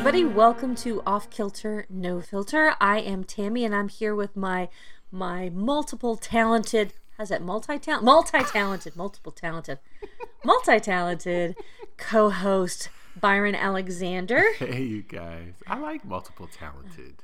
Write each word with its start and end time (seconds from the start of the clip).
Everybody. 0.00 0.24
Welcome 0.24 0.74
to 0.76 1.02
Off 1.06 1.28
Kilter, 1.28 1.84
No 1.90 2.22
Filter. 2.22 2.74
I 2.80 3.00
am 3.00 3.22
Tammy, 3.22 3.66
and 3.66 3.74
I'm 3.74 3.88
here 3.90 4.14
with 4.14 4.34
my 4.34 4.70
my 5.12 5.50
multiple 5.50 6.16
talented. 6.16 6.94
How's 7.18 7.28
that? 7.28 7.42
Multi 7.42 7.78
talent, 7.78 8.04
multi 8.04 8.42
talented, 8.42 8.96
multiple 8.96 9.30
talented, 9.30 9.78
multi 10.44 10.80
talented 10.80 11.54
co-host 11.98 12.88
Byron 13.20 13.54
Alexander. 13.54 14.42
Hey, 14.58 14.84
you 14.84 15.02
guys. 15.02 15.52
I 15.66 15.78
like 15.78 16.02
multiple 16.06 16.48
talented. 16.50 17.16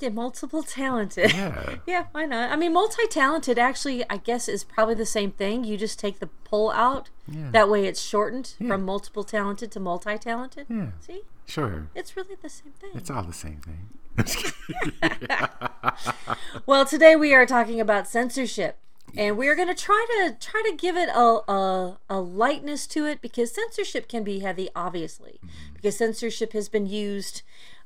Yeah, 0.00 0.08
multiple 0.08 0.62
talented. 0.62 1.34
Yeah. 1.34 1.76
yeah, 1.86 2.06
why 2.12 2.24
not? 2.24 2.50
I 2.50 2.56
mean, 2.56 2.72
multi 2.72 3.06
talented 3.08 3.58
actually, 3.58 4.08
I 4.08 4.16
guess, 4.16 4.48
is 4.48 4.64
probably 4.64 4.94
the 4.94 5.04
same 5.04 5.32
thing. 5.32 5.64
You 5.64 5.76
just 5.76 5.98
take 5.98 6.18
the 6.18 6.28
pull 6.44 6.70
out. 6.70 7.10
Yeah. 7.28 7.50
That 7.50 7.68
way, 7.68 7.84
it's 7.84 8.00
shortened 8.00 8.54
Yeah. 8.58 8.68
from 8.68 8.84
multiple 8.86 9.22
talented 9.22 9.70
to 9.72 9.80
multi 9.80 10.16
talented. 10.16 10.66
Yeah. 10.70 10.92
See, 11.00 11.22
Sure. 11.46 11.88
it's 11.94 12.16
really 12.16 12.36
the 12.40 12.48
same 12.48 12.72
thing. 12.72 12.90
It's 12.94 13.10
all 13.10 13.22
the 13.22 13.32
same 13.32 13.60
thing. 13.60 13.88
I'm 14.18 14.24
just 14.24 14.38
kidding. 14.38 14.92
Well, 16.66 16.84
today 16.84 17.16
we 17.16 17.34
are 17.34 17.46
talking 17.46 17.80
about 17.80 18.06
censorship, 18.06 18.78
and 19.16 19.36
we 19.36 19.48
are 19.48 19.54
going 19.54 19.68
to 19.68 19.74
try 19.74 20.04
to 20.08 20.36
try 20.38 20.62
to 20.66 20.76
give 20.76 20.96
it 20.96 21.08
a, 21.08 21.40
a 21.50 21.98
a 22.08 22.20
lightness 22.20 22.86
to 22.88 23.06
it 23.06 23.20
because 23.20 23.52
censorship 23.52 24.08
can 24.08 24.22
be 24.22 24.40
heavy, 24.40 24.68
obviously, 24.76 25.40
because 25.74 25.96
censorship 25.96 26.52
has 26.52 26.68
been 26.68 26.86
used 26.86 27.42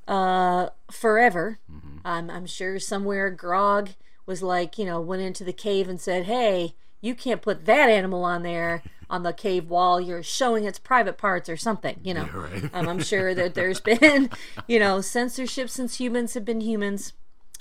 uh, 0.08 0.70
forever. 0.90 1.58
Um, 2.04 2.30
I'm 2.30 2.46
sure 2.46 2.78
somewhere 2.78 3.30
Grog 3.30 3.90
was 4.26 4.42
like, 4.42 4.78
you 4.78 4.84
know, 4.84 5.00
went 5.00 5.22
into 5.22 5.44
the 5.44 5.52
cave 5.52 5.88
and 5.88 6.00
said, 6.00 6.24
"Hey, 6.24 6.74
you 7.00 7.14
can't 7.14 7.42
put 7.42 7.66
that 7.66 7.88
animal 7.88 8.24
on 8.24 8.42
there." 8.42 8.82
On 9.08 9.22
the 9.22 9.32
cave 9.32 9.70
wall, 9.70 10.00
you're 10.00 10.22
showing 10.22 10.64
its 10.64 10.80
private 10.80 11.16
parts 11.16 11.48
or 11.48 11.56
something, 11.56 12.00
you 12.02 12.12
know. 12.12 12.28
Yeah, 12.32 12.40
right. 12.40 12.70
um, 12.74 12.88
I'm 12.88 13.00
sure 13.00 13.34
that 13.34 13.54
there's 13.54 13.80
been, 13.80 14.30
you 14.66 14.80
know, 14.80 15.00
censorship 15.00 15.70
since 15.70 16.00
humans 16.00 16.34
have 16.34 16.44
been 16.44 16.60
humans. 16.60 17.12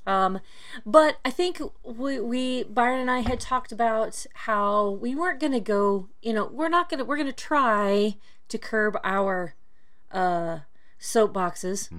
Um, 0.08 0.40
but 0.86 1.18
I 1.26 1.32
think 1.32 1.62
we, 1.84 2.20
we 2.20 2.64
Byron 2.64 3.02
and 3.02 3.12
I 3.12 3.20
had 3.20 3.40
talked 3.40 3.72
about 3.72 4.26
how 4.34 4.90
we 4.90 5.16
weren't 5.16 5.40
going 5.40 5.54
to 5.54 5.60
go. 5.60 6.10
You 6.22 6.34
know, 6.34 6.46
we're 6.46 6.70
not 6.70 6.90
going 6.90 7.00
to. 7.00 7.06
We're 7.06 7.18
going 7.18 7.28
to 7.28 7.34
try 7.34 8.16
to 8.50 8.58
curb 8.58 8.98
our 9.04 9.56
uh, 10.12 10.59
soapboxes, 11.00 11.90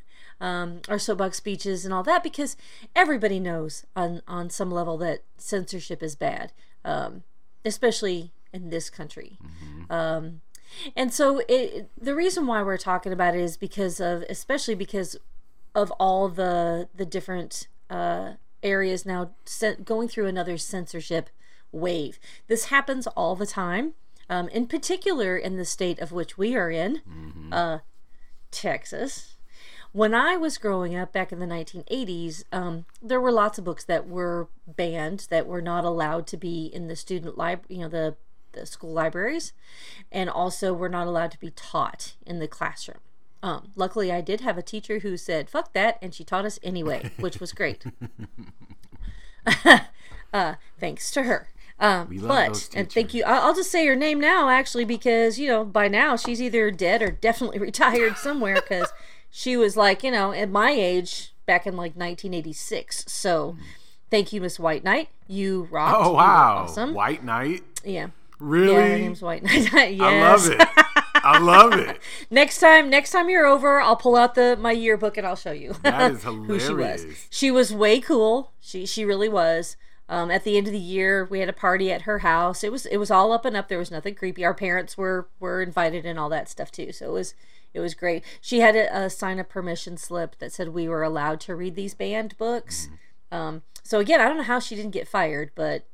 um, 0.40 0.80
our 0.88 0.98
soapbox 0.98 1.38
speeches, 1.38 1.84
and 1.84 1.94
all 1.94 2.02
that 2.02 2.22
because 2.22 2.56
everybody 2.94 3.40
knows 3.40 3.86
on 3.94 4.22
on 4.28 4.50
some 4.50 4.70
level 4.70 4.98
that 4.98 5.22
censorship 5.38 6.02
is 6.02 6.14
bad, 6.14 6.52
um, 6.84 7.22
especially 7.64 8.32
in 8.56 8.70
this 8.70 8.90
country. 8.90 9.38
Um, 9.90 10.40
and 10.96 11.12
so 11.12 11.42
it, 11.48 11.90
the 11.96 12.14
reason 12.14 12.46
why 12.46 12.62
we're 12.62 12.76
talking 12.76 13.12
about 13.12 13.34
it 13.36 13.40
is 13.40 13.56
because 13.56 14.00
of, 14.00 14.22
especially 14.28 14.74
because 14.74 15.16
of 15.74 15.90
all 15.92 16.28
the 16.28 16.88
the 16.94 17.06
different 17.06 17.68
uh, 17.90 18.32
areas 18.62 19.06
now 19.06 19.30
cen- 19.44 19.82
going 19.84 20.08
through 20.08 20.26
another 20.26 20.56
censorship 20.58 21.30
wave. 21.70 22.18
This 22.48 22.66
happens 22.66 23.06
all 23.08 23.36
the 23.36 23.46
time, 23.46 23.94
um, 24.28 24.48
in 24.48 24.66
particular 24.66 25.36
in 25.36 25.56
the 25.56 25.64
state 25.64 26.00
of 26.00 26.12
which 26.12 26.36
we 26.38 26.56
are 26.56 26.70
in, 26.70 27.02
uh, 27.52 27.78
Texas. 28.50 29.36
When 29.92 30.14
I 30.14 30.36
was 30.36 30.58
growing 30.58 30.94
up 30.96 31.12
back 31.12 31.32
in 31.32 31.38
the 31.38 31.46
1980s, 31.46 32.44
um, 32.52 32.84
there 33.00 33.20
were 33.20 33.32
lots 33.32 33.58
of 33.58 33.64
books 33.64 33.84
that 33.84 34.06
were 34.06 34.48
banned 34.66 35.26
that 35.30 35.46
were 35.46 35.62
not 35.62 35.84
allowed 35.84 36.26
to 36.28 36.36
be 36.36 36.66
in 36.66 36.88
the 36.88 36.96
student 36.96 37.38
library, 37.38 37.76
you 37.76 37.82
know, 37.82 37.88
the 37.88 38.16
the 38.56 38.66
school 38.66 38.92
libraries, 38.92 39.52
and 40.10 40.28
also 40.28 40.72
we're 40.72 40.88
not 40.88 41.06
allowed 41.06 41.30
to 41.30 41.38
be 41.38 41.50
taught 41.50 42.14
in 42.26 42.40
the 42.40 42.48
classroom. 42.48 42.98
Um, 43.42 43.70
luckily, 43.76 44.10
I 44.10 44.20
did 44.22 44.40
have 44.40 44.58
a 44.58 44.62
teacher 44.62 45.00
who 45.00 45.16
said 45.16 45.48
"fuck 45.48 45.72
that," 45.74 45.98
and 46.02 46.12
she 46.12 46.24
taught 46.24 46.44
us 46.44 46.58
anyway, 46.62 47.12
which 47.18 47.38
was 47.38 47.52
great. 47.52 47.84
uh, 50.32 50.54
thanks 50.80 51.10
to 51.12 51.22
her. 51.24 51.48
Um, 51.78 52.08
but 52.22 52.70
and 52.74 52.90
thank 52.90 53.12
you. 53.12 53.22
I'll, 53.24 53.48
I'll 53.48 53.54
just 53.54 53.70
say 53.70 53.86
her 53.86 53.94
name 53.96 54.18
now, 54.18 54.48
actually, 54.48 54.84
because 54.84 55.38
you 55.38 55.48
know 55.48 55.64
by 55.64 55.88
now 55.88 56.16
she's 56.16 56.40
either 56.40 56.70
dead 56.70 57.02
or 57.02 57.10
definitely 57.10 57.58
retired 57.60 58.16
somewhere. 58.16 58.56
Because 58.56 58.92
she 59.30 59.56
was 59.56 59.76
like 59.76 60.02
you 60.02 60.10
know 60.10 60.32
at 60.32 60.50
my 60.50 60.70
age 60.70 61.34
back 61.44 61.66
in 61.66 61.76
like 61.76 61.94
1986. 61.94 63.04
So 63.06 63.56
thank 64.10 64.32
you, 64.32 64.40
Miss 64.40 64.58
White 64.58 64.84
Knight. 64.84 65.10
You 65.28 65.68
rocked. 65.70 65.96
Oh, 65.98 66.12
wow. 66.12 66.64
awesome. 66.64 66.94
White 66.94 67.24
Knight? 67.24 67.62
Yeah. 67.84 68.08
Really? 68.38 68.74
Yeah, 68.74 68.88
her 68.88 68.98
name's 68.98 69.22
White 69.22 69.42
Knight. 69.42 69.72
yes. 69.94 70.00
I 70.00 70.20
love 70.20 70.50
it. 70.50 70.68
I 71.14 71.38
love 71.38 71.72
it. 71.72 72.00
Next 72.30 72.60
time, 72.60 72.88
next 72.88 73.10
time 73.10 73.28
you're 73.28 73.46
over, 73.46 73.80
I'll 73.80 73.96
pull 73.96 74.16
out 74.16 74.34
the 74.34 74.56
my 74.60 74.70
yearbook 74.72 75.16
and 75.16 75.26
I'll 75.26 75.34
show 75.36 75.50
you 75.52 75.74
That 75.82 76.12
is 76.12 76.22
who 76.22 76.60
she 76.60 76.72
was. 76.72 77.06
She 77.30 77.50
was 77.50 77.72
way 77.74 78.00
cool. 78.00 78.52
She 78.60 78.86
she 78.86 79.04
really 79.04 79.28
was. 79.28 79.76
Um, 80.08 80.30
at 80.30 80.44
the 80.44 80.56
end 80.56 80.68
of 80.68 80.72
the 80.72 80.78
year, 80.78 81.24
we 81.28 81.40
had 81.40 81.48
a 81.48 81.52
party 81.52 81.90
at 81.90 82.02
her 82.02 82.20
house. 82.20 82.62
It 82.62 82.70
was 82.70 82.86
it 82.86 82.98
was 82.98 83.10
all 83.10 83.32
up 83.32 83.44
and 83.44 83.56
up. 83.56 83.68
There 83.68 83.78
was 83.78 83.90
nothing 83.90 84.14
creepy. 84.14 84.44
Our 84.44 84.54
parents 84.54 84.96
were 84.96 85.28
were 85.40 85.62
invited 85.62 86.06
and 86.06 86.18
all 86.18 86.28
that 86.28 86.48
stuff 86.48 86.70
too. 86.70 86.92
So 86.92 87.06
it 87.06 87.12
was 87.12 87.34
it 87.74 87.80
was 87.80 87.94
great. 87.94 88.22
She 88.40 88.60
had 88.60 88.76
a, 88.76 89.04
a 89.06 89.10
sign 89.10 89.40
a 89.40 89.44
permission 89.44 89.96
slip 89.96 90.38
that 90.38 90.52
said 90.52 90.68
we 90.68 90.86
were 90.88 91.02
allowed 91.02 91.40
to 91.40 91.56
read 91.56 91.74
these 91.74 91.94
banned 91.94 92.38
books. 92.38 92.88
Um, 93.32 93.62
so 93.82 93.98
again, 93.98 94.20
I 94.20 94.28
don't 94.28 94.36
know 94.36 94.42
how 94.44 94.60
she 94.60 94.76
didn't 94.76 94.92
get 94.92 95.08
fired, 95.08 95.50
but 95.56 95.86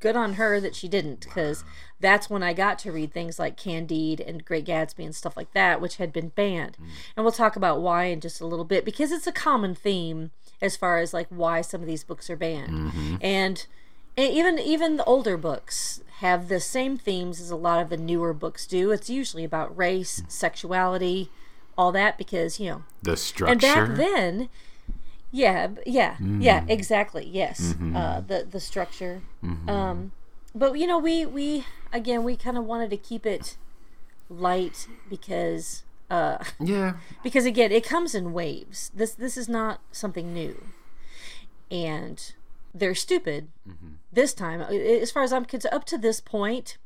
good 0.00 0.16
on 0.16 0.34
her 0.34 0.60
that 0.60 0.74
she 0.74 0.88
didn't 0.88 1.20
because 1.20 1.62
that's 2.00 2.28
when 2.30 2.42
I 2.42 2.52
got 2.52 2.78
to 2.80 2.92
read 2.92 3.12
things 3.12 3.38
like 3.38 3.56
Candide 3.56 4.20
and 4.20 4.44
Great 4.44 4.64
Gatsby 4.64 5.04
and 5.04 5.14
stuff 5.14 5.36
like 5.36 5.52
that, 5.52 5.80
which 5.80 5.96
had 5.96 6.12
been 6.12 6.28
banned. 6.30 6.76
Mm. 6.80 6.86
And 7.16 7.24
we'll 7.24 7.32
talk 7.32 7.56
about 7.56 7.80
why 7.80 8.04
in 8.04 8.20
just 8.20 8.40
a 8.40 8.46
little 8.46 8.64
bit 8.64 8.84
because 8.84 9.12
it's 9.12 9.26
a 9.26 9.32
common 9.32 9.74
theme 9.74 10.30
as 10.62 10.76
far 10.76 10.98
as 10.98 11.12
like 11.14 11.26
why 11.28 11.60
some 11.60 11.80
of 11.82 11.86
these 11.86 12.04
books 12.04 12.28
are 12.30 12.36
banned. 12.36 12.92
Mm-hmm. 12.92 13.16
And 13.20 13.66
and 14.16 14.32
even 14.32 14.58
even 14.58 14.96
the 14.96 15.04
older 15.04 15.36
books 15.36 16.02
have 16.18 16.48
the 16.48 16.60
same 16.60 16.98
themes 16.98 17.40
as 17.40 17.50
a 17.50 17.56
lot 17.56 17.80
of 17.80 17.88
the 17.88 17.96
newer 17.96 18.32
books 18.34 18.66
do. 18.66 18.90
It's 18.90 19.08
usually 19.08 19.44
about 19.44 19.76
race, 19.76 20.22
sexuality, 20.28 21.30
all 21.78 21.92
that 21.92 22.18
because, 22.18 22.60
you 22.60 22.68
know, 22.70 22.82
The 23.02 23.16
structure. 23.16 23.52
and 23.52 23.60
back 23.60 23.96
then 23.96 24.48
yeah 25.30 25.68
yeah 25.86 26.16
yeah 26.20 26.64
exactly 26.68 27.24
yes 27.26 27.74
uh 27.94 28.20
the 28.20 28.46
the 28.50 28.60
structure. 28.60 29.22
Um 29.68 30.12
but 30.54 30.78
you 30.78 30.86
know 30.86 30.98
we 30.98 31.24
we 31.26 31.64
again 31.92 32.24
we 32.24 32.36
kind 32.36 32.58
of 32.58 32.64
wanted 32.64 32.90
to 32.90 32.96
keep 32.96 33.24
it 33.26 33.56
light 34.28 34.88
because 35.08 35.82
uh 36.10 36.38
yeah. 36.58 36.94
because 37.22 37.44
again 37.46 37.70
it 37.72 37.84
comes 37.84 38.14
in 38.14 38.32
waves. 38.32 38.90
This 38.94 39.12
this 39.14 39.36
is 39.36 39.48
not 39.48 39.80
something 39.92 40.32
new. 40.34 40.64
And 41.70 42.32
they're 42.74 42.94
stupid 42.94 43.48
this 44.12 44.32
time. 44.34 44.60
Uh, 44.60 44.66
as 44.72 45.10
far 45.10 45.22
as 45.22 45.32
i'm 45.32 45.44
concerned 45.44 45.74
up 45.74 45.84
to 45.84 45.98
this 45.98 46.20
point 46.20 46.78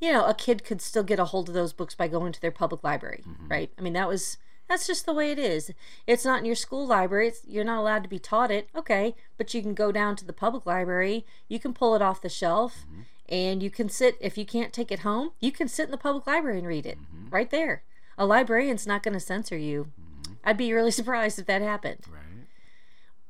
you 0.00 0.10
know 0.12 0.24
a 0.24 0.34
kid 0.34 0.64
could 0.64 0.80
still 0.80 1.02
get 1.02 1.18
a 1.20 1.26
hold 1.26 1.48
of 1.48 1.54
those 1.54 1.72
books 1.72 1.94
by 1.94 2.08
going 2.08 2.32
to 2.32 2.40
their 2.40 2.50
public 2.50 2.82
library 2.82 3.22
right? 3.48 3.70
I 3.78 3.82
mean 3.82 3.92
that 3.92 4.08
was 4.08 4.38
that's 4.70 4.86
just 4.86 5.04
the 5.04 5.12
way 5.12 5.30
it 5.30 5.38
is. 5.38 5.70
It's 6.06 6.24
not 6.24 6.38
in 6.38 6.46
your 6.46 6.54
school 6.54 6.86
library. 6.86 7.28
It's, 7.28 7.42
you're 7.46 7.64
not 7.64 7.80
allowed 7.80 8.04
to 8.04 8.08
be 8.08 8.18
taught 8.18 8.50
it. 8.50 8.70
Okay 8.74 9.14
but 9.40 9.54
you 9.54 9.62
can 9.62 9.72
go 9.72 9.90
down 9.90 10.16
to 10.16 10.26
the 10.26 10.34
public 10.34 10.66
library. 10.66 11.24
You 11.48 11.58
can 11.58 11.72
pull 11.72 11.94
it 11.94 12.02
off 12.02 12.20
the 12.20 12.28
shelf 12.28 12.84
mm-hmm. 12.86 13.00
and 13.26 13.62
you 13.62 13.70
can 13.70 13.88
sit 13.88 14.18
if 14.20 14.36
you 14.36 14.44
can't 14.44 14.70
take 14.70 14.92
it 14.92 14.98
home 14.98 15.30
you 15.40 15.50
can 15.50 15.66
sit 15.66 15.86
in 15.86 15.90
the 15.90 15.96
public 15.96 16.26
library 16.26 16.58
and 16.58 16.66
read 16.66 16.84
it 16.84 16.98
mm-hmm. 16.98 17.30
right 17.30 17.48
there. 17.50 17.82
A 18.18 18.26
librarian's 18.26 18.86
not 18.86 19.02
going 19.02 19.14
to 19.14 19.20
censor 19.20 19.56
you. 19.56 19.92
Mm-hmm. 19.98 20.32
I'd 20.44 20.58
be 20.58 20.74
really 20.74 20.90
surprised 21.00 21.38
if 21.38 21.46
that 21.46 21.62
happened. 21.62 22.00
Right. 22.06 22.48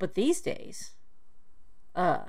but 0.01 0.15
these 0.15 0.41
days, 0.41 0.95
uh, 1.95 2.25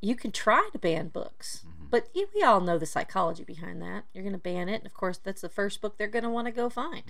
you 0.00 0.14
can 0.14 0.30
try 0.30 0.68
to 0.70 0.78
ban 0.78 1.08
books, 1.08 1.64
but 1.90 2.08
we 2.14 2.44
all 2.44 2.60
know 2.60 2.78
the 2.78 2.86
psychology 2.86 3.42
behind 3.42 3.82
that. 3.82 4.04
You're 4.14 4.22
going 4.22 4.34
to 4.34 4.38
ban 4.38 4.68
it, 4.68 4.76
and 4.76 4.86
of 4.86 4.94
course, 4.94 5.18
that's 5.18 5.40
the 5.40 5.48
first 5.48 5.80
book 5.80 5.98
they're 5.98 6.06
going 6.06 6.22
to 6.22 6.30
want 6.30 6.46
to 6.46 6.52
go 6.52 6.70
find. 6.70 7.02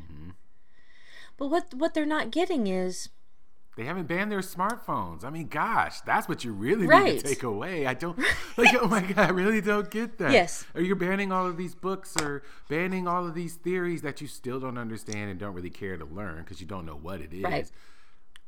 But 1.40 1.46
what 1.48 1.74
what 1.74 1.94
they're 1.94 2.04
not 2.06 2.30
getting 2.30 2.66
is 2.68 3.08
They 3.76 3.84
haven't 3.86 4.06
banned 4.08 4.30
their 4.30 4.40
smartphones. 4.40 5.24
I 5.24 5.30
mean, 5.30 5.48
gosh, 5.48 6.02
that's 6.02 6.28
what 6.28 6.44
you 6.44 6.52
really 6.52 6.86
need 6.86 7.20
to 7.20 7.26
take 7.26 7.42
away. 7.42 7.86
I 7.86 7.94
don't 7.94 8.18
like. 8.58 8.76
Oh 8.78 8.86
my 8.86 9.00
god, 9.00 9.18
I 9.18 9.30
really 9.30 9.62
don't 9.62 9.90
get 9.90 10.18
that. 10.18 10.32
Yes. 10.32 10.66
Or 10.74 10.82
you're 10.82 10.96
banning 10.96 11.32
all 11.32 11.46
of 11.46 11.56
these 11.56 11.74
books, 11.74 12.14
or 12.20 12.42
banning 12.68 13.08
all 13.08 13.26
of 13.26 13.34
these 13.34 13.54
theories 13.54 14.02
that 14.02 14.20
you 14.20 14.26
still 14.26 14.60
don't 14.60 14.76
understand 14.76 15.30
and 15.30 15.40
don't 15.40 15.54
really 15.54 15.70
care 15.70 15.96
to 15.96 16.04
learn 16.04 16.40
because 16.44 16.60
you 16.60 16.66
don't 16.66 16.84
know 16.84 16.96
what 16.96 17.22
it 17.22 17.32
is. 17.32 17.42
Right. 17.42 17.70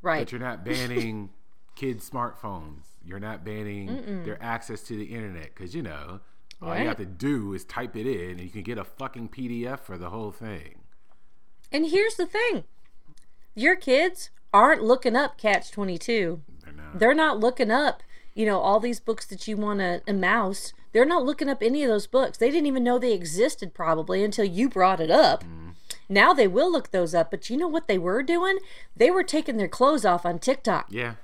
right. 0.03 0.19
But 0.21 0.31
you're 0.31 0.39
not 0.41 0.63
banning 0.71 1.31
kids' 1.75 2.07
smartphones. 2.07 2.83
You're 3.03 3.19
not 3.19 3.43
banning 3.43 4.23
their 4.23 4.41
access 4.41 4.81
to 4.83 4.95
the 4.95 5.05
internet 5.05 5.55
because 5.55 5.73
you 5.73 5.81
know 5.81 6.19
all 6.61 6.69
Right. 6.69 6.81
you 6.83 6.87
have 6.87 6.97
to 6.97 7.05
do 7.05 7.53
is 7.55 7.65
type 7.65 7.95
it 7.95 8.05
in 8.05 8.29
and 8.37 8.41
you 8.41 8.49
can 8.49 8.61
get 8.61 8.77
a 8.77 8.83
fucking 8.85 9.29
PDF 9.29 9.79
for 9.79 9.97
the 9.97 10.09
whole 10.11 10.31
thing. 10.31 10.81
And 11.71 11.87
here's 11.87 12.15
the 12.15 12.27
thing: 12.27 12.65
your 13.55 13.75
kids 13.75 14.29
aren't 14.53 14.83
looking 14.83 15.15
up 15.15 15.37
Catch 15.37 15.71
Twenty 15.71 15.97
Two. 15.97 16.41
They're 16.63 16.73
not. 16.73 16.99
They're 16.99 17.13
not 17.13 17.39
looking 17.39 17.71
up, 17.71 18.03
you 18.33 18.45
know, 18.45 18.59
all 18.59 18.79
these 18.79 18.99
books 18.99 19.25
that 19.27 19.47
you 19.47 19.57
want 19.57 19.79
to 19.79 20.13
mouse. 20.13 20.73
They're 20.91 21.05
not 21.05 21.25
looking 21.25 21.49
up 21.49 21.63
any 21.63 21.83
of 21.83 21.89
those 21.89 22.05
books. 22.05 22.37
They 22.37 22.51
didn't 22.51 22.67
even 22.67 22.83
know 22.83 22.99
they 22.99 23.13
existed 23.13 23.73
probably 23.73 24.23
until 24.23 24.45
you 24.45 24.69
brought 24.69 24.99
it 24.99 25.09
up. 25.09 25.43
Mm-hmm. 25.43 25.69
Now 26.07 26.33
they 26.33 26.47
will 26.47 26.71
look 26.71 26.91
those 26.91 27.15
up, 27.15 27.31
but 27.31 27.49
you 27.49 27.57
know 27.57 27.67
what 27.67 27.87
they 27.87 27.97
were 27.97 28.21
doing? 28.21 28.59
They 28.95 29.09
were 29.09 29.23
taking 29.23 29.57
their 29.57 29.67
clothes 29.67 30.05
off 30.05 30.25
on 30.25 30.37
TikTok. 30.37 30.87
Yeah. 30.89 31.15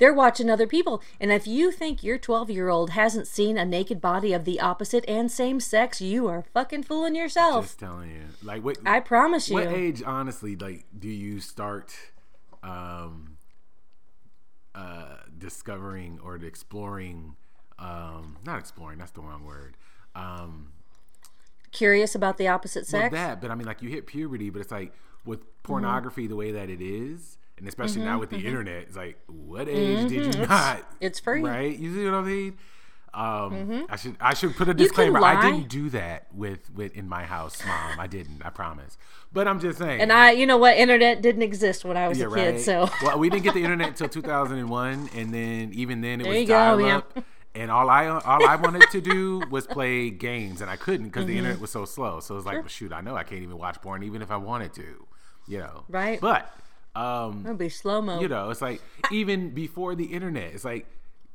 They're 0.00 0.14
watching 0.14 0.48
other 0.48 0.66
people. 0.66 1.02
And 1.20 1.30
if 1.30 1.46
you 1.46 1.70
think 1.70 2.02
your 2.02 2.16
12 2.16 2.50
year 2.50 2.70
old 2.70 2.90
hasn't 2.90 3.28
seen 3.28 3.58
a 3.58 3.66
naked 3.66 4.00
body 4.00 4.32
of 4.32 4.46
the 4.46 4.58
opposite 4.58 5.04
and 5.06 5.30
same 5.30 5.60
sex, 5.60 6.00
you 6.00 6.26
are 6.26 6.42
fucking 6.54 6.84
fooling 6.84 7.14
yourself. 7.14 7.66
Just 7.66 7.78
telling 7.78 8.10
you. 8.10 8.22
Like 8.42 8.64
what 8.64 8.78
I 8.84 9.00
promise 9.00 9.50
you. 9.50 9.54
what 9.54 9.68
age 9.68 10.02
honestly 10.04 10.56
like 10.56 10.86
do 10.98 11.08
you 11.08 11.38
start 11.38 11.94
um 12.62 13.36
uh 14.74 15.16
discovering 15.36 16.18
or 16.24 16.36
exploring 16.36 17.36
um 17.78 18.38
not 18.46 18.58
exploring, 18.58 18.98
that's 18.98 19.12
the 19.12 19.20
wrong 19.20 19.44
word. 19.44 19.76
Um 20.14 20.72
Curious 21.72 22.14
about 22.14 22.38
the 22.38 22.48
opposite 22.48 22.86
sex? 22.86 23.12
well, 23.12 23.28
that, 23.28 23.42
but 23.42 23.50
I 23.50 23.54
mean 23.54 23.66
like 23.66 23.82
you 23.82 23.90
hit 23.90 24.06
puberty, 24.06 24.48
but 24.48 24.60
it's 24.60 24.72
like 24.72 24.94
with 25.26 25.40
pornography 25.62 26.26
the 26.26 26.36
way 26.36 26.52
that 26.52 26.70
it 26.70 26.80
is, 26.80 27.36
and 27.60 27.68
especially 27.68 28.02
now 28.02 28.18
with 28.18 28.30
the 28.30 28.38
internet, 28.38 28.82
it's 28.82 28.96
like 28.96 29.18
what 29.28 29.68
age 29.68 30.08
did 30.08 30.34
you 30.34 30.46
not 30.46 30.82
it's 31.00 31.20
free. 31.20 31.42
right? 31.42 31.78
You 31.78 31.94
see 31.94 32.04
what 32.06 32.14
I 32.14 32.22
mean? 32.22 32.58
Um, 33.12 33.86
I 33.90 33.96
should 33.96 34.16
I 34.20 34.34
should 34.34 34.54
put 34.56 34.68
a 34.68 34.74
disclaimer. 34.74 35.18
I 35.22 35.40
didn't 35.40 35.68
do 35.68 35.90
that 35.90 36.26
with 36.32 36.70
with 36.74 36.94
in 36.96 37.08
my 37.08 37.24
house, 37.24 37.60
mom. 37.66 37.98
I 37.98 38.06
didn't. 38.06 38.40
I 38.44 38.50
promise. 38.50 38.96
But 39.32 39.48
I'm 39.48 39.58
just 39.60 39.78
saying. 39.78 40.00
And 40.00 40.12
I, 40.12 40.30
you 40.30 40.46
know 40.46 40.56
what? 40.58 40.76
Internet 40.76 41.20
didn't 41.22 41.42
exist 41.42 41.84
when 41.84 41.96
I 41.96 42.06
was 42.08 42.18
yeah, 42.18 42.26
a 42.26 42.30
kid, 42.34 42.50
right. 42.52 42.60
so. 42.60 42.88
well, 43.02 43.18
we 43.18 43.28
didn't 43.28 43.42
get 43.44 43.54
the 43.54 43.62
internet 43.64 43.88
until 44.00 44.08
2001, 44.08 45.10
and 45.16 45.34
then 45.34 45.70
even 45.74 46.00
then 46.02 46.20
it 46.20 46.24
There 46.24 46.32
was 46.32 46.40
you 46.40 46.46
go, 46.46 46.54
dial 46.54 46.80
yeah. 46.80 46.96
up. 46.98 47.24
And 47.52 47.68
all 47.68 47.90
I 47.90 48.06
all 48.06 48.46
I 48.46 48.54
wanted 48.54 48.82
to 48.92 49.00
do 49.00 49.42
was 49.50 49.66
play 49.66 50.10
games, 50.10 50.60
and 50.60 50.70
I 50.70 50.76
couldn't 50.76 51.06
because 51.06 51.22
Mm-hmm. 51.24 51.32
the 51.32 51.38
internet 51.38 51.60
was 51.60 51.72
so 51.72 51.84
slow. 51.84 52.20
So 52.20 52.36
it's 52.36 52.46
like, 52.46 52.58
well, 52.58 52.68
shoot, 52.68 52.92
I 52.92 53.00
know 53.00 53.16
I 53.16 53.24
can't 53.24 53.42
even 53.42 53.58
watch 53.58 53.80
porn, 53.82 54.04
even 54.04 54.22
if 54.22 54.30
I 54.30 54.36
wanted 54.36 54.72
to, 54.74 55.06
you 55.48 55.58
know. 55.58 55.82
Right. 55.88 56.20
But 56.20 56.48
um, 56.96 57.56
be 57.56 57.68
slow 57.68 58.02
mo. 58.02 58.20
you 58.20 58.28
know 58.28 58.50
it's 58.50 58.60
like 58.62 58.80
even 59.12 59.50
before 59.50 59.94
the 59.94 60.06
internet 60.06 60.52
it's 60.54 60.64
like 60.64 60.86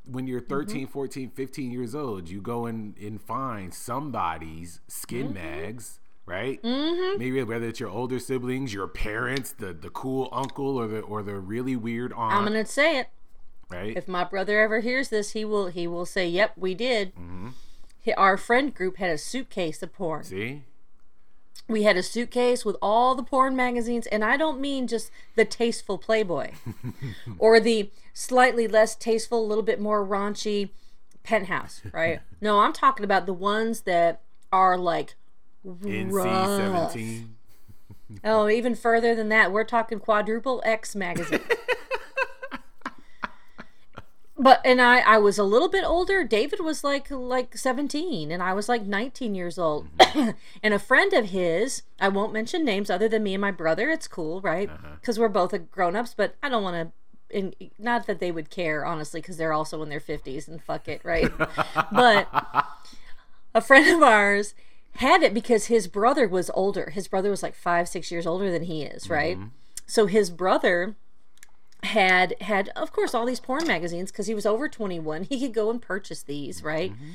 when 0.06 0.28
you're 0.28 0.42
Mm-hmm. 0.42 0.54
13 0.54 0.88
14 0.88 1.30
15 1.32 1.72
years 1.72 1.96
old 1.96 2.30
you 2.30 2.42
go 2.42 2.66
and, 2.66 2.96
and 2.98 3.22
find 3.22 3.74
somebody's 3.74 4.82
skin 4.88 5.26
Mm-hmm. 5.28 5.34
mags 5.34 6.00
right 6.26 6.62
mm-hmm. 6.62 7.18
maybe 7.20 7.42
whether 7.44 7.68
it's 7.68 7.80
your 7.80 7.90
older 7.90 8.20
siblings 8.20 8.74
your 8.74 8.88
parents 8.88 9.52
the 9.54 9.74
the 9.74 9.90
cool 9.90 10.28
uncle 10.32 10.78
or 10.78 10.88
the 10.88 11.00
or 11.02 11.24
the 11.24 11.36
really 11.36 11.76
weird 11.76 12.12
aunt 12.14 12.34
I'm 12.34 12.44
gonna 12.46 12.66
say 12.66 13.00
it. 13.00 13.08
right 13.70 13.96
If 13.96 14.08
my 14.08 14.24
brother 14.24 14.60
ever 14.60 14.80
hears 14.82 15.10
this, 15.10 15.32
he 15.32 15.44
will 15.46 15.68
he 15.68 15.88
will 15.88 16.06
say, 16.06 16.28
"Yep, 16.28 16.54
we 16.58 16.74
did." 16.76 17.16
Mm-hmm. 17.16 17.50
Our 18.18 18.38
friend 18.38 18.74
group 18.76 18.98
had 18.98 19.10
a 19.10 19.18
suitcase 19.18 19.82
of 19.82 19.92
porn. 19.94 20.24
see 20.24 20.64
We 21.68 21.84
had 21.84 21.98
a 21.98 22.04
suitcase 22.04 22.64
with 22.64 22.76
all 22.82 23.16
the 23.16 23.24
porn 23.24 23.56
magazines, 23.56 24.06
and 24.08 24.24
I 24.24 24.38
don't 24.38 24.60
mean 24.60 24.88
just 24.88 25.10
the 25.36 25.46
tasteful 25.46 25.98
Playboy 25.98 26.52
or 27.40 27.60
the 27.60 27.90
slightly 28.14 28.68
less 28.68 28.96
tasteful, 28.96 29.44
a 29.44 29.48
little 29.48 29.64
bit 29.64 29.82
more 29.82 30.06
raunchy 30.06 30.70
Penthouse, 31.24 31.82
right? 31.92 32.20
no, 32.40 32.60
I'm 32.60 32.74
talking 32.74 33.04
about 33.04 33.26
the 33.26 33.34
ones 33.34 33.82
that 33.82 34.22
are 34.52 34.78
like 34.78 35.16
nc 35.66 36.12
rough. 36.12 36.92
17 36.94 37.36
Oh, 38.24 38.48
even 38.48 38.76
further 38.76 39.16
than 39.16 39.30
that, 39.30 39.52
we're 39.52 39.64
talking 39.64 40.00
quadruple 40.00 40.62
X 40.64 40.96
magazine. 40.96 41.40
but 44.38 44.62
and 44.66 44.82
I 44.82 45.00
I 45.00 45.18
was 45.18 45.38
a 45.38 45.44
little 45.44 45.70
bit 45.70 45.84
older. 45.86 46.24
David 46.24 46.60
was 46.60 46.84
like 46.84 47.10
like 47.10 47.58
17 47.58 48.32
and 48.32 48.44
I 48.44 48.54
was 48.54 48.68
like 48.68 48.84
19 48.84 49.36
years 49.36 49.58
old. 49.58 49.88
Mm-hmm. 49.98 50.32
and 50.64 50.74
a 50.74 50.80
friend 50.80 51.14
of 51.14 51.28
his, 51.28 51.84
I 52.00 52.10
won't 52.10 52.34
mention 52.34 52.66
names 52.66 52.90
other 52.90 53.08
than 53.08 53.24
me 53.24 53.34
and 53.34 53.42
my 53.42 53.52
brother. 53.52 53.90
It's 53.90 54.08
cool, 54.08 54.42
right? 54.42 54.70
Uh-huh. 54.70 54.96
Cuz 55.02 55.18
we're 55.18 55.30
both 55.30 55.54
uh, 55.54 55.60
grown-ups, 55.60 56.14
but 56.16 56.36
I 56.44 56.50
don't 56.50 56.64
want 56.64 56.76
to 56.76 57.36
in, 57.36 57.54
not 57.80 58.06
that 58.08 58.20
they 58.20 58.32
would 58.32 58.50
care 58.50 58.86
honestly 58.86 59.22
cuz 59.22 59.38
they're 59.38 59.54
also 59.54 59.82
in 59.82 59.90
their 59.90 60.00
50s 60.00 60.48
and 60.48 60.62
fuck 60.62 60.88
it, 60.88 61.02
right? 61.04 61.32
but 61.92 62.28
a 63.54 63.62
friend 63.62 63.88
of 63.96 64.04
ours 64.04 64.54
had 64.98 65.24
it 65.24 65.34
because 65.34 65.66
his 65.66 65.88
brother 65.88 66.28
was 66.28 66.52
older. 66.54 66.90
His 66.92 67.08
brother 67.08 67.30
was 67.30 67.44
like 67.44 67.56
five, 67.56 67.88
six 67.88 68.12
years 68.12 68.28
older 68.28 68.52
than 68.52 68.64
he 68.64 68.84
is, 68.84 69.10
right? 69.10 69.38
Mm-hmm. 69.38 69.48
So 69.88 70.08
his 70.08 70.30
brother 70.30 70.96
had 71.86 72.36
had 72.42 72.70
of 72.76 72.92
course 72.92 73.14
all 73.14 73.26
these 73.26 73.40
porn 73.40 73.66
magazines 73.68 74.12
because 74.12 74.28
he 74.28 74.34
was 74.34 74.46
over 74.46 74.68
21 74.68 75.24
he 75.24 75.40
could 75.40 75.54
go 75.54 75.70
and 75.70 75.82
purchase 75.82 76.24
these 76.24 76.64
right 76.64 76.94
mm-hmm. 76.94 77.12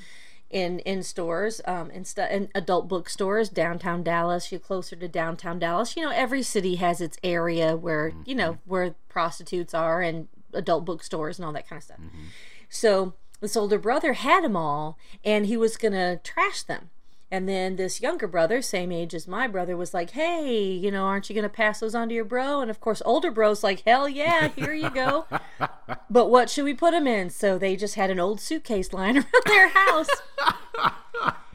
in 0.51 0.79
in 0.81 1.03
stores 1.03 1.61
um 1.67 1.91
and 1.93 2.07
stuff 2.07 2.31
in 2.31 2.49
adult 2.55 2.89
bookstores 2.89 3.49
downtown 3.49 4.03
dallas. 4.03 4.51
You're 4.51 4.61
closer 4.61 4.97
to 4.97 5.09
downtown 5.09 5.59
dallas. 5.59 5.97
You 5.97 6.05
know 6.05 6.13
every 6.13 6.43
city 6.43 6.77
has 6.77 7.01
its 7.01 7.19
area 7.23 7.77
where 7.77 8.13
you 8.25 8.35
know 8.35 8.53
mm-hmm. 8.53 8.71
where 8.71 8.95
prostitutes 9.09 9.75
are 9.75 10.01
and 10.01 10.29
adult 10.53 10.85
bookstores 10.85 11.39
and 11.39 11.47
all 11.47 11.53
that 11.53 11.69
kind 11.69 11.79
of 11.79 11.85
stuff 11.85 11.99
mm-hmm. 11.99 12.25
so 12.69 13.15
this 13.41 13.57
older 13.57 13.79
brother 13.79 14.15
had 14.15 14.43
them 14.43 14.57
all 14.57 14.99
and 15.25 15.47
he 15.47 15.57
was 15.57 15.77
gonna 15.77 16.17
trash 16.19 16.63
them 16.63 16.91
and 17.31 17.49
then 17.49 17.77
this 17.77 18.01
younger 18.01 18.27
brother, 18.27 18.61
same 18.61 18.91
age 18.91 19.15
as 19.15 19.29
my 19.29 19.47
brother, 19.47 19.77
was 19.77 19.95
like, 19.95 20.11
"Hey, 20.11 20.61
you 20.63 20.91
know, 20.91 21.05
aren't 21.05 21.29
you 21.29 21.35
gonna 21.35 21.49
pass 21.49 21.81
those 21.81 21.95
on 21.95 22.09
to 22.09 22.15
your 22.15 22.25
bro?" 22.25 22.61
And 22.61 22.71
of 22.71 22.81
course, 22.81 23.03
older 23.05 23.31
bro's 23.31 23.63
like, 23.63 23.83
"Hell 23.87 24.09
yeah, 24.09 24.49
here 24.49 24.73
you 24.73 24.91
go." 24.91 25.27
but 26.11 26.29
what 26.29 26.51
should 26.51 26.65
we 26.65 26.75
put 26.75 26.91
them 26.91 27.07
in? 27.07 27.31
So 27.31 27.59
they 27.59 27.77
just 27.77 27.95
had 27.95 28.11
an 28.11 28.19
old 28.19 28.41
suitcase 28.41 28.93
lying 28.93 29.17
around 29.19 29.45
their 29.47 29.69
house. 29.69 30.09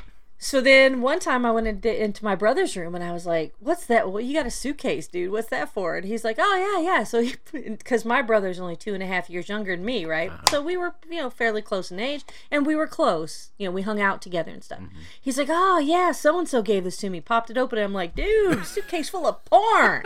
so 0.45 0.61
then 0.61 1.01
one 1.01 1.19
time 1.19 1.43
I 1.43 1.49
went 1.49 1.65
into, 1.65 2.03
into 2.03 2.23
my 2.23 2.35
brother's 2.35 2.77
room 2.77 2.93
and 2.93 3.03
I 3.03 3.11
was 3.11 3.25
like, 3.25 3.55
"What's 3.59 3.87
that? 3.87 4.11
Well, 4.11 4.21
you 4.21 4.35
got 4.35 4.45
a 4.45 4.51
suitcase, 4.51 5.07
dude. 5.07 5.31
What's 5.31 5.47
that 5.47 5.73
for?" 5.73 5.97
And 5.97 6.05
he's 6.05 6.23
like, 6.23 6.35
"Oh 6.37 6.55
yeah, 6.55 6.87
yeah." 6.87 7.03
So 7.03 7.25
because 7.51 8.05
my 8.05 8.21
brother's 8.21 8.59
only 8.59 8.75
two 8.75 8.93
and 8.93 9.01
a 9.01 9.07
half 9.07 9.27
years 9.27 9.49
younger 9.49 9.75
than 9.75 9.83
me, 9.83 10.05
right? 10.05 10.31
So 10.51 10.61
we 10.61 10.77
were, 10.77 10.93
you 11.09 11.19
know, 11.19 11.31
fairly 11.31 11.63
close 11.63 11.89
in 11.89 11.99
age, 11.99 12.23
and 12.51 12.63
we 12.63 12.75
were 12.75 12.85
close. 12.85 13.49
You 13.57 13.65
know, 13.65 13.71
we 13.71 13.81
hung 13.81 13.99
out 13.99 14.21
together 14.21 14.51
and 14.51 14.63
stuff. 14.63 14.81
He's 15.19 15.39
like, 15.39 15.49
"Oh 15.49 15.79
yeah, 15.79 16.11
so 16.11 16.37
and 16.37 16.47
so 16.47 16.61
gave 16.61 16.83
this 16.83 16.97
to 16.97 17.09
me." 17.09 17.21
Popped 17.21 17.49
it 17.49 17.57
open, 17.57 17.79
and 17.79 17.85
I'm 17.85 17.93
like, 17.93 18.13
"Dude, 18.13 18.67
suitcase 18.67 19.09
full 19.09 19.25
of 19.25 19.43
porn." 19.45 20.03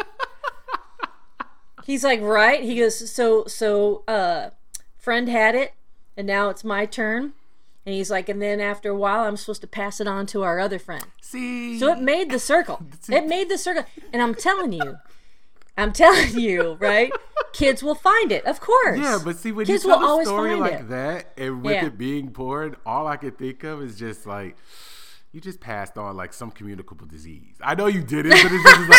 He's 1.86 2.06
like, 2.06 2.22
"Right?" 2.22 2.64
He 2.64 2.78
goes, 2.78 3.12
"So 3.12 3.44
so 3.48 4.06
uh, 4.08 4.52
friend 4.98 5.28
had 5.28 5.54
it, 5.54 5.74
and 6.16 6.26
now 6.26 6.48
it's 6.48 6.64
my 6.64 6.86
turn." 6.86 7.34
And 7.90 7.96
he's 7.96 8.12
like, 8.12 8.30
and 8.30 8.40
then 8.40 8.60
after 8.60 8.92
a 8.92 8.96
while, 8.96 9.22
I'm 9.28 9.36
supposed 9.36 9.62
to 9.62 9.68
pass 9.68 10.00
it 10.00 10.06
on 10.08 10.28
to 10.28 10.44
our 10.44 10.60
other 10.60 10.78
friend. 10.78 11.04
see 11.24 11.80
So 11.80 11.92
it 11.92 11.98
made 12.00 12.30
the 12.30 12.38
circle. 12.38 12.80
It 13.10 13.26
made 13.26 13.50
the 13.50 13.58
circle. 13.58 13.84
And 14.14 14.22
I'm 14.22 14.36
telling 14.36 14.72
you, 14.74 14.98
I'm 15.76 15.92
telling 15.92 16.38
you, 16.38 16.78
right? 16.80 17.12
Kids 17.52 17.82
will 17.82 17.96
find 17.96 18.32
it, 18.32 18.46
of 18.46 18.60
course. 18.62 19.00
yeah 19.00 19.18
but 19.26 19.38
see 19.38 19.52
when 19.52 19.66
kids 19.66 19.84
you 19.84 19.90
tell 19.90 20.00
will 20.02 20.20
a 20.20 20.24
story 20.26 20.56
like 20.56 20.74
it. 20.74 20.90
that 20.90 21.34
and 21.36 21.64
with 21.64 21.74
Yeah. 21.74 21.88
it 21.88 21.98
being 21.98 22.30
porn 22.30 22.76
all 22.86 23.08
i 23.08 23.18
could 23.18 23.40
think 23.40 23.64
of 23.64 23.82
is 23.82 23.98
just 23.98 24.28
like 24.28 24.56
you 25.32 25.40
just 25.42 25.60
passed 25.60 25.98
on 25.98 26.16
like 26.18 26.34
some 26.34 26.50
communicable 26.52 27.06
disease. 27.06 27.56
I 27.62 27.76
know 27.76 27.86
you 27.88 28.02
didn't, 28.02 28.32
but 28.32 28.52
it's 28.52 28.64
just 28.64 28.90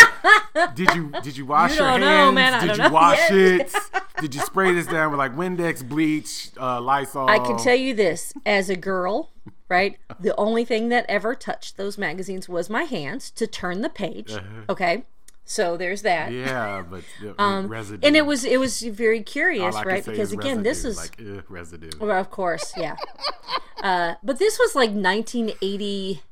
like, 0.54 0.74
did 0.76 0.94
you 0.94 1.12
did 1.22 1.36
you 1.36 1.46
wash 1.46 1.72
You 1.72 1.78
your 1.78 1.86
don't 1.92 2.00
know, 2.00 2.06
hands? 2.06 2.34
man. 2.34 2.66
Did 2.66 2.76
you 2.76 2.82
know 2.84 2.88
wash 2.92 3.30
it? 3.30 3.72
did 4.20 4.34
you 4.34 4.40
spray 4.40 4.72
this 4.72 4.86
down 4.86 5.10
with 5.10 5.18
like 5.18 5.34
Windex, 5.34 5.86
bleach, 5.88 6.50
uh, 6.60 6.80
Lysol? 6.80 7.28
I 7.28 7.38
can 7.38 7.58
tell 7.58 7.74
you 7.74 7.94
this 7.94 8.32
as 8.46 8.70
a 8.70 8.76
girl, 8.76 9.32
right? 9.68 9.98
The 10.20 10.34
only 10.36 10.64
thing 10.64 10.88
that 10.90 11.04
ever 11.08 11.34
touched 11.34 11.76
those 11.76 11.98
magazines 11.98 12.48
was 12.48 12.70
my 12.70 12.84
hands 12.84 13.30
to 13.32 13.46
turn 13.46 13.80
the 13.82 13.88
page. 13.90 14.32
Okay. 14.68 15.04
So 15.50 15.76
there's 15.76 16.02
that. 16.02 16.28
Uh-huh. 16.28 16.36
Yeah, 16.36 16.84
but 16.88 17.02
uh, 17.26 17.34
Um, 17.42 17.66
residue. 17.66 18.06
and 18.06 18.14
it 18.16 18.24
was 18.24 18.44
it 18.44 18.60
was 18.60 18.82
very 18.82 19.20
curious, 19.20 19.74
right? 19.84 20.04
Because 20.04 20.32
again, 20.32 20.62
this 20.62 20.84
is 20.84 20.96
like 20.96 21.20
residue. 21.48 21.90
well, 21.98 22.20
of 22.20 22.30
course, 22.30 22.72
yeah. 22.76 22.94
uh, 23.82 24.14
but 24.22 24.38
this 24.38 24.60
was 24.60 24.76
like 24.76 24.90
1988, 24.90 26.22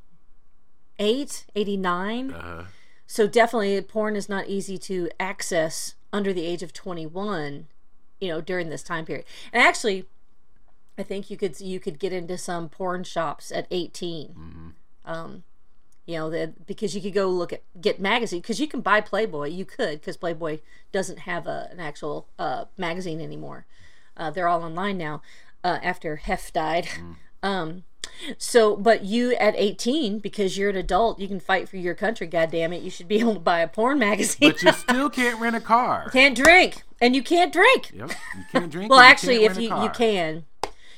89. 1.56 2.30
Uh, 2.30 2.66
So 3.06 3.26
definitely 3.26 3.80
porn 3.80 4.14
is 4.14 4.28
not 4.28 4.46
easy 4.46 4.78
to 4.78 5.10
access 5.18 5.96
under 6.12 6.32
the 6.32 6.46
age 6.46 6.62
of 6.62 6.72
21, 6.72 7.66
you 8.20 8.28
know, 8.28 8.40
during 8.40 8.68
this 8.68 8.84
time 8.84 9.04
period. 9.04 9.24
And 9.52 9.60
actually, 9.60 10.06
I 10.96 11.02
think 11.02 11.28
you 11.28 11.36
could 11.36 11.58
you 11.60 11.80
could 11.80 11.98
get 11.98 12.12
into 12.12 12.38
some 12.38 12.68
porn 12.68 13.02
shops 13.02 13.50
at 13.50 13.66
18. 13.72 14.74
Um, 15.04 15.42
you 16.08 16.14
know, 16.16 16.30
that 16.30 16.66
because 16.66 16.94
you 16.94 17.02
could 17.02 17.12
go 17.12 17.28
look 17.28 17.52
at 17.52 17.62
get 17.78 18.00
magazine 18.00 18.40
because 18.40 18.58
you 18.58 18.66
can 18.66 18.80
buy 18.80 19.02
Playboy. 19.02 19.48
You 19.48 19.66
could 19.66 20.00
because 20.00 20.16
Playboy 20.16 20.60
doesn't 20.90 21.20
have 21.20 21.46
a, 21.46 21.68
an 21.70 21.80
actual 21.80 22.26
uh, 22.38 22.64
magazine 22.78 23.20
anymore. 23.20 23.66
Uh, 24.16 24.30
they're 24.30 24.48
all 24.48 24.64
online 24.64 24.96
now 24.96 25.20
uh, 25.62 25.78
after 25.82 26.16
Hef 26.16 26.52
died. 26.52 26.88
Um, 27.40 27.84
so, 28.36 28.74
but 28.74 29.04
you 29.04 29.32
at 29.34 29.54
18, 29.56 30.18
because 30.18 30.58
you're 30.58 30.70
an 30.70 30.76
adult, 30.76 31.20
you 31.20 31.28
can 31.28 31.38
fight 31.38 31.68
for 31.68 31.76
your 31.76 31.94
country. 31.94 32.26
God 32.26 32.50
damn 32.50 32.72
it, 32.72 32.82
you 32.82 32.90
should 32.90 33.06
be 33.06 33.16
able 33.20 33.34
to 33.34 33.38
buy 33.38 33.60
a 33.60 33.68
porn 33.68 34.00
magazine. 34.00 34.50
but 34.50 34.60
you 34.60 34.72
still 34.88 35.08
can't 35.08 35.40
rent 35.40 35.54
a 35.54 35.60
car. 35.60 36.10
can't 36.10 36.36
drink, 36.36 36.82
and 37.00 37.14
you 37.14 37.22
can't 37.22 37.52
drink. 37.52 37.92
Yep, 37.94 38.10
you 38.10 38.44
can't 38.50 38.72
drink. 38.72 38.90
Well, 38.90 38.98
and 38.98 39.06
you 39.06 39.10
actually, 39.12 39.44
if 39.44 39.56
you 39.56 39.82
you 39.82 39.90
can, 39.90 40.46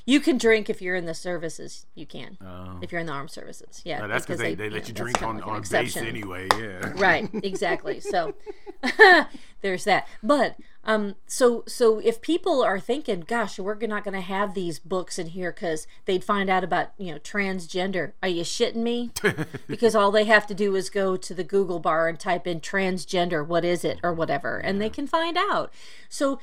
You 0.06 0.20
can 0.20 0.38
drink 0.38 0.68
if 0.70 0.80
you're 0.82 0.96
in 0.96 1.06
the 1.06 1.14
services. 1.14 1.86
You 1.94 2.06
can 2.06 2.38
if 2.82 2.90
you're 2.92 3.00
in 3.00 3.06
the 3.06 3.12
armed 3.12 3.30
services. 3.30 3.82
Yeah, 3.84 4.00
Oh. 4.04 4.08
that's 4.08 4.26
because 4.26 4.40
they, 4.40 4.54
they 4.54 4.64
you 4.64 4.70
let 4.70 4.82
know, 4.82 4.88
you 4.88 4.94
that's 4.94 5.00
drink 5.00 5.22
on, 5.22 5.36
like 5.38 5.46
on 5.46 5.62
base 5.70 5.96
anyway. 5.96 6.48
Yeah. 6.58 6.92
right 6.96 7.28
exactly 7.42 8.00
so 8.00 8.34
there's 9.60 9.84
that 9.84 10.08
but 10.22 10.56
um 10.84 11.14
so 11.26 11.62
so 11.66 11.98
if 11.98 12.20
people 12.22 12.62
are 12.62 12.80
thinking 12.80 13.20
gosh 13.20 13.58
we're 13.58 13.74
not 13.86 14.02
going 14.04 14.14
to 14.14 14.20
have 14.20 14.54
these 14.54 14.78
books 14.78 15.18
in 15.18 15.28
here 15.28 15.52
because 15.52 15.86
they'd 16.06 16.24
find 16.24 16.48
out 16.48 16.64
about 16.64 16.92
you 16.96 17.12
know 17.12 17.18
transgender 17.18 18.12
are 18.22 18.28
you 18.28 18.42
shitting 18.42 18.76
me 18.76 19.10
because 19.66 19.94
all 19.94 20.10
they 20.10 20.24
have 20.24 20.46
to 20.46 20.54
do 20.54 20.74
is 20.74 20.88
go 20.88 21.16
to 21.16 21.34
the 21.34 21.44
google 21.44 21.78
bar 21.78 22.08
and 22.08 22.18
type 22.18 22.46
in 22.46 22.60
transgender 22.60 23.46
what 23.46 23.64
is 23.64 23.84
it 23.84 23.98
or 24.02 24.14
whatever 24.14 24.56
and 24.58 24.80
they 24.80 24.88
can 24.90 25.06
find 25.06 25.36
out 25.36 25.70
so 26.08 26.38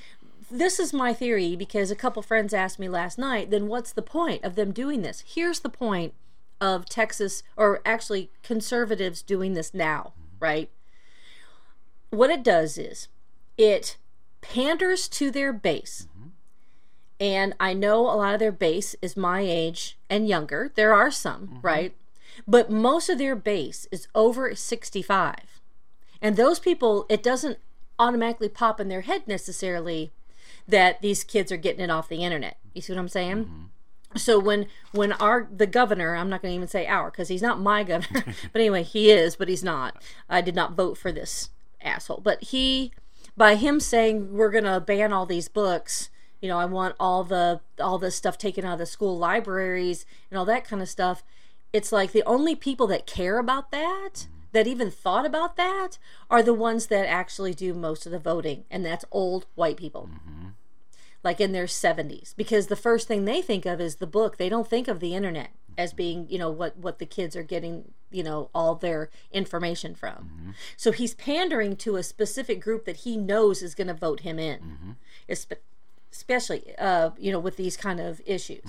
this 0.50 0.80
is 0.80 0.94
my 0.94 1.14
theory 1.14 1.56
because 1.56 1.92
a 1.92 1.96
couple 1.96 2.22
friends 2.22 2.54
asked 2.54 2.80
me 2.80 2.88
last 2.88 3.18
night 3.18 3.50
then 3.50 3.68
what's 3.68 3.92
the 3.92 4.02
point 4.02 4.44
of 4.44 4.56
them 4.56 4.72
doing 4.72 5.02
this 5.02 5.24
here's 5.28 5.60
the 5.60 5.70
point 5.70 6.14
of 6.60 6.86
Texas, 6.86 7.44
or 7.56 7.82
actually 7.86 8.32
conservatives 8.44 9.22
doing 9.22 9.54
this 9.54 9.74
now, 9.74 10.14
right? 10.40 10.70
What 12.10 12.30
it 12.30 12.44
does 12.44 12.78
is 12.78 13.08
it 13.58 13.98
panders 14.42 15.08
to 15.10 15.30
their 15.30 15.54
base. 15.54 16.08
Mm-hmm. 16.10 16.28
And 17.20 17.54
I 17.60 17.74
know 17.74 18.02
a 18.02 18.16
lot 18.16 18.34
of 18.34 18.40
their 18.40 18.52
base 18.52 18.96
is 19.02 19.18
my 19.18 19.42
age 19.42 19.98
and 20.10 20.28
younger. 20.28 20.72
There 20.76 20.94
are 20.94 21.12
some, 21.12 21.48
mm-hmm. 21.48 21.62
right? 21.62 21.96
But 22.48 22.70
most 22.70 23.10
of 23.10 23.18
their 23.18 23.36
base 23.36 23.88
is 23.92 24.08
over 24.14 24.54
65. 24.54 25.36
And 26.22 26.36
those 26.36 26.60
people, 26.60 27.06
it 27.10 27.24
doesn't 27.24 27.58
automatically 28.00 28.50
pop 28.50 28.80
in 28.80 28.90
their 28.90 29.02
head 29.02 29.28
necessarily 29.28 30.12
that 30.68 31.02
these 31.02 31.24
kids 31.24 31.52
are 31.52 31.58
getting 31.58 31.82
it 31.82 31.90
off 31.90 32.10
the 32.10 32.24
internet. 32.24 32.58
You 32.74 32.82
see 32.82 32.94
what 32.94 33.00
I'm 33.00 33.10
saying? 33.10 33.46
Mm-hmm. 33.46 34.18
so 34.18 34.40
when 34.40 34.68
when 34.92 35.12
our 35.14 35.50
the 35.54 35.68
governor 35.68 36.16
i'm 36.16 36.30
not 36.30 36.42
going 36.42 36.54
to 36.54 36.56
even 36.56 36.68
say 36.70 36.88
our 36.88 37.12
because 37.12 37.28
he's 37.28 37.42
not 37.42 37.60
my 37.60 37.84
governor 37.84 38.24
but 38.54 38.60
anyway 38.60 38.82
he 38.82 39.12
is 39.12 39.36
but 39.36 39.50
he's 39.50 39.64
not. 39.64 40.02
I 40.30 40.42
did 40.42 40.56
not 40.56 40.74
vote 40.74 40.98
for 40.98 41.12
this 41.12 41.50
asshole. 41.82 42.22
But 42.24 42.44
he 42.44 42.92
by 43.36 43.56
him 43.56 43.80
saying 43.80 44.34
we're 44.34 44.52
going 44.52 44.64
to 44.64 44.80
ban 44.80 45.14
all 45.14 45.26
these 45.26 45.48
books 45.48 46.10
you 46.42 46.48
know 46.48 46.60
i 46.60 46.66
want 46.66 46.96
all 47.00 47.24
the 47.24 47.62
all 47.80 47.98
this 47.98 48.16
stuff 48.16 48.38
taken 48.38 48.66
out 48.66 48.74
of 48.74 48.80
the 48.80 48.86
school 48.86 49.18
libraries 49.18 50.06
and 50.30 50.38
all 50.38 50.46
that 50.46 50.66
kind 50.66 50.82
of 50.82 50.90
stuff 50.90 51.24
it's 51.74 51.92
like 51.92 52.12
the 52.12 52.24
only 52.24 52.56
people 52.56 52.88
that 52.88 53.06
care 53.06 53.38
about 53.38 53.72
that 53.72 54.12
mm-hmm. 54.14 54.32
that 54.52 54.68
even 54.68 54.90
thought 54.90 55.26
about 55.26 55.56
that 55.56 55.98
are 56.30 56.44
the 56.44 56.54
ones 56.54 56.88
that 56.88 57.08
actually 57.08 57.54
do 57.54 57.74
most 57.74 58.06
of 58.06 58.12
the 58.12 58.20
voting 58.20 58.66
and 58.70 58.86
that's 58.86 59.06
old 59.12 59.46
white 59.56 59.78
people 59.78 60.10
mm-hmm. 60.12 60.50
Like 61.28 61.40
in 61.46 61.52
their 61.52 61.66
70s 61.66 62.34
because 62.36 62.68
the 62.68 62.76
first 62.88 63.08
thing 63.08 63.26
they 63.26 63.42
think 63.42 63.66
of 63.66 63.82
is 63.88 63.94
the 63.98 64.08
book. 64.20 64.32
They 64.38 64.50
don't 64.54 64.68
think 64.74 64.88
of 64.88 65.00
the 65.00 65.14
internet 65.20 65.50
as 65.78 65.94
being 65.94 66.20
you 66.30 66.40
know 66.42 66.50
what 66.50 66.74
what 66.86 66.98
the 67.00 67.06
kids 67.18 67.36
are 67.36 67.44
getting 67.56 67.76
you 68.10 68.24
know 68.28 68.50
all 68.56 68.74
their 68.76 69.02
information 69.32 69.94
from. 70.02 70.18
So 70.84 70.92
he's 71.00 71.14
pandering 71.14 71.76
to 71.86 71.98
a 71.98 72.04
specific 72.04 72.58
group 72.62 72.86
that 72.86 72.98
he 73.06 73.18
knows 73.18 73.62
is 73.62 73.76
going 73.76 73.92
to 73.96 74.00
vote 74.08 74.22
him 74.22 74.38
in 74.40 74.60
Espe- 75.30 75.58
especially 76.12 76.62
uh, 76.80 77.10
you 77.20 77.32
know 77.34 77.40
with 77.48 77.58
these 77.58 77.76
kind 77.78 78.00
of 78.00 78.22
issues 78.26 78.68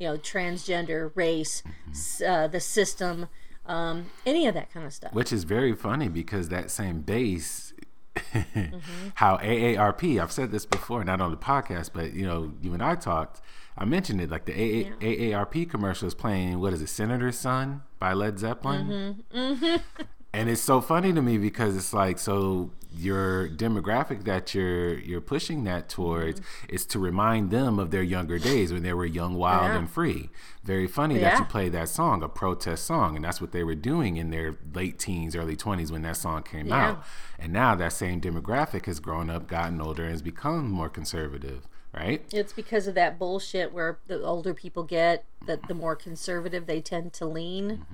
you 0.00 0.06
know 0.08 0.16
transgender 0.18 1.12
race 1.14 1.62
s- 1.90 2.20
uh, 2.26 2.46
the 2.48 2.60
system 2.60 3.28
um, 3.66 4.06
any 4.26 4.46
of 4.48 4.54
that 4.54 4.72
kind 4.72 4.84
of 4.84 4.92
stuff. 4.92 5.12
Which 5.14 5.32
is 5.32 5.44
very 5.44 5.74
funny 5.76 6.08
because 6.08 6.48
that 6.48 6.70
same 6.72 7.02
base, 7.02 7.69
Mm-hmm. 8.16 8.78
how 9.14 9.36
AARP, 9.38 10.20
I've 10.20 10.32
said 10.32 10.50
this 10.50 10.66
before, 10.66 11.04
not 11.04 11.20
on 11.20 11.30
the 11.30 11.36
podcast, 11.36 11.90
but 11.92 12.12
you 12.12 12.26
know, 12.26 12.52
you 12.60 12.72
and 12.72 12.82
I 12.82 12.94
talked, 12.94 13.40
I 13.78 13.84
mentioned 13.84 14.20
it, 14.20 14.30
like 14.30 14.44
the 14.44 14.52
AA, 14.52 14.92
AARP 15.00 15.70
commercial 15.70 16.08
is 16.08 16.14
playing, 16.14 16.60
what 16.60 16.72
is 16.72 16.82
it, 16.82 16.88
Senator's 16.88 17.38
Son 17.38 17.82
by 17.98 18.12
Led 18.12 18.38
Zeppelin? 18.38 19.24
Mm-hmm. 19.34 19.76
And 20.32 20.48
it's 20.48 20.62
so 20.62 20.80
funny 20.80 21.12
to 21.12 21.20
me 21.20 21.38
because 21.38 21.76
it's 21.76 21.92
like, 21.92 22.18
so 22.20 22.70
your 22.96 23.48
demographic 23.48 24.24
that 24.24 24.54
you're 24.54 24.98
you're 24.98 25.20
pushing 25.20 25.64
that 25.64 25.88
towards 25.88 26.40
is 26.68 26.84
to 26.86 26.98
remind 26.98 27.50
them 27.50 27.78
of 27.78 27.90
their 27.90 28.02
younger 28.02 28.38
days 28.38 28.72
when 28.72 28.82
they 28.82 28.92
were 28.92 29.06
young, 29.06 29.34
wild, 29.34 29.60
Mm-hmm. 29.62 29.72
Yeah. 29.72 29.78
and 29.78 29.90
free. 29.90 30.30
Very 30.64 30.86
funny 30.86 31.18
that 31.18 31.38
you 31.38 31.44
play 31.44 31.68
that 31.70 31.88
song, 31.88 32.22
a 32.22 32.28
protest 32.28 32.84
song, 32.84 33.16
and 33.16 33.24
that's 33.24 33.40
what 33.40 33.52
they 33.52 33.62
were 33.64 33.74
doing 33.74 34.16
in 34.16 34.30
their 34.30 34.56
late 34.74 34.98
teens, 34.98 35.34
early 35.36 35.56
twenties 35.56 35.90
when 35.92 36.02
that 36.02 36.16
song 36.16 36.42
came 36.42 36.66
Yeah. 36.68 36.88
out. 36.90 37.04
And 37.38 37.52
now 37.52 37.74
that 37.74 37.92
same 37.92 38.20
demographic 38.20 38.86
has 38.86 39.00
grown 39.00 39.30
up, 39.30 39.46
gotten 39.46 39.80
older, 39.80 40.02
and 40.02 40.12
has 40.12 40.22
become 40.22 40.70
more 40.70 40.88
conservative, 40.90 41.66
right? 41.94 42.22
It's 42.32 42.52
because 42.52 42.86
of 42.86 42.94
that 42.96 43.18
bullshit 43.18 43.72
where 43.72 43.98
the 44.06 44.22
older 44.22 44.52
people 44.52 44.82
get, 44.82 45.24
that 45.46 45.66
the 45.68 45.74
more 45.74 45.96
conservative 45.96 46.66
they 46.66 46.80
tend 46.82 47.12
to 47.14 47.26
lean. 47.26 47.86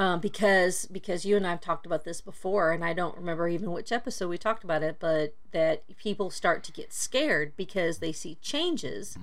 Um, 0.00 0.18
because 0.18 0.86
because 0.86 1.26
you 1.26 1.36
and 1.36 1.46
I've 1.46 1.60
talked 1.60 1.84
about 1.84 2.04
this 2.04 2.22
before, 2.22 2.72
and 2.72 2.82
I 2.82 2.94
don't 2.94 3.14
remember 3.18 3.48
even 3.48 3.70
which 3.70 3.92
episode 3.92 4.28
we 4.28 4.38
talked 4.38 4.64
about 4.64 4.82
it, 4.82 4.96
but 4.98 5.34
that 5.52 5.82
people 5.98 6.30
start 6.30 6.64
to 6.64 6.72
get 6.72 6.90
scared 6.90 7.52
because 7.54 7.98
they 7.98 8.10
see 8.10 8.36
changes 8.40 9.18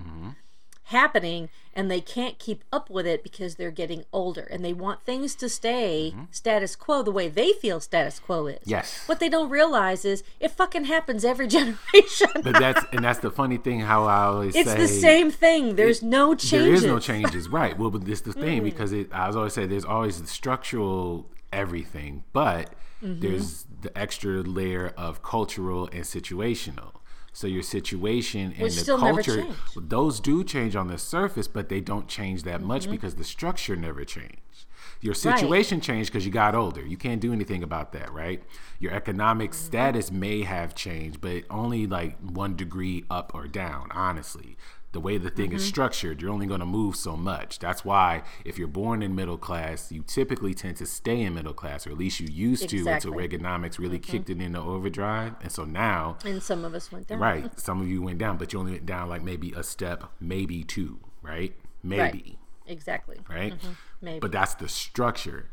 happening 0.87 1.49
and 1.73 1.91
they 1.91 2.01
can't 2.01 2.39
keep 2.39 2.63
up 2.71 2.89
with 2.89 3.05
it 3.05 3.21
because 3.23 3.55
they're 3.55 3.71
getting 3.71 4.03
older 4.11 4.41
and 4.41 4.63
they 4.63 4.73
want 4.73 5.03
things 5.03 5.35
to 5.35 5.47
stay 5.49 6.13
status 6.31 6.75
quo 6.75 7.03
the 7.03 7.11
way 7.11 7.27
they 7.29 7.51
feel 7.53 7.79
status 7.79 8.19
quo 8.19 8.47
is. 8.47 8.59
Yes. 8.65 9.03
What 9.07 9.19
they 9.19 9.29
don't 9.29 9.49
realize 9.49 10.05
is 10.05 10.23
it 10.39 10.51
fucking 10.51 10.85
happens 10.85 11.23
every 11.25 11.47
generation. 11.57 12.29
But 12.35 12.59
that's 12.59 12.83
and 12.91 13.03
that's 13.03 13.19
the 13.19 13.31
funny 13.31 13.57
thing. 13.57 13.81
How 13.81 14.05
I 14.05 14.23
always 14.25 14.55
It's 14.55 14.69
say 14.71 14.77
the 14.77 14.87
same 14.87 15.29
thing. 15.29 15.75
There's 15.75 16.01
no 16.01 16.35
changes. 16.35 16.51
There 16.51 16.73
is 16.73 16.85
no 16.85 16.99
changes, 16.99 17.49
right? 17.49 17.77
Well, 17.77 17.89
but 17.91 18.05
this 18.05 18.21
the 18.21 18.33
thing 18.33 18.63
because 18.63 18.91
it, 18.93 19.11
I 19.11 19.27
was 19.27 19.35
always 19.35 19.53
say 19.53 19.65
there's 19.65 19.85
always 19.85 20.21
the 20.21 20.27
structural 20.27 21.29
everything, 21.51 22.23
but 22.33 22.73
Mm-hmm. 23.03 23.19
there's 23.19 23.67
the 23.81 23.95
extra 23.95 24.41
layer 24.41 24.91
of 24.97 25.21
cultural 25.21 25.85
and 25.93 26.03
situational. 26.03 26.93
So 27.37 27.45
your 27.45 27.61
situation 27.61 28.51
and 28.53 28.63
Which 28.63 28.77
the 28.83 28.97
culture, 28.97 29.45
those 29.75 30.19
do 30.19 30.43
change 30.43 30.75
on 30.75 30.87
the 30.87 30.97
surface, 30.97 31.47
but 31.47 31.69
they 31.69 31.79
don't 31.81 32.07
change 32.07 32.41
that 32.43 32.61
Mm-hmm. 32.61 32.67
much 32.67 32.89
because 32.89 33.13
the 33.13 33.23
structure 33.23 33.75
never 33.75 34.03
changed. 34.03 34.65
Your 35.01 35.13
situation 35.13 35.79
changed 35.79 36.11
because 36.11 36.25
you 36.25 36.31
got 36.31 36.55
older. 36.55 36.83
You 36.83 36.97
can't 36.97 37.21
do 37.21 37.31
anything 37.31 37.61
about 37.61 37.91
that, 37.91 38.11
right? 38.11 38.41
Your 38.79 38.91
economic 38.91 39.51
Mm-hmm. 39.51 39.65
status 39.67 40.11
may 40.11 40.41
have 40.41 40.73
changed, 40.73 41.21
but 41.21 41.43
only 41.51 41.85
like 41.85 42.17
one 42.19 42.55
degree 42.55 43.05
up 43.11 43.35
or 43.35 43.45
down, 43.47 43.89
honestly. 43.91 44.57
The 44.93 44.99
way 45.01 45.17
the 45.17 45.29
thing 45.29 45.51
is 45.51 45.61
Mm-hmm. 45.61 45.67
structured, 45.69 46.21
you're 46.21 46.31
only 46.31 46.47
going 46.47 46.61
to 46.61 46.65
move 46.65 46.95
so 46.95 47.15
much. 47.17 47.59
That's 47.59 47.83
why 47.85 48.23
if 48.45 48.57
you're 48.57 48.67
born 48.69 49.03
in 49.03 49.13
middle 49.15 49.37
class, 49.37 49.91
you 49.91 50.01
typically 50.01 50.53
tend 50.53 50.77
to 50.77 50.85
stay 50.85 51.21
in 51.21 51.35
middle 51.35 51.53
class, 51.53 51.85
or 51.85 51.91
at 51.91 51.97
least 51.97 52.19
you 52.19 52.27
used 52.27 52.69
to 52.69 52.77
Exactly. 52.77 53.11
Mm-hmm. 53.11 53.19
until 53.23 53.39
Reaganomics 53.39 53.77
really 53.79 53.99
kicked 53.99 54.29
it 54.29 54.41
into 54.41 54.59
overdrive. 54.59 55.33
And 55.41 55.51
so 55.51 55.65
now, 55.65 56.17
And 56.25 56.41
some 56.41 56.63
of 56.65 56.73
us 56.73 56.91
went 56.91 57.07
down. 57.07 57.19
right, 57.19 57.59
some 57.59 57.81
of 57.81 57.87
you 57.89 58.01
went 58.01 58.17
down, 58.17 58.37
but 58.37 58.53
you 58.53 58.59
only 58.59 58.71
went 58.71 58.85
down 58.85 59.09
like 59.09 59.21
maybe 59.21 59.51
a 59.55 59.61
step, 59.63 60.05
maybe 60.19 60.63
two, 60.63 60.99
right? 61.21 61.53
Maybe 61.83 62.39
Exactly. 62.65 63.17
right? 63.29 63.53
Maybe. 64.01 64.19
But 64.19 64.31
that's 64.31 64.55
the 64.55 64.69
structure. 64.69 65.49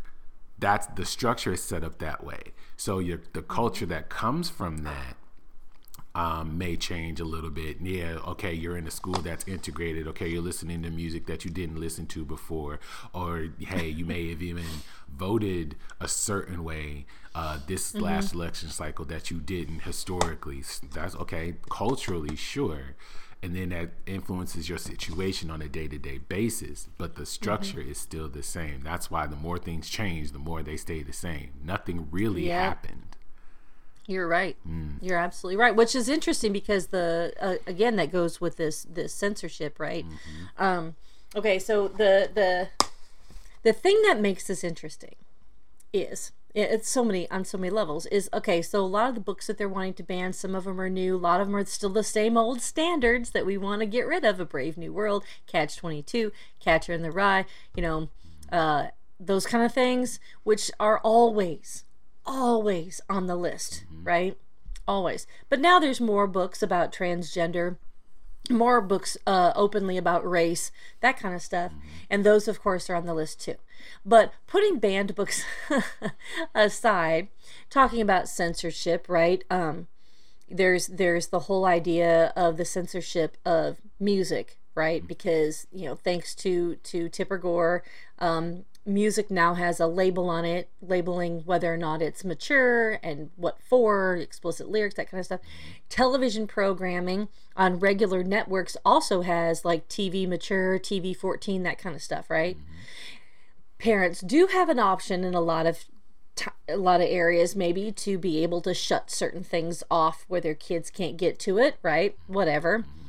That's 0.58 0.86
the 0.86 1.04
structure 1.04 1.52
is 1.52 1.62
set 1.62 1.82
up 1.82 1.98
that 1.98 2.22
way. 2.24 2.52
So 2.76 2.98
your 3.00 3.20
the 3.32 3.42
culture 3.42 3.86
that 3.86 4.08
comes 4.08 4.48
from 4.48 4.78
that 4.78 5.16
um, 6.14 6.56
may 6.58 6.76
change 6.76 7.18
a 7.20 7.24
little 7.24 7.50
bit. 7.50 7.80
Yeah, 7.80 8.18
okay, 8.28 8.52
you're 8.54 8.76
in 8.76 8.86
a 8.86 8.90
school 8.90 9.14
that's 9.14 9.46
integrated. 9.48 10.06
Okay, 10.08 10.28
you're 10.28 10.42
listening 10.42 10.82
to 10.82 10.90
music 10.90 11.26
that 11.26 11.44
you 11.44 11.50
didn't 11.50 11.80
listen 11.80 12.06
to 12.08 12.24
before, 12.24 12.78
or 13.12 13.48
hey, 13.58 13.88
you 13.88 14.04
may 14.04 14.28
have 14.30 14.42
even 14.42 14.64
voted 15.08 15.76
a 16.00 16.08
certain 16.08 16.62
way 16.64 17.06
uh, 17.34 17.58
this 17.66 17.94
last 17.96 18.32
election 18.34 18.68
cycle 18.68 19.04
that 19.06 19.30
you 19.30 19.38
didn't 19.40 19.80
historically. 19.80 20.62
That's 20.92 21.16
okay, 21.16 21.54
culturally, 21.70 22.36
sure. 22.36 22.94
And 23.42 23.54
then 23.54 23.68
that 23.70 23.90
influences 24.06 24.70
your 24.70 24.78
situation 24.78 25.50
on 25.50 25.60
a 25.60 25.68
day 25.68 25.86
to 25.88 25.98
day 25.98 26.16
basis, 26.16 26.88
but 26.96 27.16
the 27.16 27.26
structure 27.26 27.80
is 27.80 27.98
still 27.98 28.26
the 28.26 28.42
same. 28.42 28.80
That's 28.82 29.10
why 29.10 29.26
the 29.26 29.36
more 29.36 29.58
things 29.58 29.90
change, 29.90 30.32
the 30.32 30.38
more 30.38 30.62
they 30.62 30.78
stay 30.78 31.02
the 31.02 31.12
same. 31.12 31.50
Nothing 31.62 32.08
really 32.10 32.46
Yeah. 32.46 32.62
happened. 32.64 33.02
You're 34.06 34.28
right. 34.28 34.56
Mm. 34.68 34.98
You're 35.00 35.18
absolutely 35.18 35.56
right. 35.56 35.74
Which 35.74 35.94
is 35.94 36.08
interesting 36.08 36.52
because 36.52 36.88
the 36.88 37.32
uh, 37.40 37.54
again 37.66 37.96
that 37.96 38.12
goes 38.12 38.40
with 38.40 38.56
this 38.56 38.84
this 38.84 39.14
censorship, 39.14 39.80
right? 39.80 40.04
Mm-hmm. 40.04 40.62
Um, 40.62 40.94
okay, 41.34 41.58
so 41.58 41.88
the 41.88 42.30
the 42.32 42.68
the 43.62 43.72
thing 43.72 44.00
that 44.02 44.20
makes 44.20 44.46
this 44.46 44.62
interesting 44.62 45.14
is 45.92 46.32
it's 46.54 46.88
so 46.88 47.04
many 47.04 47.28
on 47.30 47.44
so 47.44 47.58
many 47.58 47.70
levels 47.70 48.06
is 48.06 48.30
okay 48.32 48.62
so 48.62 48.80
a 48.80 48.86
lot 48.86 49.08
of 49.08 49.14
the 49.16 49.20
books 49.20 49.48
that 49.48 49.58
they're 49.58 49.68
wanting 49.68 49.94
to 49.94 50.04
ban 50.04 50.32
some 50.32 50.54
of 50.54 50.64
them 50.64 50.80
are 50.80 50.88
new 50.88 51.16
a 51.16 51.18
lot 51.18 51.40
of 51.40 51.48
them 51.48 51.56
are 51.56 51.64
still 51.64 51.90
the 51.90 52.04
same 52.04 52.36
old 52.36 52.60
standards 52.60 53.30
that 53.30 53.44
we 53.44 53.58
want 53.58 53.80
to 53.80 53.86
get 53.86 54.06
rid 54.06 54.24
of 54.24 54.38
a 54.38 54.44
brave 54.44 54.76
new 54.76 54.92
world 54.92 55.24
catch 55.48 55.76
22 55.76 56.30
catcher 56.60 56.92
in 56.92 57.02
the 57.02 57.10
rye 57.10 57.44
you 57.74 57.82
know 57.82 58.08
uh, 58.52 58.86
those 59.18 59.46
kind 59.46 59.64
of 59.64 59.72
things 59.72 60.20
which 60.44 60.70
are 60.78 61.00
always 61.00 61.84
always 62.26 63.00
on 63.08 63.26
the 63.26 63.36
list 63.36 63.84
right 64.02 64.36
always 64.86 65.26
but 65.48 65.60
now 65.60 65.78
there's 65.78 66.00
more 66.00 66.26
books 66.26 66.62
about 66.62 66.92
transgender 66.92 67.76
more 68.50 68.80
books 68.80 69.16
uh, 69.26 69.52
openly 69.56 69.96
about 69.96 70.28
race, 70.28 70.70
that 71.00 71.18
kind 71.18 71.34
of 71.34 71.42
stuff. 71.42 71.72
And 72.10 72.24
those, 72.24 72.46
of 72.48 72.60
course, 72.60 72.90
are 72.90 72.94
on 72.94 73.06
the 73.06 73.14
list 73.14 73.40
too. 73.40 73.56
But 74.04 74.32
putting 74.46 74.78
banned 74.78 75.14
books 75.14 75.44
aside, 76.54 77.28
talking 77.70 78.00
about 78.00 78.28
censorship, 78.28 79.06
right? 79.08 79.44
Um, 79.50 79.88
there's 80.50 80.88
there's 80.88 81.28
the 81.28 81.40
whole 81.40 81.64
idea 81.64 82.32
of 82.36 82.56
the 82.56 82.64
censorship 82.64 83.36
of 83.44 83.78
music, 83.98 84.58
right? 84.74 85.06
Because 85.06 85.66
you 85.72 85.86
know, 85.86 85.94
thanks 85.94 86.34
to 86.36 86.76
to 86.76 87.08
Tipper 87.08 87.38
Gore, 87.38 87.82
um, 88.18 88.64
music 88.86 89.30
now 89.30 89.54
has 89.54 89.80
a 89.80 89.86
label 89.86 90.28
on 90.28 90.44
it 90.44 90.68
labeling 90.82 91.40
whether 91.44 91.72
or 91.72 91.76
not 91.76 92.02
it's 92.02 92.24
mature 92.24 92.98
and 93.02 93.30
what 93.36 93.58
for 93.60 94.16
explicit 94.16 94.68
lyrics 94.68 94.94
that 94.96 95.10
kind 95.10 95.20
of 95.20 95.26
stuff. 95.26 95.40
Television 95.88 96.46
programming 96.46 97.28
on 97.56 97.78
regular 97.78 98.22
networks 98.22 98.76
also 98.84 99.22
has 99.22 99.64
like 99.64 99.88
tv 99.88 100.28
mature 100.28 100.78
tv 100.78 101.16
14 101.16 101.62
that 101.62 101.78
kind 101.78 101.96
of 101.96 102.02
stuff 102.02 102.28
right? 102.28 102.56
Mm-hmm. 102.56 102.70
Parents 103.78 104.20
do 104.20 104.48
have 104.48 104.68
an 104.68 104.78
option 104.78 105.24
in 105.24 105.34
a 105.34 105.40
lot 105.40 105.66
of 105.66 105.84
t- 106.36 106.50
a 106.68 106.76
lot 106.76 107.00
of 107.00 107.08
areas 107.08 107.56
maybe 107.56 107.90
to 107.92 108.18
be 108.18 108.42
able 108.42 108.60
to 108.60 108.74
shut 108.74 109.10
certain 109.10 109.42
things 109.42 109.82
off 109.90 110.24
where 110.28 110.40
their 110.40 110.54
kids 110.54 110.90
can't 110.90 111.16
get 111.16 111.38
to 111.40 111.58
it 111.58 111.76
right? 111.82 112.16
Whatever 112.26 112.80
mm-hmm. 112.80 113.03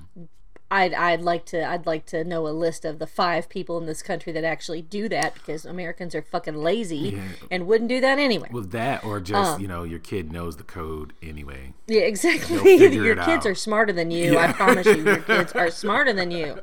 I'd, 0.71 0.93
I'd 0.93 1.21
like 1.21 1.45
to 1.47 1.63
I'd 1.63 1.85
like 1.85 2.05
to 2.07 2.23
know 2.23 2.47
a 2.47 2.49
list 2.49 2.85
of 2.85 2.97
the 2.97 3.05
five 3.07 3.49
people 3.49 3.77
in 3.77 3.85
this 3.85 4.01
country 4.01 4.33
that 4.33 4.43
actually 4.43 4.81
do 4.81 5.07
that 5.09 5.35
because 5.35 5.63
Americans 5.63 6.15
are 6.15 6.23
fucking 6.23 6.55
lazy 6.55 6.97
Yeah. 6.97 7.21
and 7.51 7.67
wouldn't 7.67 7.87
do 7.89 8.01
that 8.01 8.17
anyway. 8.17 8.49
Well, 8.51 8.63
that 8.63 9.03
or 9.03 9.19
just 9.19 9.55
um, 9.55 9.61
you 9.61 9.67
know 9.67 9.83
your 9.83 9.99
kid 9.99 10.31
knows 10.31 10.57
the 10.57 10.63
code 10.63 11.13
anyway. 11.21 11.73
Yeah, 11.87 12.01
exactly. 12.01 12.75
Your 12.93 13.15
kids 13.15 13.45
out. 13.45 13.51
are 13.51 13.55
smarter 13.55 13.93
than 13.93 14.09
you. 14.11 14.37
I 14.39 14.51
promise 14.53 14.87
you, 14.87 15.03
your 15.03 15.17
kids 15.19 15.51
are 15.53 15.69
smarter 15.83 16.13
than 16.13 16.31
you. 16.31 16.59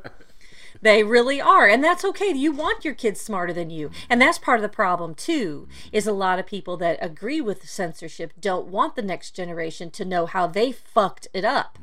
They 0.81 1.03
really 1.05 1.39
are, 1.39 1.65
and 1.65 1.81
that's 1.81 2.03
okay. 2.03 2.33
You 2.33 2.51
want 2.51 2.83
your 2.83 2.93
kids 2.93 3.21
smarter 3.21 3.53
than 3.53 3.69
you, 3.69 3.89
and 4.09 4.21
that's 4.21 4.37
part 4.37 4.57
of 4.59 4.63
the 4.63 4.67
problem 4.69 5.15
too. 5.15 5.69
Is 5.93 6.05
a 6.07 6.11
lot 6.11 6.39
of 6.39 6.45
people 6.45 6.75
that 6.77 6.99
agree 7.01 7.39
with 7.39 7.69
censorship 7.69 8.33
don't 8.41 8.67
want 8.67 8.97
the 8.97 9.01
next 9.01 9.31
generation 9.31 9.89
to 9.91 10.03
know 10.03 10.25
how 10.25 10.45
they 10.45 10.73
fucked 10.73 11.29
it 11.33 11.45
up. 11.45 11.79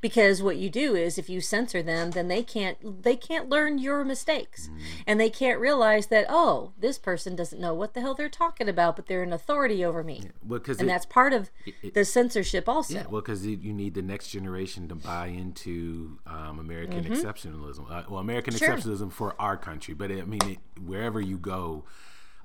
Because 0.00 0.42
what 0.42 0.56
you 0.56 0.70
do 0.70 0.94
is 0.96 1.18
if 1.18 1.28
you 1.28 1.40
censor 1.42 1.82
them, 1.82 2.12
then 2.12 2.28
they 2.28 2.42
can't 2.42 3.02
they 3.02 3.16
can't 3.16 3.48
learn 3.50 3.78
your 3.78 4.02
mistakes. 4.04 4.70
And 5.06 5.20
they 5.20 5.28
can't 5.28 5.60
realize 5.60 6.06
that, 6.06 6.24
oh, 6.28 6.72
this 6.78 6.98
person 6.98 7.36
doesn't 7.36 7.60
know 7.60 7.74
what 7.74 7.92
the 7.92 8.00
hell 8.00 8.14
they're 8.14 8.28
talking 8.30 8.68
about, 8.68 8.96
but 8.96 9.06
they're 9.06 9.22
an 9.22 9.32
authority 9.32 9.84
over 9.84 10.02
me. 10.02 10.22
Well, 10.42 10.58
because 10.58 10.80
And 10.80 10.88
that's 10.88 11.04
part 11.06 11.32
of 11.34 11.50
it- 11.82 11.92
the 11.94 12.04
censorship 12.06 12.68
also. 12.68 12.94
Yeah, 12.94 13.06
well, 13.10 13.20
because 13.20 13.44
you 13.46 13.72
need 13.74 13.94
the 13.94 14.02
next 14.02 14.28
generation 14.28 14.88
to 14.88 14.94
buy 14.94 15.26
into 15.26 16.18
um, 16.26 16.58
American 16.58 17.04
exceptionalism. 17.04 17.90
Uh, 17.90 18.04
well, 18.08 18.20
American 18.20 18.54
Mm-hmm. 18.54 18.64
Sure. 18.64 18.76
exceptionalism 18.76 19.12
for 19.12 19.34
our 19.38 19.56
country, 19.56 19.92
but 19.94 20.10
I 20.10 20.22
mean, 20.24 20.40
it, 20.46 20.58
wherever 20.82 21.20
you 21.20 21.36
go, 21.38 21.84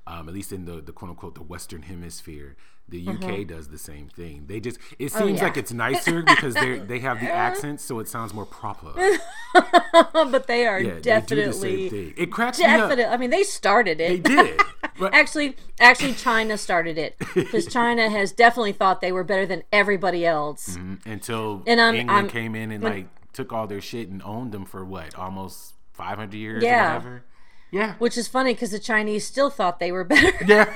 um, 0.06 0.28
at 0.28 0.34
least 0.34 0.52
in 0.52 0.66
the, 0.66 0.80
the 0.82 0.92
quote 0.92 1.10
unquote 1.10 1.34
the 1.34 1.42
Western 1.42 1.82
Hemisphere, 1.82 2.56
the 2.88 3.08
UK 3.08 3.46
does 3.48 3.68
the 3.68 3.78
same 3.78 4.08
thing. 4.08 4.44
They 4.46 4.60
just 4.60 4.78
it 4.98 5.10
seems 5.10 5.12
Mm-hmm. 5.12 5.22
Oh, 5.22 5.26
yeah. 5.36 5.42
like 5.42 5.56
it's 5.56 5.72
nicer 5.72 6.22
because 6.22 6.54
they 6.54 6.78
they 6.90 6.98
have 7.00 7.20
the 7.20 7.30
accents, 7.30 7.82
so 7.84 7.98
it 7.98 8.08
sounds 8.08 8.32
more 8.32 8.46
proper. 8.46 8.92
but 10.12 10.46
they 10.46 10.66
are 10.66 10.80
Yeah, 10.80 10.94
they 10.94 11.00
definitely 11.00 11.88
thing. 11.88 12.14
It 12.16 12.30
cracks 12.30 12.58
me 12.58 12.64
up. 12.66 12.88
definitely 12.90 13.04
i 13.06 13.16
mean 13.16 13.30
they 13.30 13.42
started 13.42 14.00
it. 14.00 14.08
They 14.22 14.34
did. 14.34 14.60
But 14.98 15.14
actually 15.20 15.56
actually 15.80 16.14
china 16.14 16.56
started 16.58 16.96
it 16.98 17.16
because 17.34 17.66
china 17.66 18.08
has 18.08 18.30
definitely 18.32 18.72
thought 18.72 19.00
they 19.00 19.12
were 19.12 19.24
better 19.24 19.46
than 19.46 19.62
everybody 19.72 20.24
else 20.24 20.76
until 21.04 21.62
And 21.66 21.80
I'm- 21.80 21.94
England 21.96 22.10
I'm- 22.10 22.28
came 22.28 22.54
in 22.54 22.70
and 22.70 22.82
when- 22.84 22.92
like 22.92 23.06
took 23.32 23.52
all 23.52 23.66
their 23.66 23.80
shit 23.82 24.08
and 24.08 24.22
owned 24.22 24.52
them 24.52 24.64
for 24.64 24.84
what 24.84 25.14
almost 25.14 25.74
500 25.92 26.32
years 26.34 26.62
Yeah. 26.62 26.84
or 26.92 26.94
whatever. 26.98 27.24
Yeah. 27.72 27.94
which 27.98 28.16
is 28.16 28.28
funny 28.28 28.54
because 28.54 28.70
the 28.70 28.78
chinese 28.78 29.26
still 29.26 29.50
thought 29.50 29.80
they 29.80 29.90
were 29.92 30.04
better 30.04 30.32
Yeah. 30.46 30.72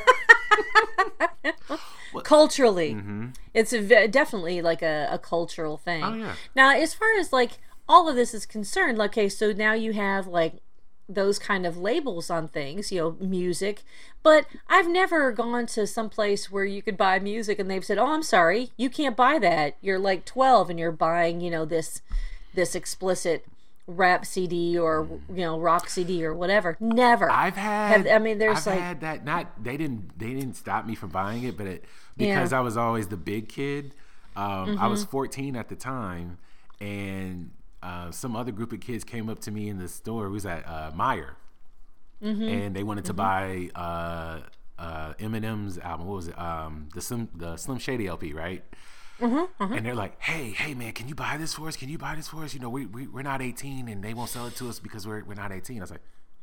Culturally 2.25 2.95
it's 3.55 3.73
a, 3.73 4.09
definitely 4.09 4.61
like 4.63 4.83
a, 4.83 5.09
a 5.11 5.19
cultural 5.19 5.77
thing 5.77 6.03
Mm-hmm. 6.03 6.23
Oh, 6.23 6.27
yeah. 6.27 6.35
now 6.55 6.71
as 6.75 6.95
far 6.95 7.09
as 7.19 7.33
like 7.33 7.53
all 7.89 8.09
of 8.09 8.15
this 8.17 8.33
is 8.35 8.47
concerned 8.47 8.99
like, 8.99 9.11
okay 9.13 9.29
so 9.29 9.53
now 9.53 9.73
you 9.73 9.93
have 9.93 10.27
like 10.27 10.55
those 11.09 11.41
kind 11.41 11.67
of 11.67 11.77
labels 11.77 12.31
on 12.31 12.47
things 12.47 12.93
you 12.93 12.99
know 13.01 13.17
music 13.27 13.83
but 14.23 14.47
i've 14.69 14.89
never 14.89 15.33
gone 15.33 15.67
to 15.67 15.85
some 15.87 16.09
place 16.09 16.51
where 16.53 16.65
you 16.65 16.81
could 16.83 16.97
buy 16.97 17.19
music 17.19 17.59
and 17.59 17.69
they've 17.69 17.85
said 17.85 17.99
oh 17.99 18.13
i'm 18.13 18.23
sorry 18.23 18.71
you 18.77 18.89
can't 18.89 19.17
buy 19.17 19.37
that 19.39 19.77
you're 19.81 19.99
like 19.99 20.25
12 20.25 20.71
and 20.71 20.79
you're 20.79 20.93
buying 20.93 21.41
you 21.41 21.51
know 21.51 21.65
this 21.65 22.01
this 22.55 22.77
explicit 22.77 23.45
rap 23.91 24.25
cd 24.25 24.79
or 24.79 25.09
you 25.29 25.43
know 25.43 25.59
rock 25.59 25.89
cd 25.91 26.25
or 26.25 26.35
whatever 26.35 26.77
never 26.81 27.31
I've 27.31 27.57
had. 27.57 28.07
Have- 28.07 28.21
I 28.21 28.23
mean, 28.25 28.39
there's, 28.39 28.67
I've 28.67 28.75
like- 28.75 28.81
had 28.83 29.01
that. 29.03 29.25
Not 29.25 29.63
they 29.63 29.77
didn't. 29.77 30.19
They 30.19 30.33
didn't 30.35 30.55
stop 30.55 30.87
me 30.87 30.95
from 30.95 31.11
buying 31.11 31.43
it, 31.45 31.57
but 31.57 31.67
it 31.67 31.85
Yeah. 32.17 32.27
Mm-hmm. 32.29 32.35
because 32.41 32.53
I 32.53 32.61
was 32.61 32.77
always 32.77 33.09
the 33.09 33.17
big 33.17 33.49
kid. 33.49 33.95
Um, 34.37 34.79
I 34.79 34.87
was 34.87 35.05
14 35.05 35.57
at 35.57 35.69
the 35.69 35.75
time, 35.77 36.39
and 36.81 37.51
uh, 37.83 38.11
some 38.11 38.37
other 38.37 38.53
group 38.53 38.73
of 38.73 38.81
kids 38.81 39.05
came 39.05 39.29
up 39.29 39.41
to 39.41 39.51
me 39.51 39.69
in 39.69 39.79
the 39.79 39.89
store. 39.89 40.27
It 40.27 40.31
was 40.31 40.47
at 40.47 40.67
uh, 40.67 40.93
Meijer, 40.93 41.33
Mm-hmm. 42.23 42.43
and 42.43 42.77
they 42.77 42.83
wanted 42.83 43.07
to 43.07 43.15
buy 43.15 43.71
uh, 43.75 44.41
uh, 44.79 45.15
Eminem's 45.15 45.79
album. 45.79 46.07
What 46.07 46.17
was 46.17 46.29
it? 46.29 46.39
Um, 46.39 46.89
the 46.95 47.01
Slim 47.01 47.29
the 47.35 47.57
Slim 47.57 47.79
Shady 47.79 48.07
LP, 48.07 48.33
right? 48.35 48.63
Mm-hmm, 49.21 49.73
And 49.75 49.85
they're 49.87 49.95
like, 49.95 50.21
"Hey, 50.21 50.51
hey, 50.53 50.75
man, 50.75 50.93
can 50.93 51.07
you 51.09 51.15
buy 51.15 51.37
this 51.37 51.55
for 51.55 51.69
us? 51.69 51.77
Can 51.77 51.89
you 51.89 51.99
buy 51.99 52.15
this 52.15 52.29
for 52.29 52.43
us? 52.45 52.55
You 52.55 52.61
know, 52.61 52.71
we, 52.71 52.87
we 52.87 53.07
we're 53.07 53.23
not 53.23 53.43
18, 53.43 53.89
and 53.89 54.03
they 54.03 54.15
won't 54.15 54.31
sell 54.31 54.47
it 54.47 54.57
to 54.57 54.69
us 54.69 54.79
because 54.79 55.07
we're 55.07 55.23
we're 55.25 55.35
not 55.35 55.53
18." 55.53 55.79
I 55.79 55.81
was 55.83 55.91
like, 55.91 56.01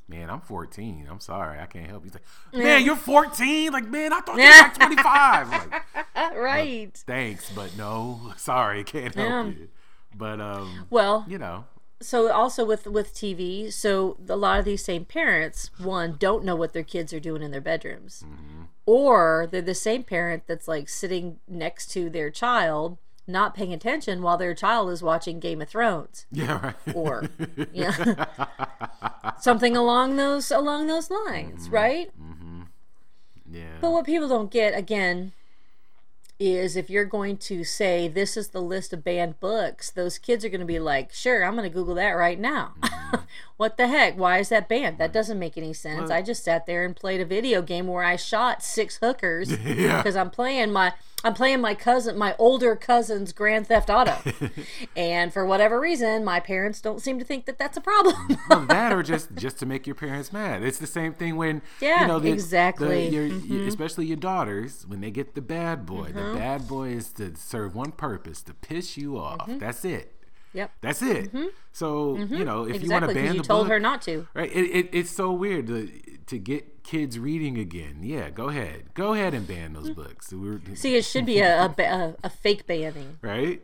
"Man, 0.07 0.29
I'm 0.29 0.41
14. 0.41 1.07
I'm 1.09 1.19
sorry, 1.19 1.59
I 1.59 1.65
can't 1.65 1.87
help 1.87 2.03
you." 2.05 2.11
He's 2.11 2.13
like, 2.53 2.63
"Man, 2.63 2.83
you're 2.85 2.95
14? 2.95 3.71
Like, 3.73 3.87
man, 3.87 4.13
I 4.13 4.19
thought 4.21 4.37
you 4.37 4.43
were 4.43 4.49
like 4.49 4.73
25." 4.77 5.51
I'm 5.51 5.69
like, 5.69 6.35
right 6.37 7.03
"Thanks, 7.07 7.51
but 7.53 7.75
no, 7.77 8.33
sorry, 8.37 8.83
can't 8.83 9.13
help 9.15 9.27
Yeah. 9.29 9.45
you." 9.47 9.69
But 10.15 10.39
um, 10.41 10.85
well 10.89 11.25
you 11.27 11.37
know, 11.37 11.65
so 11.99 12.31
also 12.31 12.63
with 12.65 12.85
with 12.85 13.13
TV, 13.13 13.71
so 13.71 14.17
a 14.27 14.35
lot 14.35 14.59
of 14.59 14.65
these 14.65 14.83
same 14.83 15.05
parents, 15.05 15.71
one, 15.77 16.15
don't 16.19 16.43
know 16.43 16.55
what 16.55 16.73
their 16.73 16.83
kids 16.83 17.13
are 17.13 17.19
doing 17.19 17.41
in 17.41 17.51
their 17.51 17.61
bedrooms, 17.61 18.23
mm-hmm. 18.25 18.63
or 18.85 19.47
they're 19.49 19.61
the 19.61 19.73
same 19.73 20.03
parent 20.03 20.43
that's 20.47 20.67
like 20.67 20.89
sitting 20.89 21.39
next 21.47 21.87
to 21.91 22.09
their 22.09 22.29
child, 22.29 22.97
not 23.25 23.55
paying 23.55 23.73
attention 23.73 24.21
while 24.21 24.37
their 24.37 24.53
child 24.53 24.91
is 24.91 25.01
watching 25.01 25.39
Game 25.39 25.61
of 25.61 25.69
Thrones, 25.69 26.25
yeah, 26.31 26.73
right. 26.85 26.95
or 26.95 27.29
yeah, 27.73 28.25
something 29.39 29.75
along 29.75 30.17
those 30.17 30.51
along 30.51 30.87
those 30.87 31.09
lines, 31.09 31.65
mm-hmm. 31.65 31.75
right? 31.75 32.11
Mm-hmm. 32.21 32.61
yeah, 33.51 33.77
But 33.81 33.91
what 33.91 34.05
people 34.05 34.27
don't 34.27 34.51
get 34.51 34.77
again 34.77 35.33
is 36.39 36.75
if 36.75 36.89
you're 36.89 37.05
going 37.05 37.37
to 37.37 37.63
say 37.63 38.07
this 38.07 38.37
is 38.37 38.49
the 38.49 38.61
list 38.61 38.93
of 38.93 39.03
banned 39.03 39.39
books, 39.39 39.89
those 39.89 40.17
kids 40.17 40.45
are 40.45 40.49
going 40.49 40.59
to 40.61 40.65
be 40.65 40.79
like, 40.79 41.11
"Sure, 41.13 41.43
I'm 41.43 41.55
going 41.55 41.69
to 41.69 41.73
Google 41.73 41.95
that 41.95 42.11
right 42.11 42.39
now." 42.39 42.73
Mm-hmm. 42.81 43.15
what 43.57 43.77
the 43.77 43.87
heck? 43.87 44.17
Why 44.17 44.39
is 44.39 44.49
that 44.49 44.69
banned? 44.69 44.97
That 44.97 45.13
doesn't 45.13 45.39
make 45.39 45.57
any 45.57 45.73
sense. 45.73 46.11
I 46.11 46.21
just 46.21 46.43
sat 46.43 46.65
there 46.65 46.85
and 46.85 46.95
played 46.95 47.21
a 47.21 47.25
video 47.25 47.61
game 47.61 47.87
where 47.87 48.03
I 48.03 48.15
shot 48.15 48.63
six 48.63 48.97
hookers 48.97 49.51
Yeah. 49.65 49.97
because 50.03 50.15
I'm 50.15 50.29
playing 50.29 50.71
my 50.71 50.93
I'm 51.23 51.33
playing 51.33 51.61
my 51.61 51.73
cousin, 51.73 52.15
my 52.17 52.35
older 52.37 52.75
cousin's 52.75 53.33
Grand 53.33 53.65
Theft 53.67 53.89
Auto, 53.89 54.15
and 54.95 55.33
for 55.33 55.45
whatever 55.45 55.79
reason, 55.79 56.23
my 56.23 56.39
parents 56.39 56.79
don't 56.79 57.01
seem 57.01 57.17
to 57.17 57.25
think 57.25 57.45
that 57.47 57.57
that's 57.57 57.75
a 57.75 57.81
problem. 57.81 58.37
well, 58.49 58.65
that 58.67 58.93
or 58.93 59.01
just 59.13 59.33
just 59.35 59.57
to 59.59 59.65
make 59.65 59.87
your 59.87 59.95
parents 59.95 60.31
mad. 60.31 60.63
It's 60.63 60.77
the 60.77 60.85
same 60.87 61.13
thing 61.13 61.35
when 61.35 61.63
Yeah, 61.81 62.01
you 62.01 62.07
know 62.07 62.19
the, 62.19 62.31
exactly. 62.31 63.09
the- 63.09 63.15
your, 63.15 63.25
your- 63.25 63.67
especially 63.67 64.05
your 64.05 64.17
daughters 64.17 64.85
when 64.87 65.01
they 65.01 65.09
get 65.11 65.33
the 65.33 65.41
bad 65.41 65.85
boy. 65.87 66.09
Mm-hmm. 66.09 66.33
The 66.33 66.39
bad 66.39 66.67
boy 66.67 66.89
is 66.89 67.09
to 67.13 67.35
serve 67.35 67.75
one 67.75 67.91
purpose: 67.93 68.43
to 68.43 68.53
piss 68.53 68.95
you 68.95 69.17
off. 69.17 69.39
Mm-hmm. 69.47 69.57
That's 69.57 69.83
it. 69.85 70.13
yep, 70.53 70.71
That's 70.81 71.01
it. 71.01 71.31
So 71.71 72.17
you 72.17 72.45
know 72.45 72.63
if 72.67 72.83
you 72.83 72.89
want 72.91 73.05
exactly. 73.05 73.13
to 73.15 73.19
ban 73.21 73.33
you 73.35 73.41
the 73.41 73.47
told 73.47 73.65
book, 73.65 73.71
her 73.73 73.79
not 73.79 74.01
to. 74.03 74.27
right? 74.35 74.51
It, 74.51 74.65
it, 74.65 74.89
it's 74.93 75.09
so 75.11 75.31
weird 75.31 75.65
to 75.67 75.89
to 76.27 76.37
get 76.37 76.83
kids 76.83 77.17
reading 77.19 77.57
again. 77.57 77.99
Yeah, 78.01 78.29
go 78.29 78.49
ahead, 78.49 78.93
go 78.93 79.13
ahead 79.13 79.33
and 79.33 79.47
ban 79.47 79.73
those 79.73 79.89
books. 79.89 80.31
We're, 80.31 80.59
See, 80.75 80.95
it 80.95 81.03
should 81.05 81.25
be 81.25 81.39
a, 81.39 81.65
a, 81.65 82.15
a, 82.23 82.29
fake 82.29 82.67
banning. 82.67 83.17
right? 83.21 83.61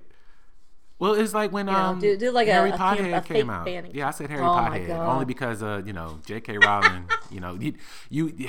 Well, 0.99 1.15
it's 1.15 1.33
like 1.33 1.51
when 1.51 1.67
um 1.67 1.99
do- 1.99 2.15
do 2.17 2.31
like 2.31 2.47
Harry 2.47 2.71
a 2.71 2.77
Potter 2.77 3.13
a 3.13 3.21
came 3.21 3.49
out. 3.49 3.65
banning. 3.65 3.91
Yeah, 3.93 4.07
I 4.07 4.11
said 4.11 4.29
Harry 4.29 4.41
Oh 4.43 4.53
Potter 4.53 4.93
only 4.93 5.25
because 5.25 5.61
uh 5.61 5.81
you 5.85 5.91
know 5.91 6.19
J.K. 6.25 6.57
Rowling. 6.59 7.09
you 7.29 7.41
know 7.41 7.55
you 7.59 7.73
you 8.09 8.47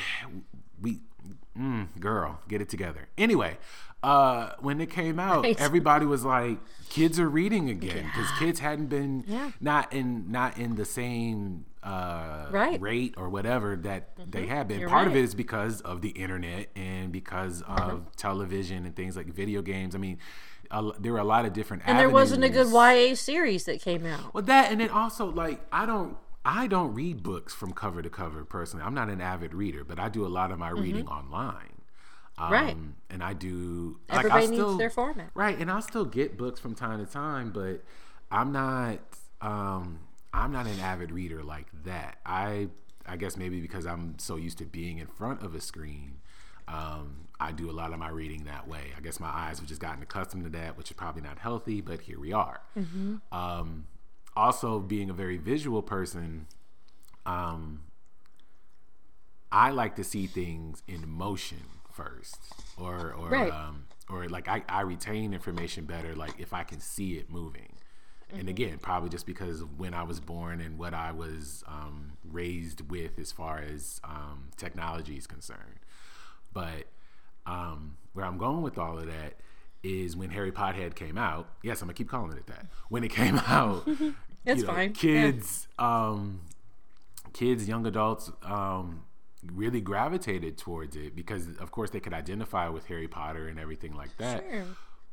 we 0.81 1.01
mm, 1.59 1.89
girl 1.99 2.39
get 2.47 2.61
it 2.61 2.69
together. 2.69 3.09
Anyway, 3.19 3.59
uh 4.05 4.51
when 4.61 4.81
it 4.81 4.91
came 4.91 5.19
out, 5.19 5.43
Right. 5.43 5.59
everybody 5.61 6.07
was 6.07 6.25
like 6.25 6.59
kids 6.91 7.19
are 7.19 7.29
reading 7.29 7.71
again 7.71 8.05
because 8.15 8.31
kids 8.39 8.61
hadn't 8.61 8.87
been 8.87 9.25
Yeah. 9.27 9.51
not 9.61 9.93
in 9.93 10.31
not 10.31 10.57
in 10.57 10.77
the 10.77 10.85
same 10.85 11.65
uh 11.85 12.47
Right. 12.51 12.81
rate 12.81 13.15
or 13.17 13.29
whatever 13.29 13.77
that 13.77 14.11
they 14.31 14.47
have 14.47 14.69
been. 14.69 14.81
You're 14.81 14.89
Part 14.89 15.07
of 15.07 15.15
it 15.15 15.23
is 15.23 15.35
because 15.35 15.81
of 15.83 16.01
the 16.01 16.09
internet 16.11 16.69
and 16.75 17.13
because 17.13 17.63
of 17.63 18.15
television 18.17 18.87
and 18.87 18.97
things 18.97 19.17
like 19.17 19.27
video 19.27 19.61
games. 19.63 19.95
I 19.95 19.99
mean, 19.99 20.19
a, 20.71 20.91
there 20.99 21.13
were 21.13 21.19
a 21.19 21.25
lot 21.25 21.45
of 21.45 21.53
different. 21.53 21.83
And 21.87 21.99
there 21.99 22.09
wasn't 22.09 22.43
a 22.43 22.49
good 22.49 22.69
YA 22.73 23.15
series 23.15 23.65
that 23.65 23.83
came 23.83 24.07
out. 24.07 24.33
Well, 24.33 24.43
that 24.45 24.73
and 24.73 24.81
then 24.81 24.89
also 24.91 25.27
like 25.31 25.61
I 25.71 25.85
don't 25.87 26.17
I 26.45 26.67
don't 26.67 26.95
read 26.95 27.23
books 27.23 27.55
from 27.55 27.73
cover 27.73 28.03
to 28.03 28.11
cover 28.11 28.45
personally. 28.45 28.85
I'm 28.85 28.95
not 28.95 29.09
an 29.09 29.21
avid 29.21 29.55
reader, 29.55 29.85
but 29.85 29.99
I 29.99 30.09
do 30.09 30.27
a 30.27 30.29
lot 30.29 30.51
of 30.53 30.59
my 30.59 30.71
reading 30.71 31.07
online. 31.07 31.57
Um, 32.37 32.45
Mm-hmm. 32.45 32.53
Right. 32.53 32.77
And 33.11 33.23
I 33.23 33.33
do. 33.33 34.01
Everybody 34.09 34.45
I 34.45 34.47
needs 34.47 34.55
still, 34.61 34.77
their 34.77 34.91
format. 34.91 35.31
Right, 35.35 35.57
and 35.57 35.71
I'll 35.71 35.83
still 35.83 36.05
get 36.05 36.37
books 36.37 36.59
from 36.59 36.75
time 36.75 37.05
to 37.05 37.11
time, 37.11 37.53
but 37.53 37.85
I'm 38.31 38.51
not. 38.51 38.99
Um, 39.41 40.01
I'm 40.35 40.53
not 40.53 40.67
an 40.67 40.81
avid 40.81 41.11
reader 41.13 41.43
like 41.43 41.67
that. 41.85 42.19
I 42.27 42.69
I 43.07 43.17
guess 43.17 43.37
maybe 43.37 43.61
because 43.61 43.87
I'm 43.87 44.19
so 44.19 44.37
used 44.37 44.59
to 44.59 44.65
being 44.65 44.99
in 44.99 45.07
front 45.07 45.43
of 45.43 45.55
a 45.55 45.61
screen. 45.61 46.17
Um, 46.67 47.29
I 47.39 47.53
do 47.53 47.71
a 47.71 47.73
lot 47.73 47.93
of 47.93 47.99
my 47.99 48.09
reading 48.09 48.45
that 48.45 48.67
way. 48.67 48.93
I 48.97 49.01
guess 49.01 49.21
my 49.21 49.29
eyes 49.29 49.59
have 49.59 49.69
just 49.69 49.81
gotten 49.83 50.03
accustomed 50.03 50.45
to 50.45 50.51
that, 50.51 50.79
which 50.79 50.91
is 50.91 50.97
probably 50.97 51.21
not 51.21 51.39
healthy, 51.39 51.83
but 51.83 52.01
here 52.01 52.19
we 52.19 52.33
are. 52.33 52.61
Um, 53.31 53.85
also, 54.35 54.81
being 54.81 55.11
a 55.11 55.13
very 55.13 55.37
visual 55.37 55.83
person, 55.83 56.47
um, 57.27 57.83
I 59.53 59.71
like 59.71 59.95
to 59.97 60.05
see 60.05 60.27
things 60.27 60.83
in 60.89 61.09
motion 61.09 61.61
first, 61.93 62.39
or 62.77 63.13
or 63.13 63.29
Right. 63.29 63.53
um, 63.53 63.85
or 64.09 64.29
like 64.29 64.49
I, 64.49 64.63
I 64.69 64.81
retain 64.81 65.33
information 65.35 65.85
better 65.85 66.15
like 66.15 66.41
if 66.41 66.53
I 66.53 66.65
can 66.65 66.81
see 66.81 67.15
it 67.19 67.31
moving. 67.31 67.74
And 68.39 68.49
again, 68.49 68.79
probably 68.81 69.09
just 69.09 69.27
because 69.27 69.61
of 69.61 69.79
when 69.79 69.95
I 69.95 70.03
was 70.03 70.21
born 70.21 70.61
and 70.61 70.79
what 70.79 70.95
I 70.95 71.13
was 71.13 71.63
um, 71.67 72.13
raised 72.25 72.91
with 72.91 73.19
as 73.19 73.33
far 73.33 73.59
as 73.59 74.01
um, 74.05 74.49
technology 74.57 75.17
is 75.17 75.27
concerned. 75.27 75.81
But 76.53 76.87
um, 77.47 77.97
where 78.13 78.25
I'm 78.25 78.39
going 78.39 78.63
with 78.63 78.79
all 78.79 78.99
of 78.99 79.07
that 79.07 79.35
is 79.83 80.17
when 80.17 80.31
Harry 80.31 80.51
Pothead 80.53 80.95
came 80.95 81.19
out. 81.19 81.49
Yes, 81.63 81.83
I'm 81.83 81.87
gonna 81.89 81.95
keep 81.95 82.09
calling 82.09 82.37
it 82.37 82.47
that. 82.47 82.67
When 82.89 83.05
it 83.05 83.11
came 83.11 83.37
out, 83.47 83.87
It's 84.47 84.61
you 84.61 84.67
know, 84.67 84.73
fine. 84.75 84.93
Kids, 84.93 85.69
um, 85.79 86.41
kids, 87.33 87.67
young 87.67 87.87
adults, 87.87 88.31
um, 88.43 89.05
really 89.55 89.81
gravitated 89.81 90.59
towards 90.59 90.97
it 90.97 91.17
because, 91.17 91.49
of 91.59 91.71
course, 91.71 91.91
they 91.91 92.01
could 92.01 92.13
identify 92.15 92.69
with 92.69 92.87
Harry 92.87 93.09
Potter 93.09 93.49
and 93.49 93.59
everything 93.59 93.95
like 93.95 94.17
that. 94.19 94.45
Sure. 94.51 94.65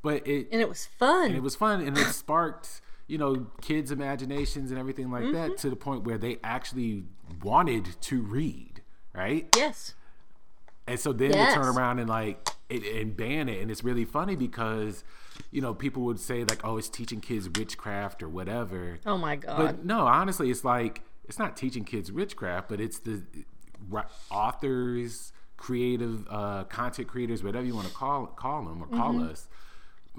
But 0.02 0.28
it 0.28 0.48
And 0.52 0.60
it 0.62 0.68
was 0.68 0.86
fun. 0.86 1.28
and 1.28 1.36
it 1.36 1.44
was 1.44 1.56
fun 1.56 1.80
and 1.82 1.98
it 1.98 2.08
sparked 2.14 2.82
you 3.12 3.18
know 3.18 3.48
kids 3.62 3.92
imaginations 3.92 4.72
and 4.72 4.80
everything 4.80 5.12
like 5.12 5.24
Mm-hmm. 5.24 5.34
that 5.34 5.58
to 5.60 5.70
the 5.70 5.76
point 5.76 6.04
where 6.06 6.18
they 6.18 6.38
actually 6.44 7.04
wanted 7.44 7.86
to 8.10 8.22
read 8.22 8.82
right 9.14 9.44
yes. 9.58 9.94
and 10.88 10.98
so 11.00 11.12
then 11.12 11.32
Yes. 11.32 11.54
they 11.54 11.62
turn 11.62 11.68
around 11.78 12.00
and 12.00 12.10
like 12.10 12.38
it, 12.70 12.84
and 13.02 13.16
ban 13.18 13.50
it 13.50 13.62
and 13.62 13.70
it's 13.70 13.84
really 13.84 14.06
funny 14.06 14.36
because 14.38 15.04
you 15.52 15.62
know 15.62 15.74
people 15.74 16.04
would 16.04 16.20
say 16.20 16.44
like 16.46 16.62
oh 16.64 16.78
it's 16.78 16.88
teaching 16.90 17.20
kids 17.20 17.50
witchcraft 17.50 18.24
or 18.24 18.30
whatever 18.30 19.00
Oh 19.06 19.18
my 19.18 19.36
god. 19.36 19.58
but 19.58 19.86
no 19.86 20.00
honestly 20.08 20.50
it's 20.50 20.64
like 20.64 21.02
it's 21.28 21.38
not 21.38 21.58
teaching 21.58 21.84
kids 21.84 22.12
witchcraft 22.12 22.70
but 22.70 22.80
it's 22.80 23.00
the 23.00 23.24
authors 24.32 25.34
creative 25.58 26.26
uh, 26.30 26.64
content 26.66 27.08
creators 27.08 27.44
whatever 27.44 27.66
you 27.66 27.76
want 27.76 27.88
to 27.88 27.94
call 27.94 28.26
call 28.28 28.64
them 28.66 28.82
or 28.84 28.88
call 28.88 29.14
Mm-hmm. 29.14 29.30
us 29.32 29.48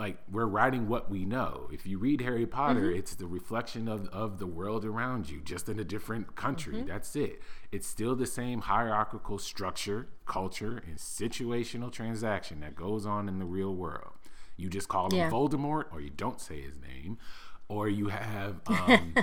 like 0.05 0.17
we're 0.31 0.47
writing 0.59 0.83
what 0.89 1.05
we 1.15 1.21
know 1.37 1.69
if 1.77 1.83
you 1.87 1.97
read 2.07 2.21
harry 2.29 2.47
potter 2.47 2.87
Mm-hmm. 2.89 2.99
it's 3.01 3.15
the 3.23 3.27
reflection 3.39 3.85
of, 3.95 4.01
of 4.09 4.31
the 4.43 4.47
world 4.59 4.85
around 4.93 5.23
you 5.31 5.39
just 5.53 5.69
in 5.69 5.79
a 5.79 5.85
different 5.95 6.27
country 6.45 6.77
Mm-hmm. 6.79 6.89
that's 6.93 7.15
it 7.27 7.35
it's 7.77 7.87
still 7.97 8.15
the 8.17 8.27
same 8.41 8.59
hierarchical 8.73 9.39
structure 9.39 10.01
culture 10.27 10.77
and 10.89 10.97
situational 10.99 11.91
transaction 12.01 12.61
that 12.61 12.75
goes 12.75 13.07
on 13.07 13.29
in 13.29 13.39
the 13.39 13.45
real 13.59 13.75
world 13.85 14.15
you 14.57 14.69
just 14.69 14.89
call 14.89 15.07
him 15.11 15.19
Yeah. 15.19 15.31
voldemort 15.31 15.85
or 15.93 16.01
you 16.07 16.11
don't 16.25 16.41
say 16.41 16.59
his 16.69 16.77
name 16.91 17.19
or 17.69 17.89
you 17.89 18.09
have 18.09 18.61
um, 18.67 19.15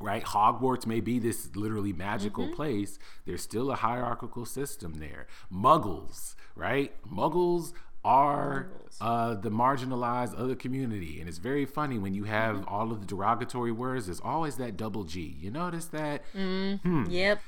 right 0.00 0.24
hogwarts 0.24 0.86
may 0.86 1.00
be 1.00 1.18
this 1.18 1.38
literally 1.54 1.92
magical 1.92 2.44
Mm-hmm. 2.44 2.54
place 2.60 2.98
there's 3.26 3.42
still 3.50 3.70
a 3.70 3.76
hierarchical 3.86 4.46
system 4.46 4.90
there 5.06 5.26
muggles 5.64 6.34
right 6.54 6.92
muggles 7.20 7.72
are 8.04 8.68
uh, 9.00 9.34
the 9.34 9.50
marginalized 9.50 10.38
other 10.38 10.54
community. 10.54 11.20
And 11.20 11.28
it's 11.28 11.38
very 11.38 11.64
funny 11.66 11.98
when 11.98 12.14
you 12.14 12.24
have 12.24 12.56
Mm-hmm. 12.56 12.68
all 12.74 12.90
of 12.92 13.00
the 13.00 13.06
derogatory 13.06 13.72
words 13.72 14.06
there's 14.06 14.20
always 14.20 14.56
that 14.56 14.76
double 14.76 15.04
g. 15.04 15.36
You 15.40 15.50
notice 15.50 15.86
that? 15.86 16.22
Yep. 16.34 17.40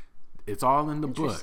it's 0.46 0.62
all 0.62 0.90
in 0.90 1.00
the 1.00 1.08
book. 1.08 1.40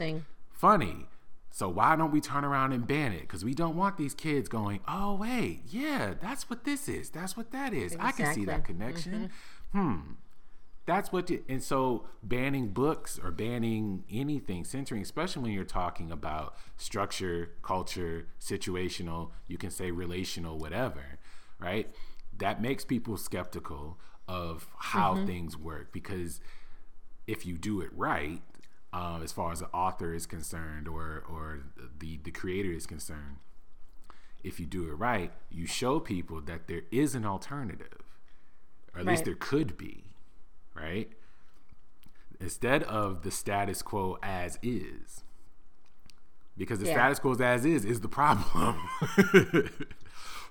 Funny. 0.52 1.08
So 1.52 1.68
why 1.68 1.96
don't 1.96 2.12
we 2.12 2.22
turn 2.22 2.46
around 2.46 2.74
and 2.74 2.86
ban 2.88 3.12
it? 3.12 3.22
Because 3.22 3.44
we 3.44 3.54
don't 3.54 3.76
want 3.76 3.98
these 3.98 4.14
kids 4.14 4.48
going 4.48 4.80
oh 4.88 5.16
wait 5.16 5.62
yeah 5.70 6.14
that's 6.22 6.50
what 6.50 6.64
this 6.64 6.88
is. 6.88 7.10
That's 7.10 7.36
what 7.36 7.52
that 7.52 7.74
is. 7.74 7.96
I 8.00 8.12
can 8.12 8.34
see 8.34 8.46
that 8.46 8.60
Exactly. 8.60 8.74
connection. 8.76 9.32
Hmm 9.72 10.00
that's 10.90 11.12
what 11.12 11.30
you, 11.30 11.44
and 11.48 11.64
so 11.64 12.06
banning 12.24 12.70
books 12.70 13.20
or 13.24 13.32
banning 13.32 14.04
anything 14.12 14.64
censoring, 14.66 15.02
especially 15.02 15.44
when 15.44 15.52
you're 15.52 15.64
talking 15.64 16.12
about 16.12 16.56
structure 16.78 17.52
culture 17.62 18.28
situational 18.42 19.32
you 19.48 19.58
can 19.58 19.70
say 19.70 19.92
relational 19.92 20.58
whatever 20.58 21.20
right? 21.60 21.90
That 22.38 22.62
makes 22.62 22.86
people 22.86 23.18
skeptical 23.18 24.00
of 24.28 24.68
how 24.78 25.26
things 25.26 25.58
work 25.58 25.92
because 25.92 26.40
if 27.28 27.46
you 27.46 27.58
do 27.58 27.82
it 27.82 27.90
right 27.96 28.42
um, 28.94 29.24
as 29.24 29.32
far 29.32 29.52
as 29.52 29.60
the 29.60 29.68
author 29.68 30.14
is 30.14 30.28
concerned 30.28 30.88
or 30.88 31.24
or 31.28 31.62
the 31.98 32.20
the 32.24 32.30
creator 32.30 32.72
is 32.72 32.86
concerned 32.86 33.38
if 34.44 34.60
you 34.60 34.68
do 34.68 34.88
it 34.88 34.94
right 34.94 35.32
you 35.50 35.66
show 35.66 36.00
people 36.00 36.42
that 36.42 36.68
there 36.68 36.84
is 36.92 37.16
an 37.16 37.26
alternative 37.26 38.04
or 38.94 39.00
at 39.00 39.08
least 39.08 39.26
there 39.26 39.36
could 39.36 39.76
be 39.78 40.04
right? 40.76 41.12
Instead 42.40 42.84
of 42.84 43.24
the 43.24 43.32
status 43.32 43.82
quo 43.82 44.18
as 44.24 44.58
is. 44.62 45.24
Because 46.58 46.80
the 46.80 46.88
Yeah. 46.88 46.94
status 46.94 47.20
quo 47.20 47.34
as 47.36 47.66
is 47.66 47.86
is 47.86 48.02
the 48.02 48.10
problem. 48.10 48.76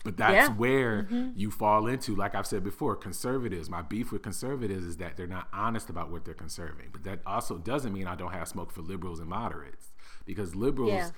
But 0.05 0.17
that's 0.17 0.49
Yeah. 0.49 0.55
where 0.55 1.09
you 1.35 1.51
fall 1.51 1.87
into 1.89 2.15
like 2.15 2.35
i've 2.35 2.47
said 2.47 2.63
before 2.63 2.95
conservatives. 2.95 3.69
My 3.69 3.83
beef 3.83 4.13
with 4.13 4.23
conservatives 4.23 4.85
is 4.87 4.97
that 4.99 5.17
they're 5.17 5.27
not 5.27 5.49
honest 5.53 5.91
about 5.91 6.11
what 6.11 6.25
they're 6.25 6.35
conserving. 6.35 6.91
But 6.93 7.03
that 7.05 7.21
also 7.27 7.59
doesn't 7.59 7.93
mean 7.93 8.07
i 8.07 8.15
don't 8.15 8.33
have 8.33 8.47
smoke 8.49 8.71
for 8.71 8.81
liberals 8.81 9.19
and 9.19 9.29
moderates. 9.29 9.93
Because 10.25 10.55
liberals 10.55 10.91
Yeah. 10.93 11.11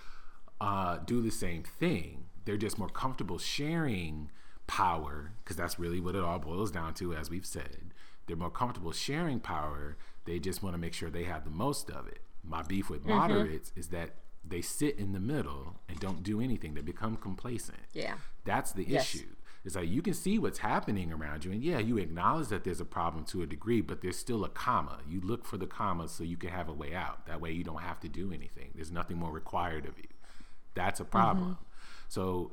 uh, 0.60 0.96
do 0.98 1.20
the 1.20 1.30
same 1.30 1.62
thing. 1.62 2.24
They're 2.46 2.56
just 2.56 2.78
more 2.78 2.88
comfortable 2.88 3.38
sharing 3.38 4.30
power 4.66 5.32
because 5.44 5.56
that's 5.56 5.78
really 5.78 6.00
what 6.00 6.14
it 6.16 6.22
all 6.22 6.38
boils 6.38 6.70
down 6.70 6.94
to 6.94 7.14
as 7.14 7.28
we've 7.30 7.46
said 7.46 7.89
they're 8.30 8.36
more 8.36 8.50
comfortable 8.50 8.92
sharing 8.92 9.40
power 9.40 9.96
they 10.24 10.38
just 10.38 10.62
want 10.62 10.72
to 10.74 10.78
make 10.78 10.94
sure 10.94 11.10
they 11.10 11.24
have 11.24 11.44
the 11.44 11.50
most 11.50 11.90
of 11.90 12.06
it 12.06 12.20
my 12.44 12.62
beef 12.62 12.88
with 12.88 13.00
Mm-hmm. 13.02 13.10
moderates 13.18 13.72
is 13.76 13.88
that 13.88 14.10
they 14.46 14.62
sit 14.62 14.98
in 14.98 15.12
the 15.12 15.20
middle 15.20 15.76
and 15.88 15.98
don't 16.00 16.22
do 16.22 16.40
anything 16.40 16.74
they 16.74 16.80
become 16.80 17.16
complacent 17.16 17.78
Yeah. 17.92 18.14
that's 18.44 18.72
the 18.72 18.84
Yes. 18.84 19.14
issue. 19.14 19.26
It's 19.62 19.76
like 19.76 19.90
you 19.90 20.00
can 20.00 20.14
see 20.14 20.38
what's 20.38 20.60
happening 20.60 21.12
around 21.12 21.44
you, 21.44 21.52
and 21.52 21.62
yeah, 21.62 21.78
you 21.78 21.98
acknowledge 21.98 22.48
that 22.48 22.64
there's 22.64 22.80
a 22.80 22.86
problem 22.86 23.24
to 23.26 23.42
a 23.42 23.46
degree, 23.46 23.82
but 23.82 24.00
there's 24.00 24.16
still 24.16 24.42
a 24.42 24.48
comma. 24.48 25.00
You 25.06 25.20
look 25.20 25.44
for 25.44 25.58
the 25.58 25.66
comma 25.66 26.08
so 26.08 26.24
you 26.24 26.38
can 26.38 26.48
have 26.48 26.70
a 26.70 26.72
way 26.72 26.94
out. 26.94 27.26
That 27.26 27.42
way, 27.42 27.52
you 27.52 27.62
don't 27.62 27.82
have 27.82 28.00
to 28.00 28.08
do 28.08 28.32
anything. 28.32 28.70
There's 28.74 28.90
nothing 28.90 29.18
more 29.18 29.30
required 29.30 29.84
of 29.84 29.98
you. 29.98 30.08
That's 30.74 30.98
a 30.98 31.04
problem. 31.04 31.58
So, 32.08 32.52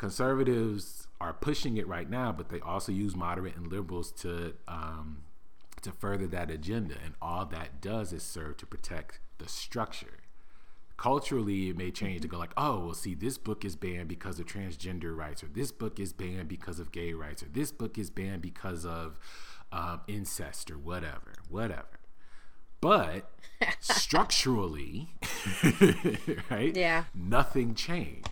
conservatives 0.00 1.06
are 1.20 1.34
pushing 1.34 1.76
it 1.76 1.86
right 1.86 2.08
now, 2.08 2.32
but 2.32 2.48
they 2.48 2.58
also 2.60 2.90
use 2.90 3.14
moderate 3.14 3.54
and 3.54 3.70
liberals 3.70 4.10
to 4.10 4.54
um, 4.66 5.18
to 5.82 5.92
further 5.92 6.26
that 6.26 6.50
agenda, 6.50 6.94
and 7.04 7.12
all 7.20 7.44
that 7.44 7.82
does 7.82 8.10
is 8.14 8.22
serve 8.22 8.56
to 8.56 8.66
protect 8.66 9.20
the 9.36 9.46
structure. 9.46 10.16
Culturally 10.96 11.68
it 11.68 11.76
may 11.76 11.90
change 11.90 12.22
to 12.22 12.28
go 12.28 12.38
like 12.38 12.52
oh 12.56 12.78
well 12.80 12.94
see 12.94 13.14
this 13.14 13.36
book 13.38 13.62
is 13.64 13.76
banned 13.76 14.08
because 14.08 14.38
of 14.40 14.46
transgender 14.46 15.14
rights 15.16 15.42
or 15.44 15.48
this 15.48 15.70
book 15.72 16.00
is 16.00 16.12
banned 16.14 16.48
because 16.48 16.78
of 16.78 16.92
gay 16.92 17.12
rights 17.12 17.42
or 17.42 17.46
this 17.48 17.70
book 17.72 17.98
is 17.98 18.08
banned 18.10 18.40
because 18.42 18.84
of 18.86 19.18
um, 19.72 20.00
incest 20.08 20.70
or 20.70 20.78
whatever 20.78 21.34
whatever. 21.50 21.98
But 22.80 23.30
structurally 23.80 25.14
right 26.50 26.74
Yeah. 26.74 27.04
nothing 27.14 27.74
changed 27.74 28.29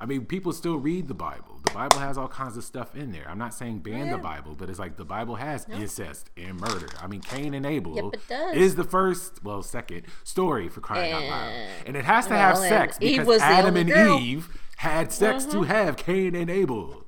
i 0.00 0.06
mean 0.06 0.24
people 0.24 0.52
still 0.52 0.76
read 0.76 1.08
the 1.08 1.14
bible. 1.14 1.56
The 1.64 1.74
bible 1.74 1.98
has 1.98 2.18
all 2.18 2.26
kinds 2.26 2.56
of 2.56 2.64
stuff 2.64 2.96
in 2.96 3.12
there. 3.12 3.26
I'm 3.28 3.38
not 3.38 3.54
saying 3.54 3.78
ban 3.80 4.06
Yeah. 4.06 4.16
the 4.16 4.22
bible 4.22 4.56
but 4.58 4.68
it's 4.68 4.78
like 4.78 4.96
the 4.96 5.04
bible 5.04 5.36
has 5.36 5.66
incest 5.68 6.30
and 6.36 6.58
murder. 6.58 6.88
I 7.00 7.06
mean 7.06 7.20
cain 7.20 7.54
and 7.54 7.64
abel 7.64 7.94
Yep, 8.28 8.54
is 8.56 8.74
the 8.74 8.84
first 8.84 9.44
well 9.44 9.62
second 9.62 10.02
story 10.24 10.68
for 10.68 10.80
crying 10.80 11.12
out 11.12 11.22
loud. 11.24 11.48
And- 11.48 11.88
and 11.88 11.96
it 11.96 12.04
has 12.04 12.26
to 12.26 12.34
have 12.36 12.56
sex 12.58 12.98
because 12.98 13.26
was 13.26 13.42
adam 13.42 13.76
and 13.76 13.88
girl. 13.88 14.18
eve 14.18 14.48
had 14.78 15.12
sex 15.12 15.44
to 15.44 15.58
mm-hmm. 15.58 15.64
have 15.64 15.96
cain 15.96 16.34
and 16.34 16.50
abel. 16.50 17.06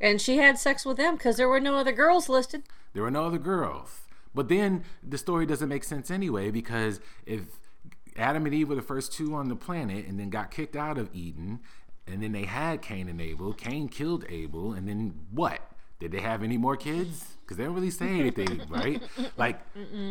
And 0.00 0.20
she 0.20 0.36
had 0.36 0.58
sex 0.58 0.84
with 0.84 0.98
them 0.98 1.16
because 1.16 1.36
there 1.38 1.48
were 1.48 1.58
no 1.60 1.74
other 1.76 1.92
girls 1.92 2.28
listed. 2.28 2.62
there 2.92 3.02
were 3.02 3.10
no 3.10 3.24
other 3.26 3.38
girls. 3.38 4.00
But 4.34 4.48
then 4.48 4.84
the 5.02 5.16
story 5.16 5.46
doesn't 5.46 5.68
make 5.70 5.82
sense 5.84 6.10
anyway 6.10 6.50
because 6.50 7.00
if 7.24 7.58
adam 8.18 8.44
and 8.46 8.54
eve 8.54 8.68
were 8.68 8.74
the 8.74 8.82
first 8.82 9.12
two 9.12 9.34
on 9.34 9.48
the 9.48 9.56
planet 9.56 10.06
and 10.06 10.20
then 10.20 10.28
got 10.30 10.50
kicked 10.50 10.76
out 10.76 10.96
of 10.98 11.08
eden 11.14 11.60
and 12.06 12.22
then 12.22 12.32
they 12.32 12.44
had 12.44 12.82
Cain 12.82 13.08
and 13.08 13.20
Abel. 13.20 13.52
Cain 13.52 13.88
killed 13.88 14.24
Abel, 14.28 14.72
and 14.72 14.88
then 14.88 15.14
what? 15.30 15.60
Did 15.98 16.12
they 16.12 16.20
have 16.20 16.42
any 16.42 16.58
more 16.58 16.76
kids? 16.76 17.32
Because 17.40 17.56
they 17.56 17.64
don't 17.64 17.74
really 17.74 17.90
say 17.90 18.08
anything, 18.20 18.60
right? 18.68 19.02
Like 19.36 19.60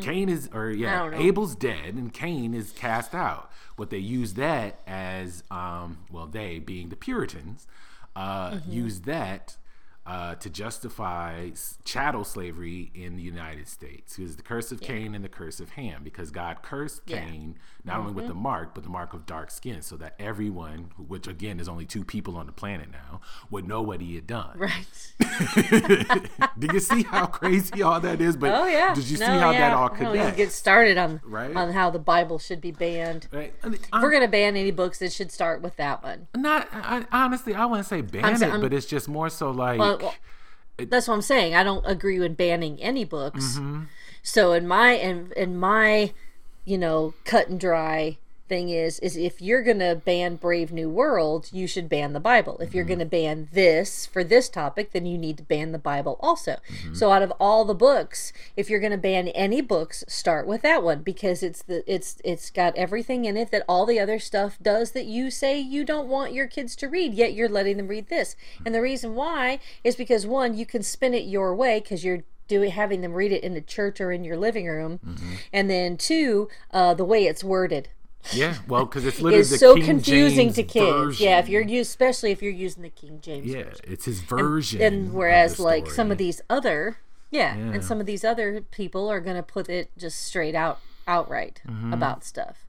Cain 0.02 0.30
is, 0.30 0.50
or 0.54 0.72
yeah. 0.72 1.12
Abel's 1.14 1.56
dead, 1.56 1.94
and 1.96 2.12
Cain 2.14 2.54
is 2.54 2.72
cast 2.72 3.14
out. 3.14 3.52
But 3.78 3.90
they 3.90 3.98
use 4.00 4.34
that 4.36 4.80
as, 4.88 5.44
um, 5.52 6.00
well, 6.12 6.28
they 6.28 6.60
being 6.60 6.90
the 6.90 6.96
Puritans, 6.96 7.68
uh, 8.16 8.52
Mm-hmm. 8.52 8.72
use 8.72 9.02
that 9.02 9.58
uh, 10.06 10.36
to 10.36 10.50
justify 10.50 11.50
chattel 11.84 12.24
slavery 12.24 12.92
in 12.94 13.16
the 13.16 13.24
United 13.24 13.68
States. 13.68 14.16
Because 14.18 14.36
the 14.36 14.44
curse 14.44 14.72
of 14.72 14.80
Cain 14.82 15.16
and 15.16 15.24
the 15.26 15.30
curse 15.30 15.60
of 15.60 15.72
Ham, 15.72 16.02
because 16.04 16.30
God 16.32 16.62
cursed 16.62 17.02
Yeah. 17.08 17.18
Mm-hmm. 17.22 17.30
Cain 17.32 17.56
not 17.84 18.00
only 18.00 18.14
with 18.14 18.26
the 18.28 18.34
mark, 18.34 18.74
but 18.74 18.84
the 18.84 18.90
mark 18.90 19.14
of 19.14 19.28
dark 19.28 19.52
skin, 19.52 19.80
so 19.84 19.96
that 19.98 20.16
everyone, 20.18 20.90
which 20.98 21.28
again 21.28 21.60
is 21.60 21.70
only 21.70 21.86
two 21.86 22.04
people 22.04 22.36
on 22.36 22.48
the 22.48 22.52
planet 22.52 22.88
now, 22.92 23.22
would 23.52 23.68
know 23.68 23.80
what 23.84 24.02
he 24.02 24.16
had 24.16 24.26
done. 24.26 24.58
Right. 24.58 25.12
Do 26.60 26.68
you 26.74 26.80
see 26.80 27.04
how 27.04 27.26
crazy 27.28 27.82
all 27.84 28.00
that 28.00 28.22
is? 28.22 28.38
But 28.38 28.54
Oh 28.54 28.66
yeah. 28.68 28.94
did 28.94 29.08
you 29.10 29.18
see 29.18 29.24
how 29.24 29.52
yeah. 29.52 29.70
that 29.70 29.74
all 29.78 29.86
even 29.94 30.08
connects? 30.14 30.38
get 30.38 30.52
started 30.52 30.98
on 30.98 31.22
Right? 31.24 31.56
on 31.56 31.74
how 31.74 31.90
the 31.90 32.00
Bible 32.00 32.40
should 32.40 32.62
be 32.62 32.72
banned. 32.72 33.28
Right? 33.32 33.54
I 33.64 33.68
mean, 33.70 33.80
If 33.82 34.02
we're 34.02 34.12
gonna 34.12 34.28
ban 34.28 34.56
any 34.56 34.72
books, 34.72 35.02
it 35.02 35.12
should 35.12 35.32
start 35.32 35.62
with 35.62 35.76
that 35.78 36.04
one. 36.04 36.28
not 36.36 36.68
I, 36.74 37.06
honestly, 37.12 37.54
I 37.54 37.66
wouldn't 37.66 37.88
say 37.88 38.02
ban 38.02 38.26
I'm 38.26 38.36
it, 38.36 38.42
I'm- 38.44 38.62
but 38.62 38.74
it's 38.74 38.86
just 38.86 39.08
more 39.08 39.30
so 39.30 39.52
like 39.52 39.80
Well, 39.80 39.95
well, 40.02 40.16
that's 40.78 41.08
what 41.08 41.14
I'm 41.16 41.22
saying. 41.22 41.56
I 41.56 41.64
don't 41.64 41.86
agree 41.86 42.20
with 42.20 42.38
banning 42.38 42.82
any 42.82 43.06
books. 43.06 43.56
Mm-hmm. 43.56 43.84
So 44.24 44.54
in 44.54 44.68
my 44.68 44.92
in, 44.94 45.32
in 45.36 45.58
my, 45.58 46.14
you 46.66 46.78
know, 46.78 47.14
cut 47.24 47.48
and 47.48 47.60
dry 47.60 48.18
thing 48.48 48.70
is 48.70 49.00
is 49.00 49.18
if 49.18 49.42
you're 49.42 49.64
gonna 49.64 49.96
ban 49.96 50.36
Brave 50.36 50.72
New 50.72 50.90
World, 50.90 51.50
you 51.52 51.68
should 51.68 51.90
ban 51.90 52.14
the 52.14 52.20
Bible. 52.20 52.58
If 52.60 52.70
Mm-hmm. 52.70 52.76
you're 52.78 52.86
gonna 52.86 53.06
ban 53.06 53.48
this 53.52 54.06
for 54.06 54.24
this 54.24 54.50
topic, 54.50 54.92
then 54.92 55.06
you 55.06 55.18
need 55.18 55.38
to 55.38 55.44
ban 55.44 55.72
the 55.72 55.80
Bible 55.80 56.18
also. 56.20 56.58
Mm-hmm. 56.70 56.94
So 56.94 57.12
out 57.12 57.22
of 57.22 57.32
all 57.40 57.66
the 57.66 57.74
books, 57.74 58.32
if 58.56 58.70
you're 58.70 58.80
gonna 58.80 58.98
ban 58.98 59.28
any 59.30 59.62
books, 59.62 60.04
start 60.08 60.46
with 60.48 60.62
that 60.62 60.84
one 60.84 61.02
because 61.02 61.42
it's 61.44 61.62
the 61.64 61.84
it's 61.92 62.18
it's 62.24 62.50
got 62.52 62.76
everything 62.76 63.26
in 63.26 63.36
it 63.38 63.52
that 63.52 63.64
all 63.68 63.86
the 63.86 64.00
other 64.00 64.20
stuff 64.20 64.58
does 64.62 64.92
that 64.92 65.06
you 65.06 65.32
say 65.32 65.60
you 65.60 65.84
don't 65.84 66.08
want 66.08 66.34
your 66.34 66.48
kids 66.48 66.76
to 66.78 66.88
read, 66.88 67.14
yet 67.14 67.34
you're 67.34 67.50
letting 67.50 67.78
them 67.78 67.88
read 67.88 68.10
this. 68.10 68.36
And 68.66 68.74
the 68.76 68.82
reason 68.82 69.16
why 69.16 69.60
is 69.84 69.96
because 69.96 70.26
one, 70.28 70.56
you 70.56 70.66
can 70.66 70.84
spin 70.84 71.14
it 71.14 71.26
your 71.26 71.56
way 71.56 71.80
because 71.80 72.04
you're 72.06 72.24
doing 72.48 72.70
having 72.72 73.02
them 73.02 73.14
read 73.14 73.32
it 73.32 73.44
in 73.44 73.56
the 73.56 73.62
church 73.62 74.00
or 74.00 74.12
in 74.12 74.24
your 74.24 74.38
living 74.38 74.68
room, 74.68 75.00
Mm-hmm. 75.04 75.34
and 75.52 75.68
then 75.70 75.98
two, 75.98 76.48
uh, 76.72 76.94
the 76.94 77.04
way 77.06 77.26
it's 77.26 77.44
worded 77.44 77.90
yeah, 78.34 78.56
well, 78.68 78.86
because 78.86 79.06
it's 79.06 79.22
literally 79.22 79.44
the 79.44 79.58
so 79.58 79.76
King 79.76 79.86
confusing 79.86 80.48
James 80.48 80.56
to 80.56 80.64
kids. 80.64 81.20
Yeah, 81.20 81.40
if 81.40 81.50
you're 81.50 81.62
using, 81.62 81.80
especially 81.82 82.32
if 82.32 82.42
you're 82.42 82.52
using 82.52 82.84
the 82.84 82.90
King 82.90 83.20
James. 83.22 83.46
yeah, 83.48 83.64
version. 83.64 83.86
it's 83.88 84.06
his 84.06 84.20
version. 84.22 84.82
And 84.82 85.08
of 85.08 85.14
whereas 85.14 85.60
like 85.60 85.90
some 85.90 86.12
of 86.12 86.18
these 86.18 86.42
other, 86.50 86.98
yeah, 87.32 87.56
Yeah. 87.56 87.74
and 87.74 87.84
some 87.84 88.00
of 88.00 88.06
these 88.06 88.24
other 88.24 88.62
people 88.62 89.10
are 89.10 89.20
gonna 89.20 89.44
put 89.44 89.70
it 89.70 89.90
just 89.98 90.22
straight 90.24 90.56
out 90.56 90.80
outright 91.08 91.62
Mm-hmm. 91.68 91.94
about 91.94 92.24
stuff. 92.24 92.66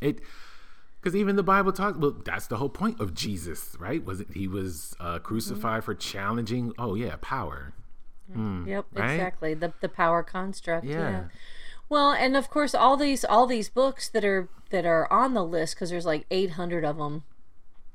it 0.00 0.20
because 1.00 1.14
even 1.14 1.36
the 1.36 1.42
bible 1.42 1.70
talks 1.72 1.96
well 1.98 2.10
that's 2.24 2.46
the 2.46 2.56
whole 2.56 2.68
point 2.70 2.98
of 2.98 3.12
jesus 3.14 3.76
right 3.78 4.04
was 4.04 4.20
it 4.20 4.28
he 4.34 4.48
was 4.48 4.94
uh, 4.98 5.18
crucified 5.18 5.80
Mm-hmm. 5.80 5.84
for 5.84 5.94
challenging 5.94 6.72
oh 6.78 6.94
yeah 6.94 7.16
power 7.20 7.72
Yep, 8.34 8.86
right? 8.94 9.12
exactly. 9.12 9.52
The 9.52 9.74
the 9.82 9.88
power 9.88 10.22
construct. 10.22 10.86
Yeah. 10.86 11.10
Yeah. 11.10 11.24
Well, 11.88 12.12
and 12.12 12.36
of 12.36 12.50
course, 12.50 12.74
all 12.74 12.96
these 12.96 13.24
all 13.24 13.46
these 13.46 13.68
books 13.68 14.08
that 14.08 14.24
are 14.24 14.48
that 14.70 14.86
are 14.86 15.10
on 15.12 15.34
the 15.34 15.44
list 15.44 15.74
because 15.76 15.90
there's 15.90 16.06
like 16.06 16.26
800 16.30 16.84
of 16.84 16.96
them 16.98 17.24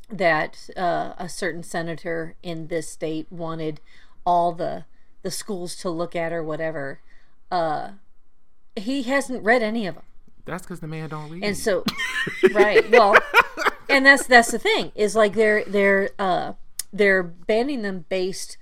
that 0.10 0.69
uh, 0.78 1.13
a 1.17 1.28
certain 1.30 1.63
senator 1.63 2.36
in 2.41 2.67
this 2.67 2.89
state 2.89 3.28
wanted 3.30 3.80
all 4.25 4.54
the 4.54 4.86
the 5.21 5.32
schools 5.32 5.75
to 5.78 5.89
look 5.89 6.15
at 6.15 6.32
or 6.32 6.43
whatever. 6.43 7.02
Uh, 7.52 7.91
he 8.75 9.04
hasn't 9.04 9.43
read 9.43 9.62
any 9.62 9.86
of 9.86 9.95
them. 9.95 10.04
that's 10.45 10.63
because 10.63 10.80
the 10.80 10.88
man 10.88 11.10
don't 11.10 11.30
read 11.30 11.43
And 11.43 11.58
so, 11.58 11.84
right, 12.54 12.89
well, 12.89 13.15
and 13.89 14.06
that's 14.06 14.25
that's 14.28 14.52
the 14.52 14.60
thing 14.60 14.91
is 14.95 15.15
like 15.15 15.34
they're 15.34 15.63
they're 15.65 16.12
uh 16.17 16.54
they're 16.93 17.23
banning 17.23 17.82
them 17.82 18.06
based. 18.10 18.58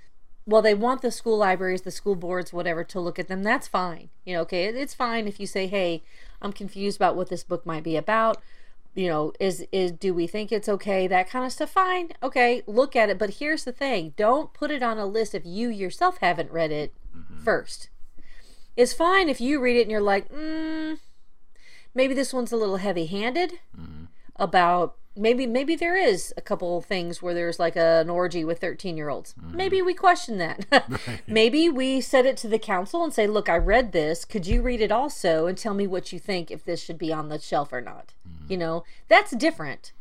Well, 0.48 0.62
they 0.62 0.72
want 0.72 1.02
the 1.02 1.10
school 1.10 1.36
libraries, 1.36 1.82
the 1.82 1.90
school 1.90 2.14
boards, 2.14 2.54
whatever, 2.54 2.82
to 2.82 3.00
look 3.00 3.18
at 3.18 3.28
them. 3.28 3.42
That's 3.42 3.68
fine. 3.68 4.08
You 4.24 4.32
know, 4.32 4.40
okay, 4.42 4.64
it's 4.64 4.94
fine 4.94 5.28
if 5.28 5.38
you 5.38 5.46
say, 5.46 5.66
"Hey, 5.66 6.02
I'm 6.40 6.54
confused 6.54 6.96
about 6.96 7.16
what 7.16 7.28
this 7.28 7.44
book 7.44 7.66
might 7.66 7.84
be 7.84 7.96
about." 7.96 8.40
You 8.94 9.08
know, 9.08 9.32
is 9.38 9.66
is 9.72 9.92
do 9.92 10.14
we 10.14 10.26
think 10.26 10.50
it's 10.50 10.66
okay? 10.66 11.06
That 11.06 11.28
kind 11.28 11.44
of 11.44 11.52
stuff. 11.52 11.68
Fine, 11.68 12.12
okay, 12.22 12.62
look 12.66 12.96
at 12.96 13.10
it. 13.10 13.18
But 13.18 13.34
here's 13.34 13.64
the 13.64 13.72
thing: 13.72 14.14
don't 14.16 14.54
put 14.54 14.70
it 14.70 14.82
on 14.82 14.96
a 14.96 15.04
list 15.04 15.34
if 15.34 15.44
you 15.44 15.68
yourself 15.68 16.16
haven't 16.22 16.50
read 16.50 16.72
it 16.72 16.94
first. 17.44 17.90
It's 18.74 18.94
fine 18.94 19.28
if 19.28 19.42
you 19.42 19.60
read 19.60 19.76
it 19.76 19.82
and 19.82 19.90
you're 19.90 20.00
like, 20.00 20.32
mm, 20.32 20.98
maybe 21.94 22.14
this 22.14 22.32
one's 22.32 22.52
a 22.52 22.56
little 22.56 22.78
heavy-handed 22.78 23.58
about 24.36 24.96
maybe 25.18 25.46
maybe 25.46 25.76
there 25.76 25.96
is 25.96 26.32
a 26.36 26.40
couple 26.40 26.80
things 26.80 27.20
where 27.20 27.34
there's 27.34 27.58
like 27.58 27.76
a, 27.76 28.00
an 28.00 28.10
orgy 28.10 28.44
with 28.44 28.60
13 28.60 28.96
year 28.96 29.08
olds 29.08 29.34
mm-hmm. 29.34 29.56
maybe 29.56 29.82
we 29.82 29.94
question 29.94 30.38
that. 30.38 30.64
Maybe 31.26 31.68
we 31.68 32.00
set 32.00 32.26
it 32.26 32.36
to 32.38 32.48
the 32.48 32.58
council 32.58 33.04
and 33.04 33.12
say 33.12 33.26
look 33.26 33.48
i 33.48 33.56
read 33.56 33.92
this. 33.92 34.24
Could 34.24 34.46
you 34.46 34.62
read 34.62 34.80
it 34.80 34.92
also 34.92 35.46
and 35.46 35.56
tell 35.56 35.74
me 35.74 35.86
what 35.86 36.12
you 36.12 36.18
think 36.18 36.50
if 36.50 36.64
this 36.64 36.82
should 36.82 36.98
be 36.98 37.12
on 37.12 37.28
the 37.28 37.38
shelf 37.38 37.72
or 37.72 37.80
not? 37.80 38.12
Mm-hmm. 38.28 38.52
You 38.52 38.58
know 38.58 38.84
that's 39.08 39.32
different. 39.32 39.92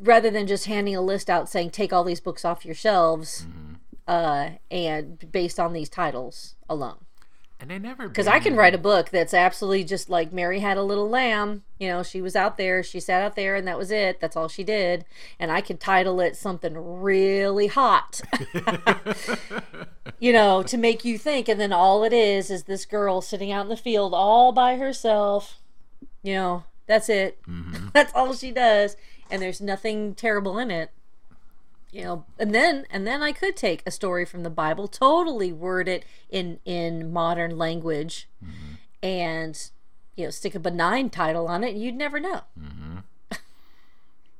Rather 0.00 0.30
than 0.30 0.46
just 0.46 0.66
handing 0.66 0.96
a 0.96 1.00
list 1.00 1.30
out 1.30 1.48
saying 1.48 1.70
take 1.70 1.92
all 1.92 2.04
these 2.04 2.20
books 2.20 2.44
off 2.44 2.64
your 2.64 2.74
shelves 2.74 3.46
mm-hmm. 3.48 3.74
uh, 4.06 4.50
and 4.70 5.30
based 5.30 5.58
on 5.60 5.72
these 5.72 5.88
titles 5.88 6.56
alone 6.68 7.04
and 7.62 7.70
they 7.70 7.78
never 7.78 8.08
because 8.08 8.26
I 8.26 8.40
can 8.40 8.56
write 8.56 8.74
a 8.74 8.78
book 8.78 9.10
that's 9.10 9.32
absolutely 9.32 9.84
just 9.84 10.10
like 10.10 10.32
Mary 10.32 10.58
had 10.58 10.76
a 10.76 10.82
little 10.82 11.08
lamb. 11.08 11.62
You 11.78 11.86
know, 11.88 12.02
she 12.02 12.20
was 12.20 12.34
out 12.34 12.56
there, 12.56 12.82
she 12.82 12.98
sat 12.98 13.22
out 13.22 13.36
there, 13.36 13.54
and 13.54 13.68
that 13.68 13.78
was 13.78 13.92
it. 13.92 14.20
That's 14.20 14.36
all 14.36 14.48
she 14.48 14.64
did. 14.64 15.04
And 15.38 15.52
I 15.52 15.60
could 15.60 15.78
title 15.78 16.20
it 16.20 16.34
something 16.36 16.74
really 16.76 17.68
hot, 17.68 18.20
you 20.18 20.32
know, 20.32 20.64
to 20.64 20.76
make 20.76 21.04
you 21.04 21.16
think. 21.16 21.48
And 21.48 21.60
then 21.60 21.72
all 21.72 22.02
it 22.02 22.12
is 22.12 22.50
is 22.50 22.64
this 22.64 22.84
girl 22.84 23.20
sitting 23.20 23.52
out 23.52 23.66
in 23.66 23.68
the 23.68 23.76
field 23.76 24.12
all 24.12 24.50
by 24.50 24.76
herself. 24.76 25.60
You 26.24 26.34
know, 26.34 26.64
that's 26.88 27.08
it. 27.08 27.40
Mm-hmm. 27.44 27.90
that's 27.92 28.12
all 28.12 28.34
she 28.34 28.50
does. 28.50 28.96
And 29.30 29.40
there's 29.40 29.60
nothing 29.60 30.16
terrible 30.16 30.58
in 30.58 30.72
it 30.72 30.90
you 31.92 32.02
know 32.02 32.24
and 32.38 32.54
then 32.54 32.86
and 32.90 33.06
then 33.06 33.22
i 33.22 33.30
could 33.30 33.54
take 33.54 33.82
a 33.86 33.90
story 33.90 34.24
from 34.24 34.42
the 34.42 34.50
bible 34.50 34.88
totally 34.88 35.52
word 35.52 35.86
it 35.86 36.04
in 36.30 36.58
in 36.64 37.12
modern 37.12 37.56
language 37.56 38.28
and 39.02 39.70
you 40.16 40.24
know 40.24 40.30
stick 40.30 40.54
a 40.54 40.60
benign 40.60 41.10
title 41.10 41.48
on 41.48 41.64
it 41.64 41.72
and 41.72 41.82
you'd 41.82 41.94
never 41.94 42.20
know. 42.20 42.42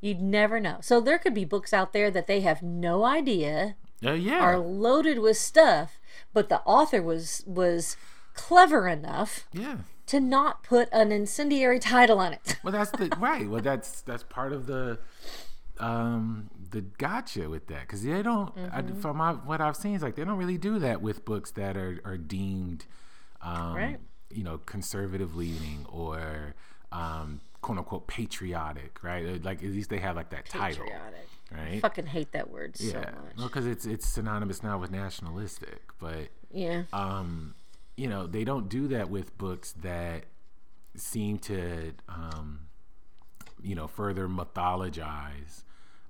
You'd 0.00 0.20
never 0.20 0.58
know. 0.58 0.78
So 0.80 1.00
there 1.00 1.18
could 1.18 1.34
be 1.34 1.44
books 1.44 1.72
out 1.72 1.92
there 1.92 2.10
that 2.10 2.26
they 2.26 2.40
have 2.40 2.60
no 2.60 3.04
idea 3.04 3.76
uh, 4.04 4.12
yeah. 4.14 4.40
are 4.40 4.58
loaded 4.58 5.20
with 5.20 5.36
stuff 5.36 6.00
but 6.32 6.48
the 6.48 6.60
author 6.62 7.00
was 7.00 7.44
was 7.46 7.96
clever 8.34 8.88
enough 8.88 9.46
yeah. 9.52 9.78
to 10.06 10.18
not 10.18 10.62
put 10.62 10.88
an 10.90 11.12
incendiary 11.12 11.78
title 11.78 12.18
on 12.18 12.32
it. 12.32 12.56
Well 12.62 12.72
that's 12.72 12.90
the 12.90 13.10
right. 13.18 13.48
Well 13.48 13.62
that's 13.62 14.02
that's 14.02 14.24
part 14.24 14.52
of 14.52 14.66
the 14.66 14.98
um 15.78 16.50
the 16.72 16.80
gotcha 16.80 17.48
with 17.48 17.68
that 17.68 17.82
because 17.82 18.02
they 18.02 18.22
don't 18.22 18.54
Mm-hmm. 18.56 19.00
from 19.00 19.16
my, 19.18 19.32
what 19.32 19.60
i've 19.60 19.76
seen 19.76 19.94
is 19.94 20.02
like 20.02 20.16
they 20.16 20.24
don't 20.24 20.36
really 20.38 20.58
do 20.58 20.78
that 20.80 21.00
with 21.00 21.24
books 21.24 21.50
that 21.52 21.76
are 21.76 22.00
are 22.04 22.18
deemed 22.18 22.84
um 23.40 23.74
Right. 23.74 23.98
you 24.30 24.42
know 24.42 24.58
conservative 24.58 25.34
leaning 25.36 25.86
or 25.88 26.54
um 26.90 27.40
quote 27.60 27.78
unquote 27.78 28.06
patriotic 28.08 28.98
right 29.02 29.42
like 29.44 29.58
at 29.62 29.70
least 29.70 29.88
they 29.90 29.98
have 29.98 30.16
like 30.16 30.30
that 30.30 30.46
title 30.46 30.84
Patriotic. 30.84 31.28
right 31.54 31.80
fucking 31.80 32.06
hate 32.06 32.32
that 32.32 32.50
word 32.50 32.76
so 32.76 32.98
much 32.98 33.14
well 33.38 33.46
because 33.46 33.66
it's 33.66 33.84
it's 33.86 34.06
synonymous 34.08 34.62
now 34.62 34.78
with 34.78 34.90
nationalistic 34.90 35.82
but 35.98 36.28
yeah 36.50 36.82
um, 36.92 37.54
you 37.96 38.08
know, 38.08 38.26
they 38.26 38.42
don't 38.44 38.68
do 38.70 38.88
that 38.88 39.10
with 39.10 39.36
books 39.36 39.72
that 39.82 40.24
seem 40.96 41.38
to, 41.38 41.92
um, 42.08 42.60
you 43.62 43.74
know, 43.74 43.86
further 43.86 44.26
mythologize, 44.28 45.62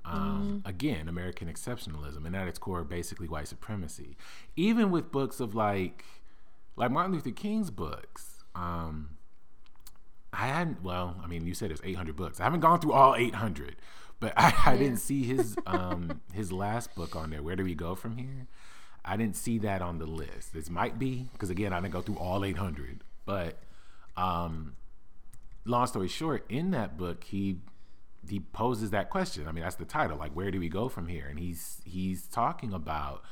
um, 0.05 0.62
again, 0.65 1.09
American 1.09 1.49
exceptionalism, 1.49 2.27
and 2.27 2.35
at 2.35 2.49
its 2.49 2.59
core, 2.59 2.85
basically 2.85 3.29
white 3.29 3.49
supremacy. 3.49 4.17
Even 4.57 4.91
with 4.91 5.12
books 5.12 5.41
of 5.41 5.55
like, 5.55 6.05
like 6.77 6.91
Martin 6.91 7.12
Luther 7.12 7.31
King's 7.31 7.71
books, 7.71 8.43
um, 8.55 9.11
I 10.33 10.47
hadn't. 10.49 10.83
Well, 10.83 11.17
I 11.23 11.27
mean, 11.27 11.47
you 11.47 11.55
said 11.55 11.71
there's 11.71 11.83
800 11.85 12.17
books. 12.17 12.41
I 12.41 12.45
haven't 12.45 12.61
gone 12.61 12.81
through 12.81 12.93
all 12.93 13.15
800, 13.15 13.77
but 14.19 14.33
I, 14.37 14.55
I 14.67 14.77
didn't 14.77 14.99
see 14.99 15.23
his 15.23 15.57
um 15.67 16.21
his 16.33 16.51
last 16.53 16.95
book 16.95 17.15
on 17.15 17.31
there. 17.31 17.43
Where 17.43 17.57
do 17.57 17.65
we 17.65 17.75
go 17.75 17.95
from 17.95 18.17
here? 18.17 18.47
I 19.05 19.17
didn't 19.17 19.37
see 19.37 19.59
that 19.59 19.83
on 19.83 19.99
the 19.99 20.07
list. 20.07 20.55
This 20.55 20.71
might 20.71 20.99
be 20.99 21.29
because 21.33 21.51
again, 21.51 21.73
I 21.73 21.81
didn't 21.81 21.93
go 21.93 22.03
through 22.03 22.19
all 22.19 22.45
800. 22.45 23.03
But 23.25 23.59
um, 24.17 24.75
long 25.65 25.87
story 25.87 26.09
short, 26.09 26.45
in 26.49 26.71
that 26.73 26.97
book, 26.97 27.25
he 27.25 27.59
he 28.28 28.40
poses 28.40 28.90
that 28.90 29.11
question. 29.11 29.48
I 29.48 29.52
mean, 29.52 29.64
that's 29.64 29.76
the 29.76 29.85
title. 29.85 30.16
Like, 30.16 30.32
where 30.32 30.50
do 30.50 30.61
we 30.61 30.68
go 30.68 30.88
from 30.88 31.08
here? 31.08 31.26
And 31.28 31.38
he's 31.38 31.80
he's 31.85 32.26
talking 32.26 32.72
about 32.72 33.22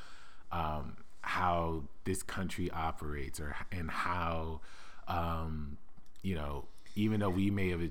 um, 0.51 0.97
how 1.23 1.85
this 2.05 2.23
country 2.23 2.71
operates, 2.71 3.41
or 3.41 3.57
and 3.71 3.91
how 3.91 4.61
um, 5.09 5.77
you 6.23 6.35
know, 6.35 6.67
even 6.95 7.21
though 7.21 7.31
we 7.31 7.51
may 7.51 7.71
have 7.71 7.83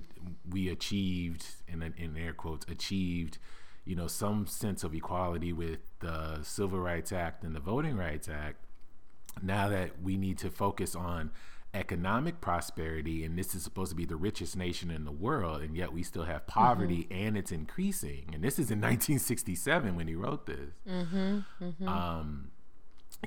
we 0.49 0.69
achieved 0.69 1.45
in 1.67 1.81
in 1.97 2.17
air 2.17 2.33
quotes 2.33 2.65
achieved, 2.67 3.37
you 3.85 3.95
know, 3.95 4.07
some 4.07 4.45
sense 4.45 4.83
of 4.83 4.93
equality 4.93 5.53
with 5.53 5.79
the 5.99 6.41
Civil 6.43 6.79
Rights 6.79 7.11
Act 7.11 7.43
and 7.43 7.55
the 7.55 7.59
Voting 7.59 7.97
Rights 7.97 8.29
Act. 8.29 8.57
Now 9.41 9.69
that 9.69 10.01
we 10.01 10.17
need 10.17 10.37
to 10.39 10.49
focus 10.49 10.95
on 10.95 11.31
economic 11.73 12.41
prosperity 12.41 13.23
and 13.23 13.37
this 13.37 13.53
is 13.53 13.61
supposed 13.61 13.91
to 13.91 13.95
be 13.95 14.05
the 14.05 14.15
richest 14.15 14.57
nation 14.57 14.89
in 14.89 15.05
the 15.05 15.11
world 15.11 15.61
and 15.61 15.75
yet 15.75 15.93
we 15.93 16.01
still 16.01 16.23
have 16.23 16.47
poverty 16.47 17.03
mm-hmm. 17.03 17.25
and 17.25 17.37
it's 17.37 17.51
increasing 17.51 18.29
and 18.33 18.43
this 18.43 18.57
is 18.57 18.71
in 18.71 18.77
1967 18.81 19.95
when 19.95 20.07
he 20.07 20.15
wrote 20.15 20.47
this 20.47 20.73
mm-hmm, 20.87 21.39
mm-hmm. 21.61 21.87
Um, 21.87 22.51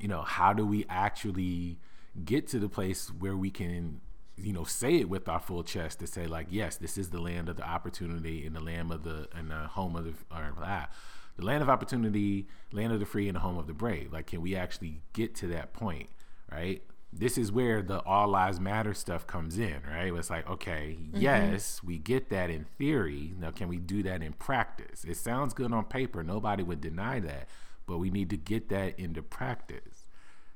you 0.01 0.09
know 0.09 0.23
how 0.23 0.53
do 0.53 0.67
we 0.67 0.85
actually 0.89 1.79
get 2.25 2.49
to 2.49 2.59
the 2.59 2.69
place 2.69 3.09
where 3.19 3.37
we 3.37 3.51
can 3.51 4.01
you 4.37 4.53
know 4.53 4.65
say 4.65 4.97
it 4.97 5.09
with 5.09 5.29
our 5.29 5.41
full 5.41 5.63
chest 5.63 6.01
to 6.01 6.07
say 6.07 6.27
like 6.27 6.47
yes 6.51 6.77
this 6.77 6.99
is 6.99 7.11
the 7.11 7.21
land 7.21 7.49
of 7.49 7.57
the 7.57 7.67
opportunity 7.69 8.45
and 8.45 8.57
the 8.57 8.61
land 8.61 8.91
of 8.91 9.05
the 9.05 9.29
and 9.37 9.51
the 9.51 9.69
home 9.69 9.95
of 9.95 10.05
the 10.05 10.15
or 10.33 10.53
ah, 10.63 10.89
the 11.37 11.45
land 11.45 11.63
of 11.63 11.69
opportunity 11.69 12.49
land 12.73 12.93
of 12.93 12.99
the 12.99 13.07
free 13.07 13.29
and 13.29 13.37
the 13.37 13.41
home 13.41 13.57
of 13.57 13.67
the 13.67 13.75
brave 13.75 14.13
like 14.13 14.27
can 14.27 14.41
we 14.41 14.57
actually 14.57 15.01
get 15.13 15.35
to 15.35 15.47
that 15.47 15.73
point 15.73 16.09
right 16.51 16.83
this 17.13 17.37
is 17.37 17.53
where 17.53 17.83
the 17.83 18.01
all 18.05 18.29
lives 18.29 18.59
matter 18.59 18.95
stuff 18.95 19.27
comes 19.27 19.59
in, 19.59 19.83
right? 19.89 20.13
It's 20.13 20.31
like, 20.31 20.49
okay, 20.49 20.97
mm-hmm. 20.99 21.21
yes, 21.21 21.83
we 21.83 21.99
get 21.99 22.31
that 22.31 22.49
in 22.49 22.65
theory. 22.79 23.35
Now, 23.39 23.51
can 23.51 23.69
we 23.69 23.79
do 23.79 24.03
that 24.05 24.23
in 24.23 24.33
practice? 24.33 25.05
It 25.05 25.17
sounds 25.17 25.53
good 25.53 25.73
on 25.73 25.85
paper. 25.85 26.23
Nobody 26.23 26.63
would 26.63 26.81
deny 26.81 27.21
that, 27.21 27.49
but 27.87 27.99
we 27.99 28.11
need 28.11 28.31
to 28.31 28.37
get 28.39 28.71
that 28.71 28.99
into 28.99 29.23
practice. 29.23 30.07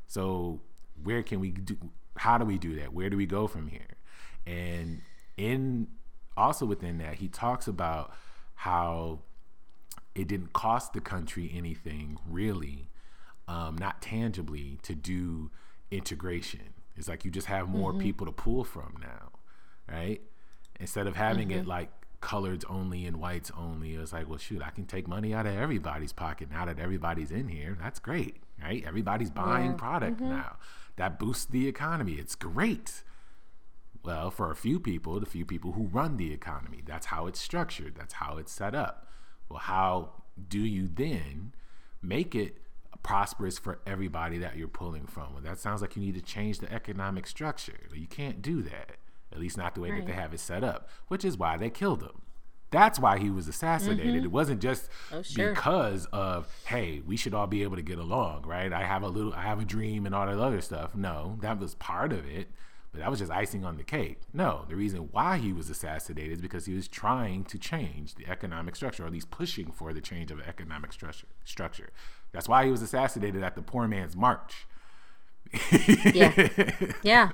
So, 0.07 0.61
where 1.03 1.23
can 1.23 1.41
we 1.41 1.51
do? 1.51 1.77
How 2.17 2.39
do 2.39 2.47
we 2.47 2.57
do 2.57 2.77
that? 2.77 2.95
Where 2.95 3.11
do 3.11 3.19
we 3.19 3.27
go 3.27 3.47
from 3.47 3.69
here? 3.69 3.97
And 4.47 5.03
in 5.37 5.89
also 6.37 6.65
within 6.65 6.99
that, 6.99 7.17
he 7.17 7.29
talks 7.29 7.69
about 7.69 8.15
how 8.55 9.21
it 10.15 10.29
didn't 10.29 10.55
cost 10.55 10.95
the 10.95 11.01
country 11.01 11.53
anything 11.55 12.17
really, 12.27 12.89
um, 13.47 13.77
not 13.77 14.01
tangibly, 14.01 14.79
to 14.83 14.95
do 14.95 15.51
integration. 15.91 16.75
It's 16.97 17.09
like 17.09 17.25
you 17.25 17.31
just 17.31 17.47
have 17.47 17.69
more 17.69 17.93
mm-hmm. 17.93 18.03
people 18.03 18.27
to 18.27 18.33
pull 18.33 18.65
from 18.65 18.95
now, 19.01 19.31
right? 19.91 20.21
Instead 20.81 21.07
of 21.07 21.17
having 21.17 21.49
mm-hmm. 21.49 21.61
it 21.61 21.67
like 21.67 21.91
coloreds 22.23 22.65
only 22.69 23.07
and 23.07 23.19
whites 23.19 23.53
only, 23.57 23.95
it's 23.95 24.13
like, 24.13 24.29
well, 24.29 24.39
shoot, 24.39 24.63
I 24.63 24.71
can 24.71 24.87
take 24.87 25.07
money 25.07 25.35
out 25.35 25.47
of 25.47 25.55
everybody's 25.55 26.13
pocket 26.13 26.51
now 26.51 26.65
that 26.65 26.79
everybody's 26.79 27.31
in 27.31 27.49
here. 27.49 27.77
That's 27.81 27.99
great, 27.99 28.37
right? 28.63 28.83
Everybody's 28.87 29.31
buying 29.31 29.73
yeah. 29.73 29.77
product 29.77 30.17
mm-hmm. 30.17 30.31
now. 30.31 30.57
That 30.97 31.19
boosts 31.19 31.45
the 31.45 31.69
economy. 31.69 32.15
It's 32.15 32.35
great. 32.35 33.03
Well, 34.03 34.31
for 34.31 34.51
a 34.51 34.57
few 34.57 34.81
people, 34.81 35.19
the 35.21 35.27
few 35.27 35.45
people 35.45 35.73
who 35.73 35.85
run 35.85 36.17
the 36.17 36.33
economy, 36.33 36.83
that's 36.87 37.07
how 37.07 37.27
it's 37.27 37.41
structured. 37.41 37.97
That's 37.97 38.15
how 38.15 38.39
it's 38.39 38.53
set 38.53 38.75
up. 38.75 39.09
Well, 39.49 39.59
how 39.59 40.23
do 40.49 40.61
you 40.61 40.89
then 40.93 41.53
make 42.01 42.35
it 42.35 42.57
prosperous 43.07 43.57
for 43.57 43.79
everybody 43.87 44.37
that 44.39 44.57
you're 44.57 44.67
pulling 44.67 45.07
from. 45.07 45.33
Well, 45.33 45.43
that 45.45 45.59
sounds 45.59 45.81
like 45.81 45.95
you 45.95 46.03
need 46.03 46.17
to 46.17 46.21
change 46.21 46.59
the 46.59 46.71
economic 46.73 47.29
structure. 47.29 47.79
You 47.95 48.09
can't 48.09 48.43
do 48.43 48.63
that, 48.63 48.97
at 49.33 49.39
least 49.39 49.57
not 49.57 49.77
the 49.77 49.81
way 49.81 49.91
right. 49.91 50.01
that 50.01 50.07
they 50.09 50.21
have 50.21 50.35
it 50.35 50.41
set 50.41 50.65
up, 50.65 50.89
which 51.07 51.25
is 51.25 51.39
why 51.39 51.57
they 51.57 51.71
killed 51.71 52.03
him. 52.03 52.23
That's 52.73 52.99
why 52.99 53.19
he 53.19 53.31
was 53.31 53.47
assassinated. 53.47 54.07
Mm-hmm. 54.07 54.25
It 54.25 54.33
wasn't 54.33 54.61
just 54.61 54.91
oh, 55.13 55.23
sure. 55.23 55.55
because 55.55 56.07
of, 56.07 56.53
hey, 56.65 57.01
we 57.07 57.17
should 57.17 57.33
all 57.33 57.47
be 57.47 57.63
able 57.63 57.77
to 57.77 57.83
get 57.83 57.99
along, 57.99 58.43
right? 58.43 58.73
I 58.73 58.83
have 58.83 59.05
a 59.05 59.09
little, 59.09 59.33
I 59.35 59.43
have 59.43 59.61
a 59.61 59.65
dream 59.65 60.05
and 60.05 60.13
all 60.13 60.27
that 60.27 60.41
other 60.41 60.61
stuff. 60.61 60.97
No, 60.97 61.39
that 61.43 61.61
was 61.61 61.77
part 61.77 62.13
of 62.13 62.27
it. 62.27 62.49
But 62.91 63.03
that 63.03 63.11
was 63.11 63.21
just 63.21 63.31
icing 63.31 63.65
on 63.65 63.77
the 63.77 63.85
cake. 63.85 64.23
No, 64.33 64.65
the 64.69 64.75
reason 64.75 65.11
why 65.13 65.37
he 65.37 65.53
was 65.53 65.69
assassinated 65.71 66.33
is 66.33 66.41
because 66.41 66.67
he 66.67 66.75
was 66.75 66.89
trying 66.89 67.45
to 67.45 67.59
change 67.59 68.15
the 68.15 68.27
economic 68.27 68.75
structure, 68.75 69.05
or 69.05 69.07
at 69.07 69.13
least 69.13 69.31
pushing 69.31 69.71
for 69.71 69.93
the 69.93 70.01
change 70.01 70.31
of 70.31 70.41
economic 70.41 70.93
structure. 70.93 71.27
Structure. 71.45 71.91
That's 72.33 72.49
why 72.49 72.65
he 72.65 72.71
was 72.71 72.83
assassinated 72.83 73.43
at 73.43 73.55
the 73.55 73.63
Poor 73.63 73.87
Man's 73.89 74.17
March. 74.17 74.67
yeah. 76.13 76.49
Yeah. 77.03 77.31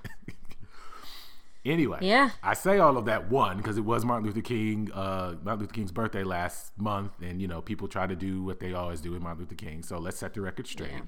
Anyway, 1.65 1.99
yeah, 2.03 2.31
I 2.43 2.55
say 2.55 2.79
all 2.79 2.97
of 2.97 3.05
that 3.05 3.31
one 3.31 3.59
because 3.59 3.79
it 3.79 3.85
was 3.85 4.05
Martin 4.05 4.27
Luther 4.27 4.41
King, 4.41 4.91
uh, 4.93 5.37
Martin 5.45 5.61
Luther 5.61 5.73
King's 5.73 5.93
birthday 5.93 6.25
last 6.25 6.73
month, 6.77 7.13
and 7.23 7.41
you 7.41 7.47
know 7.47 7.63
people 7.63 7.87
try 7.87 8.05
to 8.05 8.17
do 8.17 8.43
what 8.43 8.59
they 8.59 8.73
always 8.73 9.01
do 9.01 9.13
with 9.13 9.23
Martin 9.23 9.43
Luther 9.43 9.55
King. 9.55 9.85
So 9.85 9.99
let's 9.99 10.19
set 10.19 10.35
the 10.35 10.41
record 10.41 10.67
straight. 10.67 10.91
Yeah. 10.91 11.01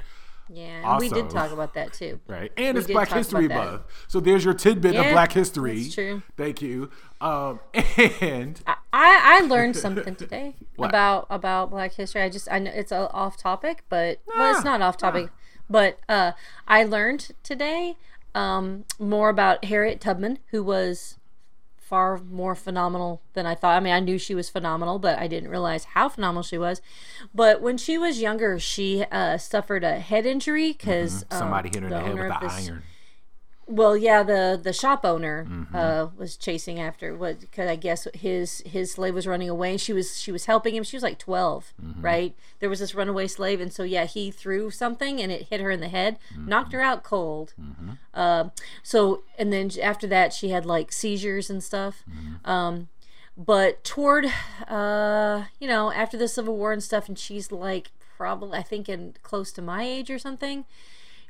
Yeah, 0.49 0.83
also, 0.85 1.01
we 1.01 1.09
did 1.09 1.31
talk 1.31 1.53
about 1.53 1.75
that 1.75 1.93
too. 1.93 2.21
Right, 2.29 2.53
and 2.57 2.75
we 2.75 2.81
it's 2.81 2.91
Black 2.91 3.11
History 3.13 3.49
Month, 3.49 3.83
so 4.09 4.21
there's 4.21 4.45
your 4.45 4.55
tidbit 4.55 4.95
yeah, 4.95 5.03
of 5.03 5.13
Black 5.13 5.33
History. 5.33 5.83
That's 5.83 5.95
true. 5.95 6.23
Thank 6.37 6.61
you. 6.61 6.91
Um, 7.21 7.61
and 8.21 8.61
I, 8.67 8.75
I 8.93 9.47
learned 9.47 9.77
something 9.77 10.15
today 10.15 10.55
about 10.79 11.27
about 11.31 11.71
Black 11.71 11.95
History. 11.95 12.23
I 12.23 12.29
just 12.29 12.49
I 12.51 12.59
know 12.59 12.71
it's 12.75 12.93
off 12.93 13.37
topic, 13.37 13.85
but 13.89 14.21
ah, 14.29 14.39
well, 14.39 14.55
it's 14.55 14.65
not 14.65 14.83
off 14.83 14.97
topic. 14.97 15.31
Ah. 15.31 15.39
But 15.71 15.99
uh, 16.09 16.33
I 16.69 16.85
learned 16.85 17.31
today 17.43 17.97
um, 18.35 18.85
more 18.99 19.31
about 19.31 19.65
Harriet 19.65 20.01
Tubman, 20.01 20.39
who 20.51 20.63
was 20.63 21.19
far 21.85 22.19
more 22.19 22.55
phenomenal 22.55 23.21
than 23.35 23.47
I 23.47 23.55
thought. 23.55 23.77
I 23.77 23.81
mean, 23.81 23.93
I 23.93 24.01
knew 24.01 24.19
she 24.19 24.35
was 24.35 24.49
phenomenal, 24.49 24.99
but 24.99 25.19
I 25.19 25.27
didn't 25.27 25.51
realize 25.51 25.85
how 25.85 26.09
phenomenal 26.09 26.43
she 26.43 26.57
was. 26.57 26.81
But 27.35 27.61
when 27.61 27.77
she 27.77 27.99
was 27.99 28.21
younger, 28.21 28.59
she 28.59 29.05
uh, 29.13 29.37
suffered 29.39 29.85
a 29.85 29.99
head 29.99 30.25
injury 30.25 30.73
because 30.73 31.25
mm-hmm. 31.25 31.39
somebody 31.39 31.69
um, 31.69 31.75
hit 31.75 31.83
her 31.83 31.89
in 31.89 31.91
the, 31.91 31.99
the 31.99 32.05
head 32.05 32.31
with 32.31 32.41
the 32.41 32.47
this, 32.47 32.69
iron. 32.69 32.83
Well, 33.67 33.97
yeah, 33.97 34.23
the 34.23 34.61
the 34.63 34.73
shop 34.73 35.05
owner 35.05 35.47
mm-hmm. 35.49 35.75
uh, 35.75 36.07
was 36.17 36.37
chasing 36.37 36.79
after 36.79 37.17
what 37.17 37.41
because 37.41 37.69
I 37.69 37.77
guess 37.77 38.07
his 38.13 38.63
his 38.67 38.93
slave 38.93 39.15
was 39.15 39.27
running 39.27 39.49
away. 39.49 39.77
She 39.79 39.93
was 39.93 40.21
she 40.21 40.31
was 40.31 40.45
helping 40.45 40.75
him. 40.75 40.83
She 40.85 40.97
was 40.97 41.03
like 41.03 41.19
12 41.19 41.73
mm-hmm. 41.83 42.03
right? 42.03 42.35
There 42.61 42.69
was 42.69 42.81
this 42.81 42.95
runaway 42.95 43.27
slave, 43.27 43.61
and 43.61 43.73
so 43.73 43.83
yeah, 43.83 44.05
he 44.05 44.31
threw 44.31 44.71
something 44.71 45.21
and 45.21 45.33
it 45.33 45.49
hit 45.49 45.61
her 45.61 45.71
in 45.71 45.81
the 45.81 45.89
head, 45.89 46.19
mm-hmm. 46.33 46.49
knocked 46.49 46.73
her 46.73 46.81
out 46.81 47.05
cold. 47.05 47.55
Uh, 48.13 48.51
so 48.83 49.23
and 49.39 49.53
then 49.53 49.71
after 49.83 50.07
that, 50.09 50.33
she 50.33 50.51
had 50.51 50.67
like 50.67 50.93
seizures 50.93 51.49
and 51.49 51.63
stuff. 51.63 52.05
Mm-hmm. 52.09 52.51
Um, 52.51 52.89
but 53.37 53.83
toward 53.83 54.27
uh, 54.69 55.45
you 55.59 55.69
know 55.69 55.91
after 55.91 56.19
the 56.19 56.29
Civil 56.29 56.57
War 56.57 56.73
and 56.73 56.83
stuff, 56.83 57.09
and 57.09 57.19
she's 57.19 57.51
like 57.51 57.93
probably 58.17 58.59
I 58.59 58.63
think 58.63 58.89
in 58.89 59.15
close 59.23 59.53
to 59.53 59.63
my 59.63 59.85
age 59.85 60.11
or 60.11 60.19
something. 60.19 60.67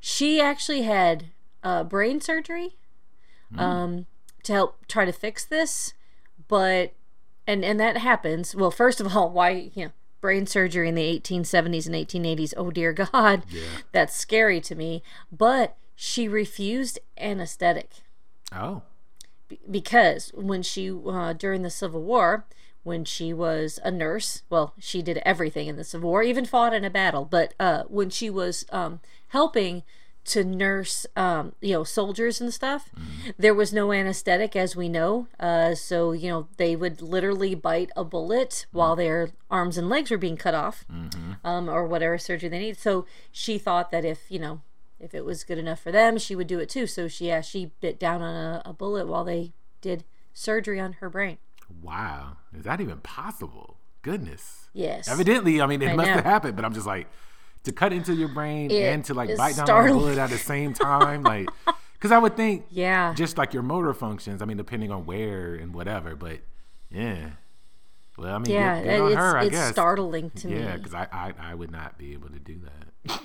She 0.07 0.38
actually 0.38 0.83
had 0.83 1.31
uh, 1.64 1.83
brain 1.83 2.20
surgery 2.20 2.77
mm. 3.53 3.61
um, 3.61 4.07
to 4.44 4.53
help 4.53 4.87
try 4.87 5.05
to 5.05 5.12
fix 5.12 5.44
this, 5.44 5.94
but 6.46 6.92
and 7.46 7.64
and 7.64 7.81
that 7.81 7.96
happens. 7.96 8.55
Well, 8.55 8.70
first 8.70 9.00
of 9.00 9.16
all, 9.16 9.31
why 9.33 9.70
you 9.74 9.87
know 9.87 9.92
brain 10.20 10.46
surgery 10.46 10.88
in 10.88 10.94
the 10.94 11.20
1870s 11.20 11.87
and 11.87 11.94
1880s? 11.94 12.55
Oh 12.57 12.70
dear 12.70 12.92
God, 13.12 13.42
yeah. 13.50 13.62
that's 13.92 14.14
scary 14.14 14.61
to 14.61 14.74
me. 14.74 15.03
But 15.33 15.77
she 15.96 16.29
refused 16.29 16.98
anesthetic. 17.18 17.90
Oh. 18.53 18.83
because 19.68 20.31
when 20.33 20.62
she 20.62 20.88
uh, 20.90 21.33
during 21.33 21.62
the 21.62 21.70
Civil 21.70 22.03
War, 22.03 22.46
when 22.85 23.05
she 23.05 23.33
was 23.33 23.81
a 23.83 23.90
nurse. 23.90 24.42
Well, 24.48 24.74
she 24.79 25.03
did 25.03 25.18
everything 25.24 25.66
in 25.66 25.77
the 25.77 25.85
Civil 25.85 26.11
War, 26.11 26.22
even 26.22 26.44
fought 26.44 26.74
in 26.74 26.85
a 26.85 26.90
battle. 26.90 27.24
But 27.24 27.55
uh, 27.59 27.85
when 27.88 28.11
she 28.11 28.31
was 28.31 28.64
um, 28.70 29.00
helping 29.29 29.82
to 30.25 30.43
nurse, 30.43 31.07
um, 31.16 31.53
you 31.61 31.72
know, 31.75 31.85
soldiers 31.85 32.41
and 32.41 32.53
stuff. 32.53 32.91
Mm-hmm. 32.99 33.31
There 33.39 33.55
was 33.55 33.72
no 33.72 33.93
anesthetic, 33.93 34.57
as 34.57 34.75
we 34.75 34.89
know. 34.89 35.29
Uh, 35.39 35.75
so, 35.75 36.12
you 36.12 36.31
know, 36.31 36.49
they 36.57 36.75
would 36.75 37.03
literally 37.03 37.55
bite 37.55 37.91
a 37.95 38.05
bullet 38.05 38.51
mm-hmm. 38.51 38.79
while 38.79 38.97
their 38.97 39.31
arms 39.51 39.77
and 39.77 39.89
legs 39.89 40.11
were 40.11 40.18
being 40.18 40.37
cut 40.37 40.55
off, 40.55 40.85
mm-hmm. 40.91 41.33
um, 41.45 41.68
or 41.68 41.87
whatever 41.87 42.16
surgery 42.16 42.49
they 42.49 42.59
need. 42.59 42.79
So 42.79 43.05
she 43.31 43.59
thought 43.59 43.91
that 43.91 44.05
if, 44.05 44.31
you 44.31 44.39
know, 44.39 44.62
if 44.99 45.14
it 45.14 45.25
was 45.25 45.45
good 45.45 45.59
enough 45.59 45.81
for 45.81 45.93
them, 45.93 46.16
she 46.18 46.35
would 46.35 46.47
do 46.47 46.59
it 46.59 46.70
too. 46.70 46.87
So 46.87 47.09
she, 47.09 47.27
yeah, 47.27 47.43
she 47.43 47.72
bit 47.81 47.99
down 47.99 48.22
on 48.22 48.35
a, 48.35 48.62
a 48.64 48.72
bullet 48.72 49.07
while 49.07 49.25
they 49.25 49.53
did 49.83 50.05
surgery 50.33 50.81
on 50.81 50.95
her 50.95 51.11
brain. 51.11 51.37
Wow. 51.83 52.39
Is 52.57 52.64
that 52.64 52.81
even 52.81 52.99
possible? 52.99 53.77
Goodness. 54.01 54.68
Yes. 54.72 55.09
Evidently, 55.09 55.61
I 55.61 55.66
mean, 55.66 55.83
it 55.83 55.91
I 55.91 55.97
must 55.97 56.09
know. 56.09 56.14
have 56.14 56.25
happened, 56.25 56.57
but 56.57 56.64
I'm 56.64 56.75
just 56.75 56.87
like, 56.87 57.07
to 57.65 57.73
cut 57.73 57.93
into 57.93 58.15
your 58.15 58.29
brain 58.29 58.71
it 58.71 58.93
and 58.93 59.05
to 59.07 59.15
like 59.15 59.37
bite 59.37 59.57
down 59.57 59.69
on 59.71 59.89
a 59.89 59.93
bullet 59.93 60.19
at 60.19 60.31
the 60.31 60.39
same 60.39 60.73
time, 60.73 61.23
like 61.23 61.49
because 61.95 62.12
I 62.12 62.19
would 62.19 62.37
think, 62.37 62.67
yeah, 62.71 63.15
just 63.15 63.37
like 63.39 63.53
your 63.53 63.62
motor 63.62 63.93
functions. 63.95 64.43
I 64.43 64.45
mean, 64.45 64.57
depending 64.57 64.91
on 64.91 65.07
where 65.07 65.55
and 65.55 65.75
whatever, 65.75 66.15
but 66.15 66.41
yeah. 66.91 67.31
Well, 68.17 68.33
I 68.33 68.39
mean, 68.39 68.53
yeah, 68.53 68.81
good, 68.81 68.99
good 68.99 69.07
it's, 69.07 69.17
her, 69.17 69.39
it's 69.39 69.51
guess. 69.51 69.73
starting 69.73 70.31
to 70.31 70.49
yeah, 70.49 70.55
me. 70.55 70.62
Yeah, 70.62 70.77
because 70.77 70.95
I, 70.95 71.09
I 71.11 71.33
I 71.51 71.55
would 71.55 71.73
not 71.73 71.99
be 71.99 72.12
able 72.12 72.29
to 72.29 72.39
do 72.39 72.61
that. 72.61 73.21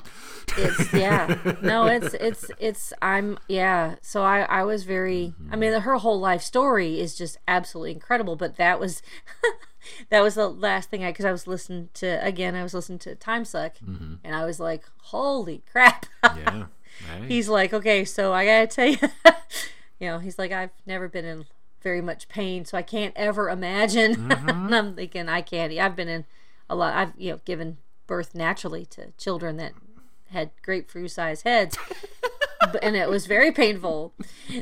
it's 0.58 0.94
yeah 0.94 1.56
no 1.62 1.86
it's 1.88 2.14
it's 2.16 2.52
it's 2.60 2.92
i'm 3.02 3.38
yeah 3.48 3.96
so 4.02 4.24
i 4.24 4.42
i 4.42 4.62
was 4.64 4.84
very 4.84 5.34
mm-hmm. 5.40 5.54
i 5.54 5.56
mean 5.56 5.72
her 5.72 5.96
whole 5.96 6.20
life 6.20 6.42
story 6.42 7.00
is 7.00 7.16
just 7.16 7.38
absolutely 7.48 7.94
incredible 7.94 8.36
but 8.36 8.58
that 8.58 8.78
was 8.78 9.02
that 10.09 10.21
was 10.21 10.36
the 10.36 10.49
last 10.49 10.89
thing 10.89 11.03
I 11.03 11.11
because 11.11 11.25
I 11.25 11.32
was 11.32 11.47
listening 11.47 11.89
to 11.95 12.23
again. 12.25 12.55
I 12.55 12.63
was 12.63 12.73
listening 12.73 12.99
to 12.99 13.15
Time 13.15 13.45
Suck, 13.45 13.77
mm-hmm. 13.77 14.15
and 14.23 14.36
I 14.36 14.45
was 14.45 14.59
like, 14.59 14.84
"Holy 14.97 15.63
crap!" 15.71 16.05
Yeah. 16.23 16.65
Hey. 17.07 17.27
he's 17.30 17.47
like, 17.47 17.73
"Okay, 17.73 18.03
so 18.03 18.34
I 18.34 18.45
gotta 18.45 18.67
tell 18.67 18.88
you, 18.88 18.97
you 20.01 20.07
know, 20.07 20.19
he's 20.19 20.38
like, 20.38 20.51
I've 20.51 20.71
never 20.86 21.07
been 21.07 21.23
in 21.23 21.45
very 21.82 22.01
much 22.01 22.27
pain, 22.27 22.65
so 22.65 22.77
I 22.77 22.82
can't 22.82 23.13
ever 23.15 23.49
imagine." 23.49 24.15
Mm-hmm. 24.15 24.49
and 24.49 24.75
I'm 24.75 24.95
thinking, 24.95 25.30
I 25.30 25.41
can't. 25.41 25.71
I've 25.71 25.95
been 25.95 26.09
in 26.09 26.25
a 26.69 26.75
lot. 26.75 26.95
I've 26.95 27.13
you 27.17 27.32
know 27.32 27.39
given 27.45 27.77
birth 28.05 28.36
naturally 28.36 28.86
to 28.88 29.11
children 29.17 29.55
that 29.57 29.73
had 30.32 30.51
grapefruit 30.61 31.11
sized 31.11 31.43
heads. 31.43 31.77
and 32.82 32.95
it 32.95 33.09
was 33.09 33.27
very 33.27 33.51
painful. 33.51 34.13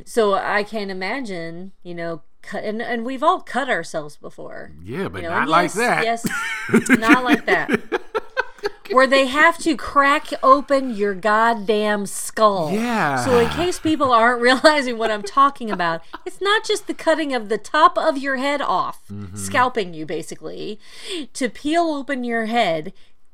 So 0.05 0.33
I 0.33 0.63
can't 0.63 0.91
imagine, 0.91 1.71
you 1.83 1.95
know, 1.95 2.21
cut 2.47 2.63
and, 2.63 2.81
and 2.81 3.05
we've 3.05 3.23
all 3.23 3.41
cut 3.41 3.69
ourselves 3.69 4.15
before. 4.17 4.71
yeah, 4.83 5.07
but 5.07 5.21
You 5.21 5.29
know, 5.29 5.35
not 5.39 5.49
like 5.49 5.75
yes, 5.75 5.75
that. 5.75 6.03
Yes, 6.03 6.89
not 6.89 7.23
like 7.23 7.45
that. 7.45 7.69
Where 8.91 9.05
they 9.07 9.27
have 9.27 9.57
to 9.59 9.75
crack 9.75 10.27
open 10.41 10.95
your 10.95 11.13
goddamn 11.13 12.05
skull. 12.05 12.71
Yeah. 12.71 13.17
So 13.25 13.37
in 13.37 13.49
case 13.49 13.79
people 13.79 14.13
aren't 14.13 14.41
realizing 14.49 14.97
what 14.97 15.11
I'm 15.11 15.23
talking 15.23 15.69
about, 15.69 16.01
it's 16.25 16.39
not 16.39 16.63
just 16.63 16.87
the 16.87 16.93
cutting 16.93 17.33
of 17.33 17.49
the 17.49 17.57
top 17.57 17.97
of 17.97 18.17
your 18.17 18.37
head 18.37 18.61
off, 18.61 19.01
Mm-hmm. 19.11 19.35
scalping 19.35 19.93
you 19.93 20.05
basically, 20.05 20.79
to 21.33 21.49
peel 21.49 21.83
open 21.83 22.23
your 22.23 22.45
head. 22.45 22.93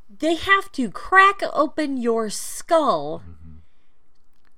They 0.09 0.35
have 0.35 0.71
to 0.73 0.89
crack 0.89 1.41
open 1.53 1.97
your 1.97 2.29
skull 2.31 3.21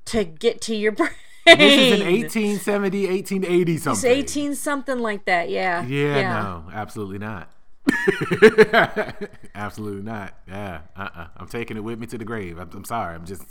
to 0.06 0.24
get 0.24 0.62
to 0.62 0.76
your 0.76 0.92
brain. 1.00 1.10
This 1.46 1.60
is 1.60 2.02
in 2.02 2.08
1870, 2.08 3.08
1880 3.08 3.78
something. 3.78 4.12
It's 4.12 4.32
18 4.36 4.56
something 4.56 5.00
like 5.00 5.26
that. 5.26 5.50
Yeah. 5.50 5.86
Yeah, 5.86 6.22
no, 6.42 6.64
absolutely 6.74 7.20
not. 7.20 7.50
absolutely 9.56 10.02
not. 10.02 10.34
Yeah, 10.48 10.82
uh-uh. 10.96 11.28
I'm 11.38 11.48
taking 11.48 11.78
it 11.78 11.82
with 11.84 12.00
me 12.00 12.08
to 12.08 12.18
the 12.18 12.26
grave. 12.26 12.58
I'm, 12.58 12.70
I'm 12.74 12.86
sorry. 12.86 13.16
I'm 13.16 13.26
just. 13.26 13.44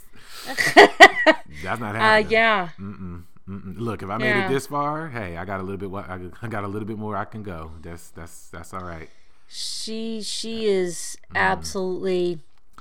that's 0.74 1.80
not 1.80 1.94
Uh, 1.94 1.98
happening. 1.98 2.30
yeah. 2.32 2.68
Mm-mm. 2.80 3.22
Look, 3.46 4.02
if 4.02 4.08
I 4.08 4.16
made 4.18 4.28
Yeah. 4.30 4.46
it 4.46 4.52
this 4.52 4.66
far, 4.66 5.08
hey, 5.08 5.36
I 5.36 5.44
got 5.44 5.60
a 5.60 5.62
little 5.62 5.76
bit. 5.88 6.04
I 6.42 6.48
got 6.48 6.64
a 6.64 6.68
little 6.68 6.88
bit 6.88 6.98
more 6.98 7.16
I 7.16 7.24
can 7.26 7.42
go. 7.42 7.72
That's 7.82 8.10
that's 8.10 8.48
that's 8.48 8.72
all 8.72 8.82
right. 8.84 9.08
She 9.48 10.22
she 10.22 10.64
is 10.66 11.16
absolutely 11.34 12.38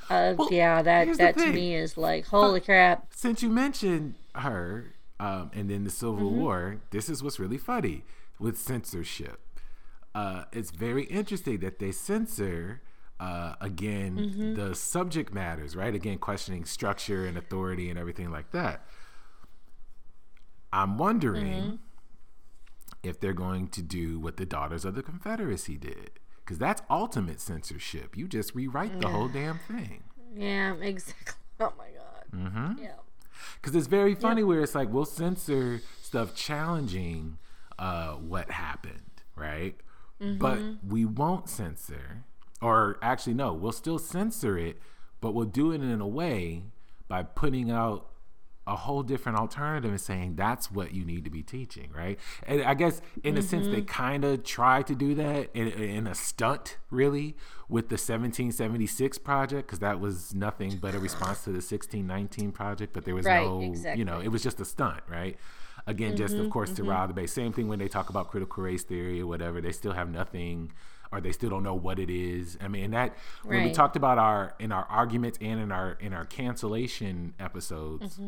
uh 0.10 0.34
Well, 0.38 0.48
yeah, 0.52 0.82
that 0.82 1.18
that 1.18 1.38
to 1.38 1.52
me 1.52 1.76
is 1.76 1.98
like 1.98 2.28
holy 2.28 2.62
crap. 2.62 3.08
Since 3.14 3.44
you 3.44 3.50
mentioned 3.50 4.16
her, 4.36 4.86
um, 5.26 5.52
and 5.54 5.70
then 5.70 5.84
the 5.84 5.90
Civil 5.90 6.16
Mm-hmm. 6.30 6.40
War, 6.42 6.82
this 6.92 7.10
is 7.10 7.22
what's 7.24 7.40
really 7.40 7.58
funny 7.58 8.04
with 8.40 8.58
censorship. 8.58 9.40
Uh, 10.16 10.44
it's 10.52 10.72
very 10.72 11.04
interesting 11.06 11.60
that 11.60 11.80
they 11.80 11.92
censor 11.92 12.82
uh, 13.20 13.54
again 13.62 14.18
Mm-hmm. 14.18 14.54
the 14.56 14.76
subject 14.76 15.34
matters, 15.34 15.76
right? 15.76 15.96
Again, 15.96 16.18
questioning 16.18 16.66
structure 16.66 17.26
and 17.26 17.38
authority 17.38 17.90
and 17.90 17.98
everything 17.98 18.30
like 18.32 18.52
that. 18.52 18.86
I'm 20.72 20.98
wondering 20.98 21.46
Mm-hmm. 21.64 21.76
if 23.04 23.20
they're 23.20 23.34
going 23.34 23.68
to 23.70 23.82
do 23.82 24.20
what 24.20 24.38
the 24.38 24.46
Daughters 24.46 24.86
of 24.86 24.96
the 24.96 25.04
Confederacy 25.04 25.78
did, 25.78 26.12
because 26.44 26.58
that's 26.58 26.82
ultimate 26.90 27.40
censorship. 27.40 28.18
You 28.18 28.28
just 28.28 28.56
rewrite 28.56 29.00
the 29.00 29.10
whole 29.10 29.28
damn 29.30 29.60
thing. 29.60 30.04
Yeah, 30.36 30.74
exactly. 30.82 31.36
Oh 31.60 31.74
my 31.78 31.90
god. 31.96 32.24
Mm-hmm. 32.36 32.84
Yeah. 32.84 32.96
Because 33.64 33.76
it's 33.78 33.88
very 33.88 34.14
funny 34.14 34.44
where 34.44 34.62
it's 34.62 34.76
like 34.76 34.92
we'll 34.92 35.06
censor 35.06 35.82
stuff 36.02 36.36
challenging 36.36 37.38
uh, 37.80 38.12
what 38.16 38.52
happened, 38.52 39.24
right? 39.38 39.76
But 40.38 40.60
we 40.88 41.06
won't 41.06 41.50
censor, 41.50 42.24
or 42.62 42.98
actually, 43.02 43.34
no, 43.36 43.54
we'll 43.54 43.72
still 43.72 43.98
censor 44.00 44.58
it, 44.58 44.80
but 45.22 45.34
we'll 45.34 45.46
do 45.46 45.72
it 45.72 45.82
in 45.82 46.00
a 46.02 46.08
way 46.08 46.64
by 47.08 47.24
putting 47.24 47.72
out 47.72 48.10
a 48.66 48.76
whole 48.76 49.04
different 49.04 49.38
alternative 49.38 49.92
and 49.92 50.00
saying 50.00 50.36
that's 50.36 50.72
what 50.72 50.94
you 50.94 51.04
need 51.04 51.26
to 51.26 51.30
be 51.30 51.44
teaching, 51.44 51.90
right? 51.96 52.18
And 52.48 52.64
I 52.64 52.74
guess 52.74 53.02
in 53.24 53.38
a 53.38 53.42
sense 53.42 53.68
they 53.68 53.78
mm-hmm. 53.78 53.86
kind 53.86 54.24
of 54.24 54.44
tried 54.44 54.88
to 54.88 54.96
do 54.96 55.14
that 55.16 55.50
in, 55.54 55.68
in 55.68 56.08
a 56.08 56.16
stunt, 56.16 56.78
really, 56.90 57.36
with 57.68 57.90
the 57.90 57.96
1776 57.96 59.18
project 59.18 59.68
because 59.68 59.80
that 59.80 60.00
was 60.00 60.34
nothing 60.34 60.78
but 60.78 60.96
a 60.96 61.00
response 61.00 61.44
to 61.44 61.50
the 61.50 61.56
1619 61.56 62.52
project, 62.54 62.94
but 62.94 63.04
there 63.04 63.16
was 63.16 63.26
Right, 63.26 63.46
no, 63.46 63.94
you 63.96 64.06
know, 64.06 64.22
it 64.22 64.30
was 64.30 64.44
just 64.44 64.60
a 64.62 64.66
stunt, 64.66 65.02
right? 65.10 65.38
Again, 65.86 66.16
just 66.16 66.36
of 66.36 66.42
mm-hmm, 66.42 66.50
course 66.50 66.70
to 66.72 66.82
mm-hmm. 66.84 66.92
rile 66.92 67.08
the 67.08 67.14
base. 67.14 67.34
Same 67.34 67.52
thing 67.52 67.68
when 67.68 67.80
they 67.80 67.90
talk 67.90 68.10
about 68.10 68.30
critical 68.30 68.64
race 68.64 68.84
theory 68.84 69.20
or 69.20 69.28
whatever, 69.28 69.60
they 69.60 69.74
still 69.74 69.92
have 69.92 70.10
nothing 70.10 70.72
or 71.12 71.22
they 71.22 71.32
still 71.32 71.50
don't 71.50 71.64
know 71.64 71.76
what 71.76 72.00
it 72.00 72.10
is. 72.10 72.58
I 72.62 72.68
mean, 72.68 72.92
that 72.92 73.16
when 73.44 73.64
we 73.64 73.72
talked 73.72 73.96
about 73.96 74.18
our 74.18 74.56
in 74.60 74.72
our 74.72 74.86
arguments 74.86 75.38
and 75.42 75.60
in 75.60 75.72
our 75.72 75.98
in 76.00 76.14
our 76.14 76.26
cancellation 76.26 77.34
episodes, 77.40 78.20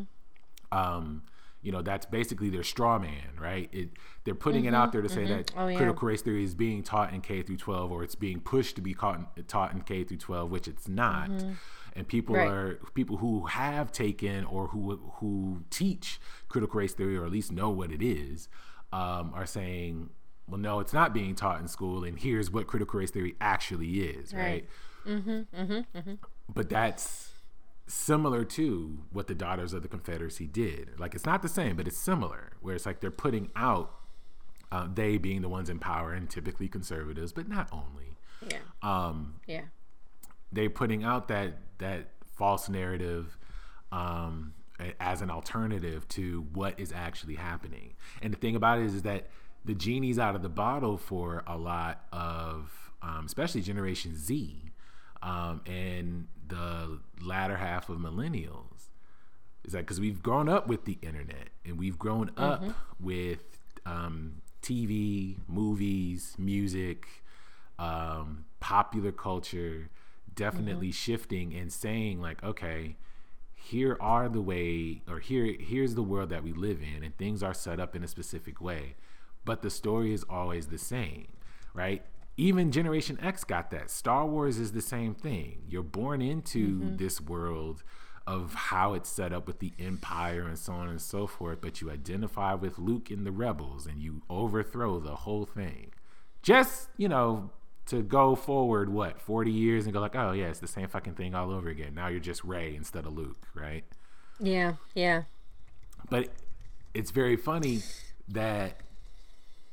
um, 0.72 1.24
you 1.62 1.72
know, 1.72 1.82
that's 1.82 2.06
basically 2.06 2.50
their 2.50 2.64
straw 2.64 3.00
man, 3.00 3.40
right? 3.40 3.70
It 3.72 3.90
they're 4.24 4.36
putting 4.36 4.66
it 4.66 4.76
out 4.76 4.90
mm-hmm, 4.90 4.92
there 4.92 5.02
to 5.02 5.10
say 5.10 5.24
mm-hmm. 5.24 5.38
that 5.38 5.52
Oh, 5.58 5.68
yeah. 5.68 5.78
critical 5.78 6.08
race 6.08 6.22
theory 6.22 6.44
is 6.44 6.54
being 6.54 6.84
taught 6.84 7.12
in 7.12 7.22
K 7.22 7.42
through 7.42 7.58
12 7.58 7.92
or 7.92 8.04
it's 8.04 8.14
being 8.14 8.40
pushed 8.40 8.76
to 8.76 8.82
be 8.82 8.94
caught 8.94 9.20
in, 9.36 9.44
taught 9.46 9.74
in 9.74 9.82
K 9.82 10.04
through 10.04 10.18
12, 10.18 10.52
which 10.52 10.68
it's 10.68 10.88
not. 10.88 11.30
Mm-hmm. 11.30 11.54
And 11.96 12.08
people 12.08 12.36
Right. 12.36 12.48
are 12.48 12.80
people 12.94 13.18
who 13.18 13.46
have 13.46 13.92
taken 13.92 14.46
or 14.46 14.68
who 14.68 14.98
who 15.16 15.64
teach 15.72 16.20
critical 16.50 16.80
race 16.80 16.94
theory 16.94 17.18
or 17.18 17.26
at 17.26 17.32
least 17.32 17.52
know 17.52 17.70
what 17.72 17.92
it 17.92 18.02
is 18.04 18.48
um, 18.94 19.32
are 19.34 19.46
saying, 19.48 20.10
well, 20.48 20.60
no, 20.60 20.80
it's 20.82 20.94
not 20.94 21.14
being 21.14 21.34
taught 21.36 21.60
in 21.60 21.68
school, 21.68 22.04
and 22.04 22.20
here's 22.20 22.52
what 22.52 22.68
critical 22.68 23.00
race 23.00 23.12
theory 23.12 23.36
actually 23.42 24.02
is, 24.02 24.34
right? 24.34 24.68
Right. 25.08 25.88
But 26.54 26.70
that's 26.70 27.32
similar 27.88 28.44
to 28.44 29.00
what 29.12 29.28
the 29.28 29.36
Daughters 29.36 29.74
of 29.74 29.82
the 29.84 29.88
Confederacy 29.88 30.48
did. 30.48 31.00
Like 31.00 31.14
it's 31.16 31.26
not 31.26 31.42
the 31.42 31.50
same, 31.50 31.76
but 31.76 31.88
it's 31.88 31.98
similar, 31.98 32.54
where 32.62 32.76
it's 32.76 32.86
like 32.86 33.00
they're 33.00 33.12
putting 33.12 33.50
out 33.56 33.92
uh, 34.72 34.88
they 34.94 35.18
being 35.18 35.42
the 35.42 35.50
ones 35.50 35.70
in 35.70 35.80
power 35.80 36.12
and 36.14 36.30
typically 36.30 36.68
conservatives, 36.68 37.32
but 37.32 37.48
not 37.48 37.70
only. 37.72 38.18
Yeah. 38.48 38.58
Um, 38.82 39.36
Yeah. 39.48 39.62
they're 40.52 40.70
putting 40.70 41.04
out 41.04 41.28
that 41.28 41.58
that 41.78 42.10
false 42.36 42.68
narrative 42.70 43.38
um, 43.92 44.54
as 45.00 45.22
an 45.22 45.30
alternative 45.30 46.08
to 46.10 46.46
what 46.54 46.80
is 46.80 46.92
actually 46.92 47.36
happening. 47.36 47.94
And 48.22 48.34
the 48.34 48.38
thing 48.38 48.56
about 48.56 48.80
it 48.80 48.86
is, 48.86 48.96
is 48.96 49.02
that 49.04 49.30
the 49.64 49.74
genie's 49.74 50.20
out 50.20 50.36
of 50.36 50.42
the 50.42 50.50
bottle 50.50 50.98
for 50.98 51.44
a 51.48 51.58
lot 51.58 52.06
of, 52.12 52.92
um, 53.02 53.26
especially 53.26 53.62
Generation 53.62 54.16
Z, 54.18 54.65
um, 55.26 55.62
and 55.66 56.28
the 56.48 57.00
latter 57.22 57.58
half 57.58 57.90
of 57.90 57.98
millennials. 57.98 58.90
Is 59.66 59.74
that 59.74 59.80
because 59.80 60.00
we've 60.00 60.22
grown 60.22 60.48
up 60.48 60.68
with 60.68 60.86
the 60.86 61.00
internet 61.02 61.50
and 61.66 61.80
we've 61.80 61.98
grown 61.98 62.30
up 62.38 62.64
with 63.00 63.40
um, 63.88 64.44
TV, 64.62 65.38
movies, 65.48 66.36
music, 66.38 67.08
um, 67.80 68.46
popular 68.60 69.12
culture, 69.12 69.90
definitely 70.36 70.92
shifting 70.92 71.56
and 71.56 71.74
saying 71.74 72.22
like, 72.22 72.44
okay, 72.44 72.96
here 73.56 73.98
are 74.00 74.30
the 74.30 74.42
way, 74.42 75.02
or 75.10 75.18
here 75.18 75.56
here's 75.60 75.96
the 75.96 76.04
world 76.04 76.30
that 76.30 76.44
we 76.44 76.54
live 76.54 76.82
in, 76.84 77.04
and 77.04 77.18
things 77.18 77.42
are 77.42 77.54
set 77.56 77.80
up 77.80 77.96
in 77.96 78.04
a 78.04 78.08
specific 78.08 78.62
way, 78.62 78.94
but 79.44 79.64
the 79.64 79.72
story 79.72 80.14
is 80.14 80.24
always 80.30 80.68
the 80.68 80.78
same, 80.78 81.26
right? 81.74 82.06
Even 82.38 82.72
Generation 82.72 83.18
X 83.22 83.44
got 83.44 83.72
that. 83.72 83.90
Star 83.90 84.26
Wars 84.26 84.58
is 84.58 84.74
the 84.74 84.82
same 84.82 85.14
thing. 85.16 85.64
You're 85.70 85.84
born 85.84 86.22
into 86.22 86.80
mm-hmm. 86.80 86.96
this 86.98 87.22
world 87.22 87.84
of 88.28 88.54
how 88.54 88.94
it's 88.94 89.10
set 89.10 89.32
up 89.32 89.48
with 89.48 89.60
the 89.60 89.72
empire 89.80 90.48
and 90.48 90.58
so 90.58 90.74
on 90.74 90.90
and 90.90 91.02
so 91.02 91.28
forth, 91.28 91.62
but 91.62 91.80
you 91.80 91.92
identify 91.92 92.54
with 92.54 92.80
Luke 92.80 93.12
and 93.12 93.26
the 93.26 93.32
rebels 93.32 93.86
and 93.86 94.02
you 94.02 94.24
overthrow 94.30 95.00
the 95.00 95.16
whole 95.16 95.46
thing. 95.46 95.92
Just, 96.42 96.90
you 96.98 97.08
know, 97.08 97.52
to 97.88 98.02
go 98.02 98.36
forward, 98.36 98.90
what, 98.90 99.22
40 99.22 99.52
years 99.52 99.86
and 99.86 99.94
go 99.94 100.00
like, 100.00 100.16
oh, 100.16 100.32
yeah, 100.32 100.46
it's 100.46 100.60
the 100.60 100.68
same 100.68 100.88
fucking 100.88 101.14
thing 101.14 101.36
all 101.36 101.52
over 101.52 101.70
again. 101.70 101.94
Now 101.94 102.08
you're 102.08 102.20
just 102.20 102.44
Rey 102.44 102.76
instead 102.76 103.06
of 103.06 103.14
Luke, 103.14 103.48
right? 103.54 103.84
Yeah. 104.40 104.74
Yeah. 104.96 105.24
But 106.10 106.30
it's 106.96 107.12
very 107.12 107.36
funny 107.36 107.82
that 108.30 108.82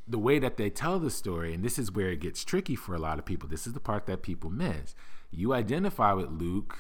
the 0.07 0.19
way 0.19 0.39
that 0.39 0.57
they 0.57 0.71
tell 0.71 0.99
the 0.99 1.11
story, 1.11 1.55
and 1.55 1.65
this 1.65 1.79
is 1.79 1.93
where 1.93 2.11
it 2.11 2.21
gets 2.21 2.45
tricky 2.45 2.75
for 2.75 2.95
a 2.95 2.99
lot 2.99 3.19
of 3.19 3.25
people. 3.25 3.49
This 3.49 3.67
is 3.67 3.73
the 3.73 3.81
part 3.81 4.07
that 4.07 4.23
people 4.23 4.51
miss. 4.51 4.95
You 5.31 5.55
identify 5.55 6.13
with 6.13 6.31
Luke 6.31 6.77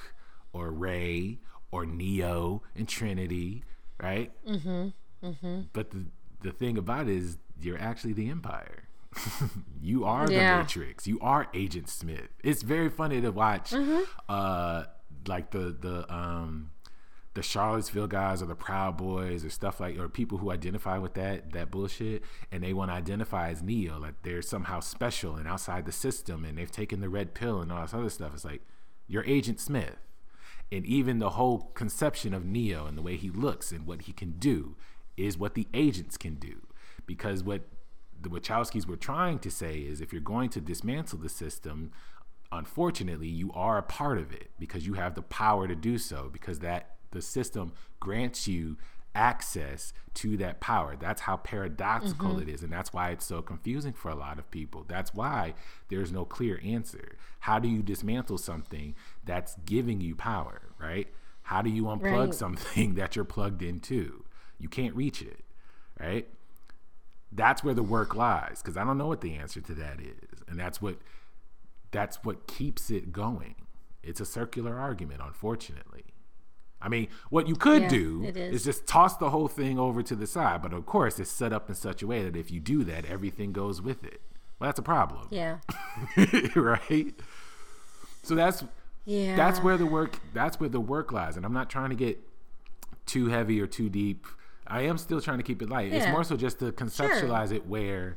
or 0.53 0.71
Rey 0.71 1.39
or 1.71 1.87
Neo 1.87 2.63
and 2.77 2.89
Trinity, 2.89 3.65
right? 4.01 4.33
Mm-hmm. 4.47 4.89
Mm-hmm. 5.27 5.61
But 5.73 5.91
the 5.91 6.07
the 6.41 6.51
thing 6.51 6.77
about 6.77 7.09
it 7.09 7.17
is, 7.17 7.39
you're 7.61 7.79
actually 7.79 8.13
the 8.13 8.29
Empire. 8.29 8.89
you 9.81 10.05
are 10.05 10.27
the 10.27 10.35
Matrix. 10.35 11.07
You 11.07 11.19
are 11.21 11.47
Agent 11.55 11.89
Smith. 11.89 12.29
It's 12.43 12.63
very 12.63 12.89
funny 12.89 13.21
to 13.21 13.31
watch, 13.31 13.73
uh, 14.29 14.85
like 15.27 15.51
the 15.51 15.77
the 15.79 16.13
um 16.13 16.71
the 17.35 17.43
Charlottesville 17.43 18.09
guys 18.09 18.43
or 18.43 18.47
the 18.47 18.55
Proud 18.55 18.97
Boys 18.97 19.45
or 19.45 19.51
stuff 19.51 19.81
like 19.81 19.99
or 19.99 20.09
people 20.09 20.39
who 20.39 20.51
identify 20.51 20.99
with 20.99 21.15
that 21.15 21.53
that 21.53 21.71
bullshit 21.71 22.23
and 22.51 22.63
they 22.63 22.73
want 22.73 22.91
to 22.91 22.95
identify 22.95 23.51
as 23.51 23.63
Neo 23.63 23.99
like 23.99 24.23
they're 24.23 24.43
somehow 24.43 24.81
special 24.81 25.37
and 25.37 25.49
outside 25.49 25.87
the 25.87 25.93
system 25.93 26.45
and 26.45 26.59
they've 26.59 26.71
taken 26.71 27.01
the 27.01 27.09
red 27.09 27.35
pill 27.35 27.61
and 27.61 27.73
all 27.73 27.83
this 27.83 27.95
other 27.95 28.11
stuff. 28.11 28.33
It's 28.35 28.45
like 28.45 28.63
you're 29.07 29.25
Agent 29.25 29.61
Smith. 29.61 29.97
And 30.71 30.87
even 30.87 31.19
the 31.19 31.31
whole 31.31 31.71
conception 31.75 32.33
of 32.33 32.47
Neo 32.47 32.87
and 32.87 32.97
the 32.97 33.03
way 33.03 33.17
he 33.17 33.29
looks 33.29 33.73
and 33.73 33.87
what 33.87 34.03
he 34.03 34.13
can 34.13 34.33
do 34.39 34.77
is 35.19 35.37
what 35.37 35.55
the 35.55 35.69
agents 35.75 36.17
can 36.17 36.37
do. 36.37 36.67
Because 37.05 37.43
what 37.45 37.63
the 38.19 38.31
Wachowskis 38.31 38.87
were 38.87 38.97
trying 38.97 39.39
to 39.41 39.51
say 39.51 39.81
is 39.81 40.01
if 40.01 40.13
you're 40.13 40.23
going 40.23 40.49
to 40.51 40.61
dismantle 40.63 41.19
the 41.19 41.29
system, 41.29 41.93
unfortunately, 42.51 43.29
you 43.29 43.53
are 43.53 43.77
a 43.77 43.83
part 43.83 44.19
of 44.19 44.33
it 44.33 44.51
because 44.59 44.87
you 44.87 44.95
have 44.95 45.15
the 45.15 45.23
power 45.23 45.69
to 45.69 45.75
do 45.75 45.99
so 45.99 46.31
because 46.33 46.61
that 46.61 46.97
the 47.13 47.23
system 47.23 47.73
grants 48.01 48.49
you 48.49 48.77
access 49.15 49.93
to 50.15 50.37
that 50.39 50.61
power. 50.61 50.97
That's 50.99 51.23
how 51.23 51.37
paradoxical 51.37 52.31
mm-hmm. 52.31 52.49
it 52.49 52.49
is. 52.49 52.63
And 52.63 52.73
that's 52.73 52.93
why 52.93 53.11
it's 53.11 53.25
so 53.25 53.43
confusing 53.43 53.93
for 53.93 54.11
a 54.11 54.15
lot 54.15 54.39
of 54.39 54.51
people. 54.51 54.85
That's 54.89 55.15
why 55.15 55.55
there's 55.89 56.13
no 56.13 56.25
clear 56.25 56.61
answer. 56.65 57.17
How 57.41 57.59
do 57.59 57.69
you 57.69 57.83
dismantle 57.83 58.39
something 58.39 58.95
that's 59.25 59.57
giving 59.65 60.01
you 60.01 60.15
power, 60.15 60.63
right? 60.79 61.09
How 61.43 61.63
do 61.63 61.71
you 61.71 61.85
unplug 61.85 62.27
right. 62.27 62.35
something 62.35 62.95
that 62.97 63.17
you're 63.17 63.25
plugged 63.25 63.63
into? 63.63 64.25
You 64.59 64.69
can't 64.69 64.95
reach 64.95 65.23
it, 65.23 65.45
right? 65.99 66.29
That's 67.31 67.65
where 67.65 67.75
the 67.75 67.83
work 67.83 68.15
lies 68.15 68.61
because 68.63 68.77
I 68.77 68.85
don't 68.85 68.99
know 68.99 69.09
what 69.09 69.23
the 69.23 69.35
answer 69.35 69.61
to 69.61 69.75
that 69.75 70.01
is. 70.01 70.43
And 70.49 70.59
that's 70.59 70.81
what 70.81 70.99
that's 71.91 72.25
what 72.25 72.47
keeps 72.47 72.91
it 72.91 73.13
going. 73.13 73.55
It's 74.03 74.21
a 74.21 74.25
circular 74.25 74.79
argument, 74.79 75.21
unfortunately. 75.25 76.05
I 76.83 76.89
mean, 76.89 77.09
what 77.31 77.47
you 77.47 77.55
could 77.55 77.83
yeah, 77.83 77.89
do 77.89 78.25
is. 78.25 78.37
is. 78.37 78.65
just 78.65 78.87
toss 78.87 79.17
the 79.17 79.31
whole 79.31 79.49
thing 79.49 79.79
over 79.79 80.03
to 80.03 80.17
the 80.17 80.27
side. 80.27 80.63
But 80.63 80.73
of 80.73 80.85
course, 80.85 81.19
it's 81.19 81.31
set 81.31 81.53
up 81.53 81.69
in 81.69 81.75
such 81.75 82.03
a 82.03 82.07
way 82.07 82.25
that 82.25 82.37
if 82.37 82.51
you 82.51 82.61
do 82.61 82.83
that, 82.85 83.05
everything 83.05 83.53
goes 83.53 83.81
with 83.81 84.05
it. 84.05 84.21
Well, 84.59 84.69
that's 84.69 84.79
a 84.79 84.83
problem. 84.83 85.29
Yeah. 85.31 85.59
right. 86.57 87.15
So 88.23 88.35
that's 88.35 88.65
yeah. 89.05 89.37
That's 89.37 89.61
where 89.61 89.77
the 89.77 89.87
work. 89.87 90.19
That's 90.35 90.61
where 90.61 90.69
the 90.69 90.81
work 90.81 91.13
lies. 91.13 91.37
And 91.37 91.45
I'm 91.45 91.53
not 91.53 91.71
trying 91.71 91.91
to 91.91 91.97
get 91.97 92.19
too 93.07 93.29
heavy 93.29 93.61
or 93.61 93.67
too 93.67 93.89
deep. 93.89 94.27
I 94.67 94.83
am 94.83 94.99
still 94.99 95.21
trying 95.21 95.39
to 95.39 95.45
keep 95.45 95.61
it 95.63 95.69
light. 95.69 95.91
Yeah. 95.91 95.99
It's 95.99 96.09
more 96.09 96.25
so 96.25 96.37
just 96.37 96.61
to 96.61 96.73
conceptualize 96.73 97.49
sure. 97.49 97.57
it 97.57 97.67
where 97.67 98.17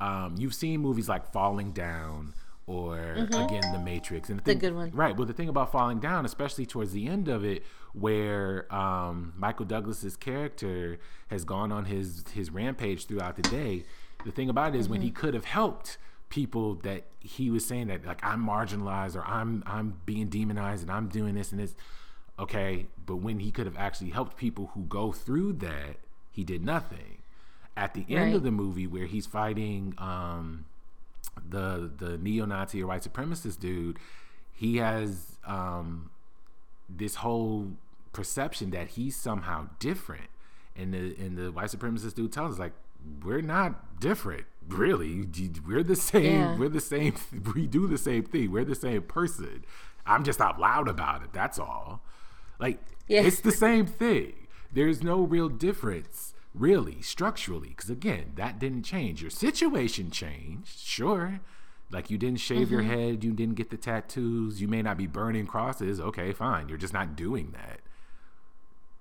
um, 0.00 0.36
you've 0.38 0.54
seen 0.54 0.80
movies 0.80 1.08
like 1.08 1.32
Falling 1.32 1.72
Down 1.72 2.34
or 2.66 2.96
mm-hmm. 2.96 3.42
again 3.42 3.72
the 3.72 3.78
matrix 3.78 4.30
and 4.30 4.38
the, 4.38 4.42
thing, 4.42 4.58
the 4.58 4.68
good 4.68 4.74
one 4.74 4.90
right 4.92 5.16
but 5.16 5.26
the 5.26 5.32
thing 5.32 5.48
about 5.48 5.70
falling 5.70 6.00
down 6.00 6.24
especially 6.24 6.64
towards 6.64 6.92
the 6.92 7.06
end 7.06 7.28
of 7.28 7.44
it 7.44 7.62
where 7.92 8.72
um, 8.74 9.32
michael 9.36 9.66
douglas's 9.66 10.16
character 10.16 10.98
has 11.28 11.44
gone 11.44 11.70
on 11.70 11.84
his 11.84 12.24
his 12.32 12.50
rampage 12.50 13.06
throughout 13.06 13.36
the 13.36 13.42
day 13.42 13.84
the 14.24 14.30
thing 14.30 14.48
about 14.48 14.74
it 14.74 14.78
is 14.78 14.86
mm-hmm. 14.86 14.92
when 14.92 15.02
he 15.02 15.08
mm-hmm. 15.08 15.16
could 15.16 15.34
have 15.34 15.44
helped 15.44 15.98
people 16.30 16.74
that 16.76 17.04
he 17.20 17.50
was 17.50 17.64
saying 17.64 17.88
that 17.88 18.04
like 18.06 18.24
i'm 18.24 18.44
marginalized 18.44 19.14
or 19.14 19.24
i'm 19.26 19.62
i'm 19.66 20.00
being 20.06 20.28
demonized 20.28 20.82
and 20.82 20.90
i'm 20.90 21.08
doing 21.08 21.34
this 21.34 21.52
and 21.52 21.60
this 21.60 21.74
okay 22.38 22.86
but 23.04 23.16
when 23.16 23.40
he 23.40 23.50
could 23.50 23.66
have 23.66 23.76
actually 23.76 24.10
helped 24.10 24.36
people 24.36 24.70
who 24.74 24.82
go 24.84 25.12
through 25.12 25.52
that 25.52 25.96
he 26.32 26.42
did 26.42 26.64
nothing 26.64 27.18
at 27.76 27.94
the 27.94 28.04
end 28.08 28.24
right. 28.24 28.34
of 28.34 28.42
the 28.42 28.50
movie 28.50 28.86
where 28.86 29.06
he's 29.06 29.26
fighting 29.26 29.94
um 29.98 30.64
the 31.48 31.90
the 31.96 32.18
neo-Nazi 32.18 32.82
or 32.82 32.86
white 32.86 33.02
supremacist 33.02 33.60
dude, 33.60 33.98
he 34.52 34.78
has 34.78 35.38
um, 35.46 36.10
this 36.88 37.16
whole 37.16 37.72
perception 38.12 38.70
that 38.70 38.88
he's 38.88 39.16
somehow 39.16 39.68
different, 39.78 40.28
and 40.76 40.94
the 40.94 41.16
and 41.18 41.36
the 41.36 41.52
white 41.52 41.70
supremacist 41.70 42.14
dude 42.14 42.32
tells 42.32 42.54
us 42.54 42.58
like 42.58 42.72
we're 43.22 43.42
not 43.42 44.00
different 44.00 44.44
really. 44.68 45.26
We're 45.66 45.82
the 45.82 45.96
same 45.96 46.24
yeah. 46.24 46.56
we're 46.56 46.68
the 46.68 46.80
same 46.80 47.14
we 47.54 47.66
do 47.66 47.86
the 47.86 47.98
same 47.98 48.24
thing. 48.24 48.50
We're 48.50 48.64
the 48.64 48.74
same 48.74 49.02
person. 49.02 49.64
I'm 50.06 50.24
just 50.24 50.40
out 50.40 50.60
loud 50.60 50.88
about 50.88 51.22
it 51.22 51.32
that's 51.32 51.58
all. 51.58 52.02
Like 52.58 52.78
yeah. 53.08 53.22
it's 53.22 53.40
the 53.40 53.52
same 53.52 53.86
thing. 53.86 54.32
There's 54.72 55.02
no 55.02 55.22
real 55.22 55.48
difference 55.48 56.33
really 56.54 57.02
structurally 57.02 57.70
because 57.70 57.90
again 57.90 58.32
that 58.36 58.58
didn't 58.58 58.84
change. 58.84 59.20
Your 59.20 59.30
situation 59.30 60.10
changed 60.10 60.78
sure. 60.78 61.40
Like 61.90 62.10
you 62.10 62.18
didn't 62.18 62.40
shave 62.40 62.68
mm-hmm. 62.68 62.72
your 62.72 62.82
head 62.82 63.24
you 63.24 63.32
didn't 63.32 63.56
get 63.56 63.70
the 63.70 63.76
tattoos 63.76 64.60
you 64.60 64.68
may 64.68 64.82
not 64.82 64.96
be 64.96 65.06
burning 65.06 65.46
crosses 65.46 66.00
okay 66.00 66.32
fine 66.32 66.68
you're 66.68 66.78
just 66.78 66.94
not 66.94 67.16
doing 67.16 67.52
that. 67.52 67.80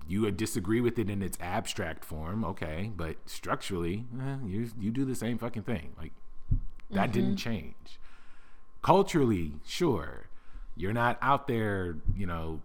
You 0.06 0.30
disagree 0.32 0.82
with 0.82 1.00
it 1.00 1.10
in 1.10 1.22
its 1.22 1.38
abstract 1.40 2.04
form 2.04 2.44
okay 2.44 2.92
but 2.96 3.18
structurally 3.26 4.06
eh, 4.20 4.38
you 4.46 4.70
you 4.80 4.92
do 4.92 5.06
the 5.06 5.16
same 5.16 5.38
fucking 5.38 5.64
thing 5.64 5.94
like 5.98 6.12
that 6.92 7.06
mm-hmm. 7.06 7.12
didn't 7.12 7.38
change. 7.38 8.00
Culturally 8.82 9.54
sure 9.66 10.28
you're 10.76 10.94
not 10.94 11.18
out 11.22 11.48
there 11.48 11.98
you 12.16 12.26
know 12.26 12.62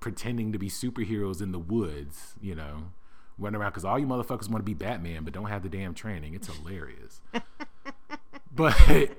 pretending 0.00 0.52
to 0.52 0.58
be 0.58 0.68
superheroes 0.68 1.40
in 1.40 1.52
the 1.52 1.58
woods 1.58 2.34
you 2.40 2.54
know 2.54 2.84
running 3.40 3.60
around 3.60 3.70
because 3.70 3.84
all 3.84 3.98
you 3.98 4.06
motherfuckers 4.06 4.48
want 4.48 4.58
to 4.58 4.62
be 4.62 4.74
Batman 4.74 5.24
but 5.24 5.32
don't 5.32 5.46
have 5.46 5.62
the 5.62 5.68
damn 5.68 5.94
training. 5.94 6.34
It's 6.34 6.46
hilarious. 6.46 7.20
but 8.54 9.10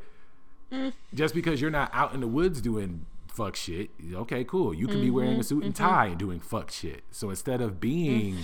just 1.13 1.33
because 1.33 1.59
you're 1.59 1.71
not 1.71 1.89
out 1.93 2.13
in 2.13 2.21
the 2.21 2.27
woods 2.27 2.61
doing 2.61 3.05
fuck 3.27 3.55
shit, 3.55 3.89
okay, 4.13 4.43
cool. 4.43 4.73
You 4.73 4.87
can 4.87 4.97
mm-hmm, 4.97 5.05
be 5.05 5.11
wearing 5.11 5.39
a 5.39 5.43
suit 5.43 5.63
and 5.63 5.73
mm-hmm. 5.73 5.85
tie 5.85 6.05
and 6.07 6.17
doing 6.17 6.39
fuck 6.39 6.71
shit. 6.71 7.03
So 7.11 7.29
instead 7.29 7.61
of 7.61 7.79
being 7.79 8.39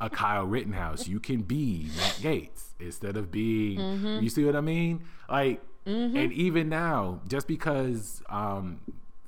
a 0.00 0.10
Kyle 0.10 0.44
Rittenhouse, 0.44 1.06
you 1.06 1.20
can 1.20 1.42
be 1.42 1.90
Matt 1.96 2.18
Gaetz. 2.20 2.64
Instead 2.80 3.16
of 3.16 3.30
being, 3.30 3.78
mm-hmm. 3.78 4.22
you 4.22 4.28
see 4.28 4.44
what 4.44 4.56
I 4.56 4.60
mean? 4.60 5.04
Like, 5.30 5.62
mm-hmm. 5.86 6.16
and 6.16 6.32
even 6.32 6.68
now, 6.68 7.20
just 7.28 7.46
because 7.46 8.22
um, 8.28 8.80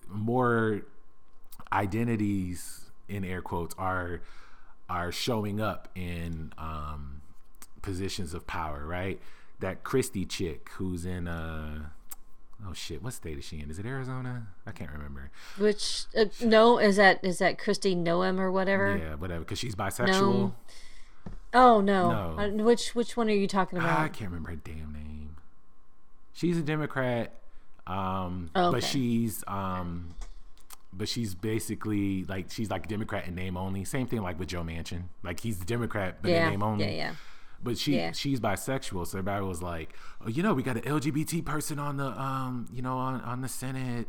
more 0.09 0.83
identities 1.73 2.91
in 3.09 3.25
air 3.25 3.43
quotes 3.43 3.75
are 3.79 4.23
are 4.89 5.13
showing 5.13 5.61
up 5.61 5.89
in 5.95 6.53
um, 6.59 7.23
positions 7.83 8.35
of 8.35 8.47
power, 8.47 8.87
right? 8.87 9.21
That 9.61 9.85
Christie 9.85 10.25
chick 10.27 10.69
who's 10.77 11.07
in 11.07 11.29
uh 11.29 11.85
oh 12.69 12.73
shit, 12.73 13.03
what 13.03 13.13
state 13.13 13.39
is 13.39 13.45
she 13.45 13.61
in? 13.61 13.71
Is 13.71 13.79
it 13.79 13.87
Arizona? 13.87 14.49
I 14.67 14.73
can't 14.73 14.91
remember. 14.91 15.31
Which 15.59 16.05
uh, 16.17 16.27
no, 16.43 16.79
is 16.79 16.97
that 16.97 17.25
is 17.25 17.39
that 17.39 17.59
Kristi 17.59 17.97
Noem 17.97 18.39
or 18.39 18.51
whatever? 18.51 18.97
Yeah, 18.97 19.15
whatever. 19.15 19.41
Because 19.41 19.59
she's 19.59 19.75
bisexual. 19.75 20.09
No. 20.09 20.55
Oh 21.53 21.81
no. 21.81 22.11
no. 22.11 22.43
Uh, 22.43 22.65
which 22.65 22.95
which 22.95 23.17
one 23.17 23.29
are 23.29 23.35
you 23.35 23.47
talking 23.47 23.79
about? 23.79 23.99
I 23.99 24.09
can't 24.09 24.31
remember 24.31 24.51
her 24.51 24.57
damn 24.57 24.93
name. 24.93 25.37
She's 26.33 26.59
a 26.59 26.63
Democrat, 26.63 27.33
um, 27.87 28.51
oh, 28.57 28.69
okay. 28.69 28.77
but 28.77 28.85
she's 28.85 29.45
um, 29.47 30.15
but 30.97 31.09
she's 31.09 31.35
basically 31.35 32.25
like 32.25 32.51
she's 32.51 32.71
like 32.71 32.89
Democrat 32.89 33.27
in 33.27 33.35
name 33.35 33.57
only. 33.57 33.85
Same 33.85 34.07
thing 34.07 34.23
like 34.23 34.39
with 34.39 34.49
Joe 34.49 34.63
Manchin. 34.63 35.05
Like 35.23 35.41
he's 35.41 35.61
a 35.61 35.65
Democrat 35.65 36.19
but 36.23 36.31
yeah, 36.31 36.45
in 36.45 36.51
name 36.51 36.63
only. 36.63 36.85
Yeah, 36.85 36.91
yeah. 36.91 37.15
But 37.63 37.79
she 37.79 37.97
yeah. 37.97 38.13
she's 38.13 38.41
bisexual, 38.41 39.07
so 39.07 39.19
everybody 39.19 39.45
was 39.45 39.63
like, 39.63 39.95
"Oh, 40.25 40.29
you 40.29 40.43
know, 40.43 40.53
we 40.53 40.63
got 40.63 40.77
an 40.77 40.83
LGBT 40.83 41.45
person 41.45 41.79
on 41.79 41.97
the 41.97 42.07
um, 42.07 42.67
you 42.73 42.83
know, 42.83 42.99
on 42.99 43.21
on 43.23 43.41
the 43.41 43.49
Senate, 43.49 44.07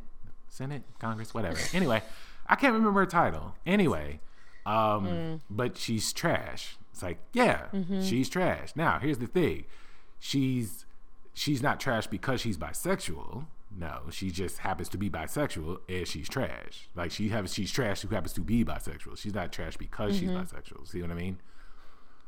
Senate, 0.50 0.84
Congress, 1.00 1.34
whatever." 1.34 1.60
anyway, 1.74 2.04
I 2.48 2.56
can't 2.56 2.74
remember 2.74 3.00
her 3.00 3.06
title. 3.06 3.56
Anyway, 3.66 4.20
um, 4.66 5.08
mm. 5.08 5.42
but 5.50 5.78
she's 5.78 6.12
trash. 6.12 6.78
It's 6.92 7.02
like, 7.02 7.20
yeah, 7.34 7.68
mm-hmm. 7.74 8.02
she's 8.02 8.30
trash. 8.30 8.74
Now, 8.76 9.00
here's 9.00 9.20
the 9.20 9.28
thing: 9.28 9.66
she's 10.20 10.86
she's 11.34 11.62
not 11.62 11.80
trash 11.80 12.08
because 12.08 12.42
she's 12.42 12.58
bisexual. 12.58 13.46
No, 13.78 14.04
she 14.10 14.32
just 14.32 14.60
happens 14.60 14.88
to 14.90 14.98
be 14.98 15.10
bisexual 15.10 15.80
and 15.90 16.08
she's 16.08 16.30
trash. 16.30 16.88
Like 16.96 17.12
she 17.12 17.30
has 17.30 17.54
she's 17.54 17.72
trash 17.72 18.02
who 18.02 18.08
happens 18.10 18.34
to 18.34 18.42
be 18.42 18.64
bisexual. 18.64 19.18
She's 19.18 19.34
not 19.34 19.52
trash 19.52 19.76
because 19.76 20.16
mm-hmm. 20.16 20.30
she's 20.30 20.52
bisexual. 20.52 20.88
See 20.88 21.02
what 21.02 21.12
I 21.12 21.16
mean? 21.16 21.40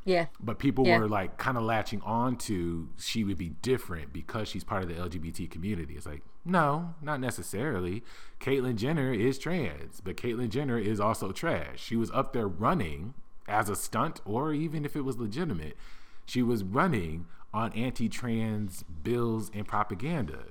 Yeah. 0.03 0.27
But 0.39 0.57
people 0.57 0.87
yeah. 0.87 0.99
were 0.99 1.07
like 1.07 1.37
kind 1.37 1.57
of 1.57 1.63
latching 1.63 2.01
on 2.01 2.37
to 2.37 2.89
she 2.97 3.23
would 3.23 3.37
be 3.37 3.49
different 3.61 4.13
because 4.13 4.47
she's 4.47 4.63
part 4.63 4.83
of 4.83 4.89
the 4.89 4.95
LGBT 4.95 5.49
community. 5.49 5.95
It's 5.95 6.05
like, 6.05 6.21
no, 6.45 6.95
not 7.01 7.19
necessarily. 7.19 8.03
Caitlyn 8.39 8.75
Jenner 8.75 9.13
is 9.13 9.37
trans, 9.37 9.99
but 10.01 10.15
Caitlyn 10.15 10.49
Jenner 10.49 10.79
is 10.79 10.99
also 10.99 11.31
trash. 11.33 11.81
She 11.81 11.97
was 11.97 12.09
up 12.11 12.31
there 12.31 12.47
running 12.47 13.15
as 13.49 13.69
a 13.69 13.75
stunt, 13.75 14.21
or 14.23 14.53
even 14.53 14.85
if 14.85 14.95
it 14.95 15.01
was 15.01 15.17
legitimate, 15.17 15.75
she 16.25 16.41
was 16.41 16.63
running 16.63 17.25
on 17.53 17.73
anti 17.73 18.07
trans 18.07 18.83
bills 18.83 19.51
and 19.53 19.67
propaganda. 19.67 20.45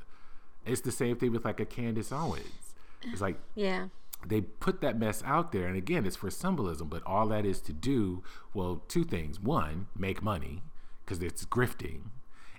It's 0.66 0.80
the 0.80 0.92
same 0.92 1.16
thing 1.16 1.32
with 1.32 1.44
like 1.44 1.60
a 1.60 1.64
Candace 1.64 2.12
Owens. 2.12 2.74
It's 3.02 3.20
like 3.20 3.38
yeah, 3.54 3.88
they 4.26 4.40
put 4.40 4.80
that 4.80 4.98
mess 4.98 5.22
out 5.24 5.52
there, 5.52 5.66
and 5.66 5.76
again, 5.76 6.04
it's 6.06 6.16
for 6.16 6.30
symbolism. 6.30 6.88
But 6.88 7.02
all 7.06 7.28
that 7.28 7.44
is 7.46 7.60
to 7.62 7.72
do 7.72 8.22
well, 8.54 8.82
two 8.88 9.04
things: 9.04 9.38
one, 9.40 9.86
make 9.96 10.22
money 10.22 10.62
because 11.04 11.22
it's 11.22 11.44
grifting, 11.44 12.10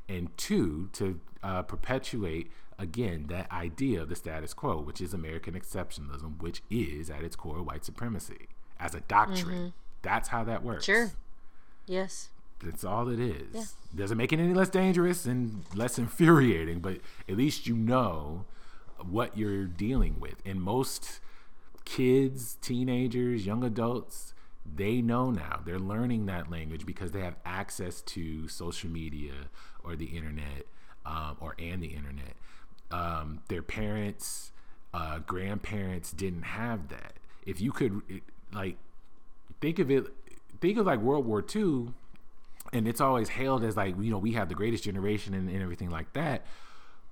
and 0.08 0.36
two, 0.38 0.89
to 0.93 1.20
uh, 1.43 1.64
perpetuate 1.64 2.51
again 2.80 3.26
that 3.28 3.51
idea 3.51 4.01
of 4.03 4.10
the 4.10 4.16
status 4.16 4.53
quo, 4.53 4.80
which 4.80 5.01
is 5.01 5.14
American 5.14 5.53
exceptionalism, 5.55 6.39
which 6.41 6.62
is 6.70 7.10
at 7.10 7.24
its 7.24 7.36
core 7.36 7.62
white 7.64 7.84
supremacy. 7.84 8.47
as 8.80 8.93
a 8.95 9.01
doctrine. 9.01 9.74
That's 10.03 10.30
how 10.30 10.43
that 10.45 10.64
works. 10.64 10.86
Sure. 10.86 11.12
Yes. 11.88 12.30
That's 12.64 12.84
all 12.84 13.08
it 13.10 13.20
is. 13.20 13.53
Yeah. 13.53 13.64
Doesn't 13.95 14.18
make 14.18 14.34
it 14.34 14.39
any 14.39 14.53
less 14.53 14.70
dangerous 14.70 15.26
and 15.26 15.64
less 15.76 15.97
infuriating, 15.99 16.80
but 16.80 16.97
at 17.30 17.38
least 17.38 17.68
you 17.68 17.76
know 17.76 18.45
what 18.99 19.38
you're 19.38 19.66
dealing 19.66 20.20
with. 20.20 20.36
And 20.45 20.62
most 20.62 21.20
kids, 21.86 22.58
teenagers, 22.62 23.45
young 23.45 23.64
adults, 23.64 24.34
they 24.76 25.01
know 25.01 25.32
now. 25.32 25.62
They're 25.66 25.80
learning 25.80 26.26
that 26.26 26.51
language 26.51 26.86
because 26.86 27.12
they 27.12 27.22
have 27.22 27.36
access 27.45 28.01
to 28.01 28.47
social 28.47 28.89
media 28.89 29.34
or 29.84 29.95
the 29.95 30.05
internet, 30.05 30.66
um, 31.05 31.38
or 31.39 31.55
and 31.60 31.82
the 31.82 31.88
internet. 31.88 32.34
Um, 32.91 33.41
their 33.47 33.62
parents, 33.62 34.51
uh, 34.93 35.20
grandparents 35.20 36.12
didn't 36.12 36.43
have 36.43 36.89
that. 36.89 37.14
If 37.45 37.62
you 37.62 37.72
could, 37.72 38.01
like, 38.51 38.78
think 39.62 39.80
of 39.80 39.89
it, 39.89 40.08
think 40.60 40.78
of 40.78 40.86
like 40.86 40.99
World 40.99 41.26
War 41.26 41.43
II, 41.55 41.93
and 42.74 42.88
it's 42.88 43.01
always 43.01 43.30
hailed 43.30 43.63
as 43.63 43.78
like 43.78 43.95
you 43.99 44.11
know 44.11 44.18
we 44.18 44.34
have 44.34 44.49
the 44.49 44.55
greatest 44.55 44.84
generation 44.84 45.34
and, 45.34 45.49
and 45.49 45.61
everything 45.61 45.89
like 45.89 46.13
that. 46.13 46.45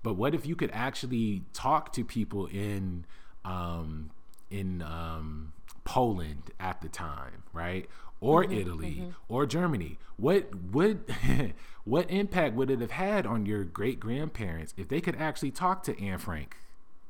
But 0.03 0.13
what 0.13 0.35
if 0.35 0.45
you 0.45 0.55
could 0.55 0.71
actually 0.71 1.43
talk 1.53 1.91
to 1.93 2.03
people 2.03 2.45
in 2.47 3.05
um, 3.43 4.11
in 4.49 4.81
um, 4.81 5.53
Poland 5.83 6.51
at 6.59 6.81
the 6.81 6.89
time, 6.89 7.43
right? 7.53 7.87
Or 8.21 8.43
Italy 8.43 9.13
or 9.29 9.45
Germany. 9.45 9.99
What 10.17 10.53
would 10.71 11.03
what 11.83 12.09
impact 12.09 12.55
would 12.55 12.71
it 12.71 12.81
have 12.81 12.91
had 12.91 13.25
on 13.25 13.45
your 13.45 13.63
great 13.63 13.99
grandparents 13.99 14.73
if 14.77 14.87
they 14.87 15.01
could 15.01 15.15
actually 15.17 15.51
talk 15.51 15.83
to 15.83 16.01
Anne 16.03 16.17
Frank 16.17 16.57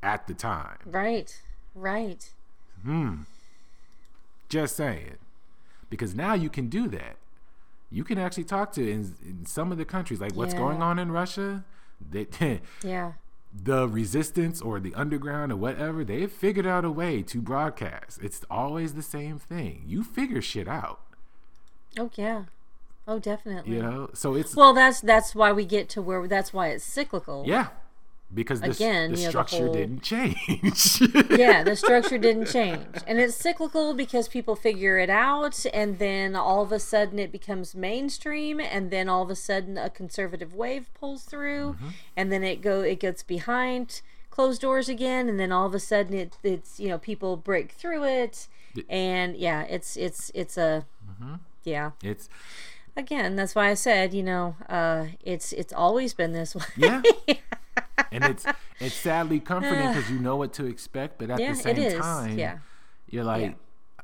at 0.03 0.27
the 0.27 0.33
time? 0.33 0.77
Right. 0.85 1.41
Right. 1.73 2.29
Hmm. 2.83 3.21
Just 4.49 4.75
saying. 4.75 5.15
Because 5.89 6.15
now 6.15 6.33
you 6.33 6.49
can 6.49 6.67
do 6.67 6.87
that. 6.89 7.17
You 7.91 8.03
can 8.03 8.17
actually 8.17 8.43
talk 8.45 8.71
to 8.73 8.81
in, 8.89 9.15
in 9.23 9.45
some 9.45 9.71
of 9.71 9.77
the 9.77 9.85
countries, 9.85 10.19
like 10.19 10.33
what's 10.33 10.53
Yeah. 10.53 10.59
going 10.59 10.81
on 10.81 10.99
in 10.99 11.11
Russia. 11.11 11.63
They, 12.11 12.27
Yeah. 12.83 13.13
the 13.53 13.87
resistance 13.87 14.61
or 14.61 14.79
the 14.79 14.93
underground 14.95 15.51
or 15.51 15.55
whatever, 15.55 16.03
they've 16.03 16.31
figured 16.31 16.65
out 16.65 16.83
a 16.83 16.91
way 16.91 17.21
to 17.23 17.41
broadcast. 17.41 18.19
It's 18.21 18.41
always 18.49 18.93
the 18.95 19.01
same 19.03 19.39
thing. 19.39 19.83
You 19.85 20.03
figure 20.03 20.41
shit 20.41 20.67
out, 20.67 20.99
Oh 21.97 22.09
yeah. 22.15 22.43
Oh 23.07 23.19
definitely. 23.19 23.75
you 23.75 23.81
know? 23.81 24.09
So 24.13 24.33
it's, 24.35 24.55
Well, 24.55 24.73
that's 24.73 24.99
that's 24.99 25.33
why 25.35 25.51
we 25.53 25.63
get 25.63 25.87
to 25.89 26.01
where 26.01 26.27
that's 26.27 26.51
why 26.51 26.69
it's 26.69 26.83
cyclical. 26.83 27.43
yeah, 27.47 27.67
because 28.33 28.59
the, 28.61 28.71
Again, 28.71 29.11
the 29.13 29.17
you 29.17 29.23
know, 29.23 29.25
the 29.25 29.29
structure 29.31 29.65
whole- 29.65 29.73
didn't 29.73 30.01
change. 30.01 31.01
yeah, 31.29 31.63
the 31.63 31.75
structure 31.83 32.17
didn't 32.17 32.47
change. 32.47 32.85
And 33.07 33.19
it's 33.19 33.35
cyclical 33.35 33.93
because 33.93 34.27
people 34.27 34.55
figure 34.55 34.97
it 34.97 35.09
out 35.09 35.65
and 35.73 35.99
then 35.99 36.35
all 36.35 36.61
of 36.63 36.71
a 36.71 36.79
sudden 36.79 37.19
it 37.19 37.31
becomes 37.31 37.75
mainstream 37.75 38.59
and 38.59 38.91
then 38.91 39.07
all 39.07 39.21
of 39.23 39.29
a 39.29 39.35
sudden 39.35 39.77
a 39.77 39.89
conservative 39.89 40.53
wave 40.53 40.89
pulls 40.93 41.23
through 41.23 41.73
Mm-hmm. 41.75 41.87
and 42.17 42.31
then 42.31 42.43
it 42.43 42.61
go 42.61 42.81
it 42.81 42.99
gets 42.99 43.23
behind 43.23 44.01
closed 44.29 44.61
doors 44.61 44.89
again 44.89 45.29
and 45.29 45.39
then 45.39 45.51
all 45.53 45.65
of 45.65 45.73
a 45.73 45.79
sudden 45.79 46.13
it 46.13 46.37
it's 46.43 46.77
you 46.79 46.89
know 46.89 46.97
people 46.97 47.37
break 47.37 47.71
through 47.71 48.03
it 48.03 48.47
and 48.89 49.37
yeah, 49.37 49.61
it's 49.63 49.95
it's 49.95 50.31
it's 50.35 50.57
a 50.57 50.85
Mm-hmm. 51.09 51.35
yeah. 51.63 51.91
It's, 52.03 52.27
Again, 52.97 53.35
that's 53.35 53.55
why 53.55 53.69
I 53.69 53.73
said, 53.75 54.13
you 54.13 54.23
know, 54.23 54.55
uh 54.69 55.07
it's 55.23 55.51
it's 55.53 55.71
always 55.73 56.13
been 56.13 56.31
this 56.33 56.55
way. 56.55 56.63
yeah. 56.75 57.01
and 58.11 58.23
it's, 58.25 58.45
it's 58.79 58.95
sadly 58.95 59.39
comforting 59.39 59.87
because 59.87 60.09
you 60.09 60.19
know 60.19 60.35
what 60.35 60.53
to 60.53 60.65
expect, 60.65 61.17
but 61.19 61.29
at 61.29 61.39
Yeah, 61.39 61.51
the 61.51 61.55
same 61.55 61.77
is. 61.77 61.93
time, 61.95 62.37
Yeah. 62.39 62.57
you're 63.09 63.23
like, 63.23 63.55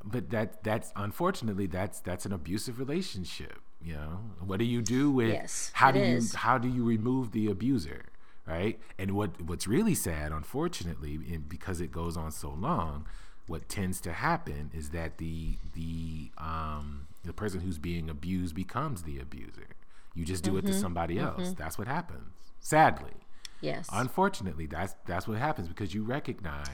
but 0.03 0.29
that 0.31 0.63
that's 0.63 0.91
unfortunately 0.95 1.67
that's 1.67 1.99
that's 1.99 2.25
an 2.25 2.33
abusive 2.33 2.79
relationship. 2.79 3.59
You 3.83 3.93
know, 3.95 4.19
what 4.39 4.59
do 4.59 4.65
you 4.65 4.81
do 4.81 5.11
with 5.11 5.33
Yes, 5.33 5.71
how 5.73 5.89
it 5.89 5.93
do 5.93 5.99
you 5.99 6.21
how 6.35 6.57
do 6.57 6.67
you 6.67 6.83
remove 6.83 7.31
the 7.31 7.47
abuser, 7.49 8.05
right? 8.47 8.79
And 8.97 9.11
what 9.11 9.41
what's 9.41 9.67
really 9.67 9.95
sad, 9.95 10.31
unfortunately, 10.31 11.15
and 11.31 11.47
because 11.47 11.81
it 11.81 11.91
goes 11.91 12.17
on 12.17 12.31
so 12.31 12.49
long, 12.49 13.05
what 13.47 13.69
tends 13.69 14.01
to 14.01 14.13
happen 14.13 14.71
is 14.73 14.89
that 14.89 15.17
the 15.17 15.57
the 15.73 16.31
um 16.37 17.07
the 17.23 17.33
person 17.33 17.59
who's 17.61 17.77
being 17.77 18.09
abused 18.09 18.55
becomes 18.55 19.03
the 19.03 19.19
abuser. 19.19 19.67
You 20.15 20.25
just 20.25 20.43
do 20.43 20.57
it 20.57 20.65
Mm-hmm. 20.65 20.73
to 20.73 20.73
somebody 20.79 21.19
else. 21.19 21.53
That's 21.53 21.77
what 21.77 21.87
happens. 21.87 22.33
Sadly. 22.59 23.13
Yes. 23.61 23.87
Unfortunately, 23.91 24.65
that's 24.65 24.95
that's 25.05 25.27
what 25.27 25.37
happens 25.37 25.67
because 25.67 25.93
you 25.93 26.03
recognize 26.03 26.67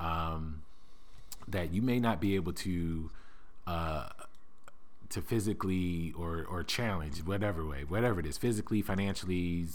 um, 0.00 0.62
that 1.48 1.72
you 1.72 1.82
may 1.82 1.98
not 2.00 2.20
be 2.20 2.34
able 2.34 2.52
to 2.54 3.10
uh, 3.66 4.08
to 5.10 5.22
physically 5.22 6.12
or 6.18 6.44
or 6.48 6.62
challenge 6.62 7.18
whatever 7.24 7.64
way, 7.66 7.84
whatever 7.84 8.20
it 8.20 8.26
is, 8.26 8.36
physically, 8.36 8.82
financially, 8.82 9.66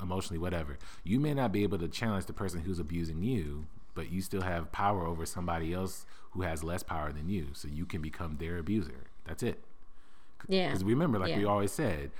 emotionally, 0.00 0.38
whatever. 0.38 0.78
You 1.04 1.20
may 1.20 1.34
not 1.34 1.52
be 1.52 1.62
able 1.62 1.78
to 1.78 1.88
challenge 1.88 2.26
the 2.26 2.32
person 2.32 2.60
who's 2.60 2.78
abusing 2.78 3.22
you, 3.22 3.66
but 3.94 4.10
you 4.10 4.20
still 4.20 4.42
have 4.42 4.70
power 4.72 5.06
over 5.06 5.24
somebody 5.24 5.72
else 5.72 6.04
who 6.32 6.42
has 6.42 6.62
less 6.62 6.82
power 6.82 7.12
than 7.12 7.30
you, 7.30 7.46
so 7.54 7.66
you 7.68 7.86
can 7.86 8.02
become 8.02 8.36
their 8.38 8.58
abuser. 8.58 9.06
That's 9.24 9.42
it. 9.42 9.62
yeah. 10.48 10.68
Because 10.68 10.84
remember, 10.84 11.18
like 11.18 11.34
we 11.34 11.44
always 11.46 11.72
said, 11.72 12.10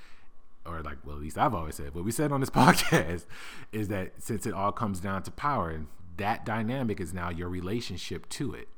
or 0.68 0.82
like, 0.82 0.98
well, 1.04 1.16
at 1.16 1.22
least 1.22 1.38
I've 1.38 1.54
always 1.54 1.74
said, 1.76 1.94
what 1.94 2.04
we 2.04 2.10
said 2.10 2.32
on 2.32 2.40
this 2.40 2.50
podcast 2.64 3.24
is 3.72 3.88
that 3.88 4.12
since 4.18 4.46
it 4.46 4.52
all 4.54 4.72
comes 4.72 5.00
down 5.00 5.22
to 5.24 5.30
power, 5.30 5.70
and 5.70 5.86
that 6.16 6.44
dynamic 6.46 7.00
is 7.00 7.12
now 7.14 7.30
your 7.30 7.48
relationship 7.48 8.28
to 8.30 8.54
it. 8.54 8.68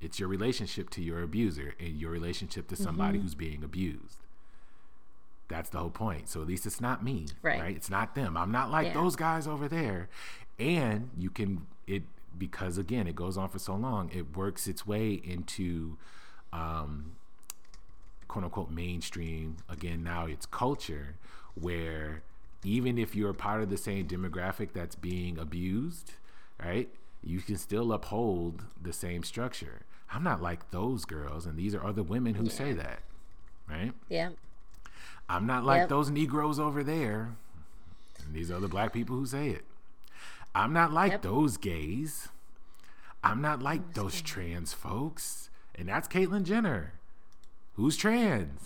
It's 0.00 0.20
your 0.20 0.28
relationship 0.28 0.90
to 0.90 1.02
your 1.02 1.22
abuser 1.22 1.74
and 1.80 1.98
your 1.98 2.10
relationship 2.10 2.68
to 2.68 2.76
somebody 2.76 3.16
Mm-hmm. 3.18 3.22
who's 3.26 3.34
being 3.34 3.64
abused. 3.64 4.18
That's 5.48 5.70
the 5.70 5.78
whole 5.78 5.90
point. 5.90 6.28
So 6.28 6.40
at 6.42 6.46
least 6.46 6.66
it's 6.66 6.80
not 6.80 7.02
me, 7.04 7.26
Right. 7.42 7.60
right? 7.60 7.76
It's 7.76 7.90
not 7.90 8.14
them. 8.14 8.36
I'm 8.36 8.50
not 8.52 8.70
like 8.70 8.88
Yeah. 8.88 8.94
those 8.94 9.16
guys 9.16 9.46
over 9.46 9.68
there. 9.68 10.08
And 10.58 11.10
you 11.16 11.30
can 11.30 11.66
it 11.86 12.02
because 12.36 12.78
again, 12.78 13.06
it 13.06 13.14
goes 13.14 13.36
on 13.36 13.48
for 13.48 13.58
so 13.58 13.74
long. 13.76 14.10
It 14.12 14.36
works 14.36 14.66
its 14.66 14.86
way 14.86 15.12
into 15.12 15.96
um, 16.52 17.12
quote 18.34 18.42
unquote 18.44 18.70
mainstream 18.72 19.56
again 19.68 20.02
now 20.02 20.26
it's 20.26 20.44
culture 20.44 21.14
where 21.54 22.20
even 22.64 22.98
if 22.98 23.14
you're 23.14 23.32
part 23.32 23.62
of 23.62 23.70
the 23.70 23.76
same 23.76 24.08
demographic 24.08 24.70
that's 24.72 24.96
being 24.96 25.38
abused 25.38 26.14
right 26.60 26.88
you 27.22 27.38
can 27.40 27.56
still 27.56 27.92
uphold 27.92 28.64
the 28.82 28.92
same 28.92 29.22
structure. 29.22 29.82
I'm 30.12 30.24
not 30.24 30.42
like 30.42 30.72
those 30.72 31.04
girls 31.04 31.46
and 31.46 31.56
these 31.56 31.76
are 31.76 31.86
other 31.86 32.02
women 32.02 32.34
who 32.34 32.48
say 32.50 32.72
that 32.72 33.02
right? 33.70 33.92
Yeah. 34.08 34.30
i'm 35.28 35.46
not 35.46 35.62
like 35.64 35.82
Yep. 35.82 35.88
those 35.90 36.10
negroes 36.10 36.58
over 36.58 36.82
there 36.82 37.36
and 38.24 38.34
these 38.34 38.50
are 38.50 38.58
the 38.58 38.66
black 38.66 38.92
people 38.92 39.14
who 39.14 39.26
say 39.26 39.50
it. 39.50 39.64
I'm 40.56 40.72
not 40.72 40.92
like 40.92 41.12
Yep. 41.12 41.22
those 41.22 41.56
gays. 41.56 42.30
I'm 43.22 43.40
not 43.40 43.62
like 43.62 43.94
those 43.94 44.20
trans 44.20 44.72
folks 44.72 45.50
and 45.76 45.88
that's 45.88 46.08
caitlyn 46.08 46.42
jenner 46.42 46.94
who's 47.74 47.96
trans 47.96 48.60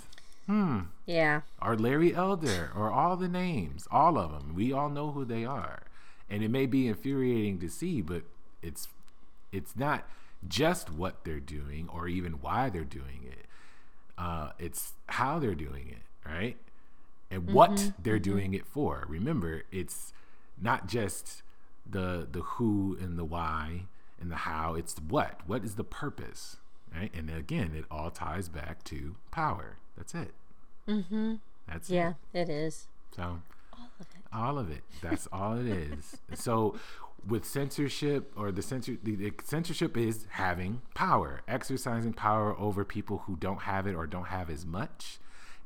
Hmm. 0.47 0.81
Yeah. 1.05 1.43
or 1.61 1.77
Larry 1.77 2.15
Elder 2.15 2.71
or 2.75 2.91
all 2.91 3.17
the 3.17 3.29
names, 3.29 3.87
all 3.91 4.17
of 4.19 4.31
them. 4.33 4.55
We 4.55 4.73
all 4.73 4.89
know 4.89 5.11
who 5.11 5.25
they 5.27 5.45
are. 5.45 5.83
And 6.31 6.43
it 6.43 6.51
may 6.51 6.65
be 6.67 6.87
infuriating 6.87 7.59
to 7.61 7.69
see, 7.69 8.01
but 8.01 8.23
it's 8.63 8.89
it's 9.53 9.77
not 9.77 10.07
just 10.47 10.91
what 10.91 11.25
they're 11.25 11.41
doing 11.41 11.89
or 11.93 12.09
even 12.09 12.35
why 12.41 12.69
they're 12.71 12.85
doing 12.85 13.25
it. 13.27 13.47
Uh, 14.17 14.51
it's 14.59 14.93
how 15.07 15.39
they're 15.39 15.55
doing 15.55 15.89
it, 15.89 16.03
right? 16.31 16.57
And 17.31 17.51
what 17.51 17.93
they're 18.03 18.19
doing 18.19 18.55
it 18.55 18.67
for. 18.67 19.05
Remember, 19.09 19.63
it's 19.71 20.13
not 20.61 20.87
just 20.87 21.43
the 21.89 22.27
the 22.31 22.41
who 22.41 22.97
and 23.01 23.19
the 23.19 23.25
why 23.25 23.83
and 24.21 24.31
the 24.31 24.37
how. 24.37 24.75
It's 24.75 24.95
the 24.95 25.03
what. 25.03 25.41
What 25.47 25.63
is 25.65 25.75
the 25.77 25.85
purpose, 25.85 26.57
right? 26.95 27.11
And 27.15 27.31
again, 27.31 27.73
it 27.75 27.85
all 27.91 28.11
ties 28.11 28.49
back 28.49 28.85
to 28.85 29.17
power. 29.31 29.77
That's 29.97 30.15
it. 30.15 30.33
Mm-hmm. 30.89 31.35
That's 31.69 31.91
Yeah, 31.91 32.15
it. 32.33 32.41
it 32.41 32.49
is. 32.51 32.87
So 33.15 33.41
All 33.73 33.89
of 34.01 34.07
it. 34.07 34.23
all 34.33 34.59
of 34.59 34.71
it. 34.71 34.83
That's 35.03 35.27
all 35.33 35.59
it 35.59 35.67
is. 35.67 36.17
so 36.35 36.79
with 37.27 37.45
censorship 37.45 38.33
or 38.37 38.51
the 38.53 38.63
censor 38.63 38.97
the, 39.03 39.15
the 39.17 39.33
censorship 39.45 39.97
is 39.97 40.27
having 40.31 40.81
power, 40.95 41.43
exercising 41.49 42.13
power 42.13 42.57
over 42.59 42.85
people 42.85 43.25
who 43.27 43.37
don't 43.37 43.63
have 43.63 43.87
it 43.87 43.95
or 43.95 44.07
don't 44.07 44.29
have 44.29 44.49
as 44.49 44.65
much. 44.65 45.19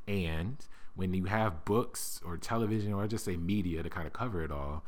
And 0.08 0.56
when 0.96 1.14
you 1.14 1.24
have 1.26 1.64
books 1.64 2.20
or 2.24 2.36
television 2.36 2.92
or 2.92 3.06
just 3.06 3.24
say 3.24 3.36
media 3.36 3.82
to 3.82 3.90
kind 3.90 4.06
of 4.06 4.12
cover 4.12 4.42
it 4.42 4.50
all, 4.50 4.82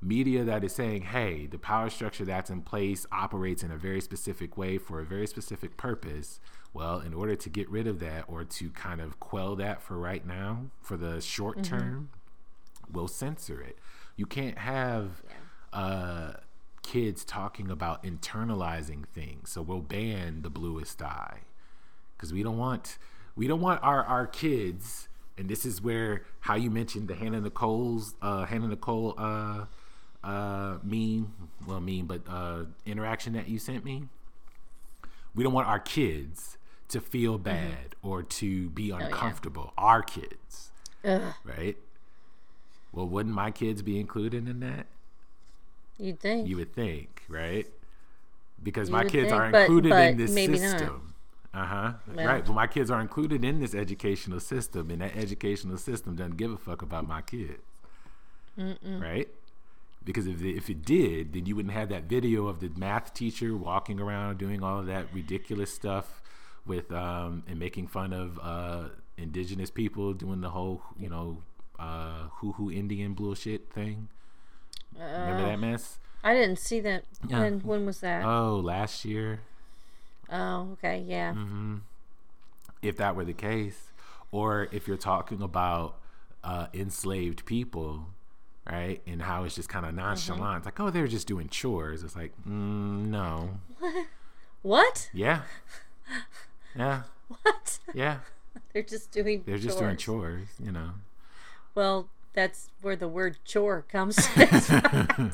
media 0.00 0.44
that 0.44 0.62
is 0.64 0.74
saying, 0.74 1.02
hey, 1.02 1.46
the 1.46 1.58
power 1.58 1.90
structure 1.90 2.24
that's 2.24 2.50
in 2.50 2.62
place 2.62 3.06
operates 3.10 3.62
in 3.62 3.70
a 3.70 3.76
very 3.76 4.00
specific 4.00 4.56
way 4.56 4.78
for 4.78 5.00
a 5.00 5.04
very 5.04 5.26
specific 5.26 5.76
purpose. 5.76 6.40
Well, 6.72 7.00
in 7.00 7.14
order 7.14 7.34
to 7.34 7.48
get 7.48 7.68
rid 7.68 7.86
of 7.86 7.98
that 8.00 8.24
or 8.28 8.44
to 8.44 8.70
kind 8.70 9.00
of 9.00 9.18
quell 9.18 9.56
that 9.56 9.82
for 9.82 9.98
right 9.98 10.24
now, 10.24 10.66
for 10.80 10.96
the 10.96 11.20
short 11.20 11.64
term, 11.64 12.10
we'll 12.92 13.08
censor 13.08 13.60
it. 13.60 13.78
You 14.16 14.26
can't 14.26 14.58
have 14.58 15.22
uh, 15.72 16.32
kids 16.82 17.24
talking 17.24 17.70
about 17.70 18.02
internalizing 18.04 19.06
things. 19.06 19.50
So 19.50 19.62
we'll 19.62 19.80
ban 19.80 20.42
the 20.42 20.50
bluest 20.50 21.02
eye 21.02 21.40
because 22.16 22.32
we 22.32 22.42
don't 22.42 22.58
want 22.58 22.98
we 23.36 23.46
don't 23.46 23.60
want 23.60 23.82
our 23.82 24.04
our 24.04 24.26
kids. 24.26 25.08
And 25.36 25.48
this 25.48 25.64
is 25.64 25.80
where 25.80 26.22
how 26.40 26.56
you 26.56 26.70
mentioned 26.70 27.08
the 27.08 27.14
Hannah 27.14 27.40
Nicole's 27.40 28.14
uh, 28.20 28.44
Hannah 28.46 28.68
Nicole 28.68 29.14
uh, 29.16 29.66
uh, 30.24 30.78
meme, 30.82 31.32
well 31.66 31.80
meme, 31.80 32.06
but 32.06 32.22
uh, 32.28 32.64
interaction 32.86 33.32
that 33.34 33.48
you 33.48 33.58
sent 33.58 33.84
me. 33.84 34.04
We 35.34 35.44
don't 35.44 35.52
want 35.52 35.68
our 35.68 35.78
kids 35.78 36.58
to 36.88 37.00
feel 37.00 37.38
bad 37.38 37.94
or 38.02 38.22
to 38.22 38.70
be 38.70 38.90
uncomfortable. 38.90 39.72
Our 39.78 40.02
kids, 40.02 40.70
Ugh, 41.04 41.34
right? 41.44 41.76
Well, 42.92 43.06
wouldn't 43.06 43.34
my 43.34 43.50
kids 43.50 43.82
be 43.82 44.00
included 44.00 44.48
in 44.48 44.60
that? 44.60 44.86
you'd 45.98 46.20
think. 46.20 46.48
You 46.48 46.56
would 46.56 46.72
think, 46.74 47.22
right? 47.28 47.66
Because 48.62 48.88
You 48.88 48.94
my 48.96 49.04
kids 49.04 49.30
think, 49.30 49.32
are 49.32 49.46
included 49.46 49.90
but 49.90 50.06
in 50.10 50.16
this 50.16 50.34
system. 50.34 51.14
Uh 51.54 51.64
huh. 51.64 51.92
Well. 52.14 52.26
Right. 52.26 52.44
Well, 52.44 52.54
my 52.54 52.66
kids 52.66 52.90
are 52.90 53.00
included 53.00 53.44
in 53.44 53.60
this 53.60 53.74
educational 53.74 54.40
system, 54.40 54.90
and 54.90 55.00
that 55.02 55.16
educational 55.16 55.76
system 55.76 56.16
doesn't 56.16 56.36
give 56.36 56.52
a 56.52 56.56
fuck 56.58 56.82
about 56.82 57.06
my 57.06 57.22
kids. 57.22 57.62
Right? 59.00 59.28
Because 60.08 60.26
if 60.26 60.42
it, 60.42 60.56
if 60.56 60.70
it 60.70 60.86
did, 60.86 61.34
then 61.34 61.44
you 61.44 61.54
wouldn't 61.54 61.74
have 61.74 61.90
that 61.90 62.04
video 62.04 62.46
of 62.46 62.60
the 62.60 62.70
math 62.74 63.12
teacher 63.12 63.54
walking 63.54 64.00
around 64.00 64.38
doing 64.38 64.62
all 64.62 64.80
of 64.80 64.86
that 64.86 65.04
ridiculous 65.12 65.70
stuff 65.70 66.22
with 66.64 66.90
um, 66.92 67.42
and 67.46 67.58
making 67.58 67.88
fun 67.88 68.14
of 68.14 68.40
uh, 68.42 68.88
indigenous 69.18 69.70
people 69.70 70.14
doing 70.14 70.40
the 70.40 70.48
whole 70.48 70.80
you 70.98 71.10
know 71.10 71.42
uh, 71.78 72.28
hoo 72.36 72.52
hoo 72.52 72.70
Indian 72.70 73.12
bullshit 73.12 73.70
thing. 73.70 74.08
Remember 74.98 75.44
that 75.44 75.60
mess? 75.60 75.98
I 76.24 76.32
didn't 76.32 76.58
see 76.58 76.80
that. 76.80 77.04
Yeah. 77.28 77.40
When 77.40 77.60
when 77.60 77.84
was 77.84 78.00
that? 78.00 78.24
Oh, 78.24 78.56
last 78.64 79.04
year. 79.04 79.40
oh, 80.32 80.70
okay, 80.72 81.04
yeah. 81.06 81.34
Mm-hmm. 81.34 81.76
if 82.80 82.96
that 82.96 83.14
were 83.14 83.26
the 83.26 83.34
case, 83.34 83.92
or 84.32 84.68
if 84.72 84.88
you're 84.88 84.96
talking 84.96 85.42
about 85.42 85.98
uh, 86.42 86.68
enslaved 86.72 87.44
people, 87.44 88.06
right, 88.76 89.00
and 89.06 89.22
how 89.22 89.44
it's 89.44 89.54
just 89.54 89.68
kind 89.68 89.86
of 89.86 89.94
nonchalant, 89.94 90.58
it's 90.58 90.64
like, 90.66 90.78
oh, 90.80 90.90
they're 90.90 91.06
just 91.06 91.26
doing 91.26 91.48
chores. 91.48 92.02
It's 92.02 92.16
like, 92.16 92.32
mm, 92.46 93.06
no, 93.06 93.58
What? 94.62 95.08
yeah, 95.12 95.42
yeah, 96.76 97.02
What? 97.28 97.78
yeah, 97.94 98.18
They're 98.72 98.82
just 98.82 99.10
doing. 99.12 99.42
they're 99.46 99.58
just 99.58 99.78
doing 99.78 99.96
chores, 99.96 100.48
you 100.62 100.72
know. 100.72 100.90
Well, 101.74 102.08
that's 102.34 102.70
where 102.82 102.96
the 102.96 103.08
word 103.08 103.38
chore 103.44 103.82
comes. 103.90 104.26
From. 104.26 105.32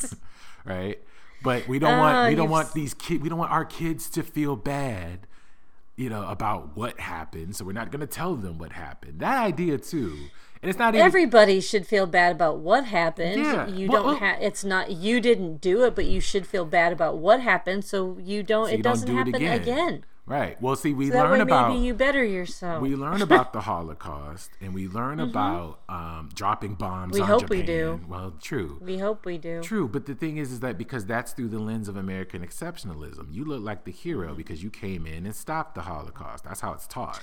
Right? 0.64 0.98
But 1.42 1.66
we 1.68 1.78
don't 1.78 1.94
Oh, 1.94 1.98
want 1.98 2.28
we 2.30 2.34
don't 2.34 2.48
want 2.50 2.72
these 2.72 2.94
kids 2.94 3.22
we 3.22 3.28
don't 3.28 3.38
want 3.38 3.50
our 3.52 3.64
kids 3.64 4.08
to 4.10 4.22
feel 4.22 4.56
bad, 4.56 5.26
you 5.96 6.08
know, 6.08 6.26
about 6.28 6.76
what 6.76 6.98
happened. 7.00 7.56
So 7.56 7.64
we're 7.64 7.72
not 7.72 7.90
going 7.90 8.00
to 8.00 8.06
tell 8.06 8.34
them 8.34 8.58
what 8.58 8.72
happened. 8.72 9.20
That 9.20 9.42
idea 9.42 9.76
too, 9.78 10.16
and 10.64 10.70
it's 10.70 10.78
not 10.78 10.94
even 10.94 11.04
Everybody 11.06 11.60
should 11.60 11.86
feel 11.86 12.06
bad 12.06 12.32
about 12.32 12.58
what 12.58 12.86
happened. 12.86 13.42
Yeah, 13.42 13.66
You 13.68 13.88
well, 13.88 14.02
don't 14.02 14.06
well- 14.12 14.16
have. 14.20 14.42
It's 14.42 14.64
not 14.64 14.90
you 14.90 15.20
didn't 15.20 15.60
do 15.60 15.84
it, 15.84 15.94
but 15.94 16.06
you 16.06 16.20
should 16.20 16.46
feel 16.46 16.64
bad 16.64 16.92
about 16.92 17.18
what 17.18 17.40
happened, 17.40 17.84
so 17.84 18.16
you 18.20 18.42
don't. 18.42 18.68
you 18.70 18.74
it 18.78 18.82
don't 18.82 18.92
doesn't 18.92 19.08
do 19.08 19.18
it 19.18 19.28
again. 19.28 19.60
again. 19.60 20.04
right. 20.26 20.60
Well, 20.62 20.74
see, 20.74 20.94
we 20.94 21.10
That 21.10 21.22
learn 21.24 21.42
about 21.42 21.68
maybe 21.68 21.80
you 21.84 21.92
better 21.92 22.24
yourself. 22.24 22.80
we 22.80 22.96
learn 22.96 23.20
about 23.30 23.52
the 23.52 23.60
Holocaust, 23.60 24.50
and 24.62 24.72
we 24.72 24.88
learn 24.88 25.20
about 25.20 25.80
um, 25.88 26.30
dropping 26.34 26.74
bombs. 26.76 27.12
Mm-hmm. 27.14 27.22
We 27.22 27.26
hope 27.28 27.50
we 27.50 27.62
do. 27.62 28.00
Well, 28.08 28.32
true. 28.40 28.78
we 28.80 28.96
hope 28.98 29.26
we 29.26 29.36
do. 29.36 29.60
True, 29.62 29.86
but 29.86 30.06
the 30.06 30.14
thing 30.14 30.38
is, 30.38 30.50
is 30.50 30.60
that 30.60 30.78
because 30.78 31.04
that's 31.04 31.32
through 31.32 31.48
the 31.48 31.58
lens 31.58 31.88
of 31.88 31.96
American 31.96 32.40
exceptionalism, 32.46 33.26
you 33.34 33.44
look 33.44 33.62
like 33.62 33.84
the 33.84 33.92
hero 33.92 34.34
because 34.34 34.62
you 34.62 34.70
came 34.70 35.06
in 35.06 35.26
and 35.26 35.34
stopped 35.36 35.74
the 35.74 35.82
Holocaust. 35.82 36.44
That's 36.44 36.60
how 36.60 36.72
it's 36.72 36.86
taught. 36.86 37.20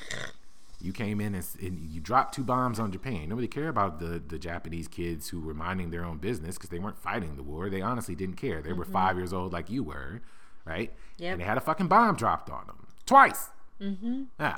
You 0.81 0.91
came 0.91 1.21
in 1.21 1.35
and, 1.35 1.45
and 1.61 1.89
you 1.89 2.01
dropped 2.01 2.33
two 2.33 2.43
bombs 2.43 2.79
on 2.79 2.91
Japan. 2.91 3.29
Nobody 3.29 3.47
cared 3.47 3.69
about 3.69 3.99
the, 3.99 4.19
the 4.25 4.39
Japanese 4.39 4.87
kids 4.87 5.29
who 5.29 5.39
were 5.39 5.53
minding 5.53 5.91
their 5.91 6.03
own 6.03 6.17
business 6.17 6.55
because 6.57 6.69
they 6.69 6.79
weren't 6.79 6.97
fighting 6.97 7.35
the 7.35 7.43
war. 7.43 7.69
They 7.69 7.81
honestly 7.81 8.15
didn't 8.15 8.35
care. 8.35 8.61
They 8.61 8.73
were 8.73 8.85
five 8.85 9.17
years 9.17 9.33
old 9.33 9.53
like 9.53 9.69
you 9.69 9.83
were, 9.83 10.21
right? 10.65 10.91
Mm-hmm. 11.15 11.23
And 11.25 11.41
they 11.41 11.45
had 11.45 11.57
a 11.57 11.61
fucking 11.61 11.87
bomb 11.87 12.15
dropped 12.15 12.49
on 12.49 12.67
them 12.67 12.87
twice. 13.05 13.49
Mm-hmm. 13.81 14.23
Yeah. 14.39 14.55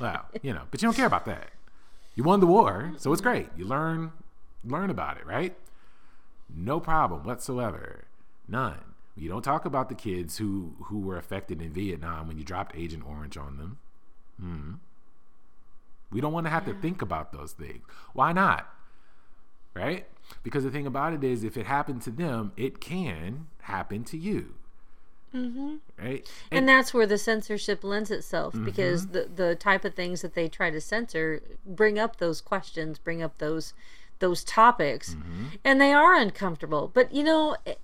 Well, 0.00 0.26
you 0.42 0.52
know, 0.52 0.62
but 0.70 0.82
you 0.82 0.86
don't 0.86 0.94
care 0.94 1.06
about 1.06 1.26
that. 1.26 1.50
You 2.14 2.24
won 2.24 2.40
the 2.40 2.46
war, 2.46 2.92
so 2.96 3.12
it's 3.12 3.22
great. 3.22 3.48
You 3.56 3.64
learn 3.64 4.12
learn 4.64 4.90
about 4.90 5.18
it, 5.18 5.26
right? 5.26 5.56
No 6.54 6.80
problem 6.80 7.24
whatsoever. 7.24 8.04
None. 8.48 8.80
You 9.16 9.28
don't 9.28 9.42
talk 9.42 9.64
about 9.64 9.88
the 9.88 9.94
kids 9.94 10.38
who 10.38 10.74
who 10.84 11.00
were 11.00 11.16
affected 11.16 11.62
in 11.62 11.72
Vietnam 11.72 12.28
when 12.28 12.38
you 12.38 12.44
dropped 12.44 12.76
Agent 12.76 13.04
Orange 13.06 13.36
on 13.36 13.56
them. 13.56 13.78
Hmm. 14.40 14.72
We 16.10 16.20
don't 16.20 16.32
want 16.32 16.46
to 16.46 16.50
have 16.50 16.64
to 16.66 16.74
think 16.74 17.02
about 17.02 17.32
those 17.32 17.52
things. 17.52 17.84
Why 18.14 18.32
not? 18.32 18.68
Right? 19.74 20.06
Because 20.42 20.64
the 20.64 20.70
thing 20.70 20.86
about 20.86 21.12
it 21.12 21.22
is, 21.24 21.44
if 21.44 21.56
it 21.56 21.66
happened 21.66 22.02
to 22.02 22.10
them, 22.10 22.52
it 22.56 22.80
can 22.80 23.46
happen 23.62 24.04
to 24.04 24.16
you. 24.18 24.54
Mm-hmm. 25.34 25.76
Right? 26.02 26.26
and 26.50 26.66
that's 26.66 26.94
where 26.94 27.06
the 27.06 27.18
censorship 27.18 27.84
lends 27.84 28.10
itself 28.10 28.54
Mm-hmm. 28.54 28.64
because 28.64 29.08
the 29.08 29.28
the 29.36 29.54
type 29.54 29.84
of 29.84 29.94
things 29.94 30.22
that 30.22 30.32
they 30.34 30.48
try 30.48 30.70
to 30.70 30.80
censor 30.80 31.42
bring 31.66 31.98
up 31.98 32.16
those 32.16 32.40
questions 32.40 32.98
bring 32.98 33.22
up 33.22 33.36
those 33.36 33.74
those 34.20 34.42
topics 34.42 35.14
Mm-hmm. 35.16 35.44
and 35.64 35.78
they 35.82 35.92
are 35.92 36.14
uncomfortable 36.14 36.90
but 36.94 37.12
you 37.14 37.22
know 37.22 37.56
it, 37.66 37.78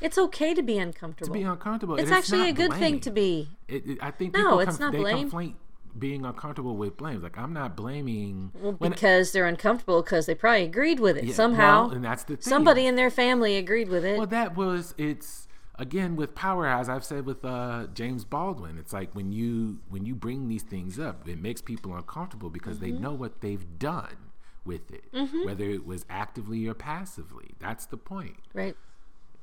it's 0.00 0.18
okay 0.18 0.54
to 0.54 0.62
be 0.62 0.76
uncomfortable 0.76 1.32
To 1.32 1.38
be 1.38 1.44
uncomfortable. 1.44 1.94
it's 1.94 2.08
and 2.10 2.14
actually 2.18 2.48
a 2.48 2.52
good 2.52 2.72
thing 2.74 2.98
to 2.98 3.10
be 3.12 3.48
It, 3.68 3.86
it- 3.86 3.98
I 4.02 4.10
think 4.10 4.34
No, 4.34 4.58
it's 4.58 4.70
conf- 4.76 4.80
not 4.80 4.90
they 4.92 4.98
blame. 4.98 5.30
conflate 5.30 5.54
being 5.98 6.24
uncomfortable 6.24 6.76
with 6.76 6.96
blame. 6.96 7.22
Like 7.22 7.38
I'm 7.38 7.52
not 7.52 7.76
blaming 7.76 8.50
well, 8.54 8.72
because 8.72 9.32
they're 9.32 9.46
uncomfortable 9.46 10.02
because 10.02 10.26
they 10.26 10.34
probably 10.34 10.64
agreed 10.64 10.98
with 11.00 11.16
it 11.16 11.24
yeah, 11.24 11.34
somehow 11.34 11.86
well, 11.86 11.90
and 11.92 12.04
that's 12.04 12.24
the 12.24 12.36
thing. 12.36 12.42
somebody 12.42 12.86
in 12.86 12.96
their 12.96 13.10
family 13.10 13.56
agreed 13.56 13.88
with 13.88 14.04
it 14.04 14.18
Well, 14.18 14.26
that 14.26 14.56
was 14.56 14.94
it's 14.98 15.46
again 15.76 16.16
with 16.16 16.34
power 16.34 16.66
as 16.66 16.88
I've 16.88 17.04
said 17.04 17.24
with 17.26 17.44
uh, 17.44 17.86
James 17.94 18.24
Baldwin. 18.24 18.78
It's 18.78 18.92
like 18.92 19.14
when 19.14 19.30
you 19.32 19.78
when 19.88 20.04
you 20.06 20.14
bring 20.14 20.48
these 20.48 20.62
things 20.64 20.98
up, 20.98 21.28
it 21.28 21.40
makes 21.40 21.60
people 21.62 21.94
uncomfortable 21.94 22.50
because 22.50 22.76
Mm-hmm. 22.78 22.84
they 22.84 22.92
know 22.92 23.12
what 23.12 23.40
they've 23.40 23.78
done 23.78 24.16
with 24.64 24.90
it, 24.90 25.04
whether 25.46 25.64
it 25.64 25.86
was 25.86 26.04
actively 26.10 26.66
or 26.66 26.74
passively. 26.74 27.50
That's 27.58 27.86
the 27.86 27.96
point. 27.96 28.36
right 28.52 28.76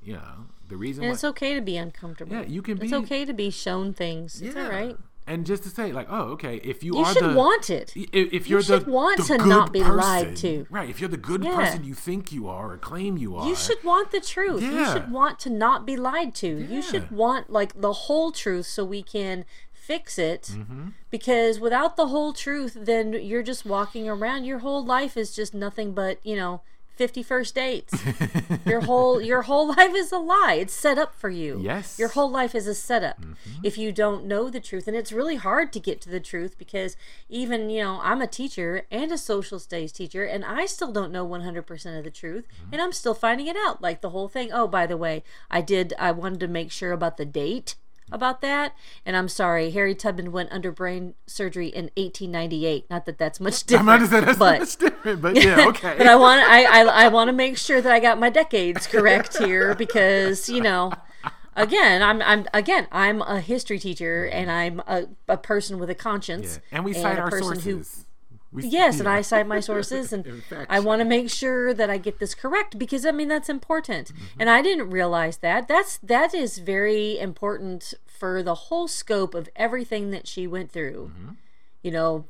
You 0.04 0.14
know, 0.14 0.46
the 0.68 0.78
reason 0.78 1.04
and 1.04 1.10
why 1.10 1.14
it's 1.16 1.24
okay 1.24 1.56
to 1.56 1.62
be 1.62 1.78
uncomfortable 1.78 2.34
Yeah, 2.36 2.44
you 2.46 2.62
can 2.62 2.78
be 2.78 2.84
it's 2.84 2.92
be- 2.92 2.98
okay 2.98 3.26
to 3.26 3.34
be 3.34 3.50
shown 3.50 3.94
things 3.94 4.40
it's 4.42 4.56
all 4.56 4.70
right 4.70 4.96
And 5.28 5.46
just 5.46 5.64
to 5.64 5.70
say, 5.70 5.92
like, 5.92 6.08
oh, 6.10 6.34
okay, 6.34 6.58
if 6.58 6.84
you, 6.84 6.96
you 6.98 7.04
are 7.04 7.14
should 7.14 7.24
the 7.24 7.34
want 7.34 7.70
it 7.72 7.92
If, 7.96 8.10
if 8.34 8.48
you're 8.48 8.60
you 8.60 8.64
should 8.66 8.86
the, 8.86 8.92
want 8.92 9.18
the 9.18 9.38
to 9.40 9.46
not 9.46 9.74
be 9.74 9.84
lied 9.84 10.36
to. 10.38 10.68
right? 10.70 10.88
If 10.90 11.00
you're 11.00 11.10
the 11.10 11.18
good 11.18 11.44
Yeah. 11.44 11.56
person 11.56 11.84
you 11.84 11.96
think 11.96 12.32
you 12.32 12.48
are 12.48 12.74
or 12.74 12.78
claim 12.78 13.18
you 13.18 13.36
are, 13.36 13.48
You 13.48 13.56
should 13.56 13.84
want 13.84 14.12
the 14.12 14.22
truth. 14.22 14.62
You 14.62 14.86
should 14.86 15.12
want 15.12 15.40
to 15.40 15.50
not 15.50 15.86
be 15.86 15.98
lied 15.98 16.36
to. 16.36 16.48
You 16.48 16.82
should 16.82 17.10
want 17.10 17.50
like 17.50 17.82
the 17.82 17.94
whole 17.94 18.32
truth 18.32 18.68
so 18.68 18.86
we 18.86 19.02
can 19.02 19.46
fix 19.72 20.18
it. 20.20 20.44
Mm-hmm. 20.54 20.90
Because 21.10 21.60
without 21.60 21.96
the 21.96 22.08
whole 22.08 22.34
truth, 22.34 22.78
then 22.80 23.14
you're 23.14 23.44
just 23.44 23.66
walking 23.66 24.08
around. 24.10 24.46
Your 24.46 24.60
whole 24.60 24.84
life 24.86 25.16
is 25.18 25.36
just 25.36 25.54
nothing 25.54 25.94
but, 25.94 26.20
you 26.24 26.36
know, 26.36 26.62
50 26.96 27.24
first 27.24 27.56
dates. 27.56 27.94
your 28.66 28.82
whole 28.82 29.22
your 29.22 29.44
whole 29.44 29.68
life 29.70 29.94
is 29.94 30.12
a 30.12 30.18
lie. 30.18 30.58
It's 30.60 30.74
set 30.74 30.98
up 30.98 31.14
for 31.16 31.30
you. 31.30 31.60
Yes. 31.62 31.94
Mm-hmm. 31.94 32.02
Your 32.02 32.10
whole 32.10 32.30
life 32.30 32.56
is 32.56 32.68
a 32.68 32.76
setup. 32.76 33.20
If 33.64 33.78
you 33.78 33.92
don't 33.92 34.26
know 34.26 34.50
the 34.50 34.60
truth, 34.60 34.88
and 34.88 34.96
it's 34.96 35.12
really 35.12 35.36
hard 35.36 35.72
to 35.74 35.80
get 35.80 36.02
to 36.02 36.10
the 36.10 36.20
truth 36.20 36.58
because 36.58 36.98
even, 37.30 37.70
you 37.70 37.84
know, 37.84 38.00
I'm 38.02 38.22
a 38.22 38.28
teacher 38.28 38.84
and 38.92 39.12
a 39.12 39.18
social 39.18 39.60
studies 39.60 39.92
teacher 39.92 40.24
and 40.24 40.44
I 40.46 40.66
still 40.66 40.92
don't 40.92 41.12
know 41.12 41.28
100% 41.28 41.98
of 41.98 42.04
the 42.04 42.12
truth 42.12 42.46
Mm-hmm. 42.46 42.74
and 42.74 42.82
I'm 42.82 42.92
still 42.92 43.14
finding 43.14 43.48
it 43.48 43.56
out. 43.58 43.82
Like 43.82 44.02
the 44.02 44.10
whole 44.12 44.28
thing. 44.28 44.52
Oh, 44.52 44.68
by 44.68 44.86
the 44.86 44.98
way, 44.98 45.24
I 45.50 45.62
did 45.62 45.94
I 46.00 46.12
wanted 46.12 46.40
to 46.42 46.48
make 46.48 46.72
sure 46.72 46.92
about 46.92 47.18
the 47.18 47.26
date 47.26 47.76
about 48.12 48.42
that 48.42 48.76
and 49.06 49.16
I'm 49.18 49.28
sorry, 49.28 49.72
Harry 49.72 49.96
Tubman 49.96 50.32
went 50.32 50.52
under 50.52 50.72
brain 50.72 51.16
surgery 51.28 51.68
in 51.68 51.86
1898. 51.96 52.90
Not 52.90 53.06
that 53.06 53.18
that's 53.18 53.40
much 53.40 53.64
different. 53.64 53.90
I'm 53.90 54.10
not 54.10 54.10
that's 54.10 54.40
but 54.40 54.60
much 54.60 54.78
different, 54.78 55.22
but 55.22 55.36
yeah, 55.36 55.66
okay. 55.70 55.96
but 55.98 56.08
I 56.08 56.16
want 56.16 56.42
I, 56.42 56.64
I 56.66 57.06
I 57.06 57.08
want 57.10 57.30
to 57.30 57.34
make 57.34 57.58
sure 57.58 57.82
that 57.82 57.92
I 57.92 58.00
got 58.00 58.20
my 58.20 58.30
decades 58.30 58.88
correct 58.88 59.38
here 59.38 59.76
because 59.76 60.50
you 60.50 60.62
know, 60.62 60.92
again 61.56 62.02
I'm 62.02 62.22
I'm 62.22 62.46
again 62.54 62.88
I'm 62.92 63.22
a 63.22 63.40
history 63.40 63.80
teacher 63.80 64.26
and 64.26 64.52
I'm 64.52 64.82
a, 64.88 65.06
a 65.28 65.38
person 65.38 65.80
with 65.80 65.90
a 65.90 65.96
conscience 65.96 66.60
yeah. 66.72 66.78
And 66.78 66.86
we 66.86 66.94
cite 66.94 67.18
a 67.18 67.22
our 67.22 67.30
person 67.30 67.60
who- 67.60 67.84
sources. 67.84 68.06
We, 68.56 68.68
Yes, 68.68 69.00
and 69.00 69.06
yeah. 69.06 69.14
I 69.14 69.22
cite 69.22 69.48
my 69.48 69.60
sources, 69.72 70.14
and 70.14 70.44
I 70.70 70.80
want 70.80 71.02
to 71.02 71.06
make 71.06 71.30
sure 71.30 71.74
that 71.74 71.90
I 71.90 71.98
get 71.98 72.20
this 72.20 72.34
correct 72.34 72.80
because 72.80 73.06
I 73.06 73.12
mean 73.12 73.28
that's 73.28 73.50
important, 73.50 74.14
Mm-hmm. 74.14 74.42
and 74.42 74.50
I 74.50 74.62
didn't 74.62 74.90
realize 74.90 75.38
that. 75.38 75.68
That's 75.68 75.98
that 75.98 76.34
is 76.34 76.58
very 76.60 77.20
important 77.20 77.94
for 78.06 78.42
the 78.42 78.56
whole 78.56 78.88
scope 78.88 79.34
of 79.36 79.50
everything 79.56 80.12
that 80.12 80.28
she 80.28 80.48
went 80.48 80.72
through. 80.72 81.12
Mm-hmm. 81.14 81.30
You 81.84 81.92
know, 81.92 82.26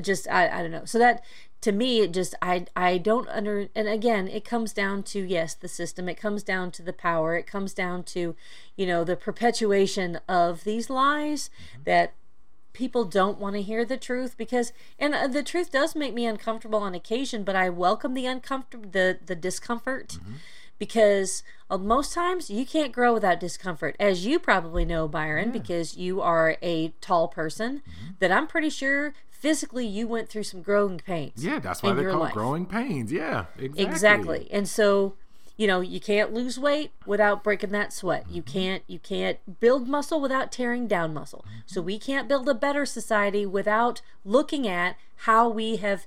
just 0.00 0.28
I 0.28 0.48
I 0.48 0.62
don't 0.62 0.72
know. 0.72 0.84
So 0.84 0.98
that 0.98 1.22
to 1.60 1.72
me 1.72 2.00
it 2.00 2.12
just 2.12 2.34
i 2.40 2.64
i 2.76 2.98
don't 2.98 3.28
under 3.28 3.68
and 3.74 3.88
again 3.88 4.28
it 4.28 4.44
comes 4.44 4.72
down 4.72 5.02
to 5.02 5.20
yes 5.20 5.54
the 5.54 5.68
system 5.68 6.08
it 6.08 6.14
comes 6.14 6.42
down 6.42 6.70
to 6.70 6.82
the 6.82 6.92
power 6.92 7.36
it 7.36 7.46
comes 7.46 7.74
down 7.74 8.02
to 8.02 8.36
you 8.76 8.86
know 8.86 9.02
the 9.04 9.16
perpetuation 9.16 10.20
of 10.28 10.64
these 10.64 10.88
lies 10.88 11.50
mm-hmm. 11.72 11.82
that 11.84 12.12
people 12.72 13.04
don't 13.04 13.38
want 13.38 13.56
to 13.56 13.62
hear 13.62 13.84
the 13.84 13.96
truth 13.96 14.36
because 14.36 14.72
and 14.98 15.14
uh, 15.14 15.26
the 15.26 15.42
truth 15.42 15.72
does 15.72 15.96
make 15.96 16.14
me 16.14 16.26
uncomfortable 16.26 16.78
on 16.78 16.94
occasion 16.94 17.42
but 17.42 17.56
i 17.56 17.68
welcome 17.68 18.14
the 18.14 18.26
uncomfortable 18.26 18.88
the 18.90 19.18
the 19.26 19.34
discomfort 19.34 20.18
mm-hmm. 20.20 20.34
because 20.78 21.42
uh, 21.70 21.78
most 21.78 22.12
times 22.12 22.50
you 22.50 22.64
can't 22.64 22.92
grow 22.92 23.12
without 23.12 23.40
discomfort 23.40 23.96
as 23.98 24.24
you 24.26 24.38
probably 24.38 24.84
know 24.84 25.08
byron 25.08 25.46
yeah. 25.48 25.52
because 25.60 25.96
you 25.96 26.20
are 26.20 26.56
a 26.62 26.88
tall 27.00 27.26
person 27.26 27.78
mm-hmm. 27.78 28.10
that 28.18 28.30
i'm 28.30 28.46
pretty 28.46 28.70
sure 28.70 29.14
physically 29.38 29.86
you 29.86 30.08
went 30.08 30.28
through 30.28 30.42
some 30.42 30.62
growing 30.62 30.98
pains. 30.98 31.44
Yeah, 31.44 31.60
that's 31.60 31.82
why 31.82 31.92
they 31.92 32.04
call 32.04 32.20
life. 32.20 32.34
growing 32.34 32.66
pains. 32.66 33.12
Yeah, 33.12 33.46
exactly. 33.56 33.84
Exactly. 33.84 34.48
And 34.50 34.68
so, 34.68 35.14
you 35.58 35.66
know, 35.66 35.80
you 35.80 36.00
can't 36.00 36.32
lose 36.32 36.58
weight 36.58 36.92
without 37.04 37.44
breaking 37.44 37.72
that 37.72 37.92
sweat. 37.92 38.24
Mm-hmm. 38.24 38.34
You 38.34 38.42
can't 38.42 38.82
you 38.86 38.98
can't 39.00 39.60
build 39.60 39.88
muscle 39.88 40.20
without 40.20 40.52
tearing 40.52 40.86
down 40.86 41.12
muscle. 41.12 41.44
Mm-hmm. 41.46 41.58
So 41.66 41.82
we 41.82 41.98
can't 41.98 42.28
build 42.28 42.48
a 42.48 42.54
better 42.54 42.86
society 42.86 43.44
without 43.44 44.00
looking 44.24 44.66
at 44.66 44.96
how 45.22 45.48
we 45.48 45.76
have 45.76 46.06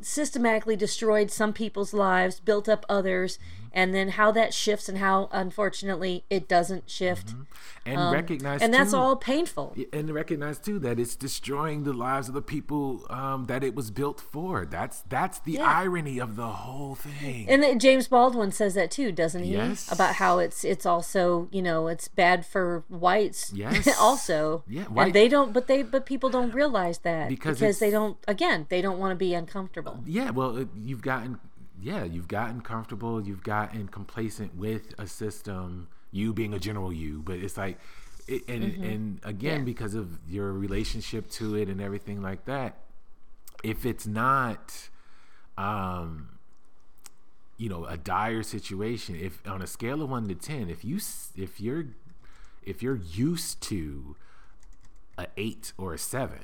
systematically 0.00 0.76
destroyed 0.76 1.30
some 1.30 1.52
people's 1.52 1.92
lives, 1.92 2.38
built 2.38 2.68
up 2.68 2.86
others, 2.88 3.38
mm-hmm 3.38 3.58
and 3.72 3.94
then 3.94 4.10
how 4.10 4.30
that 4.32 4.54
shifts 4.54 4.88
and 4.88 4.98
how 4.98 5.28
unfortunately 5.32 6.24
it 6.30 6.48
doesn't 6.48 6.90
shift. 6.90 7.28
Mm-hmm. 7.28 7.42
and 7.86 7.98
um, 7.98 8.12
recognize 8.12 8.62
and 8.62 8.72
that's 8.72 8.92
all 8.92 9.16
painful. 9.16 9.76
And 9.92 10.10
recognize 10.10 10.58
too 10.58 10.78
that 10.80 10.98
it's 10.98 11.16
destroying 11.16 11.84
the 11.84 11.92
lives 11.92 12.28
of 12.28 12.34
the 12.34 12.42
people 12.42 13.06
um, 13.10 13.46
that 13.46 13.64
it 13.64 13.74
was 13.74 13.90
built 13.90 14.20
for. 14.20 14.66
That's 14.66 15.02
that's 15.08 15.38
the 15.40 15.52
yeah. 15.52 15.64
irony 15.64 16.18
of 16.18 16.36
the 16.36 16.46
whole 16.46 16.94
thing. 16.94 17.48
And 17.48 17.80
james 17.80 18.08
baldwin 18.08 18.52
says 18.52 18.74
that 18.74 18.90
too 18.90 19.12
doesn't 19.12 19.44
he? 19.44 19.52
Yes. 19.52 19.90
about 19.90 20.16
how 20.16 20.38
it's 20.38 20.64
it's 20.64 20.86
also 20.86 21.48
you 21.50 21.62
know 21.62 21.88
it's 21.88 22.08
bad 22.08 22.46
for 22.46 22.84
whites 22.88 23.52
yes. 23.54 23.88
also. 24.00 24.64
Yeah 24.68 24.84
white, 24.84 25.06
and 25.06 25.14
they 25.14 25.28
don't 25.28 25.52
but 25.52 25.66
they 25.66 25.82
but 25.82 26.06
people 26.06 26.30
don't 26.30 26.52
realize 26.52 26.98
that 26.98 27.28
because, 27.28 27.58
because 27.58 27.78
they 27.78 27.90
don't 27.90 28.16
again 28.26 28.66
they 28.68 28.80
don't 28.80 28.98
want 28.98 29.12
to 29.12 29.16
be 29.16 29.34
uncomfortable. 29.34 30.02
Yeah 30.06 30.30
well 30.30 30.66
you've 30.74 31.02
gotten 31.02 31.38
yeah, 31.80 32.04
you've 32.04 32.28
gotten 32.28 32.60
comfortable, 32.60 33.26
you've 33.26 33.42
gotten 33.42 33.88
complacent 33.88 34.56
with 34.56 34.94
a 34.98 35.06
system, 35.06 35.88
you 36.10 36.32
being 36.32 36.54
a 36.54 36.58
general 36.58 36.92
you, 36.92 37.22
but 37.24 37.38
it's 37.38 37.56
like 37.56 37.78
it, 38.26 38.46
and 38.48 38.64
mm-hmm. 38.64 38.84
and 38.84 39.20
again 39.24 39.60
yeah. 39.60 39.64
because 39.64 39.94
of 39.94 40.18
your 40.28 40.52
relationship 40.52 41.30
to 41.30 41.54
it 41.54 41.68
and 41.68 41.80
everything 41.80 42.22
like 42.22 42.44
that, 42.46 42.78
if 43.62 43.86
it's 43.86 44.06
not 44.06 44.88
um 45.56 46.38
you 47.58 47.68
know, 47.68 47.84
a 47.86 47.96
dire 47.96 48.44
situation, 48.44 49.16
if 49.16 49.46
on 49.46 49.60
a 49.60 49.66
scale 49.66 50.00
of 50.00 50.08
1 50.08 50.28
to 50.28 50.34
10, 50.34 50.70
if 50.70 50.84
you 50.84 50.98
if 51.36 51.60
you're 51.60 51.86
if 52.64 52.82
you're 52.82 52.96
used 52.96 53.60
to 53.62 54.16
a 55.18 55.26
8 55.36 55.72
or 55.76 55.94
a 55.94 55.98
7, 55.98 56.38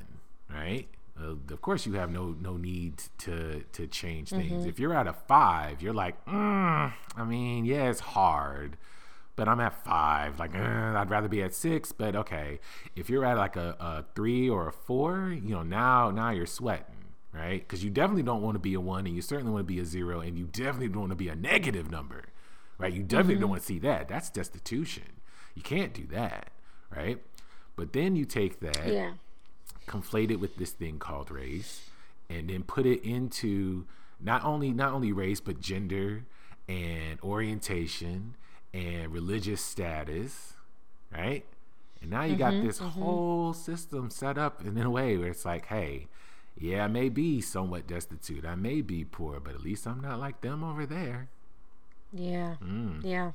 right? 0.52 0.88
Uh, 1.20 1.34
of 1.52 1.62
course 1.62 1.86
you 1.86 1.92
have 1.94 2.10
no 2.10 2.34
no 2.40 2.56
need 2.56 3.02
to 3.18 3.62
to 3.72 3.86
change 3.86 4.30
things. 4.30 4.50
Mm-hmm. 4.50 4.68
If 4.68 4.80
you're 4.80 4.94
at 4.94 5.06
a 5.06 5.12
five, 5.12 5.80
you're 5.80 5.94
like, 5.94 6.24
mm, 6.26 6.92
I 7.16 7.24
mean, 7.24 7.64
yeah, 7.64 7.88
it's 7.88 8.00
hard, 8.00 8.76
but 9.36 9.48
I'm 9.48 9.60
at 9.60 9.84
five. 9.84 10.40
Like, 10.40 10.56
uh, 10.56 10.58
I'd 10.96 11.10
rather 11.10 11.28
be 11.28 11.42
at 11.42 11.54
six, 11.54 11.92
but 11.92 12.16
okay. 12.16 12.58
If 12.96 13.08
you're 13.08 13.24
at 13.24 13.36
like 13.36 13.54
a, 13.54 13.76
a 13.78 14.04
three 14.16 14.48
or 14.48 14.66
a 14.66 14.72
four, 14.72 15.30
you 15.30 15.54
know, 15.54 15.62
now 15.62 16.10
now 16.10 16.30
you're 16.30 16.46
sweating, 16.46 17.12
right? 17.32 17.60
Because 17.60 17.84
you 17.84 17.90
definitely 17.90 18.24
don't 18.24 18.42
want 18.42 18.56
to 18.56 18.60
be 18.60 18.74
a 18.74 18.80
one, 18.80 19.06
and 19.06 19.14
you 19.14 19.22
certainly 19.22 19.52
want 19.52 19.68
to 19.68 19.72
be 19.72 19.78
a 19.78 19.84
zero, 19.84 20.20
and 20.20 20.36
you 20.36 20.46
definitely 20.46 20.88
don't 20.88 21.02
want 21.02 21.12
to 21.12 21.16
be 21.16 21.28
a 21.28 21.36
negative 21.36 21.92
number, 21.92 22.24
right? 22.76 22.92
You 22.92 23.04
definitely 23.04 23.34
mm-hmm. 23.34 23.42
don't 23.42 23.50
want 23.50 23.62
to 23.62 23.66
see 23.66 23.78
that. 23.80 24.08
That's 24.08 24.30
destitution. 24.30 25.04
You 25.54 25.62
can't 25.62 25.94
do 25.94 26.06
that, 26.08 26.50
right? 26.90 27.22
But 27.76 27.92
then 27.92 28.16
you 28.16 28.24
take 28.24 28.58
that. 28.60 28.88
Yeah 28.88 29.12
conflate 29.86 30.30
it 30.30 30.40
with 30.40 30.56
this 30.56 30.70
thing 30.70 30.98
called 30.98 31.30
race 31.30 31.88
and 32.28 32.48
then 32.48 32.62
put 32.62 32.86
it 32.86 33.02
into 33.04 33.84
not 34.20 34.44
only 34.44 34.70
not 34.72 34.92
only 34.92 35.12
race 35.12 35.40
but 35.40 35.60
gender 35.60 36.24
and 36.68 37.20
orientation 37.22 38.34
and 38.72 39.12
religious 39.12 39.60
status 39.60 40.54
right? 41.12 41.44
And 42.00 42.10
now 42.10 42.24
you 42.24 42.36
mm-hmm, 42.36 42.38
got 42.38 42.66
this 42.66 42.80
mm-hmm. 42.80 43.00
whole 43.00 43.54
system 43.54 44.10
set 44.10 44.36
up 44.36 44.64
in 44.64 44.76
a 44.78 44.90
way 44.90 45.16
where 45.16 45.28
it's 45.28 45.44
like 45.44 45.66
hey 45.66 46.08
yeah 46.56 46.84
i 46.84 46.86
may 46.86 47.08
be 47.08 47.40
somewhat 47.40 47.86
destitute. 47.86 48.44
I 48.44 48.54
may 48.54 48.80
be 48.80 49.04
poor 49.04 49.40
but 49.40 49.54
at 49.54 49.62
least 49.62 49.86
i'm 49.86 50.00
not 50.00 50.18
like 50.18 50.40
them 50.40 50.64
over 50.64 50.86
there. 50.86 51.28
Yeah 52.12 52.56
mm. 52.62 53.00
yeah. 53.02 53.32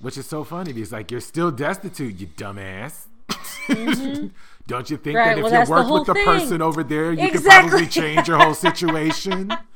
Which 0.00 0.16
is 0.16 0.26
so 0.26 0.44
funny 0.44 0.72
because 0.72 0.92
like 0.92 1.10
you're 1.10 1.20
still 1.20 1.50
destitute 1.50 2.18
you 2.18 2.26
dumbass 2.26 3.06
Mm-hmm. 3.30 4.26
Don't 4.66 4.88
you 4.88 4.96
think 4.96 5.16
right, 5.16 5.36
that 5.36 5.38
if 5.38 5.44
well, 5.44 5.64
you 5.64 5.70
work 5.70 5.90
with 5.90 6.06
the 6.06 6.14
thing. 6.14 6.24
person 6.24 6.62
over 6.62 6.82
there, 6.84 7.12
you 7.12 7.26
exactly. 7.26 7.40
could 7.40 7.70
probably 7.70 7.86
change 7.86 8.28
your 8.28 8.38
whole 8.38 8.54
situation? 8.54 9.52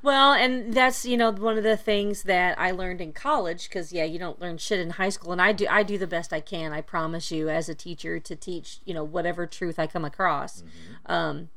Well, 0.00 0.32
and 0.32 0.72
that's 0.74 1.04
you 1.04 1.16
know 1.16 1.32
one 1.32 1.58
of 1.58 1.64
the 1.64 1.76
things 1.76 2.22
that 2.22 2.58
I 2.58 2.70
learned 2.70 3.00
in 3.00 3.12
college 3.12 3.68
because 3.68 3.92
yeah, 3.92 4.04
you 4.04 4.18
don't 4.18 4.40
learn 4.40 4.58
shit 4.58 4.78
in 4.78 4.90
high 4.90 5.08
school, 5.08 5.32
and 5.32 5.42
I 5.42 5.52
do 5.52 5.66
I 5.68 5.82
do 5.82 5.98
the 5.98 6.06
best 6.06 6.32
I 6.32 6.40
can. 6.40 6.72
I 6.72 6.80
promise 6.82 7.32
you, 7.32 7.48
as 7.48 7.68
a 7.68 7.74
teacher, 7.74 8.20
to 8.20 8.36
teach 8.36 8.78
you 8.84 8.94
know 8.94 9.02
whatever 9.02 9.46
truth 9.46 9.78
I 9.78 9.86
come 9.86 10.04
across. 10.04 10.62
Mm-hmm. 10.62 11.12
Um, 11.12 11.48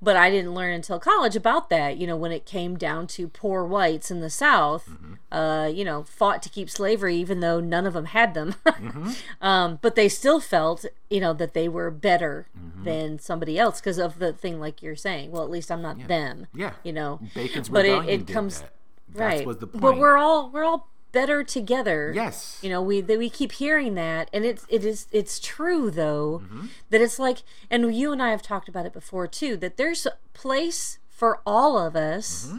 but 0.00 0.16
I 0.16 0.30
didn't 0.30 0.54
learn 0.54 0.72
until 0.72 0.98
college 0.98 1.36
about 1.36 1.70
that. 1.70 1.96
You 1.98 2.06
know, 2.06 2.16
when 2.16 2.32
it 2.32 2.46
came 2.46 2.76
down 2.76 3.06
to 3.08 3.28
poor 3.28 3.64
whites 3.64 4.10
in 4.10 4.20
the 4.20 4.30
South, 4.30 4.88
mm-hmm. 4.88 5.14
uh, 5.32 5.66
you 5.66 5.84
know, 5.84 6.02
fought 6.02 6.42
to 6.42 6.48
keep 6.48 6.70
slavery, 6.70 7.16
even 7.16 7.40
though 7.40 7.60
none 7.60 7.86
of 7.86 7.94
them 7.94 8.06
had 8.06 8.34
them. 8.34 8.54
mm-hmm. 8.66 9.12
um, 9.40 9.78
but 9.82 9.94
they 9.94 10.08
still 10.08 10.40
felt, 10.40 10.84
you 11.10 11.20
know, 11.20 11.32
that 11.32 11.54
they 11.54 11.68
were 11.68 11.90
better 11.90 12.46
mm-hmm. 12.58 12.84
than 12.84 13.18
somebody 13.18 13.58
else 13.58 13.80
because 13.80 13.98
of 13.98 14.18
the 14.18 14.32
thing, 14.32 14.60
like 14.60 14.82
you're 14.82 14.96
saying. 14.96 15.30
Well, 15.30 15.42
at 15.42 15.50
least 15.50 15.70
I'm 15.70 15.82
not 15.82 15.98
yeah. 15.98 16.06
them. 16.06 16.46
Yeah. 16.54 16.72
You 16.82 16.92
know, 16.92 17.20
Bacon's 17.34 17.68
but 17.68 17.84
it, 17.84 18.08
it 18.08 18.26
comes 18.26 18.60
that. 18.60 18.70
right. 19.14 19.46
Was 19.46 19.58
the 19.58 19.66
point. 19.66 19.82
But 19.82 19.98
we're 19.98 20.16
all 20.16 20.50
we're 20.50 20.64
all 20.64 20.88
better 21.12 21.42
together. 21.42 22.12
Yes. 22.14 22.58
You 22.62 22.70
know, 22.70 22.82
we 22.82 23.02
we 23.02 23.30
keep 23.30 23.52
hearing 23.52 23.94
that 23.94 24.28
and 24.32 24.44
it's 24.44 24.66
it 24.68 24.84
is 24.84 25.06
it's 25.12 25.38
true 25.38 25.90
though 25.90 26.42
mm-hmm. 26.44 26.66
that 26.90 27.00
it's 27.00 27.18
like 27.18 27.42
and 27.70 27.94
you 27.94 28.12
and 28.12 28.22
I 28.22 28.30
have 28.30 28.42
talked 28.42 28.68
about 28.68 28.86
it 28.86 28.92
before 28.92 29.26
too 29.26 29.56
that 29.58 29.76
there's 29.76 30.06
a 30.06 30.14
place 30.32 30.98
for 31.08 31.40
all 31.46 31.78
of 31.78 31.96
us. 31.96 32.46
Mm-hmm. 32.46 32.58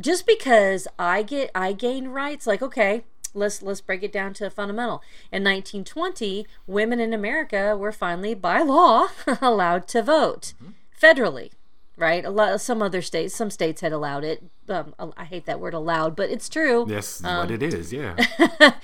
Just 0.00 0.26
because 0.26 0.88
I 0.98 1.22
get 1.22 1.50
I 1.54 1.72
gain 1.72 2.08
rights 2.08 2.46
like 2.46 2.62
okay, 2.62 3.04
let's 3.34 3.62
let's 3.62 3.80
break 3.80 4.02
it 4.02 4.12
down 4.12 4.34
to 4.34 4.46
a 4.46 4.50
fundamental. 4.50 5.02
In 5.30 5.44
1920, 5.44 6.46
women 6.66 7.00
in 7.00 7.12
America 7.12 7.76
were 7.76 7.92
finally 7.92 8.34
by 8.34 8.62
law 8.62 9.08
allowed 9.40 9.88
to 9.88 10.02
vote 10.02 10.54
mm-hmm. 10.62 10.72
federally 11.00 11.50
right? 11.96 12.24
A 12.24 12.30
lot, 12.30 12.60
some 12.60 12.82
other 12.82 13.02
states, 13.02 13.34
some 13.34 13.50
states 13.50 13.80
had 13.80 13.92
allowed 13.92 14.24
it. 14.24 14.42
Um, 14.68 14.94
I 15.16 15.24
hate 15.24 15.46
that 15.46 15.60
word 15.60 15.74
allowed, 15.74 16.16
but 16.16 16.30
it's 16.30 16.48
true. 16.48 16.86
Yes, 16.88 17.22
um, 17.24 17.38
what 17.38 17.50
it 17.50 17.62
is, 17.62 17.92
yeah. 17.92 18.16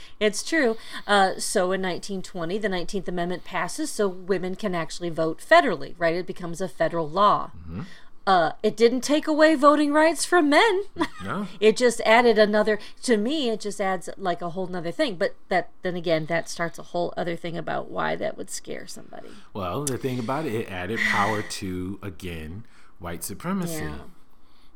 it's 0.20 0.42
true. 0.42 0.76
Uh, 1.06 1.38
so 1.38 1.72
in 1.72 1.82
1920, 1.82 2.59
the 2.59 2.68
19th 2.68 3.09
Amendment 3.09 3.44
passes, 3.44 3.90
so 3.90 4.09
women 4.09 4.54
can 4.54 4.74
actually 4.74 5.11
vote 5.11 5.40
federally, 5.40 5.94
right? 5.98 6.16
It 6.16 6.26
becomes 6.26 6.61
a 6.61 6.68
federal 6.68 7.09
law. 7.09 7.52
Mm-hmm. 7.56 7.82
Uh, 8.26 8.52
it 8.62 8.76
didn't 8.76 9.00
take 9.00 9.26
away 9.26 9.54
voting 9.54 9.90
rights 9.90 10.26
from 10.26 10.50
men. 10.50 10.82
No. 11.24 11.46
it 11.61 11.78
just 11.78 12.02
added 12.02 12.38
another. 12.38 12.78
To 13.04 13.16
me, 13.16 13.48
it 13.48 13.59
just 13.59 13.80
adds 13.80 14.11
like 14.18 14.42
a 14.42 14.50
whole 14.50 14.66
nother 14.66 14.90
thing. 14.90 15.16
But 15.16 15.34
that 15.48 15.70
then 15.80 15.96
again, 15.96 16.26
that 16.26 16.46
starts 16.50 16.78
a 16.78 16.82
whole 16.82 17.14
other 17.16 17.36
thing 17.36 17.56
about 17.56 17.90
why 17.90 18.16
that 18.16 18.36
would 18.36 18.50
scare 18.50 18.86
somebody. 18.86 19.30
Well, 19.54 19.86
the 19.86 19.96
thing 19.96 20.18
about 20.18 20.44
it, 20.44 20.52
it 20.52 20.70
added 20.70 21.00
power 21.09 21.40
to 21.40 21.98
again 22.02 22.64
white 22.99 23.24
supremacy. 23.24 23.84
Yeah. 23.84 23.99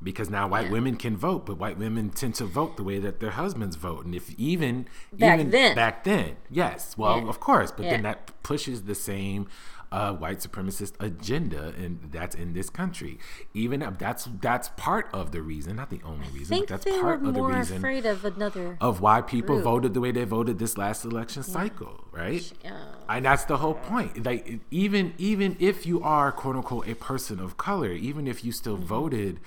Because 0.02 0.28
now 0.28 0.48
white 0.48 0.66
yeah. 0.66 0.72
women 0.72 0.96
can 0.96 1.16
vote, 1.16 1.46
but 1.46 1.58
white 1.58 1.78
women 1.78 2.10
tend 2.10 2.34
to 2.36 2.44
vote 2.44 2.76
the 2.76 2.82
way 2.82 2.98
that 2.98 3.20
their 3.20 3.30
husbands 3.30 3.76
vote, 3.76 4.04
and 4.04 4.16
if 4.16 4.36
even 4.36 4.88
back 5.12 5.38
even 5.38 5.52
then, 5.52 5.76
back 5.76 6.02
then, 6.02 6.38
yes, 6.50 6.98
well, 6.98 7.20
yeah. 7.20 7.28
of 7.28 7.38
course, 7.38 7.70
but 7.70 7.82
then 7.82 8.02
that 8.02 8.32
pushes 8.42 8.82
the 8.82 8.96
same 8.96 9.46
uh, 9.92 10.14
white 10.14 10.38
supremacist 10.38 10.94
agenda, 11.00 11.74
and 11.76 12.08
that's 12.10 12.34
in 12.34 12.54
this 12.54 12.70
country. 12.70 13.18
Even 13.52 13.82
uh, 13.82 13.94
that's 13.98 14.26
that's 14.40 14.70
part 14.70 15.08
of 15.12 15.32
the 15.32 15.42
reason, 15.42 15.76
not 15.76 15.90
the 15.90 16.00
only 16.02 16.26
reason, 16.28 16.60
but 16.60 16.68
that's 16.68 16.84
part 16.84 17.22
of 17.22 17.34
the 17.34 17.42
reason. 17.42 17.76
Afraid 17.76 18.06
of 18.06 18.24
another 18.24 18.78
of 18.80 19.02
why 19.02 19.20
people 19.20 19.56
group. 19.56 19.64
voted 19.64 19.94
the 19.94 20.00
way 20.00 20.10
they 20.10 20.24
voted 20.24 20.58
this 20.58 20.78
last 20.78 21.04
election 21.04 21.42
cycle, 21.42 22.04
right? 22.10 22.50
Yeah. 22.64 22.78
And 23.06 23.26
that's 23.26 23.44
the 23.44 23.58
whole 23.58 23.74
point. 23.74 24.24
Like 24.24 24.60
even 24.70 25.12
even 25.18 25.56
if 25.60 25.84
you 25.84 26.02
are 26.02 26.32
quote 26.32 26.56
unquote 26.56 26.88
a 26.88 26.94
person 26.94 27.38
of 27.38 27.58
color, 27.58 27.92
even 27.92 28.26
if 28.26 28.42
you 28.42 28.50
still 28.50 28.76
mm-hmm. 28.76 28.86
voted, 28.86 29.40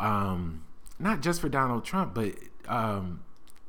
um, 0.00 0.64
not 0.98 1.22
just 1.22 1.40
for 1.40 1.48
Donald 1.48 1.84
Trump, 1.84 2.12
but 2.12 2.34
um, 2.66 3.20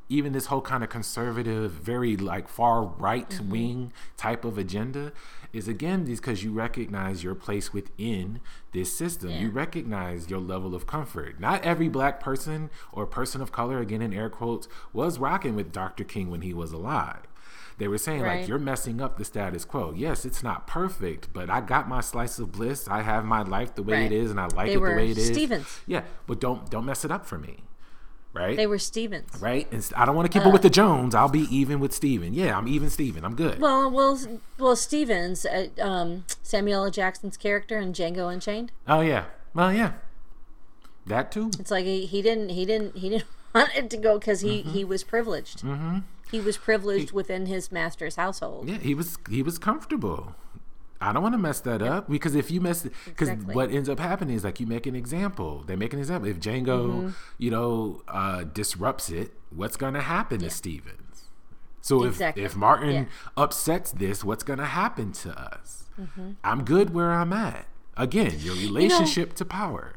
even 0.08 0.32
this 0.32 0.46
whole 0.46 0.60
kind 0.60 0.82
of 0.82 0.90
conservative, 0.90 1.70
very 1.70 2.16
like 2.16 2.48
far 2.48 2.82
right 2.82 3.40
wing 3.40 3.92
type 4.16 4.44
of 4.44 4.58
agenda 4.58 5.12
is 5.54 5.68
again 5.68 6.04
because 6.04 6.42
you 6.42 6.52
recognize 6.52 7.22
your 7.22 7.34
place 7.34 7.72
within 7.72 8.40
this 8.72 8.92
system. 8.92 9.30
You 9.30 9.50
recognize 9.50 10.28
your 10.28 10.40
level 10.40 10.74
of 10.74 10.86
comfort. 10.86 11.38
Not 11.38 11.62
every 11.64 11.88
black 11.88 12.20
person 12.20 12.70
or 12.92 13.06
person 13.06 13.40
of 13.40 13.52
color, 13.52 13.78
again 13.78 14.02
in 14.02 14.12
air 14.12 14.28
quotes, 14.28 14.66
was 14.92 15.18
rocking 15.18 15.54
with 15.54 15.72
Dr. 15.72 16.04
King 16.04 16.30
when 16.30 16.40
he 16.42 16.52
was 16.52 16.72
alive. 16.72 17.20
They 17.78 17.88
were 17.88 17.98
saying 17.98 18.22
Right. 18.22 18.40
like 18.40 18.48
you're 18.48 18.58
messing 18.58 19.00
up 19.00 19.16
the 19.16 19.24
status 19.24 19.64
quo. 19.64 19.92
Yes, 19.96 20.24
it's 20.24 20.42
not 20.44 20.66
perfect, 20.66 21.32
but 21.32 21.50
I 21.50 21.60
got 21.60 21.88
my 21.88 22.00
slice 22.00 22.38
of 22.38 22.52
bliss. 22.52 22.86
I 22.88 23.02
have 23.02 23.24
my 23.24 23.42
life 23.42 23.74
the 23.74 23.82
way 23.82 23.94
Right. 24.02 24.12
it 24.12 24.12
is, 24.12 24.30
and 24.30 24.38
I 24.38 24.44
like 24.46 24.66
They 24.66 24.72
it 24.74 24.80
the 24.80 24.80
way 24.80 25.10
it 25.10 25.18
is. 25.18 25.26
Stevens. 25.28 25.80
Yeah, 25.86 26.02
but 26.26 26.40
don't 26.40 26.70
don't 26.70 26.84
mess 26.84 27.04
it 27.04 27.10
up 27.10 27.26
for 27.26 27.36
me, 27.38 27.64
right? 28.34 28.56
They 28.56 28.66
were 28.66 28.78
Stevens. 28.78 29.30
right? 29.40 29.66
And 29.72 29.88
I 29.96 30.04
don't 30.04 30.14
want 30.14 30.30
to 30.30 30.38
keep 30.38 30.46
it 30.46 30.52
with 30.52 30.62
the 30.62 30.68
Jones. 30.70 31.14
I'll 31.14 31.28
be 31.30 31.46
even 31.56 31.80
with 31.80 31.92
Steven. 31.94 32.34
Yeah, 32.34 32.58
I'm 32.58 32.68
even 32.68 32.90
Steven. 32.90 33.24
I'm 33.24 33.34
good. 33.36 33.60
Well, 33.60 33.90
well, 33.90 34.18
well. 34.58 34.76
Stevens, 34.76 35.46
uh, 35.46 35.68
um, 35.80 36.24
Samuel 36.42 36.84
L. 36.84 36.90
Jackson's 36.90 37.36
character 37.38 37.78
in 37.78 37.92
Django 37.92 38.30
Unchained. 38.32 38.72
oh 38.86 39.00
yeah. 39.00 39.24
Well 39.54 39.72
yeah. 39.72 39.92
That 41.06 41.30
too. 41.32 41.50
It's 41.58 41.70
like 41.70 41.84
he, 41.84 42.06
he 42.06 42.22
didn't 42.22 42.48
he 42.50 42.64
didn't 42.64 42.96
he 42.96 43.08
didn't 43.10 43.26
want 43.54 43.70
it 43.76 43.88
to 43.90 43.96
go 43.96 44.18
because 44.18 44.40
he 44.40 44.60
Mm-hmm. 44.62 44.70
he 44.70 44.84
was 44.84 45.04
privileged. 45.04 45.62
Mm-hmm. 45.62 45.98
He 46.30 46.40
was 46.40 46.56
privileged 46.56 47.12
within 47.12 47.46
his 47.46 47.70
master's 47.70 48.16
household. 48.16 48.68
Yeah, 48.68 48.78
he 48.78 48.94
was 48.94 49.18
he 49.30 49.42
was 49.42 49.58
comfortable. 49.58 50.34
I 51.08 51.12
don't 51.12 51.22
want 51.22 51.34
to 51.34 51.38
mess 51.38 51.60
that 51.60 51.82
up 51.82 52.08
because 52.08 52.34
if 52.34 52.50
you 52.50 52.60
mess 52.60 52.82
because 53.04 53.28
Exactly. 53.28 53.54
what 53.54 53.70
ends 53.70 53.88
up 53.88 53.98
happening 53.98 54.34
is 54.36 54.44
like 54.44 54.58
you 54.60 54.66
make 54.66 54.86
an 54.86 54.96
example. 54.96 55.62
They 55.66 55.76
make 55.76 55.92
an 55.92 55.98
example. 55.98 56.28
If 56.30 56.40
Django, 56.40 56.64
Mm-hmm. 56.88 57.08
you 57.38 57.50
know, 57.50 58.02
uh, 58.08 58.44
disrupts 58.44 59.10
it, 59.10 59.32
what's 59.50 59.76
gonna 59.76 60.00
happen 60.02 60.40
to 60.40 60.50
Stevens? 60.50 61.00
So 61.80 62.04
if 62.04 62.12
Exactly. 62.12 62.44
if 62.44 62.56
Martin 62.56 62.90
Yeah. 62.94 63.04
upsets 63.36 63.92
this, 63.92 64.24
what's 64.24 64.42
gonna 64.44 64.64
happen 64.66 65.12
to 65.12 65.30
us? 65.38 65.84
Mm-hmm. 66.00 66.30
I'm 66.42 66.64
good 66.64 66.94
where 66.94 67.12
I'm 67.12 67.32
at. 67.32 67.66
Again, 67.96 68.34
your 68.38 68.54
relationship 68.54 69.34
to 69.34 69.44
power. 69.44 69.94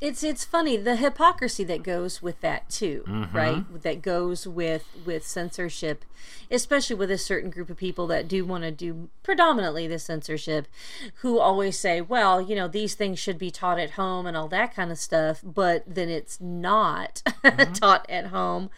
It's 0.00 0.22
it's 0.22 0.44
funny 0.44 0.76
the 0.76 0.94
hypocrisy 0.96 1.64
that 1.64 1.82
goes 1.82 2.22
with 2.22 2.40
that 2.40 2.68
too 2.68 3.02
Mm-hmm. 3.08 3.36
right 3.36 3.82
that 3.82 4.00
goes 4.02 4.46
with 4.46 4.84
with 5.04 5.26
censorship 5.26 6.04
especially 6.50 6.94
with 6.96 7.10
a 7.10 7.18
certain 7.18 7.50
group 7.50 7.68
of 7.70 7.76
people 7.76 8.06
that 8.06 8.28
do 8.28 8.44
want 8.44 8.62
to 8.64 8.70
do 8.70 9.08
predominantly 9.22 9.86
the 9.88 9.98
censorship 9.98 10.68
who 11.16 11.38
always 11.40 11.78
say 11.78 12.00
well 12.00 12.40
you 12.40 12.54
know 12.54 12.68
these 12.68 12.94
things 12.94 13.18
should 13.18 13.38
be 13.38 13.50
taught 13.50 13.78
at 13.78 13.92
home 13.92 14.24
and 14.26 14.36
all 14.36 14.48
that 14.48 14.72
kind 14.74 14.90
of 14.92 14.98
stuff 14.98 15.40
but 15.44 15.82
then 15.86 16.08
it's 16.08 16.40
not 16.40 17.22
Mm-hmm. 17.44 17.72
taught 17.72 18.06
at 18.10 18.26
home 18.26 18.70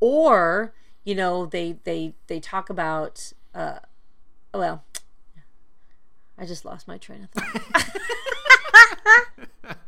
or 0.00 0.72
you 1.04 1.14
know 1.14 1.46
they 1.46 1.76
they 1.84 2.14
they 2.26 2.40
talk 2.40 2.68
about 2.70 3.32
uh 3.54 3.78
well 4.52 4.82
i 6.38 6.44
just 6.46 6.64
lost 6.64 6.88
my 6.88 6.96
train 6.98 7.24
of 7.24 7.30
thought 7.30 7.90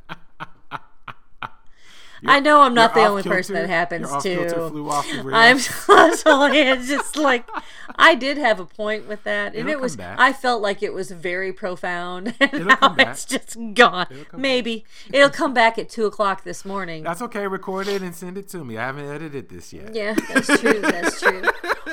I 2.29 2.41
know 2.41 2.61
I'm 2.61 2.75
not 2.75 2.95
the 2.95 3.01
only 3.05 3.21
off 3.23 3.27
person 3.27 3.55
that 3.55 3.69
happens 3.69 4.11
to. 4.11 4.21
kilter 4.37 4.69
flew 4.69 4.91
off 4.91 5.07
the 5.11 5.23
rails. 5.25 5.69
I'm. 5.89 6.55
It's 6.55 6.89
just 6.89 7.17
like 7.17 7.49
I 7.97 8.15
did 8.15 8.37
have 8.39 8.61
a 8.61 8.65
point 8.67 9.09
with 9.09 9.23
that, 9.25 9.55
and 9.55 9.69
It'll 9.69 9.73
it 9.73 9.81
was. 9.81 9.97
back. 9.97 10.19
I 10.19 10.33
felt 10.33 10.63
like 10.63 10.83
it 10.83 10.93
was 10.93 11.11
very 11.11 11.53
profound, 11.53 12.35
and 12.41 12.53
It'll 12.55 12.67
now 12.67 12.77
come 12.77 12.97
back. 12.97 13.09
it's 13.09 13.25
just 13.25 13.57
gone. 13.75 14.07
come 14.31 14.41
Maybe 14.41 14.85
it'll 15.13 15.31
come 15.31 15.55
back 15.55 15.79
at 15.79 15.89
two 15.89 16.07
o'clock 16.07 16.45
this 16.45 16.65
morning. 16.65 17.03
That's 17.03 17.23
okay. 17.23 17.47
Record 17.47 17.89
it 17.89 18.03
and 18.03 18.15
send 18.15 18.37
it 18.39 18.49
to 18.49 18.65
me. 18.65 18.77
I 18.79 18.87
haven't 18.87 19.07
edited 19.09 19.49
this 19.49 19.73
yet. 19.73 19.95
yeah, 19.95 20.15
that's 20.33 20.59
true. 20.61 20.81
That's 20.81 21.21
true. 21.21 21.43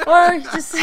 Or 0.07 0.39
just 0.39 0.75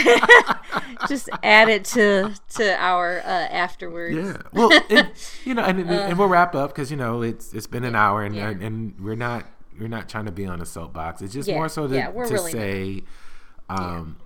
just 1.09 1.29
add 1.43 1.69
it 1.69 1.85
to 1.87 2.33
to 2.57 2.77
our 2.83 3.19
uh, 3.21 3.29
afterwards. 3.29 4.17
Yeah. 4.17 4.37
Well, 4.53 4.71
it, 4.89 5.41
you 5.45 5.55
know, 5.55 5.63
and, 5.63 5.81
and, 5.81 5.91
and 5.91 6.19
we'll 6.19 6.29
wrap 6.29 6.55
up 6.55 6.71
because 6.71 6.91
you 6.91 6.97
know 6.97 7.23
it's 7.23 7.53
it's 7.53 7.67
been 7.67 7.85
an 7.85 7.95
hour 7.97 8.23
and 8.23 8.35
Uh, 8.35 8.39
yeah. 8.39 8.49
and, 8.51 8.63
and 8.63 9.01
we're 9.01 9.17
not 9.17 9.47
we're 9.79 9.89
not 9.89 10.09
trying 10.09 10.27
to 10.27 10.33
be 10.33 10.47
on 10.47 10.61
a 10.61 10.67
soapbox. 10.67 11.23
It's 11.23 11.33
just 11.35 11.49
Yeah, 11.49 11.57
more 11.57 11.69
so 11.69 11.87
to, 11.89 11.95
yeah, 11.95 12.07
to 12.11 12.13
really 12.13 12.53
say, 12.53 13.03
um, 13.69 14.17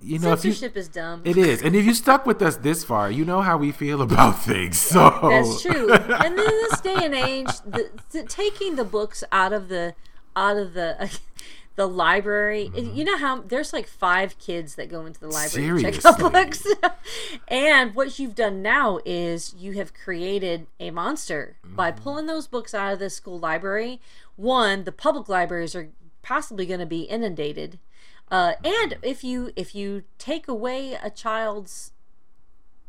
you 0.00 0.18
know, 0.18 0.32
if 0.32 0.44
you, 0.44 0.52
Censorship 0.52 0.76
is 0.76 0.88
dumb. 0.88 1.22
it 1.24 1.36
is, 1.36 1.62
and 1.62 1.74
if 1.74 1.84
you 1.84 1.94
stuck 1.94 2.24
with 2.26 2.40
us 2.42 2.56
this 2.56 2.84
far, 2.84 3.10
you 3.10 3.24
know 3.24 3.40
how 3.42 3.56
we 3.56 3.72
feel 3.72 4.00
about 4.08 4.38
things. 4.40 4.78
So 4.78 5.10
That's 5.22 5.62
true. 5.62 5.92
And 5.92 6.34
in 6.34 6.36
this 6.36 6.80
day 6.80 6.96
and 6.96 7.14
age, 7.14 7.48
the, 7.66 7.90
the, 8.10 8.22
taking 8.24 8.76
the 8.76 8.84
books 8.84 9.24
out 9.32 9.52
of 9.52 9.68
the 9.68 9.94
out 10.36 10.56
of 10.56 10.72
the 10.74 11.10
the 11.74 11.88
library, 11.88 12.70
Mm-hmm. 12.74 12.94
you 12.96 13.04
know 13.04 13.16
how 13.16 13.40
there's 13.40 13.72
like 13.72 13.86
five 13.86 14.38
kids 14.38 14.74
that 14.74 14.88
go 14.90 15.06
into 15.06 15.18
the 15.20 15.28
library 15.28 15.82
to 15.82 15.90
check 15.92 16.04
out 16.04 16.32
books. 16.32 16.66
and 17.48 17.94
what 17.94 18.18
you've 18.18 18.34
done 18.34 18.60
now 18.62 18.98
is 19.04 19.54
you 19.58 19.72
have 19.72 19.94
created 19.94 20.66
a 20.78 20.90
monster 20.90 21.56
by 21.64 21.90
Mm-hmm. 21.90 22.02
pulling 22.02 22.26
those 22.26 22.46
books 22.46 22.74
out 22.74 22.92
of 22.92 22.98
the 22.98 23.08
school 23.10 23.38
library. 23.38 24.00
One, 24.36 24.84
the 24.84 24.92
public 24.92 25.28
libraries 25.28 25.74
are 25.74 25.88
possibly 26.22 26.66
going 26.66 26.80
to 26.80 26.86
be 26.86 27.02
inundated. 27.02 27.78
Uh, 28.30 28.52
and 28.64 28.96
if 29.02 29.22
you 29.24 29.50
if 29.56 29.74
you 29.74 30.04
take 30.18 30.48
away 30.48 30.94
a 31.02 31.10
child's 31.10 31.92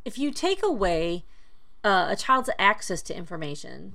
if 0.06 0.18
you 0.18 0.32
take 0.32 0.64
away 0.64 1.26
uh, 1.84 2.08
a 2.10 2.16
child's 2.16 2.50
access 2.60 3.02
to 3.02 3.16
information, 3.16 3.94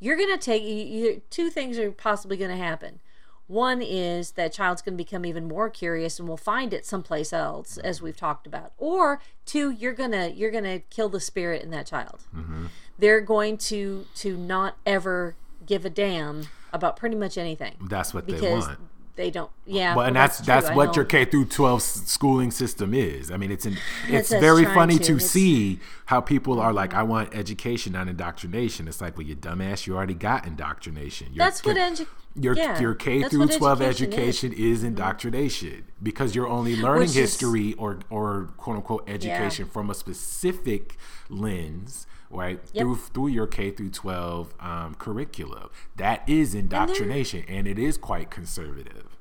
you're 0.00 0.16
going 0.16 0.30
to 0.32 0.38
take 0.38 0.62
you, 0.62 0.74
you, 0.74 1.22
two 1.30 1.48
things 1.50 1.78
are 1.78 1.90
possibly 1.90 2.36
going 2.36 2.50
to 2.50 2.56
happen. 2.62 3.00
One 3.46 3.82
is 3.82 4.32
that 4.32 4.52
child's 4.52 4.80
going 4.80 4.96
to 4.96 5.04
become 5.04 5.26
even 5.26 5.46
more 5.46 5.68
curious 5.68 6.18
and 6.18 6.26
will 6.28 6.36
find 6.36 6.72
it 6.72 6.86
someplace 6.86 7.32
else, 7.32 7.76
as 7.78 8.00
we've 8.00 8.16
talked 8.16 8.46
about. 8.46 8.72
Or 8.78 9.20
two, 9.44 9.70
you're 9.70 9.92
gonna 9.92 10.28
you're 10.28 10.50
gonna 10.50 10.78
kill 10.78 11.08
the 11.10 11.20
spirit 11.20 11.62
in 11.62 11.70
that 11.70 11.86
child. 11.86 12.20
Mm-hmm. 12.34 12.66
They're 12.98 13.20
going 13.20 13.58
to 13.58 14.06
to 14.16 14.36
not 14.36 14.76
ever 14.86 15.36
give 15.66 15.84
a 15.84 15.90
damn 15.90 16.46
about 16.72 16.96
pretty 16.96 17.16
much 17.16 17.38
anything 17.38 17.76
that's 17.88 18.12
what 18.12 18.26
they 18.26 18.40
want. 18.50 18.78
they 19.16 19.30
don't. 19.30 19.50
Yeah, 19.64 19.94
Well, 19.94 20.06
and 20.06 20.14
well, 20.14 20.24
that's 20.24 20.38
that's, 20.40 20.66
true, 20.66 20.76
what 20.76 20.96
your 20.96 21.04
K 21.04 21.24
through 21.24 21.46
12 21.46 21.80
s- 21.80 22.02
schooling 22.06 22.50
system 22.50 22.92
is. 22.92 23.30
I 23.30 23.36
mean, 23.36 23.50
it's 23.50 23.64
in, 23.64 23.78
it's 24.08 24.30
very 24.30 24.64
funny 24.64 24.98
to. 24.98 25.14
to, 25.14 25.20
see 25.20 25.78
how 26.06 26.20
people 26.20 26.60
are 26.60 26.72
like, 26.72 26.90
mm-hmm. 26.90 26.98
I 26.98 27.02
want 27.04 27.34
education, 27.34 27.92
not 27.92 28.08
indoctrination. 28.08 28.88
It's 28.88 29.00
like, 29.00 29.16
well, 29.16 29.26
you 29.26 29.36
dumbass, 29.36 29.86
you 29.86 29.96
already 29.96 30.14
got 30.14 30.46
indoctrination. 30.46 31.28
Your 31.32 31.44
That's 31.44 31.64
what 31.64 31.76
K- 31.76 31.82
edu- 31.82 32.06
your 32.34 32.56
yeah, 32.56 32.80
your 32.80 32.94
K 32.94 33.22
through 33.28 33.46
12 33.46 33.80
education 33.82 34.06
education, 34.12 34.52
is. 34.52 34.58
Mm-hmm. 34.58 34.72
is. 34.72 34.84
indoctrination 34.84 35.84
because 36.02 36.34
you're 36.34 36.48
only 36.48 36.76
learning 36.76 37.04
is- 37.04 37.14
history 37.14 37.74
or 37.74 38.00
or 38.10 38.50
quote 38.56 38.76
unquote 38.76 39.08
education 39.08 39.66
from 39.66 39.90
a 39.90 39.94
specific 39.94 40.96
lens. 41.28 42.06
Right 42.30 42.58
Yep. 42.72 42.82
through 42.82 42.96
through 42.96 43.28
your 43.28 43.46
K 43.46 43.70
through 43.70 43.90
twelve 43.90 44.54
um, 44.58 44.94
curriculum, 44.96 45.68
that 45.96 46.28
is 46.28 46.52
indoctrination, 46.52 47.44
and 47.46 47.68
it 47.68 47.78
is 47.78 47.96
quite 47.96 48.28
conservative 48.30 49.16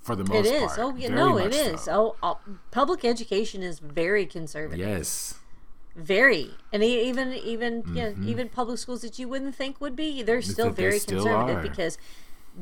for 0.00 0.16
the 0.16 0.24
most 0.24 0.46
It 0.46 0.54
is. 0.54 0.68
part. 0.72 0.78
Oh, 0.78 0.94
yeah, 0.96 1.10
no, 1.10 1.36
it 1.36 1.52
is 1.54 1.82
so. 1.82 2.16
Oh, 2.22 2.30
uh, 2.30 2.34
public 2.70 3.04
education 3.04 3.62
is 3.62 3.80
very 3.80 4.24
conservative. 4.24 4.78
Yes. 4.86 5.34
Very, 5.94 6.52
and 6.72 6.82
even 6.82 7.34
even 7.34 7.82
yeah, 7.92 8.10
Mm-hmm. 8.10 8.28
even 8.28 8.48
public 8.48 8.78
schools 8.78 9.02
that 9.02 9.18
you 9.18 9.28
wouldn't 9.28 9.54
think 9.54 9.78
would 9.80 9.96
be, 9.96 10.22
they're 10.22 10.40
still 10.40 10.70
they 10.70 10.82
very 10.84 10.98
still 11.00 11.24
conservative 11.24 11.58
are. 11.58 11.62
because 11.68 11.98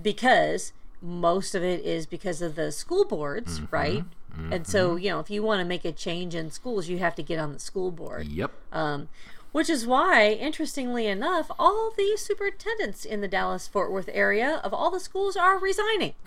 because 0.00 0.72
most 1.02 1.54
of 1.54 1.62
it 1.62 1.84
is 1.84 2.06
because 2.06 2.42
of 2.42 2.54
the 2.56 2.72
school 2.72 3.04
boards, 3.04 3.60
Mm-hmm. 3.60 3.74
right? 3.74 4.04
And 4.52 4.66
so 4.66 4.96
you 4.96 5.08
know, 5.08 5.18
if 5.20 5.30
you 5.30 5.42
want 5.42 5.60
to 5.60 5.64
make 5.64 5.86
a 5.86 5.92
change 5.92 6.34
in 6.34 6.50
schools, 6.50 6.88
you 6.90 6.98
have 6.98 7.14
to 7.14 7.22
get 7.22 7.38
on 7.38 7.54
the 7.54 7.58
school 7.58 7.90
board. 7.90 8.26
Yep. 8.28 8.50
Um, 8.70 9.08
which 9.52 9.70
is 9.70 9.86
why, 9.86 10.32
interestingly 10.32 11.06
enough, 11.06 11.50
all 11.58 11.90
the 11.96 12.18
superintendents 12.18 13.06
in 13.06 13.22
the 13.22 13.28
Dallas 13.28 13.66
Fort 13.66 13.90
Worth 13.90 14.10
area 14.12 14.60
of 14.62 14.74
all 14.74 14.90
the 14.90 15.00
schools 15.00 15.34
are 15.38 15.58
resigning 15.58 16.12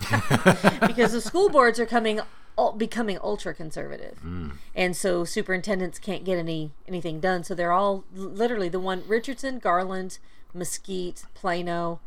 because 0.88 1.12
the 1.12 1.20
school 1.20 1.48
boards 1.48 1.78
are 1.78 1.86
coming 1.86 2.20
becoming 2.76 3.16
ultra 3.22 3.54
conservative, 3.54 4.18
and 4.74 4.96
so 4.96 5.24
superintendents 5.24 5.98
can't 6.00 6.24
get 6.24 6.36
any 6.36 6.72
anything 6.88 7.20
done. 7.20 7.44
So 7.44 7.54
they're 7.54 7.70
all 7.72 8.04
literally 8.12 8.68
the 8.68 8.80
one 8.80 9.04
Richardson, 9.06 9.60
Garland, 9.60 10.18
Mesquite, 10.52 11.24
Plano. 11.34 12.00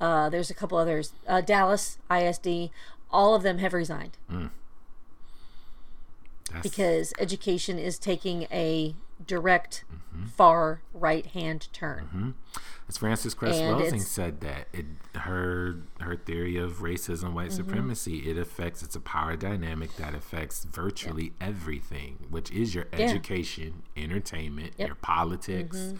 Uh, 0.00 0.28
there's 0.28 0.50
a 0.50 0.54
couple 0.54 0.76
others. 0.78 1.12
Uh, 1.26 1.40
Dallas 1.40 1.98
ISD. 2.10 2.70
All 3.10 3.34
of 3.34 3.42
them 3.42 3.58
have 3.58 3.72
resigned 3.72 4.18
That's, 6.52 6.62
because 6.62 7.12
education 7.18 7.78
is 7.78 7.98
taking 7.98 8.42
a 8.52 8.94
direct 9.26 9.84
far 10.34 10.80
right 10.92 11.24
hand 11.26 11.68
turn. 11.72 12.34
as 12.88 12.98
Frances 12.98 13.34
Cress 13.34 13.56
Welsing 13.60 14.00
said 14.02 14.40
that 14.40 14.68
it 14.72 14.86
her 15.14 15.76
her 16.00 16.16
theory 16.16 16.56
of 16.56 16.78
racism, 16.78 17.32
white 17.32 17.48
Mm-hmm. 17.48 17.56
supremacy, 17.56 18.18
it 18.30 18.36
affects 18.38 18.82
it's 18.82 18.96
a 18.96 19.00
power 19.00 19.36
dynamic 19.36 19.96
that 19.96 20.14
affects 20.14 20.64
virtually 20.64 21.32
everything, 21.40 22.26
which 22.30 22.50
is 22.50 22.74
your 22.74 22.86
education, 22.92 23.82
entertainment, 23.96 24.74
Yep. 24.76 24.78
Mm-hmm. 24.78 24.86
your 24.88 24.94
politics, 24.96 25.94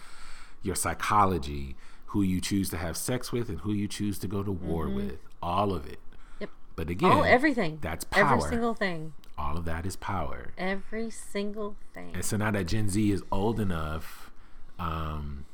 your 0.63 0.75
psychology, 0.75 1.77
who 2.07 2.23
you 2.23 2.41
choose 2.41 2.69
to 2.71 2.77
have 2.77 2.97
sex 2.97 3.33
with 3.33 3.49
and 3.49 3.61
who 3.61 3.73
you 3.73 3.89
choose 3.89 4.19
to 4.21 4.29
go 4.29 4.43
to 4.43 4.53
war 4.53 4.87
Mm-hmm. 4.87 4.97
with, 4.97 5.19
all 5.43 5.73
of 5.73 5.87
it. 5.87 5.99
Yep. 6.41 6.51
But 6.77 6.91
again, 6.91 7.11
All 7.11 7.25
everything. 7.25 7.79
that's 7.81 8.05
power. 8.05 8.25
Every 8.37 8.41
single 8.49 8.75
thing. 8.75 9.13
all 9.39 9.57
of 9.57 9.65
that 9.67 9.85
is 9.87 9.97
power. 9.97 10.53
Every 10.57 11.11
single 11.11 11.77
thing. 11.95 12.13
And 12.15 12.25
so 12.25 12.37
now 12.37 12.51
that 12.53 12.67
Gen 12.67 12.89
Z 12.89 13.11
is 13.11 13.23
old 13.31 13.61
enough 13.61 14.31
um, 14.79 15.45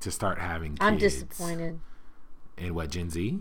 to 0.00 0.10
start 0.10 0.38
having 0.38 0.72
kids. 0.72 0.80
I'm 0.80 0.98
disappointed. 0.98 1.80
In 2.56 2.74
what, 2.74 2.90
Gen 2.90 3.10
Z? 3.10 3.38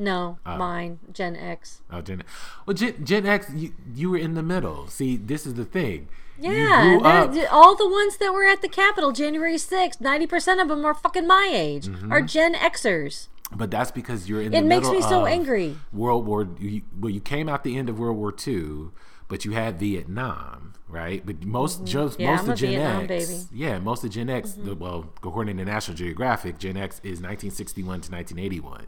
No, 0.00 0.38
mine, 0.46 0.98
Gen 1.12 1.36
X. 1.36 1.82
Oh, 1.92 2.00
Gen, 2.00 2.20
X 2.20 2.30
well, 2.66 2.74
Gen, 2.74 3.04
Gen 3.04 3.26
X, 3.26 3.50
you, 3.54 3.72
you 3.94 4.10
were 4.10 4.16
in 4.18 4.34
the 4.34 4.42
middle. 4.42 4.88
See, 4.88 5.16
this 5.16 5.46
is 5.46 5.54
the 5.54 5.64
thing. 5.66 6.08
Yeah, 6.38 6.98
up- 7.04 7.52
all 7.52 7.76
the 7.76 7.86
ones 7.88 8.16
that 8.16 8.32
were 8.32 8.44
at 8.44 8.62
the 8.62 8.68
Capitol 8.68 9.12
January 9.12 9.56
6th, 9.56 9.98
90% 10.00 10.62
of 10.62 10.68
them 10.68 10.86
are 10.86 10.94
fucking 10.94 11.26
my 11.26 11.50
age, 11.52 11.86
Mm-hmm. 11.86 12.10
are 12.10 12.22
Gen 12.22 12.54
Xers. 12.54 13.28
but 13.54 13.70
that's 13.70 13.90
because 13.90 14.26
you're 14.28 14.40
in 14.40 14.54
It 14.54 14.64
makes 14.64 14.88
me 14.88 15.02
so 15.02 15.26
angry. 15.26 15.76
World 15.92 16.24
War, 16.26 16.48
you, 16.58 16.80
well, 16.98 17.10
you 17.10 17.20
came 17.20 17.46
out 17.48 17.62
the 17.62 17.76
end 17.76 17.90
of 17.90 17.98
World 17.98 18.16
War 18.16 18.32
II, 18.46 18.88
but 19.28 19.44
you 19.44 19.52
had 19.52 19.78
Vietnam, 19.78 20.72
right? 20.88 21.24
But 21.26 21.44
most, 21.44 21.84
just, 21.84 22.14
Mm-hmm. 22.18 22.22
Yeah, 22.22 22.30
most 22.36 22.44
I'm 22.44 22.50
of 22.52 22.58
Gen 22.58 22.70
Vietnam 22.70 23.00
X, 23.02 23.08
baby. 23.08 23.24
Mm-hmm. 23.40 23.56
yeah, 23.56 23.78
most 23.78 24.04
of 24.04 24.10
Gen 24.10 24.30
X, 24.30 24.52
the, 24.52 24.74
well, 24.74 25.12
according 25.22 25.58
to 25.58 25.64
National 25.66 25.94
Geographic, 25.96 26.58
Gen 26.58 26.78
X 26.78 26.96
is 27.04 27.20
1961 27.20 27.84
to 28.00 28.10
1981. 28.12 28.86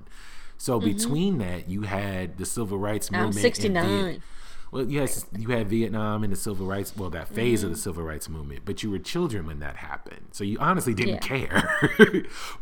So 0.62 0.78
between 0.78 1.38
that, 1.38 1.68
you 1.68 1.82
had 1.82 2.38
the 2.38 2.46
civil 2.46 2.78
rights 2.78 3.06
Mm-hmm. 3.08 3.16
I'm 3.16 3.24
movement. 3.26 3.44
and 3.44 3.54
69. 3.56 4.04
Viet- 4.12 4.20
well, 4.70 4.86
yes, 4.88 5.26
you 5.36 5.48
had 5.48 5.68
Vietnam 5.68 6.22
and 6.24 6.32
the 6.32 6.36
civil 6.36 6.66
rights, 6.66 6.96
well, 6.96 7.10
that 7.10 7.28
phase 7.28 7.58
Mm-hmm. 7.60 7.66
of 7.72 7.74
the 7.76 7.80
civil 7.82 8.04
rights 8.04 8.28
movement, 8.28 8.62
but 8.64 8.82
you 8.82 8.90
were 8.92 9.00
children 9.00 9.44
when 9.46 9.58
that 9.58 9.76
happened. 9.76 10.28
So 10.30 10.44
you 10.44 10.56
honestly 10.60 10.94
didn't 10.94 11.14
Yeah. 11.28 11.38
care. 11.38 11.78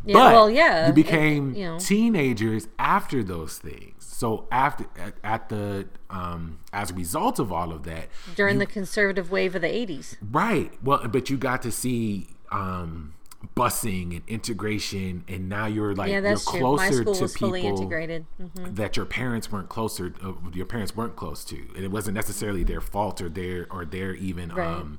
Yeah, 0.07 0.14
but 0.14 0.32
well, 0.32 0.51
yeah, 0.51 0.86
you 0.86 0.92
it- 0.92 0.94
became 0.94 1.55
you 1.55 1.66
know. 1.66 1.78
teenagers 1.78 2.68
after 2.78 3.22
those 3.22 3.59
things. 3.59 3.94
So 3.98 4.48
after 4.51 4.86
at, 4.98 5.14
at 5.22 5.48
the 5.51 5.86
um 6.09 6.59
as 6.72 6.90
a 6.90 6.94
result 6.94 7.38
of 7.38 7.53
all 7.53 7.70
of 7.70 7.82
that, 7.84 8.09
During 8.34 8.59
the 8.59 8.66
conservative 8.66 9.30
wave 9.30 9.55
of 9.55 9.61
the 9.62 9.68
80s. 9.68 10.16
right. 10.32 10.72
Well, 10.82 11.07
but 11.07 11.28
you 11.30 11.36
got 11.36 11.61
to 11.62 11.70
see 11.70 12.28
um 12.51 13.12
busing 13.57 14.14
and 14.16 14.22
integration 14.28 15.24
and 15.26 15.49
now 15.49 15.66
you're 15.66 15.95
like 15.95 16.11
Yeah, 16.11 16.20
that's 16.20 16.45
you're 16.45 16.61
true. 16.61 16.76
My 16.76 16.88
closer 16.88 17.03
school 17.03 17.14
to 17.14 17.22
was 17.22 17.36
fully 17.36 17.62
people 17.62 17.78
integrated. 17.82 18.26
hmm 18.38 18.74
that 18.74 18.97
your 18.97 19.07
parents 19.07 19.51
weren't 19.51 19.68
closer 19.68 20.12
uh, 20.22 20.32
your 20.53 20.66
parents 20.66 20.95
weren't 20.95 21.16
close 21.16 21.45
to 21.47 21.57
and 21.74 21.82
it 21.84 21.91
wasn't 21.91 22.14
necessarily 22.14 22.64
their 22.64 22.80
fault 22.82 23.20
or 23.20 23.28
their 23.30 23.66
or 23.70 23.84
their 23.86 24.14
even 24.14 24.51
Right. 24.51 24.66
um 24.66 24.99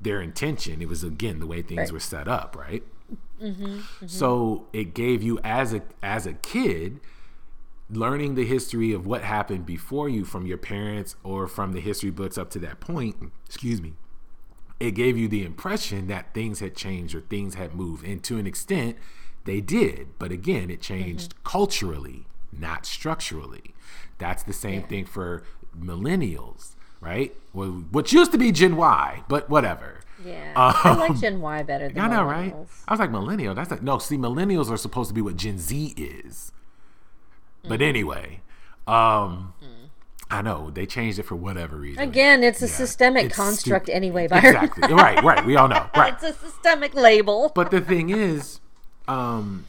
their 0.00 0.20
intention 0.20 0.82
it 0.82 0.88
was 0.88 1.02
again 1.02 1.40
the 1.40 1.46
way 1.46 1.62
things 1.62 1.78
Right. 1.80 1.92
were 1.92 2.00
set 2.00 2.28
up 2.28 2.54
right 2.56 2.82
Mm-hmm, 3.42 4.06
so 4.06 4.66
it 4.72 4.92
gave 4.94 5.22
you 5.22 5.38
as 5.44 5.72
a 5.72 5.82
as 6.02 6.26
a 6.26 6.34
kid 6.34 7.00
learning 7.90 8.34
the 8.34 8.44
history 8.44 8.92
of 8.92 9.06
what 9.06 9.22
happened 9.22 9.64
before 9.64 10.08
you 10.10 10.24
from 10.26 10.44
your 10.46 10.58
parents 10.58 11.16
or 11.24 11.46
from 11.46 11.72
the 11.72 11.80
history 11.80 12.10
books 12.10 12.36
up 12.36 12.50
to 12.50 12.58
that 12.58 12.80
point 12.80 13.16
excuse 13.46 13.80
me 13.80 13.94
it 14.80 14.92
gave 14.92 15.16
you 15.18 15.28
the 15.28 15.44
impression 15.44 16.06
that 16.06 16.32
things 16.34 16.60
had 16.60 16.74
changed 16.76 17.14
or 17.14 17.20
things 17.22 17.54
had 17.54 17.74
moved 17.74 18.04
and 18.06 18.22
to 18.24 18.38
an 18.38 18.46
extent 18.46 18.96
they 19.44 19.60
did 19.60 20.08
but 20.18 20.30
again 20.32 20.70
it 20.70 20.80
changed 20.80 21.30
Mm-hmm. 21.34 21.42
culturally 21.44 22.26
not 22.52 22.86
structurally 22.86 23.74
that's 24.18 24.42
the 24.42 24.52
same 24.52 24.82
thing 24.84 25.04
for 25.04 25.42
millennials 25.78 26.74
right 27.00 27.34
well 27.52 27.84
what 27.90 28.12
used 28.12 28.32
to 28.32 28.38
be 28.38 28.50
gen 28.52 28.76
y 28.76 29.22
but 29.28 29.48
whatever 29.50 30.00
Yeah. 30.24 30.52
I 30.56 30.90
Um, 30.90 30.98
like 30.98 31.16
Gen 31.20 31.40
Y 31.40 31.62
better 31.62 31.88
than 31.88 32.00
I 32.04 32.08
know, 32.08 32.24
right? 32.24 32.52
I 32.88 32.92
was 32.92 32.98
like 32.98 33.10
millennial. 33.12 33.54
That's 33.54 33.70
like 33.70 33.82
no. 33.84 33.98
See, 33.98 34.16
millennials 34.18 34.68
are 34.68 34.76
supposed 34.76 35.08
to 35.10 35.14
be 35.14 35.22
what 35.22 35.36
Gen 35.36 35.58
Z 35.58 35.94
is. 35.96 36.50
But 37.68 37.80
anyway, 37.80 38.40
um, 38.88 39.52
I 40.30 40.42
know 40.42 40.70
they 40.70 40.84
changed 40.84 41.18
it 41.18 41.22
for 41.24 41.36
whatever 41.36 41.76
reason. 41.76 42.02
Again, 42.02 42.44
it's 42.44 42.60
a 42.62 42.66
Yeah. 42.66 42.72
systemic 42.72 43.26
It's 43.26 43.36
construct 43.36 43.86
stu- 43.86 43.92
anyway, 43.94 44.28
Byron. 44.28 44.44
Exactly. 44.56 44.92
right. 44.94 45.22
Right. 45.24 45.44
We 45.46 45.56
all 45.56 45.68
know. 45.68 45.86
Right. 45.96 46.12
it's 46.12 46.22
a 46.22 46.32
systemic 46.34 46.94
label. 46.94 47.50
But 47.54 47.70
the 47.70 47.80
thing 47.80 48.10
is, 48.10 48.60
um, 49.06 49.64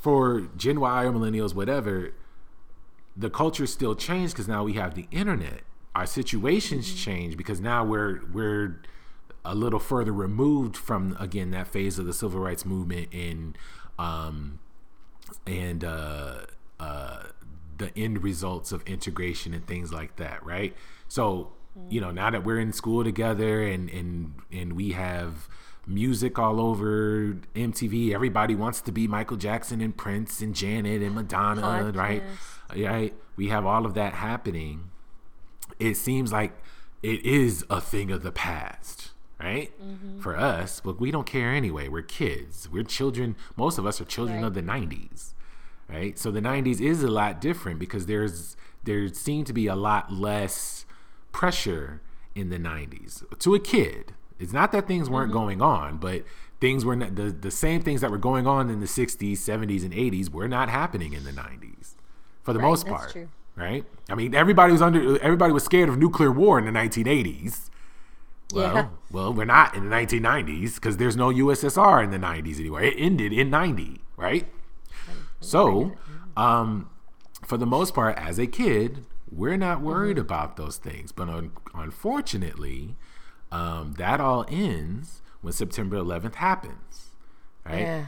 for 0.00 0.48
Gen 0.56 0.80
Y 0.80 1.04
or 1.04 1.12
millennials, 1.12 1.54
whatever, 1.54 2.12
the 3.16 3.28
culture 3.28 3.66
still 3.66 3.94
changed 3.94 4.32
because 4.34 4.48
now 4.48 4.64
we 4.64 4.72
have 4.74 4.94
the 4.94 5.06
internet. 5.10 5.60
Our 5.94 6.06
situations 6.06 6.86
Mm-hmm. 6.86 6.96
change 6.96 7.36
because 7.36 7.60
now 7.60 7.84
we're 7.84 8.22
we're 8.32 8.80
a 9.44 9.54
little 9.54 9.78
further 9.80 10.12
removed 10.12 10.76
from 10.76 11.16
again 11.20 11.50
that 11.50 11.66
phase 11.66 11.98
of 11.98 12.06
the 12.06 12.12
civil 12.14 12.40
rights 12.40 12.64
movement 12.64 13.08
and 13.12 13.56
um 13.98 14.60
and 15.46 15.82
uh 15.84 16.40
uh 16.78 17.22
the 17.80 17.90
end 17.98 18.22
results 18.22 18.70
of 18.70 18.82
integration 18.86 19.52
and 19.52 19.66
things 19.66 19.92
like 19.92 20.14
that, 20.16 20.44
right? 20.46 20.76
So, 21.08 21.50
you 21.88 22.00
know, 22.00 22.12
now 22.12 22.30
that 22.30 22.44
we're 22.44 22.60
in 22.60 22.72
school 22.72 23.02
together 23.02 23.62
and 23.62 23.90
and 23.90 24.34
and 24.52 24.74
we 24.74 24.92
have 24.92 25.48
music 25.86 26.38
all 26.38 26.60
over 26.60 27.36
MTV, 27.56 28.14
everybody 28.14 28.54
wants 28.54 28.80
to 28.82 28.92
be 28.92 29.08
Michael 29.08 29.36
Jackson 29.36 29.80
and 29.80 29.96
Prince 29.96 30.40
and 30.40 30.54
Janet 30.54 31.02
and 31.02 31.14
Madonna, 31.16 31.90
right? 31.94 32.22
Right? 32.76 33.14
We 33.36 33.48
have 33.48 33.66
all 33.66 33.84
of 33.86 33.94
that 33.94 34.12
happening. 34.14 34.90
It 35.80 35.96
seems 35.96 36.30
like 36.32 36.52
it 37.02 37.24
is 37.24 37.64
a 37.70 37.80
thing 37.80 38.10
of 38.12 38.22
the 38.22 38.30
past, 38.32 39.10
right? 39.42 39.72
Mm-hmm. 39.82 40.20
For 40.20 40.36
us, 40.36 40.80
but 40.84 41.00
we 41.00 41.10
don't 41.10 41.26
care 41.26 41.50
anyway. 41.52 41.88
We're 41.88 42.02
kids. 42.02 42.68
We're 42.70 42.84
children. 42.84 43.34
Most 43.56 43.78
of 43.78 43.86
us 43.86 44.00
are 44.00 44.04
children 44.04 44.42
Right. 44.42 44.46
of 44.48 44.54
the 44.54 44.62
90s 44.62 45.32
right? 45.90 46.18
So 46.18 46.30
the 46.30 46.40
'90s 46.40 46.80
is 46.80 47.02
a 47.02 47.08
lot 47.10 47.40
different 47.40 47.78
because 47.78 48.06
there's 48.06 48.56
there 48.84 49.08
seemed 49.08 49.46
to 49.48 49.52
be 49.52 49.66
a 49.66 49.74
lot 49.76 50.12
less 50.12 50.86
pressure 51.32 52.00
in 52.34 52.50
the 52.50 52.58
'90s 52.58 53.24
to 53.40 53.54
a 53.54 53.60
kid. 53.60 54.12
It's 54.38 54.52
not 54.52 54.72
that 54.72 54.86
things 54.86 55.10
weren't 55.10 55.30
mm-hmm. 55.30 55.38
going 55.38 55.62
on, 55.62 55.98
but 55.98 56.24
things 56.60 56.84
were 56.84 56.96
not 56.96 57.16
the 57.16 57.30
the 57.30 57.50
same 57.50 57.82
things 57.82 58.00
that 58.00 58.10
were 58.10 58.18
going 58.18 58.46
on 58.46 58.70
in 58.70 58.80
the 58.80 58.86
'60s, 58.86 59.32
'70s, 59.32 59.84
and 59.84 59.92
'80s 59.92 60.30
were 60.30 60.48
not 60.48 60.68
happening 60.68 61.12
in 61.12 61.24
the 61.24 61.32
'90s 61.32 61.94
for 62.42 62.52
the 62.52 62.58
Right, 62.58 62.68
most 62.68 62.86
that's 62.86 62.96
part. 62.96 63.12
true. 63.12 63.28
Right? 63.56 63.84
I 64.08 64.14
mean, 64.14 64.34
everybody 64.34 64.72
was 64.72 64.80
under. 64.80 65.20
Everybody 65.22 65.52
was 65.52 65.64
scared 65.64 65.88
of 65.88 65.98
nuclear 65.98 66.30
war 66.32 66.58
in 66.58 66.64
the 66.64 66.70
1980s. 66.70 67.68
Well, 68.54 68.74
Yeah. 68.74 68.88
well, 69.10 69.32
we're 69.32 69.44
not 69.44 69.74
in 69.76 69.84
the 69.84 69.90
1990s 69.94 70.76
because 70.76 70.96
there's 70.96 71.16
no 71.16 71.30
USSR 71.30 72.02
in 72.02 72.10
the 72.10 72.18
90s 72.18 72.58
anyway. 72.58 72.88
It 72.88 72.94
ended 72.98 73.32
in 73.32 73.50
90, 73.50 74.00
right? 74.16 74.46
So, 75.40 75.92
um, 76.36 76.90
for 77.44 77.56
the 77.56 77.66
most 77.66 77.94
part, 77.94 78.16
as 78.18 78.38
a 78.38 78.46
kid, 78.46 79.04
we're 79.30 79.56
not 79.56 79.80
worried 79.80 80.16
Mm-hmm. 80.16 80.26
about 80.26 80.56
those 80.56 80.76
things. 80.76 81.12
But 81.12 81.28
un- 81.28 81.52
unfortunately, 81.74 82.96
um, 83.50 83.94
that 83.98 84.20
all 84.20 84.44
ends 84.48 85.22
when 85.40 85.52
September 85.52 85.96
11th 85.96 86.36
happens, 86.36 87.08
right? 87.64 87.80
Yeah. 87.80 88.06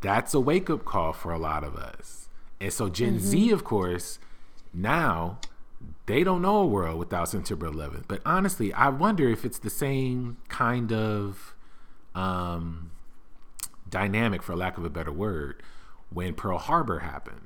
That's 0.00 0.34
a 0.34 0.40
wake 0.40 0.68
up 0.70 0.84
call 0.84 1.12
for 1.12 1.32
a 1.32 1.38
lot 1.38 1.64
of 1.64 1.76
us. 1.76 2.28
And 2.60 2.72
so, 2.72 2.88
Gen 2.88 3.18
Z, 3.18 3.36
Mm-hmm. 3.46 3.54
of 3.54 3.64
course, 3.64 4.18
now 4.72 5.38
they 6.06 6.22
don't 6.24 6.40
know 6.42 6.56
a 6.58 6.66
world 6.66 6.98
without 6.98 7.28
September 7.28 7.68
11th. 7.68 8.04
But 8.06 8.20
honestly, 8.24 8.72
I 8.72 8.88
wonder 8.90 9.28
if 9.28 9.44
it's 9.44 9.58
the 9.58 9.70
same 9.70 10.36
kind 10.48 10.92
of 10.92 11.54
um, 12.14 12.90
dynamic, 13.88 14.42
for 14.42 14.54
lack 14.54 14.78
of 14.78 14.84
a 14.84 14.90
better 14.90 15.12
word, 15.12 15.62
when 16.10 16.34
Pearl 16.34 16.58
Harbor 16.58 17.00
happened. 17.00 17.40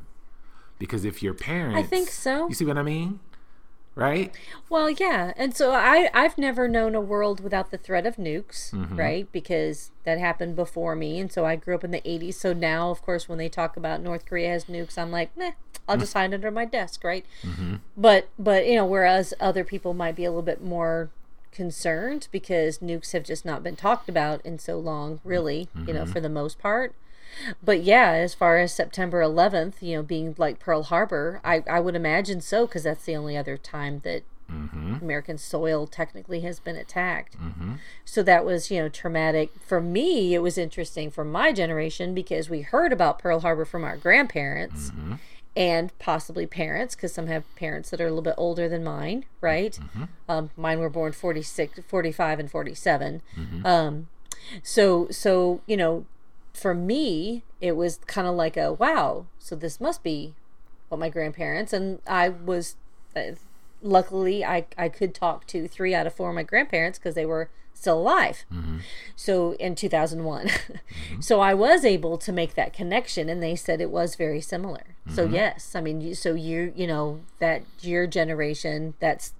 Because 0.78 1.04
if 1.04 1.22
your 1.22 1.34
parents, 1.34 1.78
I 1.78 1.82
think 1.82 2.08
so. 2.10 2.48
You 2.48 2.54
see 2.54 2.64
what 2.64 2.78
I 2.78 2.82
mean, 2.82 3.18
right? 3.96 4.32
Well, 4.68 4.88
yeah, 4.88 5.32
and 5.36 5.56
so 5.56 5.72
I 5.72 6.08
I've 6.14 6.38
never 6.38 6.68
known 6.68 6.94
a 6.94 7.00
world 7.00 7.40
without 7.40 7.72
the 7.72 7.78
threat 7.78 8.06
of 8.06 8.14
nukes, 8.16 8.70
Mm-hmm. 8.72 8.96
right? 8.96 9.32
Because 9.32 9.90
that 10.04 10.18
happened 10.18 10.54
before 10.54 10.94
me, 10.94 11.18
and 11.18 11.32
so 11.32 11.44
I 11.44 11.56
grew 11.56 11.74
up 11.74 11.82
in 11.82 11.90
the 11.90 12.00
'80s. 12.02 12.34
So 12.34 12.52
now, 12.52 12.90
of 12.90 13.02
course, 13.02 13.28
when 13.28 13.38
they 13.38 13.48
talk 13.48 13.76
about 13.76 14.00
North 14.00 14.24
Korea 14.24 14.50
has 14.50 14.66
nukes, 14.66 14.96
I'm 14.96 15.10
like, 15.10 15.36
meh, 15.36 15.52
I'll 15.88 15.96
Mm. 15.96 16.00
just 16.00 16.14
hide 16.14 16.32
under 16.32 16.50
my 16.52 16.64
desk, 16.64 17.02
right? 17.02 17.26
Mm-hmm. 17.42 17.76
But 17.96 18.28
but 18.38 18.66
you 18.68 18.76
know, 18.76 18.86
whereas 18.86 19.34
other 19.40 19.64
people 19.64 19.94
might 19.94 20.14
be 20.14 20.24
a 20.24 20.30
little 20.30 20.42
bit 20.42 20.62
more 20.62 21.10
concerned 21.50 22.28
because 22.30 22.78
nukes 22.78 23.10
have 23.12 23.24
just 23.24 23.44
not 23.44 23.64
been 23.64 23.74
talked 23.74 24.08
about 24.08 24.40
in 24.46 24.60
so 24.60 24.78
long, 24.78 25.18
really, 25.24 25.68
you 25.74 25.80
Mm-hmm. 25.82 25.92
know, 25.94 26.06
for 26.06 26.20
the 26.20 26.28
most 26.28 26.60
part. 26.60 26.94
But 27.62 27.82
yeah, 27.82 28.12
as 28.12 28.34
far 28.34 28.58
as 28.58 28.72
September 28.72 29.20
11th, 29.20 29.74
you 29.80 29.96
know, 29.96 30.02
being 30.02 30.34
like 30.38 30.58
Pearl 30.58 30.84
Harbor, 30.84 31.40
I, 31.44 31.62
I 31.68 31.80
would 31.80 31.94
imagine 31.94 32.40
so 32.40 32.66
because 32.66 32.84
that's 32.84 33.04
the 33.04 33.16
only 33.16 33.36
other 33.36 33.56
time 33.56 34.00
that 34.04 34.22
mm-hmm. 34.50 34.94
American 35.02 35.38
soil 35.38 35.86
technically 35.86 36.40
has 36.40 36.60
been 36.60 36.76
attacked. 36.76 37.38
Mm-hmm. 37.38 37.74
So 38.04 38.22
that 38.22 38.44
was, 38.44 38.70
you 38.70 38.80
know, 38.80 38.88
traumatic. 38.88 39.50
For 39.64 39.80
me, 39.80 40.34
it 40.34 40.40
was 40.40 40.58
interesting 40.58 41.10
for 41.10 41.24
my 41.24 41.52
generation 41.52 42.14
because 42.14 42.50
we 42.50 42.62
heard 42.62 42.92
about 42.92 43.18
Pearl 43.18 43.40
Harbor 43.40 43.64
from 43.64 43.84
our 43.84 43.96
grandparents 43.96 44.90
mm-hmm. 44.90 45.14
and 45.56 45.96
possibly 45.98 46.46
parents 46.46 46.94
because 46.94 47.12
some 47.12 47.26
have 47.26 47.44
parents 47.56 47.90
that 47.90 48.00
are 48.00 48.06
a 48.06 48.10
little 48.10 48.22
bit 48.22 48.34
older 48.36 48.68
than 48.68 48.84
mine, 48.84 49.24
right? 49.40 49.78
Um, 50.28 50.50
mine 50.56 50.78
were 50.80 50.90
born 50.90 51.12
46, 51.12 51.80
45 51.86 52.38
and 52.38 52.50
47. 52.50 53.22
Um, 53.64 54.08
so, 54.62 55.08
so, 55.10 55.60
you 55.66 55.76
know, 55.76 56.06
for 56.58 56.74
me, 56.74 57.44
it 57.60 57.72
was 57.72 57.98
kind 58.06 58.26
of 58.26 58.34
like 58.34 58.56
a 58.56 58.72
wow. 58.72 59.26
So 59.38 59.56
this 59.56 59.80
must 59.80 60.02
be 60.02 60.34
what 60.88 60.98
my 60.98 61.08
grandparents, 61.08 61.72
and 61.72 62.00
I 62.06 62.28
was 62.28 62.76
uh, 63.16 63.32
luckily 63.82 64.44
I 64.44 64.66
I 64.76 64.88
could 64.88 65.14
talk 65.14 65.46
to 65.48 65.68
three 65.68 65.94
out 65.94 66.06
of 66.06 66.14
four 66.14 66.30
of 66.30 66.34
my 66.34 66.42
grandparents 66.42 66.98
because 66.98 67.14
they 67.14 67.26
were 67.26 67.50
still 67.74 67.98
alive. 67.98 68.44
Mm-hmm. 68.52 68.78
So 69.14 69.52
in 69.54 69.76
2001, 69.76 70.50
so 71.20 71.40
I 71.40 71.54
was 71.54 71.84
able 71.84 72.18
to 72.18 72.32
make 72.32 72.54
that 72.54 72.72
connection, 72.72 73.28
and 73.28 73.40
they 73.42 73.54
said 73.54 73.80
it 73.80 73.90
was 73.90 74.16
very 74.16 74.40
similar. 74.40 74.96
So 75.14 75.24
Mm-hmm. 75.24 75.34
yes, 75.34 75.74
I 75.74 75.80
mean, 75.80 76.14
so 76.14 76.34
you 76.34 76.72
you 76.74 76.86
know 76.86 77.20
that 77.38 77.62
your 77.80 78.06
generation, 78.06 78.94
that's 78.98 79.32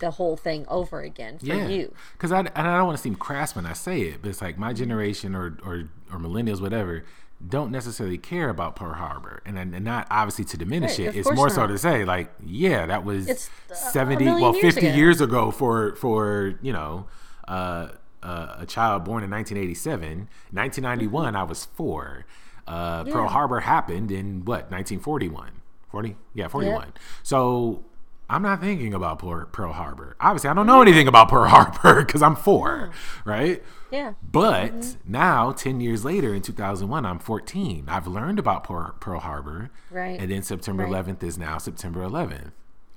the 0.00 0.12
whole 0.12 0.36
thing 0.36 0.64
over 0.68 1.00
again 1.00 1.38
for 1.38 1.46
you. 1.46 1.94
Because 2.14 2.32
I, 2.32 2.40
and 2.40 2.50
I 2.54 2.78
don't 2.78 2.86
want 2.86 2.98
to 2.98 3.02
seem 3.02 3.14
crass 3.14 3.54
when 3.54 3.66
I 3.66 3.72
say 3.72 4.00
it, 4.00 4.22
but 4.22 4.28
it's 4.30 4.42
like 4.42 4.58
my 4.58 4.72
generation 4.72 5.34
or, 5.34 5.58
or, 5.64 5.88
or 6.12 6.18
millennials, 6.18 6.60
whatever, 6.60 7.04
don't 7.46 7.70
necessarily 7.70 8.16
care 8.18 8.48
about 8.48 8.76
Pearl 8.76 8.94
Harbor. 8.94 9.42
And, 9.44 9.58
and 9.58 9.84
not 9.84 10.06
obviously 10.10 10.44
to 10.46 10.56
diminish 10.56 10.98
Right, 10.98 11.08
it. 11.08 11.16
it's 11.16 11.30
more 11.32 11.50
so 11.50 11.66
to 11.66 11.76
say, 11.78 12.04
like, 12.04 12.32
yeah, 12.44 12.86
that 12.86 13.04
was 13.04 13.28
It's, 13.28 13.48
uh, 13.70 13.74
a 13.74 13.76
70, 13.76 14.24
million 14.24 14.42
well, 14.42 14.54
years 14.54 14.74
50 14.74 14.86
ago. 14.88 14.96
years 14.96 15.20
ago 15.20 15.50
for, 15.50 15.94
for 15.96 16.54
you 16.62 16.72
know, 16.72 17.06
uh, 17.48 17.88
uh, 18.22 18.56
a 18.58 18.66
child 18.66 19.04
born 19.04 19.22
in 19.22 19.30
1987. 19.30 20.28
1991, 20.50 21.26
Mm-hmm. 21.26 21.36
I 21.36 21.42
was 21.42 21.66
four. 21.66 22.24
Uh, 22.66 23.04
Pearl 23.04 23.28
Harbor 23.28 23.60
happened 23.60 24.10
in 24.10 24.44
what, 24.44 24.70
1941? 24.70 25.52
40? 25.90 26.16
Yeah, 26.34 26.48
41. 26.48 26.92
So 27.22 27.84
I'm 28.28 28.42
not 28.42 28.60
thinking 28.60 28.92
about 28.92 29.20
Pearl, 29.20 29.46
Pearl 29.46 29.72
Harbor. 29.72 30.16
Obviously, 30.20 30.50
I 30.50 30.54
don't 30.54 30.66
know 30.66 30.82
anything 30.82 31.06
about 31.06 31.28
Pearl 31.28 31.48
Harbor 31.48 32.04
because 32.04 32.22
I'm 32.22 32.34
four, 32.34 32.90
right? 33.24 33.62
Yeah. 33.92 34.14
But 34.32 34.96
now, 35.06 35.52
10 35.52 35.80
years 35.80 36.04
later 36.04 36.34
in 36.34 36.42
2001, 36.42 37.06
I'm 37.06 37.20
14. 37.20 37.84
I've 37.88 38.08
learned 38.08 38.38
about 38.40 38.64
Pearl, 38.64 38.96
Pearl 38.98 39.20
Harbor. 39.20 39.70
Right. 39.92 40.18
And 40.20 40.30
then 40.30 40.42
September 40.42 40.84
Right. 40.84 41.06
11th 41.06 41.22
is 41.22 41.38
now 41.38 41.58
September 41.58 42.00
11th. 42.04 42.50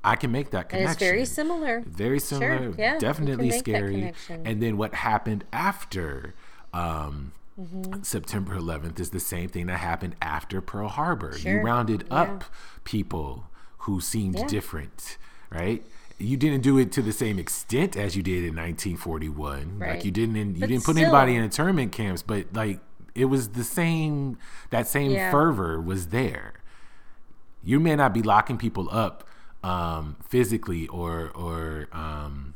I 0.04 0.16
can 0.16 0.32
make 0.32 0.50
that 0.52 0.62
And 0.62 0.70
connection. 0.70 0.92
it's 0.92 1.00
very 1.00 1.26
similar. 1.26 1.82
Very 1.86 2.20
similar. 2.20 2.74
yeah, 2.78 2.94
you 2.96 3.00
definitely 3.00 3.50
can 3.50 3.56
make 3.58 3.66
that 3.66 3.76
scary. 3.76 3.94
connection. 3.96 4.48
And 4.48 4.64
then 4.64 4.78
what 4.78 4.94
happened 4.96 5.44
after 5.54 6.34
um, 6.74 7.34
Mm-hmm. 7.60 8.04
September 8.04 8.56
11th 8.56 9.02
is 9.02 9.10
the 9.10 9.20
same 9.20 9.50
thing 9.50 9.66
that 9.66 9.80
happened 9.80 10.16
after 10.22 10.62
Pearl 10.62 10.88
Harbor. 10.88 11.38
You 11.38 11.60
rounded 11.60 12.06
Yeah. 12.10 12.22
up 12.22 12.44
people 12.86 13.50
who 13.90 14.00
seemed 14.00 14.38
Yeah. 14.38 14.48
different, 14.48 15.18
right? 15.50 15.84
You 16.20 16.38
didn't 16.38 16.62
do 16.62 16.78
it 16.78 16.92
to 16.94 17.02
the 17.02 17.12
same 17.14 17.40
extent 17.40 17.96
as 17.96 18.16
you 18.16 18.22
did 18.22 18.44
in 18.44 18.56
1941. 18.56 19.80
Like 19.80 20.06
you 20.06 20.12
didn't 20.12 20.36
in, 20.36 20.54
you 20.56 20.60
But 20.62 20.70
didn't 20.70 20.84
put 20.84 20.96
still- 20.96 21.06
anybody 21.06 21.36
in 21.36 21.44
internment 21.44 21.92
camps, 21.92 22.22
but 22.22 22.48
like 22.54 22.80
it 23.16 23.26
was 23.26 23.50
the 23.50 23.64
same 23.64 24.38
that 24.70 24.88
same 24.88 25.12
Yeah. 25.12 25.32
fervor 25.32 25.82
was 25.82 26.08
there 26.08 26.54
you 27.62 27.78
may 27.80 27.94
not 27.96 28.14
be 28.14 28.22
locking 28.22 28.58
people 28.58 28.88
up 28.92 29.28
um, 29.64 30.16
physically 30.26 30.88
or 30.88 31.30
or 31.36 31.88
um, 31.92 32.54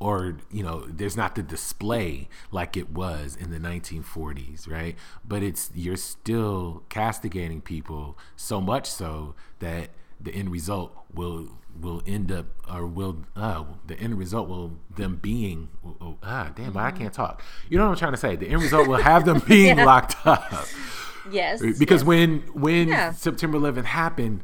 or 0.00 0.36
you 0.50 0.62
know 0.62 0.84
there's 0.88 1.16
not 1.16 1.34
the 1.36 1.42
display 1.42 2.28
like 2.50 2.76
it 2.76 2.90
was 2.90 3.36
in 3.36 3.50
the 3.52 3.58
1940s 3.60 4.66
right 4.68 4.96
but 5.24 5.42
it's 5.44 5.70
you're 5.74 5.96
still 5.96 6.82
castigating 6.88 7.60
people 7.60 8.18
so 8.34 8.60
much 8.60 8.90
so 8.90 9.34
that 9.60 9.90
the 10.24 10.34
end 10.34 10.50
result 10.50 10.92
will 11.12 11.48
will 11.80 12.02
end 12.06 12.30
up 12.30 12.46
or 12.72 12.86
will 12.86 13.24
uh 13.36 13.64
the 13.86 13.98
end 13.98 14.16
result 14.18 14.48
will 14.48 14.72
them 14.94 15.16
being 15.16 15.68
oh, 16.00 16.16
ah 16.22 16.50
damn 16.54 16.76
I 16.76 16.90
can't 16.92 17.12
talk 17.12 17.42
you 17.68 17.76
know 17.78 17.84
what 17.86 17.90
I'm 17.92 17.96
trying 17.98 18.12
to 18.12 18.16
say 18.18 18.36
the 18.36 18.46
end 18.48 18.62
result 18.62 18.86
will 18.88 18.96
have 19.02 19.24
them 19.24 19.40
being 19.48 19.78
Yeah. 19.78 19.84
locked 19.84 20.16
up 20.24 20.66
Yes. 21.30 21.60
because 21.78 22.02
yes. 22.02 22.04
when 22.04 22.38
when 22.54 22.88
Yeah. 22.88 23.12
September 23.12 23.58
11th 23.58 23.84
happened 23.86 24.42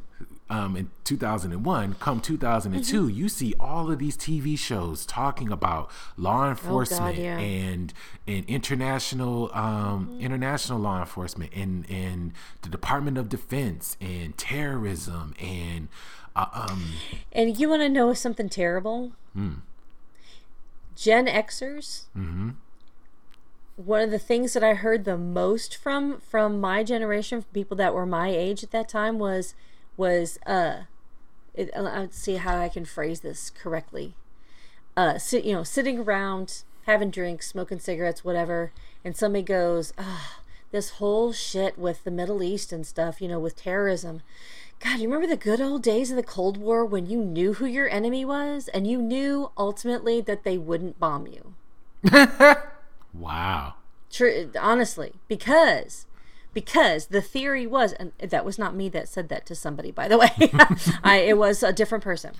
um, 0.50 0.76
in 0.76 0.90
2001, 1.04 1.94
come 2.00 2.20
2002, 2.20 3.02
Mm-hmm. 3.06 3.16
you 3.16 3.28
see 3.28 3.54
all 3.60 3.90
of 3.90 3.98
these 3.98 4.16
TV 4.16 4.58
shows 4.58 5.06
talking 5.06 5.50
about 5.52 5.90
law 6.16 6.48
enforcement 6.50 7.16
Oh, 7.18 7.22
yeah. 7.22 7.38
and 7.38 7.94
and 8.26 8.44
international 8.46 9.50
um, 9.54 10.06
Mm-hmm. 10.08 10.20
international 10.20 10.78
law 10.80 10.98
enforcement 11.00 11.52
and 11.54 11.88
and 11.88 12.32
the 12.62 12.68
Department 12.68 13.16
of 13.16 13.28
Defense 13.28 13.96
and 14.00 14.36
terrorism 14.36 15.34
and 15.40 15.88
uh, 16.36 16.46
um, 16.52 16.94
And 17.32 17.58
you 17.58 17.68
want 17.68 17.82
to 17.82 17.88
know 17.88 18.12
something 18.12 18.48
terrible? 18.48 19.12
Hmm. 19.32 19.54
Gen 20.96 21.26
Xers. 21.26 22.04
Mm-hmm. 22.16 22.50
One 23.76 24.02
of 24.02 24.10
the 24.10 24.18
things 24.18 24.52
that 24.52 24.62
I 24.62 24.74
heard 24.74 25.04
the 25.04 25.16
most 25.16 25.74
from 25.76 26.20
from 26.20 26.60
my 26.60 26.84
generation, 26.84 27.40
from 27.40 27.50
people 27.54 27.76
that 27.78 27.94
were 27.94 28.04
my 28.06 28.28
age 28.28 28.62
at 28.62 28.70
that 28.72 28.88
time, 28.88 29.18
was 29.18 29.54
was 29.96 30.38
uh, 30.46 30.82
it, 31.54 31.70
uh, 31.74 31.82
let's 31.82 32.18
see 32.18 32.36
how 32.36 32.58
I 32.58 32.68
can 32.68 32.84
phrase 32.84 33.20
this 33.20 33.50
correctly. 33.50 34.14
Uh, 34.96 35.18
sit, 35.18 35.44
you 35.44 35.52
know, 35.52 35.62
sitting 35.62 35.98
around 35.98 36.62
having 36.86 37.10
drinks, 37.10 37.48
smoking 37.48 37.78
cigarettes, 37.78 38.24
whatever, 38.24 38.72
and 39.04 39.16
somebody 39.16 39.42
goes, 39.42 39.92
ah, 39.98 40.40
this 40.72 40.90
whole 40.90 41.32
shit 41.32 41.78
with 41.78 42.04
the 42.04 42.10
Middle 42.10 42.42
East 42.42 42.72
and 42.72 42.86
stuff, 42.86 43.20
you 43.20 43.28
know, 43.28 43.38
with 43.38 43.56
terrorism. 43.56 44.22
God, 44.80 44.98
you 44.98 45.08
remember 45.08 45.26
the 45.26 45.36
good 45.36 45.60
old 45.60 45.82
days 45.82 46.10
of 46.10 46.16
the 46.16 46.22
Cold 46.22 46.56
War 46.56 46.84
when 46.84 47.06
you 47.06 47.22
knew 47.22 47.54
who 47.54 47.66
your 47.66 47.88
enemy 47.88 48.24
was 48.24 48.68
and 48.68 48.86
you 48.86 49.00
knew 49.00 49.50
ultimately 49.58 50.20
that 50.22 50.42
they 50.42 50.56
wouldn't 50.56 50.98
bomb 50.98 51.26
you? 51.26 51.54
wow 53.12 53.74
True, 54.10 54.50
honestly, 54.58 55.12
because 55.28 56.06
because 56.52 57.06
the 57.06 57.22
theory 57.22 57.66
was, 57.66 57.92
and 57.94 58.12
that 58.18 58.44
was 58.44 58.58
not 58.58 58.74
me 58.74 58.88
that 58.90 59.08
said 59.08 59.28
that 59.28 59.46
to 59.46 59.54
somebody, 59.54 59.90
by 59.90 60.08
the 60.08 60.18
way. 60.18 60.30
I 61.04 61.18
it 61.18 61.38
was 61.38 61.62
a 61.62 61.72
different 61.72 62.04
person. 62.04 62.32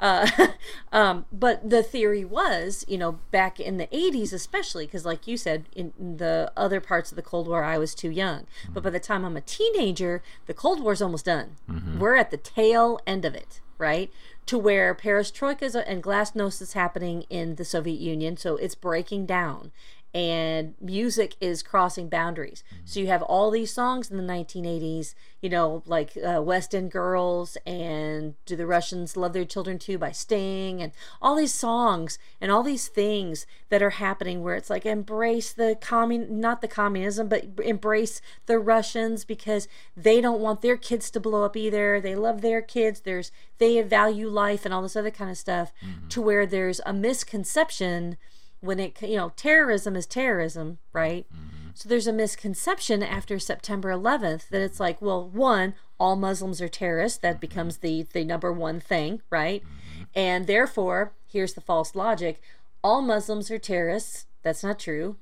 Uh, 0.00 0.28
um, 0.92 1.24
but 1.32 1.68
the 1.68 1.82
theory 1.82 2.24
was, 2.24 2.84
you 2.88 2.98
know, 2.98 3.12
back 3.30 3.60
in 3.60 3.76
the 3.76 3.86
80s, 3.88 4.32
especially 4.32 4.86
because, 4.86 5.04
like 5.04 5.26
you 5.26 5.36
said, 5.36 5.66
in 5.74 5.92
the 5.98 6.52
other 6.56 6.80
parts 6.80 7.12
of 7.12 7.16
the 7.16 7.22
Cold 7.22 7.48
War, 7.48 7.64
I 7.64 7.78
was 7.78 7.94
too 7.94 8.10
young. 8.10 8.46
But 8.72 8.82
by 8.82 8.90
the 8.90 9.00
time 9.00 9.24
I'm 9.24 9.36
a 9.36 9.40
teenager, 9.40 10.22
the 10.46 10.54
Cold 10.54 10.82
War's 10.82 11.02
almost 11.02 11.24
done. 11.24 11.56
We're 11.98 12.16
at 12.16 12.30
the 12.30 12.36
tail 12.36 13.00
end 13.06 13.24
of 13.24 13.34
it, 13.34 13.60
right? 13.78 14.12
To 14.46 14.58
where 14.58 14.94
perestroika 14.94 15.82
and 15.86 16.02
glasnost 16.02 16.60
is 16.60 16.74
happening 16.74 17.24
in 17.30 17.54
the 17.54 17.64
Soviet 17.64 18.00
Union, 18.00 18.36
so 18.36 18.56
it's 18.56 18.74
breaking 18.74 19.26
down 19.26 19.72
and 20.14 20.74
music 20.80 21.34
is 21.40 21.60
crossing 21.60 22.08
boundaries. 22.08 22.62
So 22.84 23.00
you 23.00 23.08
have 23.08 23.22
all 23.22 23.50
these 23.50 23.72
songs 23.72 24.12
in 24.12 24.16
the 24.16 24.22
1980s, 24.32 25.16
you 25.40 25.50
know, 25.50 25.82
like 25.86 26.16
uh, 26.16 26.40
West 26.40 26.72
End 26.72 26.92
Girls 26.92 27.58
and 27.66 28.34
Do 28.46 28.54
the 28.54 28.64
Russians 28.66 29.16
Love 29.16 29.32
Their 29.32 29.44
Children 29.44 29.80
Too 29.80 29.98
by 29.98 30.12
Sting, 30.12 30.80
and 30.80 30.92
all 31.20 31.34
these 31.34 31.52
songs 31.52 32.16
and 32.40 32.52
all 32.52 32.62
these 32.62 32.86
things 32.86 33.44
that 33.70 33.82
are 33.82 33.90
happening 33.90 34.44
where 34.44 34.54
it's 34.54 34.70
like 34.70 34.86
embrace 34.86 35.52
the 35.52 35.76
commun, 35.80 36.38
not 36.38 36.60
the 36.60 36.68
communism, 36.68 37.26
but 37.28 37.46
embrace 37.64 38.22
the 38.46 38.60
Russians 38.60 39.24
because 39.24 39.66
they 39.96 40.20
don't 40.20 40.40
want 40.40 40.62
their 40.62 40.76
kids 40.76 41.10
to 41.10 41.18
blow 41.18 41.42
up 41.42 41.56
either. 41.56 42.00
They 42.00 42.14
love 42.14 42.40
their 42.40 42.62
kids. 42.62 43.00
There's 43.00 43.32
they 43.58 43.82
value 43.82 44.28
life 44.28 44.64
and 44.64 44.72
all 44.72 44.82
this 44.82 44.96
other 44.96 45.10
kind 45.10 45.30
of 45.30 45.38
stuff. 45.38 45.72
To 46.10 46.22
where 46.22 46.46
there's 46.46 46.80
a 46.86 46.92
misconception 46.92 48.16
when 48.64 48.80
it 48.80 49.00
you 49.02 49.16
know 49.16 49.32
terrorism 49.36 49.96
is 49.96 50.06
terrorism 50.06 50.78
right? 50.92 51.26
Mm-hmm. 51.34 51.68
So 51.74 51.88
there's 51.88 52.06
a 52.06 52.12
misconception 52.12 53.02
after 53.02 53.38
september 53.38 53.90
11th 53.90 54.48
that 54.48 54.62
it's 54.62 54.80
like 54.80 55.00
well 55.02 55.28
one 55.28 55.74
all 55.98 56.16
muslims 56.16 56.60
are 56.60 56.68
terrorists. 56.68 57.18
That 57.18 57.34
mm-hmm. 57.34 57.40
becomes 57.40 57.76
the 57.78 58.06
the 58.12 58.24
number 58.24 58.52
one 58.52 58.80
thing 58.80 59.22
right? 59.30 59.62
Mm-hmm. 59.62 60.02
And 60.14 60.46
therefore 60.46 61.12
here's 61.26 61.54
the 61.54 61.60
false 61.60 61.94
logic. 61.94 62.40
All 62.82 63.02
muslims 63.02 63.50
are 63.50 63.58
terrorists. 63.58 64.26
That's 64.42 64.62
not 64.62 64.78
true. 64.78 65.16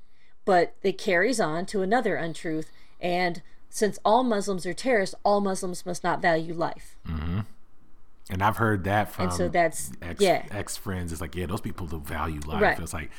But 0.45 0.75
it 0.83 0.97
carries 0.97 1.39
on 1.39 1.65
to 1.67 1.81
another 1.81 2.15
untruth. 2.15 2.69
And 2.99 3.41
since 3.69 3.97
all 4.03 4.23
muslims 4.23 4.65
are 4.65 4.73
terrorists 4.73 5.15
all 5.23 5.41
muslims 5.41 5.85
must 5.85 6.03
not 6.03 6.21
value 6.21 6.53
life 6.53 6.97
and 8.29 8.41
I've 8.41 8.57
heard 8.57 8.83
that 8.85 9.11
from 9.11 9.31
so 9.31 9.49
that's- 9.49 9.91
ex, 10.01 10.21
yeah. 10.21 10.45
ex 10.51 10.77
friends 10.77 11.11
it's 11.11 11.21
like 11.21 11.35
yeah 11.35 11.45
those 11.45 11.61
people 11.61 11.87
don't 11.87 12.05
value 12.07 12.39
life 12.45 12.61
Right. 12.61 12.79
it's 12.79 12.93
like 12.93 13.11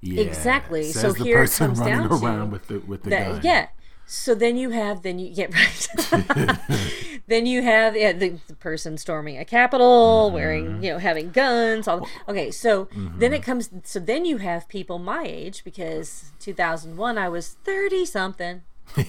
yeah 0.00 0.20
Exactly. 0.22 0.90
So 0.90 1.12
the 1.12 1.22
here 1.24 1.38
person 1.38 1.66
comes 1.68 1.78
running 1.80 2.08
down 2.08 2.08
to 2.20 2.26
around 2.26 2.50
with 2.50 2.66
the 2.68 2.78
with 2.80 3.02
the 3.04 3.10
that 3.10 3.28
gun 3.32 3.40
yeah 3.44 3.66
so 4.04 4.34
then 4.34 4.56
you 4.56 4.70
have 4.70 5.02
then 5.02 5.18
you 5.20 5.32
get 5.34 5.52
right 5.54 5.88
then 7.28 7.46
you 7.46 7.62
have 7.62 7.96
yeah, 7.96 8.12
the, 8.12 8.30
the 8.48 8.54
person 8.56 8.98
storming 8.98 9.38
a 9.38 9.44
capitol 9.44 10.26
Mm-hmm. 10.26 10.34
wearing 10.34 10.82
you 10.82 10.90
know 10.92 10.98
having 10.98 11.30
guns 11.30 11.86
all 11.88 12.08
okay 12.28 12.50
so 12.50 12.88
then 12.94 13.32
it 13.32 13.42
comes 13.42 13.70
so 13.84 13.98
then 14.00 14.24
you 14.24 14.38
have 14.38 14.68
people 14.68 14.98
my 14.98 15.22
age 15.24 15.62
because 15.64 16.32
2001 16.40 17.16
i 17.18 17.28
was 17.28 17.56
30 17.64 18.04
something 18.04 18.62
i'm 18.96 19.06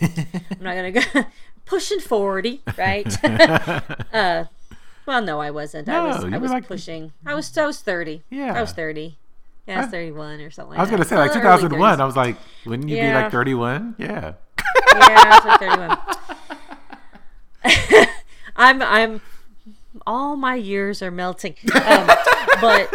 not 0.62 0.76
gonna 0.76 0.92
go 0.92 1.02
pushing 1.66 2.00
40 2.00 2.62
right 2.78 3.24
uh 4.14 4.46
well 5.06 5.22
no 5.22 5.40
i 5.42 5.50
wasn't. 5.52 5.88
I 5.90 6.06
was 6.06 6.24
i 6.24 6.38
was 6.38 6.52
like- 6.52 6.68
pushing. 6.68 7.12
I 7.26 7.34
was 7.36 7.56
i 7.58 7.66
was 7.66 7.80
30 7.82 8.24
Yeah. 8.30 8.54
i 8.58 8.62
was 8.62 8.72
30 8.72 9.18
yeah, 9.66 9.78
I 9.78 9.82
was 9.84 9.92
31 9.92 10.42
or 10.42 10.52
something 10.52 10.72
like 10.72 10.80
I 10.80 10.82
was 10.82 10.92
gonna 10.92 11.06
say 11.06 11.16
like 11.16 11.32
2001 11.32 12.02
I 12.02 12.06
was 12.06 12.18
like 12.18 12.36
wouldn't 12.66 12.90
you 12.90 12.98
be 12.98 13.14
like 13.14 13.32
31 13.32 13.96
yeah. 13.98 14.34
Yeah, 14.94 15.24
I 15.26 15.40
was 15.40 15.46
like 15.46 15.60
31. 17.64 18.08
I'm 18.56 18.82
I'm 18.82 19.22
all 20.06 20.36
my 20.36 20.56
years 20.56 21.02
are 21.02 21.12
melting. 21.12 21.56
Um, 21.74 22.08
but 22.62 22.92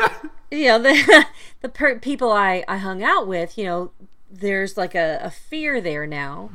you 0.50 0.66
know, 0.66 0.78
the 0.78 1.26
the 1.62 1.68
per- 1.68 1.98
people 1.98 2.30
I 2.32 2.64
I 2.68 2.76
hung 2.78 3.02
out 3.02 3.26
with, 3.26 3.56
you 3.58 3.64
know, 3.64 3.90
there's 4.30 4.76
like 4.76 4.94
a, 4.94 5.20
a 5.22 5.30
fear 5.30 5.80
there 5.80 6.06
now. 6.06 6.50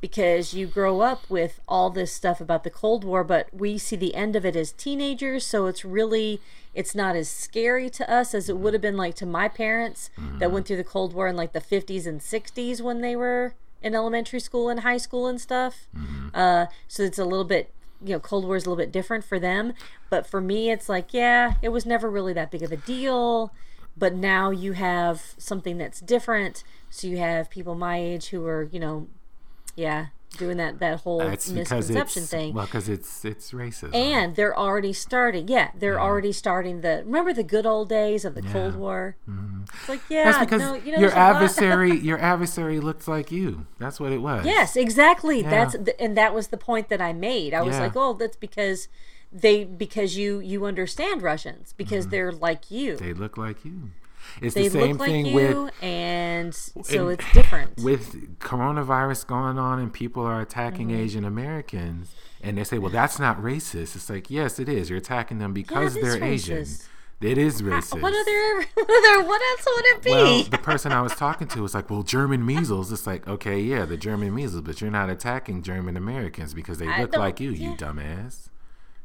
Because 0.00 0.54
you 0.54 0.66
grow 0.66 1.00
up 1.00 1.28
with 1.28 1.60
all 1.66 1.90
this 1.90 2.12
stuff 2.12 2.40
about 2.40 2.64
the 2.64 2.70
Cold 2.70 3.02
War, 3.02 3.24
but 3.24 3.48
we 3.52 3.78
see 3.78 3.96
the 3.96 4.14
end 4.14 4.36
of 4.36 4.44
it 4.44 4.54
as 4.54 4.72
teenagers, 4.72 5.44
so 5.44 5.66
it's 5.66 5.84
really 5.84 6.40
it's 6.76 6.94
not 6.94 7.16
as 7.16 7.28
scary 7.28 7.88
to 7.88 8.08
us 8.08 8.34
as 8.34 8.48
it 8.48 8.52
mm-hmm. 8.52 8.62
would 8.62 8.74
have 8.74 8.82
been 8.82 8.98
like 8.98 9.14
to 9.14 9.26
my 9.26 9.48
parents 9.48 10.10
that 10.16 10.22
mm-hmm. 10.22 10.52
went 10.52 10.66
through 10.66 10.76
the 10.76 10.84
Cold 10.84 11.14
War 11.14 11.26
in 11.26 11.34
like 11.34 11.54
the 11.54 11.60
50s 11.60 12.06
and 12.06 12.20
60s 12.20 12.82
when 12.82 13.00
they 13.00 13.16
were 13.16 13.54
in 13.82 13.94
elementary 13.94 14.40
school 14.40 14.68
and 14.68 14.80
high 14.80 14.98
school 14.98 15.26
and 15.26 15.40
stuff. 15.40 15.86
Mm-hmm. 15.96 16.28
Uh, 16.34 16.66
so 16.86 17.02
it's 17.02 17.18
a 17.18 17.24
little 17.24 17.44
bit, 17.46 17.72
you 18.04 18.12
know, 18.12 18.20
Cold 18.20 18.44
War 18.44 18.56
is 18.56 18.66
a 18.66 18.68
little 18.68 18.82
bit 18.82 18.92
different 18.92 19.24
for 19.24 19.38
them. 19.38 19.72
But 20.10 20.26
for 20.26 20.40
me, 20.40 20.70
it's 20.70 20.88
like, 20.88 21.14
yeah, 21.14 21.54
it 21.62 21.70
was 21.70 21.86
never 21.86 22.10
really 22.10 22.34
that 22.34 22.50
big 22.50 22.62
of 22.62 22.70
a 22.70 22.76
deal. 22.76 23.54
But 23.96 24.14
now 24.14 24.50
you 24.50 24.72
have 24.72 25.34
something 25.38 25.78
that's 25.78 26.00
different. 26.00 26.62
So 26.90 27.06
you 27.06 27.16
have 27.16 27.48
people 27.48 27.74
my 27.74 27.98
age 27.98 28.28
who 28.28 28.44
are, 28.44 28.68
you 28.70 28.78
know, 28.78 29.08
yeah, 29.76 30.06
doing 30.38 30.56
that 30.58 30.78
that 30.80 31.00
whole 31.00 31.18
That's 31.20 31.48
misconception 31.50 32.24
thing. 32.24 32.52
well, 32.54 32.66
because 32.66 32.88
it's 32.88 33.24
it's 33.24 33.52
racism. 33.52 33.94
And 33.94 34.34
they're 34.36 34.56
already 34.58 34.92
starting. 34.92 35.48
Yeah, 35.48 35.70
they're 35.78 36.00
already 36.00 36.32
starting 36.32 36.80
the. 36.80 37.02
Remember 37.06 37.32
the 37.32 37.44
good 37.44 37.64
old 37.66 37.88
days 37.88 38.24
of 38.24 38.34
the 38.34 38.42
Cold 38.42 38.74
War? 38.76 39.16
It's 39.78 39.88
like, 39.88 40.00
yeah, 40.08 40.24
That's 40.32 40.38
because 40.38 40.60
no, 40.60 40.74
you 40.74 40.92
know, 40.92 40.98
your 40.98 41.10
there's 41.10 41.12
a 41.12 41.16
lot- 41.16 41.34
adversary 41.36 41.96
your 42.10 42.18
adversary 42.18 42.80
looks 42.80 43.06
like 43.06 43.30
you. 43.30 43.66
That's 43.78 44.00
what 44.00 44.12
it 44.12 44.18
was. 44.22 44.44
Yes, 44.44 44.76
exactly. 44.76 45.42
That's 45.42 45.72
the, 45.74 45.98
and 46.00 46.16
that 46.16 46.34
was 46.34 46.48
the 46.48 46.56
point 46.58 46.88
that 46.88 47.00
I 47.00 47.12
made. 47.12 47.54
I 47.54 47.62
was 47.62 47.76
Yeah. 47.76 47.82
like, 47.82 47.92
oh, 47.96 48.12
that's 48.14 48.36
because 48.36 48.88
they 49.32 49.64
because 49.64 50.16
you 50.16 50.38
you 50.40 50.64
understand 50.64 51.20
Russians 51.22 51.74
because 51.76 52.04
Mm-hmm. 52.06 52.10
they're 52.10 52.32
like 52.32 52.70
you. 52.70 52.96
They 52.96 53.12
look 53.12 53.36
like 53.36 53.64
you. 53.64 53.90
It's 54.40 54.54
They 54.54 54.68
the 54.68 54.70
same 54.70 54.90
look 54.92 55.00
like 55.00 55.08
thing 55.10 55.26
you, 55.26 55.34
with 55.34 55.82
and 55.82 56.54
so 56.54 57.08
and 57.08 57.20
it's 57.20 57.32
different. 57.32 57.76
with 57.82 58.38
coronavirus 58.38 59.26
going 59.26 59.58
on 59.58 59.78
and 59.78 59.92
people 59.92 60.22
are 60.24 60.40
attacking 60.40 60.88
Mm-hmm. 60.88 61.00
Asian 61.00 61.24
Americans 61.24 62.14
and 62.42 62.58
they 62.58 62.64
say, 62.64 62.78
well, 62.78 62.90
that's 62.92 63.18
not 63.18 63.38
racist. 63.40 63.96
It's 63.96 64.08
like, 64.10 64.30
yes, 64.30 64.58
it 64.58 64.68
is. 64.68 64.88
You're 64.90 64.98
attacking 64.98 65.38
them 65.38 65.52
because 65.52 65.96
is 65.96 66.02
they're 66.02 66.22
Asian. 66.22 66.58
racist. 66.62 66.86
It 67.20 67.38
is 67.38 67.62
racist. 67.62 68.02
what 68.02 68.12
other 68.12 68.66
what 68.74 68.90
other 68.90 69.26
what 69.26 69.40
else 69.40 69.66
would 69.74 69.84
it 69.86 70.02
be? 70.02 70.10
Well, 70.10 70.42
the 70.44 70.58
person 70.58 70.92
I 70.92 71.00
was 71.00 71.14
talking 71.14 71.48
to 71.48 71.62
was 71.62 71.74
like, 71.74 71.88
"Well, 71.88 72.02
German 72.02 72.44
measles." 72.44 72.92
It's 72.92 73.06
like, 73.06 73.26
okay, 73.26 73.58
yeah, 73.58 73.86
the 73.86 73.96
German 73.96 74.34
measles, 74.34 74.60
but 74.60 74.82
you're 74.82 74.90
not 74.90 75.08
attacking 75.08 75.62
German 75.62 75.96
Americans 75.96 76.52
because 76.52 76.76
they 76.78 76.86
I 76.86 77.00
look 77.00 77.16
like 77.16 77.40
you, 77.40 77.52
you 77.52 77.74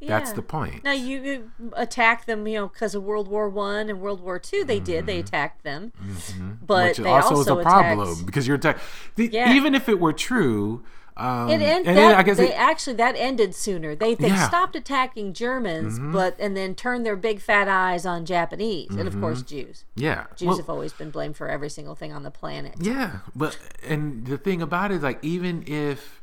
yeah. 0.02 0.18
That's 0.18 0.32
the 0.32 0.42
point. 0.42 0.82
Now 0.84 0.92
you, 0.92 1.22
you 1.22 1.50
attack 1.74 2.26
them, 2.26 2.46
you 2.46 2.58
know, 2.58 2.68
because 2.68 2.94
of 2.94 3.02
World 3.04 3.28
War 3.28 3.48
One 3.48 3.88
and 3.88 4.00
World 4.00 4.20
War 4.20 4.38
Two. 4.38 4.64
They 4.64 4.80
did. 4.80 5.06
They 5.06 5.18
attacked 5.20 5.62
them, 5.64 5.92
but 5.94 6.02
Mm-hmm. 6.02 6.88
Which 6.88 6.96
they 6.98 7.08
also, 7.10 7.36
also, 7.36 7.40
is 7.40 7.48
a 7.60 7.62
problem 7.62 8.08
attacked. 8.08 8.26
because 8.26 8.46
you're 8.46 8.56
attack- 8.56 8.78
the, 9.16 9.28
Yeah. 9.32 9.54
even 9.54 9.74
if 9.74 9.88
it 9.88 9.98
were 10.00 10.12
true. 10.12 10.82
Um, 11.14 11.50
It 11.50 11.60
end, 11.60 11.86
and 11.86 11.98
that, 11.98 12.16
I 12.16 12.22
guess 12.22 12.38
they 12.38 12.48
it, 12.54 12.58
actually 12.58 12.96
that 12.96 13.16
ended 13.18 13.54
sooner. 13.54 13.94
They 13.94 14.14
they 14.14 14.28
Yeah. 14.28 14.34
Mm-hmm. 14.36 14.44
stopped 14.46 14.74
attacking 14.74 15.34
Germans, 15.34 15.98
but 15.98 16.36
and 16.40 16.56
then 16.56 16.74
turned 16.74 17.04
their 17.04 17.16
big 17.16 17.42
fat 17.42 17.68
eyes 17.68 18.06
on 18.06 18.24
Japanese 18.24 18.88
and 18.96 19.06
of 19.06 19.20
course 19.20 19.42
Jews. 19.42 19.84
yeah, 19.94 20.24
Jews 20.36 20.46
well, 20.48 20.56
have 20.56 20.70
always 20.70 20.94
been 20.94 21.10
blamed 21.10 21.36
for 21.36 21.48
every 21.50 21.68
single 21.68 21.94
thing 21.94 22.14
on 22.14 22.22
the 22.22 22.30
planet. 22.30 22.76
Yeah, 22.80 23.18
but 23.36 23.58
and 23.86 24.26
the 24.26 24.38
thing 24.38 24.62
about 24.62 24.90
it 24.90 24.96
is 24.96 25.02
like 25.02 25.18
even 25.22 25.64
if 25.66 26.21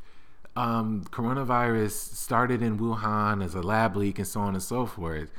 um, 0.56 1.04
coronavirus 1.10 1.92
started 2.14 2.62
in 2.62 2.78
Wuhan 2.78 3.44
as 3.44 3.54
a 3.54 3.62
lab 3.62 3.96
leak 3.96 4.18
and 4.18 4.26
so 4.26 4.40
on 4.40 4.54
and 4.54 4.62
so 4.62 4.86
forth, 4.86 5.30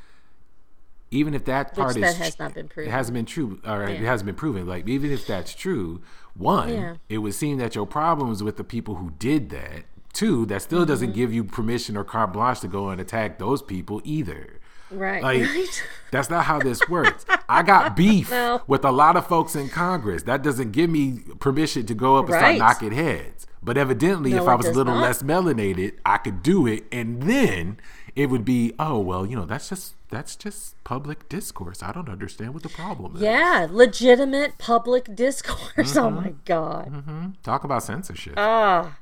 even 1.11 1.33
if 1.33 1.43
that 1.45 1.75
part 1.75 1.89
Which 1.89 1.97
is 1.97 2.17
that 2.17 2.23
has 2.23 2.39
not 2.39 2.53
been 2.53 2.69
proven, 2.69 2.89
it 2.89 2.93
hasn't 2.93 3.13
been 3.15 3.25
true 3.25 3.59
or 3.65 3.83
it 3.83 3.99
hasn't 3.99 4.25
been 4.27 4.35
proven. 4.35 4.65
Like 4.65 4.87
even 4.87 5.11
if 5.11 5.27
that's 5.27 5.53
true, 5.53 6.01
one, 6.35 6.69
Yeah. 6.69 6.95
it 7.09 7.17
would 7.17 7.33
seem 7.33 7.57
that 7.57 7.75
your 7.75 7.85
problems 7.85 8.41
with 8.41 8.55
the 8.57 8.63
people 8.63 8.95
who 8.95 9.11
did 9.19 9.49
that. 9.49 9.83
Two, 10.13 10.45
that 10.47 10.61
still 10.61 10.85
doesn't 10.85 11.09
Mm-hmm. 11.09 11.15
give 11.15 11.33
you 11.33 11.43
permission 11.43 11.95
or 11.97 12.03
carte 12.03 12.33
blanche 12.33 12.59
to 12.61 12.67
go 12.67 12.89
and 12.89 12.99
attack 13.01 13.39
those 13.39 13.61
people 13.61 14.01
either. 14.03 14.59
Right. 14.89 15.23
Like 15.23 15.41
right. 15.43 15.83
that's 16.11 16.29
not 16.29 16.45
how 16.45 16.59
this 16.59 16.81
works. 16.89 17.25
I 17.47 17.63
got 17.63 17.95
beef 17.95 18.29
No. 18.29 18.61
with 18.67 18.83
a 18.85 18.91
lot 18.91 19.15
of 19.17 19.25
folks 19.27 19.55
in 19.55 19.69
Congress. 19.69 20.23
That 20.23 20.41
doesn't 20.43 20.71
give 20.71 20.89
me 20.89 21.19
permission 21.39 21.85
to 21.85 21.93
go 21.93 22.17
up 22.17 22.25
and 22.25 22.33
Right. 22.35 22.57
start 22.57 22.57
knocking 22.57 22.91
heads. 22.91 23.47
But 23.63 23.77
evidently, 23.77 24.31
No, 24.31 24.41
if 24.43 24.47
I 24.47 24.55
was 24.55 24.65
a 24.67 24.71
little 24.73 24.95
not. 24.95 25.01
less 25.03 25.21
melanated, 25.21 25.93
I 26.05 26.17
could 26.17 26.41
do 26.41 26.65
it, 26.65 26.85
and 26.91 27.23
then 27.23 27.77
it 28.15 28.27
would 28.27 28.43
be, 28.43 28.73
oh 28.79 28.99
well, 28.99 29.25
you 29.25 29.35
know, 29.35 29.45
that's 29.45 29.69
just 29.69 29.93
that's 30.09 30.35
just 30.35 30.81
public 30.83 31.29
discourse. 31.29 31.81
I 31.83 31.91
don't 31.91 32.09
understand 32.09 32.53
what 32.53 32.63
the 32.63 32.69
problem 32.69 33.15
is. 33.15 33.21
Yeah, 33.21 33.67
legitimate 33.69 34.57
public 34.57 35.15
discourse. 35.15 35.95
Oh 35.95 36.09
Mm-hmm. 36.09 36.15
my 36.15 36.33
god. 36.45 37.33
Talk 37.43 37.63
about 37.63 37.83
censorship. 37.83 38.33
Ah. 38.37 38.97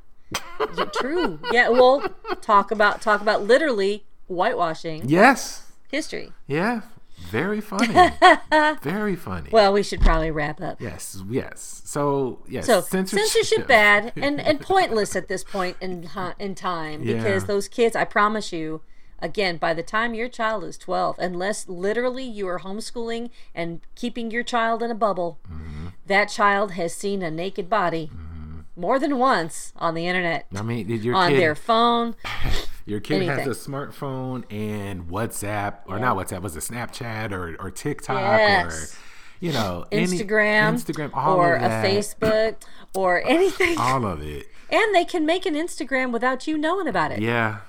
Yeah, 0.78 0.86
True. 0.94 1.40
Yeah, 1.52 1.70
well, 1.70 2.04
talk 2.42 2.70
about 2.72 3.02
talk 3.02 3.22
about 3.22 3.44
literally 3.44 4.04
whitewashing 4.28 5.08
yes. 5.10 5.72
history. 5.90 6.32
Yeah. 6.48 6.82
Very 7.30 7.62
funny. 7.62 7.94
Very 8.82 9.16
funny. 9.16 9.50
Well, 9.52 9.72
we 9.74 9.84
should 9.84 10.02
probably 10.02 10.32
wrap 10.32 10.62
up. 10.62 10.82
yes. 10.82 11.22
Yes. 11.30 11.82
So 11.86 12.40
yes. 12.48 12.66
So 12.66 12.82
censorship, 12.82 13.68
bad 13.68 14.14
and, 14.18 14.40
and 14.42 14.60
pointless 14.60 15.16
at 15.16 15.28
this 15.28 15.44
point 15.44 15.78
in 15.82 16.10
in 16.40 16.56
time 16.56 17.02
because 17.04 17.44
Yeah. 17.44 17.48
those 17.48 17.68
kids, 17.68 17.96
I 17.96 18.06
promise 18.06 18.52
you, 18.52 18.82
again, 19.20 19.58
by 19.58 19.74
the 19.74 19.84
time 19.84 20.14
your 20.14 20.30
child 20.30 20.64
is 20.64 20.78
twelve, 20.78 21.18
unless 21.20 21.68
literally 21.70 22.24
you 22.24 22.48
are 22.48 22.60
homeschooling 22.60 23.30
and 23.54 23.82
keeping 23.96 24.32
your 24.32 24.44
child 24.44 24.82
in 24.82 24.90
a 24.90 24.96
bubble, 24.96 25.40
Mm-hmm. 25.52 25.88
that 26.08 26.26
child 26.30 26.72
has 26.72 26.94
seen 26.96 27.22
a 27.22 27.30
naked 27.30 27.70
body 27.70 28.10
more 28.76 28.98
than 28.98 29.18
once 29.18 29.74
on 29.76 29.94
the 29.94 30.08
internet, 30.08 30.48
I 30.56 30.62
mean, 30.62 30.88
did 30.88 31.04
your 31.04 31.14
on 31.16 31.32
kid 31.32 31.40
their 31.42 31.54
phone. 31.56 32.16
Your 32.90 33.00
kid 33.00 33.18
Anything. 33.22 33.38
has 33.46 33.48
a 33.48 33.70
smartphone 33.70 34.44
and 34.52 35.08
WhatsApp, 35.08 35.78
or 35.86 36.00
not 36.00 36.18
WhatsApp, 36.18 36.42
was 36.42 36.56
it 36.56 36.62
Snapchat 36.62 37.32
or, 37.32 37.56
or 37.60 37.70
TikTok 37.70 38.20
Yes. 38.20 38.96
or, 38.96 38.98
you 39.40 39.52
know, 39.54 39.86
any- 39.92 40.06
Instagram, 40.08 40.74
Instagram, 40.74 41.12
all 41.14 41.38
or 41.38 41.56
a 41.56 41.60
Facebook, 41.62 42.56
or 42.96 43.22
anything. 43.26 43.78
all 43.78 44.06
of 44.06 44.22
it. 44.24 44.48
And 44.72 44.94
they 44.96 45.06
can 45.06 45.26
make 45.26 45.46
an 45.46 45.54
Instagram 45.56 46.12
without 46.12 46.48
you 46.48 46.58
knowing 46.58 46.88
about 46.88 47.12
it. 47.12 47.22
Yeah. 47.22 47.60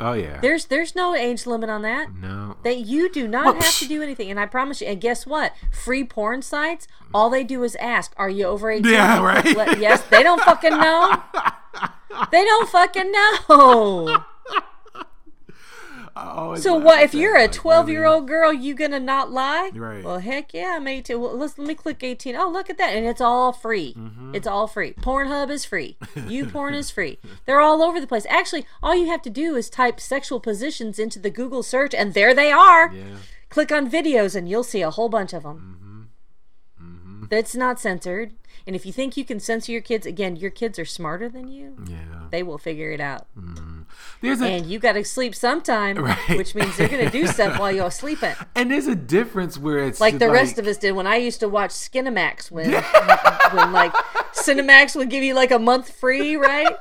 Oh 0.00 0.12
yeah. 0.12 0.38
There's 0.40 0.66
there's 0.66 0.94
no 0.94 1.14
age 1.14 1.44
limit 1.44 1.68
on 1.70 1.82
that. 1.82 2.14
no. 2.14 2.56
That 2.62 2.78
you 2.80 3.10
do 3.10 3.26
not 3.26 3.44
Well, 3.46 3.54
have 3.54 3.78
to 3.78 3.88
do 3.88 4.00
anything. 4.00 4.30
And 4.30 4.38
I 4.38 4.46
promise 4.46 4.80
you, 4.80 4.86
and 4.86 5.00
guess 5.00 5.26
what? 5.26 5.52
Free 5.72 6.04
porn 6.04 6.40
sites, 6.42 6.86
all 7.12 7.30
they 7.30 7.42
do 7.42 7.64
is 7.64 7.74
ask, 7.76 8.12
Are 8.16 8.30
you 8.30 8.44
over 8.44 8.70
18? 8.70 8.92
Yeah, 8.92 9.20
right. 9.24 9.44
Yes, 9.78 10.02
they 10.04 10.22
don't 10.22 10.40
fucking 10.42 10.76
know. 10.76 11.22
They 12.32 12.44
don't 12.44 12.68
fucking 12.70 13.12
know. 13.12 14.16
So 16.56 16.74
what 16.74 17.02
if 17.02 17.14
you're 17.14 17.36
a 17.36 17.48
12 17.48 17.88
year 17.88 18.04
old 18.04 18.26
girl, 18.26 18.52
you 18.52 18.74
gonna 18.74 19.00
not 19.00 19.30
lie? 19.30 19.70
Right. 19.74 20.02
Well, 20.02 20.18
heck 20.18 20.52
yeah, 20.54 20.76
I'm 20.76 20.88
18. 20.88 21.20
Well, 21.20 21.36
let's 21.36 21.58
let 21.58 21.68
me 21.68 21.74
click 21.74 22.02
18. 22.02 22.34
Oh, 22.36 22.48
look 22.48 22.68
at 22.70 22.78
that, 22.78 22.94
and 22.94 23.06
it's 23.06 23.20
all 23.20 23.52
free. 23.52 23.94
Mm-hmm. 23.94 24.34
It's 24.34 24.46
all 24.46 24.66
free. 24.66 24.94
Pornhub 24.94 25.50
is 25.50 25.64
free. 25.64 25.96
YouPorn 26.14 26.74
is 26.76 26.90
free. 26.90 27.18
They're 27.46 27.60
all 27.60 27.82
over 27.82 28.00
the 28.00 28.06
place. 28.06 28.26
Actually, 28.28 28.66
all 28.82 28.94
you 28.94 29.06
have 29.06 29.22
to 29.22 29.30
do 29.30 29.54
is 29.56 29.70
type 29.70 30.00
sexual 30.00 30.40
positions 30.40 30.98
into 30.98 31.18
the 31.18 31.30
Google 31.30 31.62
search, 31.62 31.94
and 31.94 32.14
there 32.14 32.34
they 32.34 32.50
are. 32.50 32.92
Yeah. 32.92 33.04
Click 33.48 33.72
on 33.72 33.90
videos, 33.90 34.34
and 34.34 34.48
you'll 34.48 34.64
see 34.64 34.82
a 34.82 34.90
whole 34.90 35.08
bunch 35.08 35.32
of 35.32 35.44
them. 35.44 35.78
Mm-hmm. 36.82 37.24
That's 37.30 37.54
not 37.54 37.80
censored. 37.80 38.32
And 38.68 38.76
if 38.76 38.84
you 38.84 38.92
think 38.92 39.16
you 39.16 39.24
can 39.24 39.40
censor 39.40 39.72
your 39.72 39.80
kids, 39.80 40.04
again, 40.04 40.36
your 40.36 40.50
kids 40.50 40.78
are 40.78 40.84
smarter 40.84 41.26
than 41.26 41.48
you. 41.48 41.74
Yeah. 41.88 41.96
They 42.30 42.42
will 42.42 42.58
figure 42.58 42.90
it 42.90 43.00
out. 43.00 43.26
Mm-hmm. 43.34 43.80
There's 44.20 44.42
a 44.42 44.46
And 44.46 44.66
you 44.66 44.78
got 44.78 44.92
to 44.92 45.04
sleep 45.06 45.34
sometime, 45.34 45.96
Right. 46.04 46.36
which 46.36 46.54
means 46.54 46.76
they're 46.76 46.86
going 46.86 47.06
to 47.06 47.10
do 47.10 47.26
stuff 47.26 47.58
while 47.58 47.72
you're 47.72 47.90
sleeping. 47.90 48.34
and 48.54 48.70
there's 48.70 48.86
a 48.86 48.94
difference 48.94 49.56
where 49.56 49.78
it's 49.78 50.02
like 50.02 50.18
the 50.18 50.30
rest 50.30 50.58
of 50.58 50.66
us 50.66 50.76
did 50.76 50.92
when 50.92 51.06
I 51.06 51.16
used 51.16 51.40
to 51.40 51.48
watch 51.48 51.70
Skinamax 51.70 52.50
when 52.50 52.70
when 53.54 53.72
like 53.72 53.94
Cinemax 54.34 54.94
would 54.96 55.08
give 55.08 55.24
you 55.24 55.32
like 55.32 55.50
a 55.50 55.58
month 55.58 55.88
free, 55.90 56.36
right? 56.36 56.76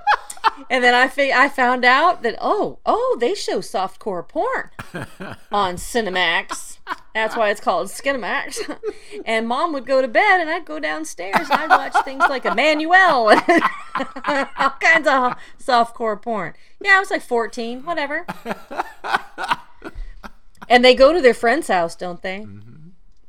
And 0.69 0.83
then 0.83 0.93
I 0.93 1.07
fi- 1.07 1.31
I 1.31 1.47
found 1.47 1.85
out 1.85 2.21
that 2.23 2.35
oh 2.41 2.79
oh 2.85 3.15
they 3.21 3.33
show 3.33 3.59
softcore 3.59 4.27
porn 4.27 4.71
on 5.53 5.75
Cinemax. 5.77 6.76
That's 7.13 7.35
why 7.35 7.49
it's 7.49 7.61
called 7.61 7.87
Skinamax. 7.87 8.77
And 9.25 9.47
mom 9.47 9.73
would 9.73 9.85
go 9.85 10.01
to 10.01 10.07
bed 10.07 10.39
and 10.39 10.49
I'd 10.49 10.63
go 10.63 10.79
downstairs 10.79 11.49
and 11.49 11.59
I'd 11.59 11.69
watch 11.69 12.05
things 12.05 12.23
like 12.29 12.43
Emmanuelle 12.43 13.33
and 13.33 14.47
all 14.57 14.69
kinds 14.79 15.07
of 15.07 15.35
softcore 15.59 16.21
porn. 16.21 16.53
Yeah, 16.79 16.97
I 16.97 16.99
was 16.99 17.09
like 17.09 17.23
14, 17.23 17.83
whatever. 17.83 18.25
And 20.69 20.83
they 20.83 20.95
go 20.95 21.13
to 21.13 21.21
their 21.21 21.33
friend's 21.33 21.67
house, 21.69 21.95
don't 21.95 22.21
they? 22.21 22.39
Mm-hmm. 22.39 22.66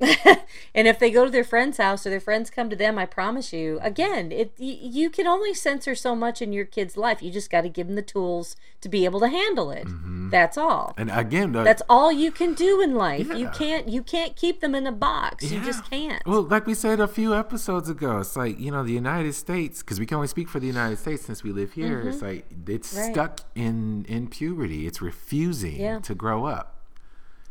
and 0.74 0.86
if 0.86 0.98
they 0.98 1.10
go 1.10 1.24
to 1.24 1.30
their 1.30 1.42
friend's 1.44 1.78
house 1.78 2.06
or 2.06 2.10
their 2.10 2.20
friends 2.20 2.50
come 2.50 2.70
to 2.70 2.76
them, 2.76 2.98
I 2.98 3.06
promise 3.06 3.52
you, 3.52 3.78
again, 3.82 4.30
it 4.30 4.52
you 4.58 5.10
can 5.10 5.26
only 5.26 5.52
censor 5.54 5.94
so 5.94 6.14
much 6.14 6.40
in 6.40 6.52
your 6.52 6.64
kid's 6.64 6.96
life. 6.96 7.22
You 7.22 7.30
just 7.32 7.50
got 7.50 7.62
to 7.62 7.68
give 7.68 7.86
them 7.88 7.96
the 7.96 8.02
tools 8.02 8.54
to 8.80 8.88
be 8.88 9.04
able 9.04 9.18
to 9.20 9.28
handle 9.28 9.70
it. 9.72 9.86
That's 10.30 10.56
all. 10.56 10.94
And 10.96 11.10
again, 11.10 11.52
the, 11.52 11.64
That's 11.64 11.82
all 11.88 12.12
you 12.12 12.30
can 12.30 12.54
do 12.54 12.80
in 12.80 12.94
life. 12.94 13.28
You 13.34 13.48
can't 13.48 13.88
you 13.88 14.02
can't 14.02 14.36
keep 14.36 14.60
them 14.60 14.74
in 14.74 14.86
a 14.86 14.92
box. 14.92 15.50
You 15.50 15.60
just 15.64 15.88
can't. 15.90 16.22
Well, 16.26 16.42
like 16.42 16.66
we 16.66 16.74
said 16.74 17.00
a 17.00 17.08
few 17.08 17.34
episodes 17.34 17.88
ago, 17.88 18.20
it's 18.20 18.36
like 18.36 18.60
you 18.60 18.70
know 18.70 18.84
the 18.84 18.92
United 18.92 19.34
States 19.34 19.82
because 19.82 19.98
we 19.98 20.06
can 20.06 20.16
only 20.16 20.28
speak 20.28 20.48
for 20.48 20.60
the 20.60 20.66
United 20.66 20.98
States 20.98 21.24
since 21.24 21.42
we 21.42 21.50
live 21.50 21.72
here. 21.72 22.00
It's 22.08 22.22
like 22.22 22.46
it's 22.68 22.88
Mm-hmm. 22.88 22.98
Right. 22.98 23.12
stuck 23.12 23.40
in 23.54 24.04
in 24.08 24.28
puberty. 24.28 24.86
It's 24.86 25.02
refusing 25.02 25.80
Yeah. 25.80 25.98
to 26.00 26.14
grow 26.14 26.44
up. 26.46 26.74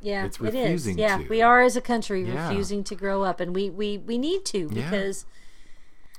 Yeah, 0.02 0.26
it's 0.26 0.40
it 0.40 0.56
is. 0.56 0.88
Yeah, 0.90 1.18
to. 1.18 1.28
we 1.28 1.42
are 1.42 1.62
as 1.62 1.76
a 1.76 1.82
country 1.82 2.24
Yeah. 2.24 2.48
refusing 2.50 2.84
to 2.86 2.96
grow 2.96 3.24
up, 3.24 3.40
and 3.40 3.54
we 3.56 3.70
we 3.70 3.98
we 3.98 4.18
need 4.18 4.46
to 4.46 4.70
Yeah. 4.72 4.84
because 4.90 5.26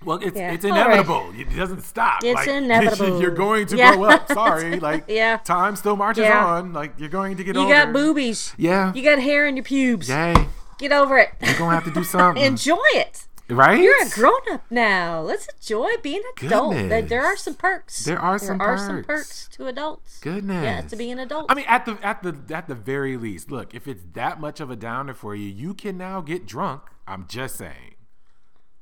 Well, 0.05 0.19
it's 0.23 0.37
Yeah. 0.37 0.53
it's 0.53 0.65
All 0.65 0.71
right. 0.71 0.87
inevitable. 0.87 1.33
It 1.37 1.57
doesn't 1.57 1.83
stop. 1.83 2.23
It's 2.23 2.37
Like, 2.37 2.49
inevitable. 2.63 3.21
You're 3.21 3.33
going 3.33 3.67
to 3.67 3.77
Yeah. 3.77 3.97
grow 3.97 4.05
up. 4.05 4.29
Sorry, 4.33 4.79
like 4.79 5.05
Yeah. 5.09 5.39
time 5.39 5.75
still 5.75 5.97
marches 5.97 6.23
Yeah. 6.25 6.47
on. 6.47 6.73
Like 6.73 6.93
you're 6.99 7.09
going 7.09 7.37
to 7.37 7.43
get 7.43 7.57
over. 7.57 7.67
you 7.69 7.75
older. 7.75 7.87
got 7.87 7.93
boobies, 7.93 8.55
Yeah. 8.57 8.93
you 8.95 9.03
got 9.03 9.19
hair 9.19 9.47
in 9.47 9.57
your 9.57 9.65
pubes. 9.65 10.09
Yay. 10.09 10.35
Get 10.79 10.93
over 10.93 11.19
it. 11.19 11.31
You're 11.43 11.59
gonna 11.59 11.75
have 11.75 11.85
to 11.85 11.91
do 11.91 12.05
something. 12.15 12.41
Enjoy 12.41 12.79
it. 12.95 13.25
Right? 13.49 13.81
You're 13.81 14.07
a 14.07 14.11
grown 14.11 14.41
up 14.51 14.65
now. 14.71 15.21
Let's 15.21 15.49
enjoy 15.49 15.91
being 16.03 16.23
an 16.41 16.47
adult. 16.47 16.75
There, 16.75 17.25
are 17.25 17.37
some 17.37 17.55
perks. 17.55 18.05
There 18.05 18.19
are 18.19 18.39
some 18.39 18.59
there 18.59 18.67
are 18.67 18.79
some 18.79 19.05
perks. 19.05 19.07
perks 19.07 19.49
to 19.57 19.67
adults. 19.67 20.21
Goodness. 20.21 20.65
Yeah, 20.65 20.81
to 20.83 20.97
be 20.97 21.11
an 21.11 21.19
adult. 21.19 21.47
I 21.49 21.55
mean, 21.55 21.65
at 21.69 21.85
the 21.85 21.99
at 22.03 22.23
the 22.23 22.37
at 22.55 22.69
the 22.69 22.75
very 22.75 23.17
least, 23.17 23.51
look, 23.51 23.75
if 23.75 23.89
it's 23.89 24.05
that 24.13 24.41
much 24.41 24.61
of 24.61 24.71
a 24.71 24.77
downer 24.77 25.15
for 25.15 25.35
you, 25.35 25.49
you 25.49 25.75
can 25.75 25.97
now 25.97 26.21
get 26.21 26.47
drunk. 26.47 26.83
I'm 27.07 27.27
just 27.27 27.57
saying. 27.57 27.95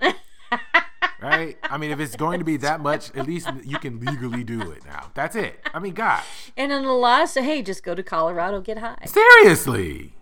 right? 1.22 1.56
I 1.62 1.78
mean, 1.78 1.90
if 1.90 2.00
it's 2.00 2.16
going 2.16 2.38
to 2.38 2.44
be 2.44 2.56
that 2.58 2.80
much, 2.80 3.14
at 3.14 3.26
least 3.26 3.48
you 3.64 3.78
can 3.78 4.00
legally 4.00 4.44
do 4.44 4.70
it 4.70 4.84
now. 4.84 5.10
That's 5.14 5.36
it. 5.36 5.60
I 5.72 5.78
mean, 5.78 5.94
gosh, 5.94 6.24
and 6.56 6.72
in 6.72 6.84
a 6.84 6.92
lot, 6.92 7.28
say, 7.28 7.42
hey, 7.42 7.62
just 7.62 7.82
go 7.82 7.94
to 7.94 8.02
Colorado, 8.02 8.60
get 8.60 8.78
high. 8.78 8.98
seriously. 9.06 10.12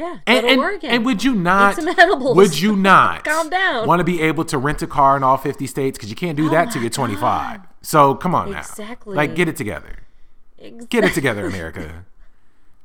Yeah, 0.00 0.18
And, 0.26 0.46
and, 0.46 0.84
and 0.84 1.04
would 1.04 1.22
you 1.22 1.34
not? 1.34 1.76
Would 1.76 2.58
you 2.58 2.74
not? 2.90 3.22
Calm 3.24 3.50
down. 3.50 3.86
Want 3.86 4.00
to 4.00 4.04
be 4.04 4.22
able 4.22 4.46
to 4.46 4.56
rent 4.56 4.80
a 4.80 4.86
car 4.86 5.14
in 5.14 5.22
all 5.22 5.36
50 5.36 5.66
states 5.66 5.98
because 5.98 6.08
you 6.08 6.16
can't 6.16 6.38
do 6.38 6.48
that 6.48 6.70
till 6.70 6.80
you're 6.80 6.90
25. 6.90 7.60
So 7.82 8.14
come 8.14 8.34
on 8.34 8.50
now. 8.50 8.56
Oh 8.56 8.60
Exactly. 8.60 9.14
Like, 9.14 9.34
get 9.34 9.46
it 9.46 9.56
together. 9.56 9.98
Ex- 10.58 10.86
Get 10.86 11.04
it 11.04 11.12
together, 11.12 11.44
America. 11.54 12.06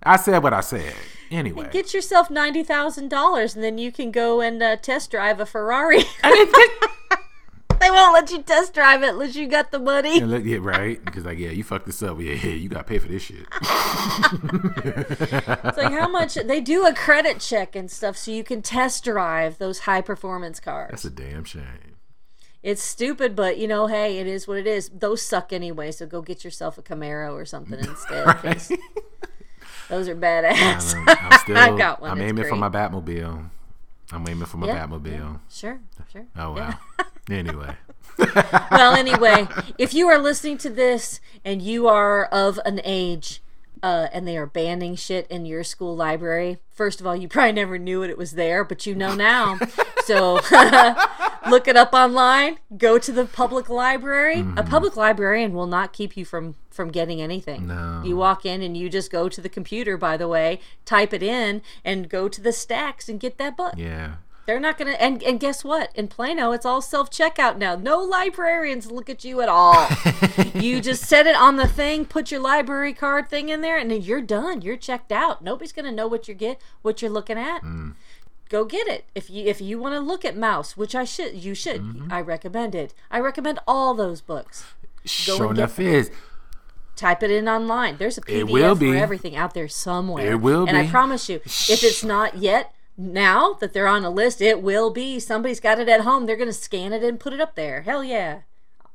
I 0.03 0.17
said 0.17 0.43
what 0.43 0.53
I 0.53 0.59
said. 0.59 0.93
Anyway. 1.31 1.69
Get 1.71 1.93
yourself 1.93 2.29
ninety 2.29 2.63
thousand 2.63 3.09
dollars, 3.09 3.55
and 3.55 3.63
then 3.63 3.77
you 3.77 3.91
can 3.93 4.11
go 4.11 4.41
and 4.41 4.61
uh, 4.61 4.75
test 4.75 5.09
drive 5.11 5.39
a 5.39 5.45
Ferrari. 5.45 6.03
I 6.23 6.31
mean, 6.31 7.14
they 7.79 7.91
won't 7.91 8.13
let 8.13 8.31
you 8.31 8.41
test 8.41 8.73
drive 8.73 9.03
it 9.03 9.09
unless 9.09 9.35
you 9.35 9.47
got 9.47 9.71
the 9.71 9.79
money. 9.79 10.19
Look, 10.19 10.43
yeah, 10.43 10.57
right? 10.61 11.03
Because 11.03 11.25
like, 11.25 11.37
yeah, 11.37 11.49
you 11.49 11.63
fucked 11.63 11.85
this 11.85 12.01
up. 12.03 12.19
Yeah, 12.19 12.33
yeah, 12.33 12.53
you 12.53 12.69
got 12.69 12.79
to 12.79 12.83
pay 12.83 12.99
for 12.99 13.07
this 13.07 13.23
shit. 13.23 13.45
It's 15.65 15.77
like 15.77 15.91
how 15.91 16.07
much 16.07 16.35
they 16.35 16.61
do 16.61 16.85
a 16.85 16.93
credit 16.93 17.39
check 17.39 17.75
and 17.75 17.89
stuff, 17.89 18.17
so 18.17 18.31
you 18.31 18.43
can 18.43 18.61
test 18.61 19.03
drive 19.03 19.57
those 19.57 19.79
high 19.79 20.01
performance 20.01 20.59
cars. 20.59 20.89
That's 20.91 21.05
a 21.05 21.09
damn 21.09 21.43
shame. 21.43 21.95
It's 22.63 22.81
stupid, 22.81 23.35
but 23.35 23.57
you 23.57 23.67
know, 23.67 23.87
hey, 23.87 24.17
it 24.17 24.27
is 24.27 24.47
what 24.47 24.57
it 24.57 24.65
is. 24.65 24.89
Those 24.89 25.21
suck 25.21 25.53
anyway, 25.53 25.91
so 25.91 26.05
go 26.05 26.21
get 26.21 26.43
yourself 26.43 26.77
a 26.77 26.81
Camaro 26.81 27.33
or 27.33 27.45
something 27.45 27.77
instead. 27.79 28.25
Right? 28.25 28.69
Those 29.89 30.07
are 30.07 30.15
badass. 30.15 30.95
I'm, 30.95 31.09
I'm 31.09 31.39
still. 31.39 31.57
I 31.57 31.77
got 31.77 32.01
one. 32.01 32.09
I'm 32.11 32.21
aiming 32.21 32.45
for 32.45 32.55
my 32.55 32.69
Batmobile. 32.69 33.49
I'm 34.11 34.27
aiming 34.27 34.45
for 34.45 34.57
my 34.57 34.67
Yeah, 34.67 34.87
Batmobile. 34.87 35.39
Sure, 35.49 35.79
sure. 36.11 36.25
Oh 36.35 36.53
wow. 36.53 36.79
Anyway. 37.29 37.75
well, 38.71 38.95
anyway, 38.95 39.47
if 39.77 39.93
you 39.93 40.07
are 40.07 40.17
listening 40.17 40.57
to 40.59 40.69
this 40.69 41.19
and 41.43 41.61
you 41.61 41.87
are 41.87 42.25
of 42.25 42.59
an 42.65 42.79
age 42.83 43.41
uh, 43.83 44.07
and 44.13 44.27
they 44.27 44.37
are 44.37 44.45
banning 44.45 44.95
shit 44.95 45.27
in 45.27 45.45
your 45.45 45.63
school 45.63 45.95
library, 45.95 46.57
first 46.71 47.01
of 47.01 47.07
all, 47.07 47.15
you 47.15 47.27
probably 47.27 47.51
never 47.51 47.77
knew 47.77 48.03
it, 48.03 48.09
it 48.09 48.17
was 48.17 48.33
there, 48.33 48.63
but 48.63 48.85
you 48.85 48.95
know 48.95 49.13
now. 49.13 49.59
so 50.05 50.35
look 51.49 51.67
it 51.67 51.75
up 51.75 51.93
online. 51.93 52.57
Go 52.77 52.97
to 52.97 53.11
the 53.11 53.25
public 53.25 53.69
library. 53.69 54.45
A 54.55 54.63
public 54.63 54.95
librarian 54.95 55.53
will 55.53 55.67
not 55.67 55.93
keep 55.93 56.15
you 56.15 56.25
from 56.25 56.55
from 56.69 56.91
getting 56.91 57.21
anything. 57.21 57.67
No. 57.67 58.01
You 58.03 58.17
walk 58.17 58.45
in 58.45 58.61
and 58.61 58.75
you 58.75 58.89
just 58.89 59.09
go 59.09 59.29
to 59.29 59.39
the 59.39 59.49
computer. 59.49 59.97
By 59.97 60.17
the 60.17 60.27
way, 60.27 60.59
type 60.83 61.13
it 61.13 61.23
in 61.23 61.61
and 61.83 62.09
go 62.09 62.27
to 62.27 62.41
the 62.41 62.51
stacks 62.51 63.07
and 63.07 63.19
get 63.19 63.37
that 63.37 63.55
book. 63.55 63.73
Yeah. 63.77 64.15
They're 64.45 64.59
not 64.59 64.77
gonna 64.77 64.91
and, 64.91 65.23
and 65.23 65.39
guess 65.39 65.63
what? 65.63 65.91
In 65.95 66.07
Plano, 66.07 66.51
it's 66.51 66.65
all 66.65 66.81
self 66.81 67.09
checkout 67.09 67.57
now. 67.57 67.75
No 67.75 67.99
librarians 67.99 68.91
look 68.91 69.09
at 69.09 69.23
you 69.23 69.41
at 69.41 69.49
all. 69.49 69.87
you 70.53 70.81
just 70.81 71.03
set 71.05 71.25
it 71.25 71.35
on 71.35 71.55
the 71.55 71.67
thing, 71.67 72.05
put 72.05 72.31
your 72.31 72.41
library 72.41 72.93
card 72.93 73.27
thing 73.27 73.49
in 73.49 73.61
there, 73.61 73.77
and 73.77 73.89
then 73.89 74.01
you're 74.01 74.21
done. 74.21 74.61
You're 74.61 74.77
checked 74.77 75.11
out. 75.11 75.43
Nobody's 75.43 75.71
gonna 75.71 75.91
know 75.91 76.07
what 76.07 76.27
you 76.27 76.33
get, 76.35 76.61
what 76.83 77.01
you're 77.01 77.11
looking 77.11 77.39
at. 77.39 77.63
Go 78.49 78.63
get 78.63 78.87
it. 78.87 79.05
If 79.15 79.29
you 79.29 79.45
if 79.45 79.59
you 79.59 79.79
want 79.79 79.95
to 79.95 79.99
look 79.99 80.23
at 80.23 80.35
Maus, 80.35 80.77
which 80.77 80.93
I 80.93 81.03
should, 81.03 81.33
you 81.33 81.55
should. 81.55 81.81
Mm-hmm. 81.81 82.11
I 82.11 82.21
recommend 82.21 82.75
it. 82.75 82.93
I 83.09 83.19
recommend 83.19 83.59
all 83.67 83.95
those 83.95 84.21
books. 84.21 84.65
Sure 85.03 85.51
enough 85.51 85.79
is. 85.79 86.11
Type 86.95 87.23
it 87.23 87.31
in 87.31 87.49
online. 87.49 87.97
There's 87.97 88.17
a 88.17 88.21
PDF 88.21 88.39
It 88.39 88.43
will 88.45 88.75
be. 88.75 88.91
for 88.91 88.97
everything 88.97 89.35
out 89.35 89.53
there 89.53 89.67
somewhere. 89.67 90.31
It 90.31 90.41
will 90.41 90.65
and 90.67 90.77
I 90.77 90.87
promise 90.87 91.27
you, 91.27 91.37
if 91.37 91.83
it's 91.83 92.03
not 92.03 92.37
yet, 92.37 92.73
now 92.97 93.53
that 93.59 93.73
they're 93.73 93.87
on 93.87 94.03
a 94.05 94.09
list, 94.09 94.41
it 94.41 94.61
will 94.61 94.89
be. 94.89 95.19
Somebody's 95.19 95.59
got 95.59 95.79
it 95.79 95.89
at 95.89 96.01
home. 96.01 96.25
They're 96.25 96.35
going 96.37 96.47
to 96.49 96.53
scan 96.53 96.93
it 96.93 97.03
and 97.03 97.19
put 97.19 97.33
it 97.33 97.41
up 97.41 97.55
there. 97.55 97.81
Hell 97.81 98.03
yeah. 98.03 98.39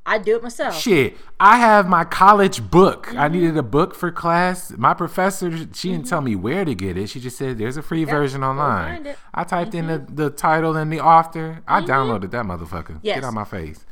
I'd 0.06 0.24
do 0.24 0.34
it 0.36 0.42
myself. 0.42 0.80
Shit, 0.80 1.16
I 1.38 1.58
have 1.58 1.86
my 1.86 2.04
college 2.04 2.70
book. 2.70 3.08
I 3.10 3.26
Mm-hmm. 3.28 3.34
needed 3.34 3.56
a 3.58 3.62
book 3.62 3.94
for 3.94 4.10
class. 4.10 4.72
My 4.76 4.94
professor, 4.94 5.50
she 5.74 5.92
didn't 5.92 6.06
tell 6.06 6.22
me 6.22 6.34
where 6.34 6.64
to 6.64 6.74
get 6.74 6.96
it. 6.96 7.10
She 7.10 7.20
just 7.20 7.36
said 7.36 7.58
there's 7.58 7.76
a 7.76 7.82
free 7.82 8.04
version 8.04 8.42
online. 8.42 9.04
Mm-hmm. 9.04 9.12
I 9.34 9.44
typed 9.44 9.74
in 9.74 9.88
the, 9.88 9.98
the 9.98 10.30
title 10.30 10.74
and 10.74 10.90
the 10.90 11.00
author. 11.00 11.60
I 11.68 11.82
downloaded 11.82 12.30
that 12.30 12.46
motherfucker. 12.46 12.98
Yes. 13.02 13.16
Get 13.16 13.24
out 13.24 13.28
of 13.28 13.34
my 13.34 13.44
face. 13.44 13.84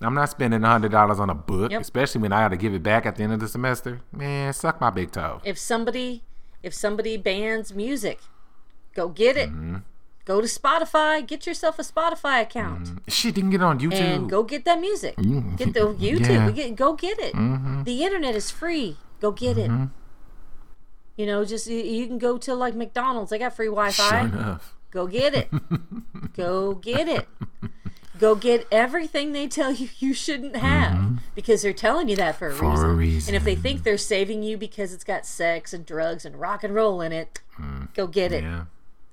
I'm 0.00 0.14
not 0.14 0.30
spending 0.30 0.62
hundred 0.62 0.92
dollars 0.92 1.20
on 1.20 1.28
a 1.28 1.34
book, 1.34 1.70
Yep. 1.72 1.82
especially 1.82 2.22
when 2.22 2.32
I 2.32 2.40
got 2.40 2.48
to 2.48 2.56
give 2.56 2.72
it 2.72 2.82
back 2.82 3.04
at 3.04 3.16
the 3.16 3.22
end 3.22 3.34
of 3.34 3.40
the 3.40 3.46
semester. 3.48 4.00
Man, 4.12 4.54
suck 4.54 4.80
my 4.80 4.88
big 4.88 5.12
toe. 5.12 5.42
If 5.44 5.58
somebody 5.58 6.22
if 6.62 6.72
somebody 6.72 7.18
bans 7.18 7.74
music, 7.74 8.20
go 8.94 9.08
get 9.08 9.36
it. 9.36 9.48
Mm-hmm. 9.50 9.76
Go 10.26 10.40
to 10.40 10.46
Spotify, 10.46 11.26
get 11.26 11.46
yourself 11.46 11.78
a 11.78 11.82
Spotify 11.82 12.42
account. 12.42 12.90
Shit, 13.08 13.36
you 13.36 13.42
can 13.42 13.50
get 13.50 13.62
on 13.62 13.80
YouTube. 13.80 13.94
and 13.94 14.30
go 14.30 14.42
get 14.44 14.64
that 14.64 14.78
music. 14.80 15.16
Get 15.16 15.72
the 15.74 15.94
YouTube. 15.98 16.20
Yeah. 16.20 16.46
Mm-hmm. 16.46 16.54
Get, 16.54 16.76
go 16.76 16.92
get 16.94 17.18
it. 17.18 17.34
The 17.84 18.04
internet 18.04 18.36
is 18.36 18.50
free. 18.50 18.96
Go 19.20 19.32
get 19.32 19.58
it. 19.58 19.70
You 21.16 21.26
know, 21.26 21.44
just 21.44 21.66
you, 21.66 22.06
can 22.06 22.18
go 22.18 22.38
to 22.38 22.54
like 22.54 22.74
McDonald's. 22.74 23.30
They 23.30 23.38
got 23.38 23.56
free 23.56 23.66
Wi-Fi. 23.66 24.08
sure 24.08 24.18
enough. 24.20 24.74
Go 24.90 25.06
get 25.06 25.34
it. 25.34 25.50
go 26.36 26.74
get 26.74 27.08
it. 27.08 27.26
Go 28.18 28.34
get 28.34 28.66
everything 28.70 29.32
they 29.32 29.48
tell 29.48 29.72
you 29.72 29.88
you 29.98 30.12
shouldn't 30.14 30.56
have 30.56 31.20
because 31.34 31.62
they're 31.62 31.72
telling 31.72 32.08
you 32.08 32.16
that 32.16 32.36
for 32.36 32.48
a, 32.48 32.52
Mm-hmm. 32.52 32.58
For 32.58 32.70
reason. 32.70 32.90
a 32.90 32.94
reason. 32.94 33.34
And 33.34 33.36
if 33.36 33.44
they 33.44 33.54
think 33.56 33.82
they're 33.82 33.96
saving 33.98 34.42
you 34.42 34.56
because 34.58 34.92
it's 34.92 35.04
got 35.04 35.24
sex 35.26 35.72
and 35.72 35.84
drugs 35.86 36.24
and 36.24 36.36
rock 36.38 36.62
and 36.62 36.74
roll 36.74 37.00
in 37.00 37.12
it, 37.12 37.40
go 37.94 38.06
get 38.06 38.30
it. 38.32 38.42
Yeah. 38.44 38.64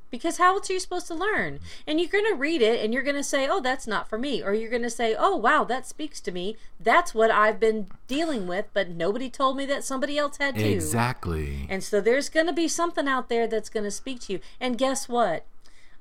Because 0.10 0.38
how 0.38 0.56
else 0.56 0.70
are 0.70 0.74
you 0.74 0.80
supposed 0.80 1.08
to 1.08 1.16
learn? 1.16 1.60
And 1.86 2.00
you're 2.00 2.10
going 2.10 2.26
to 2.26 2.36
read 2.36 2.62
it 2.62 2.84
and 2.84 2.94
you're 2.94 3.04
going 3.04 3.16
to 3.16 3.24
say, 3.24 3.48
oh, 3.50 3.60
that's 3.60 3.88
not 3.88 4.08
for 4.08 4.18
me. 4.18 4.42
Or 4.42 4.54
you're 4.54 4.70
going 4.70 4.84
to 4.84 4.90
say, 4.90 5.16
oh, 5.18 5.36
wow, 5.36 5.64
that 5.66 5.86
speaks 5.86 6.22
to 6.22 6.32
me. 6.32 6.56
That's 6.80 7.14
what 7.14 7.30
I've 7.30 7.60
been 7.60 7.88
dealing 8.08 8.48
with, 8.48 8.68
but 8.74 8.90
nobody 8.90 9.30
told 9.30 9.58
me 9.58 9.66
that 9.66 9.84
somebody 9.84 10.18
else 10.18 10.38
had 10.38 10.56
to. 10.56 10.64
Exactly. 10.64 11.68
And 11.70 11.84
so 11.84 12.00
there's 12.00 12.30
going 12.30 12.48
to 12.48 12.54
be 12.54 12.68
something 12.68 13.08
out 13.08 13.30
there 13.30 13.48
that's 13.48 13.70
going 13.70 13.84
to 13.84 13.92
speak 13.92 14.22
to 14.22 14.34
you. 14.34 14.40
And 14.60 14.78
guess 14.78 15.10
what? 15.10 15.46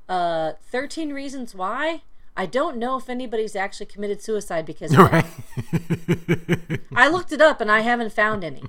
Uh, 0.09 0.53
13 0.71 1.13
Reasons 1.13 1.55
Why. 1.55 2.03
I 2.37 2.47
don't 2.47 2.77
know 2.77 2.99
if 2.99 3.09
anybody's 3.09 3.57
actually 3.57 3.87
committed 3.87 4.23
suicide 4.23 4.67
because 4.67 4.93
of 4.93 5.11
that. 5.11 5.25
right. 6.69 6.81
I 6.95 7.09
looked 7.09 7.33
it 7.33 7.41
up 7.41 7.63
and 7.63 7.73
I 7.73 7.81
haven't 7.81 8.13
found 8.13 8.45
any. 8.45 8.63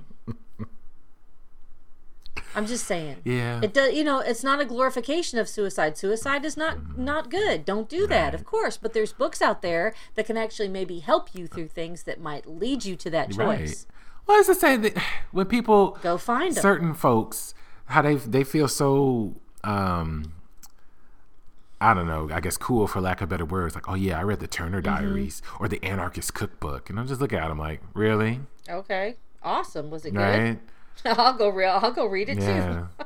I'm 2.54 2.66
just 2.66 2.86
saying. 2.86 3.16
yeah. 3.24 3.60
It 3.62 3.72
does, 3.74 3.92
you 3.94 4.02
know, 4.04 4.20
it's 4.20 4.42
not 4.42 4.60
a 4.60 4.64
glorification 4.64 5.38
of 5.38 5.48
suicide. 5.48 5.96
Suicide 5.98 6.44
is 6.44 6.56
not 6.56 6.98
not 6.98 7.30
good. 7.30 7.64
Don't 7.64 7.88
do 7.88 8.06
that, 8.06 8.34
of 8.34 8.44
course. 8.44 8.76
But 8.76 8.94
there's 8.94 9.12
books 9.12 9.40
out 9.42 9.62
there 9.62 9.94
that 10.14 10.26
can 10.26 10.36
actually 10.36 10.68
maybe 10.68 11.00
help 11.00 11.34
you 11.34 11.46
through 11.46 11.68
things 11.68 12.04
that 12.04 12.20
might 12.20 12.46
lead 12.46 12.84
you 12.84 12.96
to 12.96 13.10
that 13.10 13.30
choice. 13.30 13.36
Right. 13.38 13.86
Well, 14.26 14.38
it's 14.38 14.48
to 14.48 14.54
say 14.54 14.76
that 14.76 14.96
when 15.30 15.46
people 15.46 15.98
Go 16.02 16.16
find 16.18 16.54
them. 16.54 16.62
certain 16.62 16.94
folks 16.94 17.54
how 17.86 18.02
they 18.02 18.16
they 18.16 18.44
feel 18.44 18.68
so 18.68 19.34
um 19.64 20.32
I 21.80 21.94
don't 21.94 22.06
know, 22.08 22.28
I 22.32 22.40
guess 22.40 22.56
cool 22.56 22.88
for 22.88 23.00
lack 23.00 23.20
of 23.20 23.28
better 23.28 23.44
words. 23.44 23.74
Like, 23.76 23.88
oh 23.88 23.94
yeah, 23.94 24.18
I 24.18 24.22
read 24.24 24.40
the 24.40 24.48
Turner 24.48 24.82
Mm-hmm. 24.82 24.94
Diaries 25.04 25.42
or 25.60 25.68
the 25.68 25.82
Anarchist 25.84 26.34
Cookbook, 26.34 26.90
and 26.90 26.98
I'm 26.98 27.06
just 27.06 27.20
looking 27.20 27.38
at 27.38 27.48
them 27.48 27.58
like, 27.58 27.80
really, 27.94 28.40
Okay, 28.68 29.14
awesome. 29.42 29.88
Was 29.90 30.04
it 30.04 30.12
good? 30.12 30.58
I'll 31.04 31.34
go 31.34 31.48
real. 31.48 31.78
I'll 31.82 31.92
go 31.92 32.06
read 32.06 32.28
it 32.28 32.36
too. 32.36 32.40
Yeah. 32.42 32.86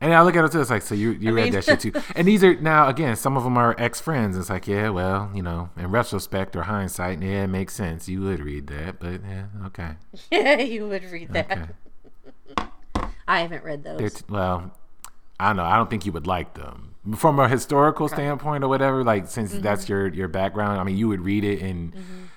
And 0.00 0.14
I 0.14 0.22
look 0.22 0.36
at 0.36 0.44
it 0.44 0.52
too. 0.52 0.60
It's 0.60 0.70
like, 0.70 0.82
so 0.82 0.94
you 0.94 1.10
you 1.10 1.32
read 1.34 1.44
mean- 1.46 1.52
that 1.54 1.64
shit 1.64 1.80
too. 1.80 1.92
And 2.14 2.26
these 2.28 2.44
are 2.44 2.54
now 2.60 2.86
again, 2.86 3.16
some 3.16 3.36
of 3.36 3.42
them 3.42 3.58
are 3.58 3.74
ex 3.78 4.00
friends. 4.00 4.36
It's 4.38 4.48
like, 4.48 4.68
yeah, 4.68 4.90
well, 4.90 5.28
you 5.34 5.42
know, 5.42 5.70
in 5.76 5.90
retrospect 5.90 6.54
or 6.54 6.62
hindsight, 6.62 7.20
yeah, 7.20 7.42
it 7.42 7.48
makes 7.48 7.74
sense. 7.74 8.08
You 8.08 8.20
would 8.20 8.38
read 8.38 8.68
that, 8.68 9.00
but 9.00 9.22
yeah, 9.28 9.46
okay. 9.66 9.96
Yeah, 10.30 10.60
you 10.60 10.86
would 10.86 11.02
read 11.10 11.32
that. 11.32 11.50
Okay. 11.50 12.68
I 13.26 13.40
haven't 13.40 13.64
read 13.64 13.82
those. 13.82 14.14
T- 14.14 14.24
well, 14.28 14.70
I 15.40 15.48
don't 15.48 15.56
know. 15.56 15.64
I 15.64 15.76
don't 15.76 15.90
think 15.90 16.06
you 16.06 16.12
would 16.12 16.28
like 16.28 16.54
them 16.54 16.94
from 17.16 17.40
a 17.40 17.48
historical 17.48 18.08
standpoint 18.08 18.62
or 18.64 18.68
whatever. 18.68 19.02
Like 19.02 19.26
since 19.28 19.52
Mm-hmm. 19.52 19.62
that's 19.62 19.88
your 19.88 20.06
your 20.08 20.28
background, 20.28 20.80
I 20.80 20.84
mean, 20.84 20.96
you 20.96 21.08
would 21.08 21.22
read 21.22 21.42
it 21.44 21.60
and 21.60 21.92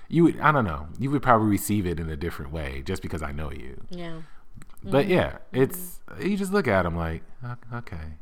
you 0.09 0.23
would. 0.23 0.39
I 0.39 0.51
don't 0.51 0.65
know. 0.65 0.87
You 0.99 1.11
would 1.11 1.21
probably 1.21 1.49
receive 1.49 1.85
it 1.85 1.99
in 1.99 2.09
a 2.09 2.17
different 2.17 2.51
way 2.51 2.81
just 2.83 3.03
because 3.03 3.21
I 3.21 3.31
know 3.31 3.51
you. 3.51 3.81
yeah. 3.91 4.21
But 4.83 5.03
Mm-hmm. 5.05 5.11
yeah, 5.11 5.37
it's 5.53 5.99
you 6.19 6.35
just 6.37 6.51
look 6.51 6.67
at 6.67 6.83
them 6.83 6.95
like 6.95 7.23
okay. 7.73 8.15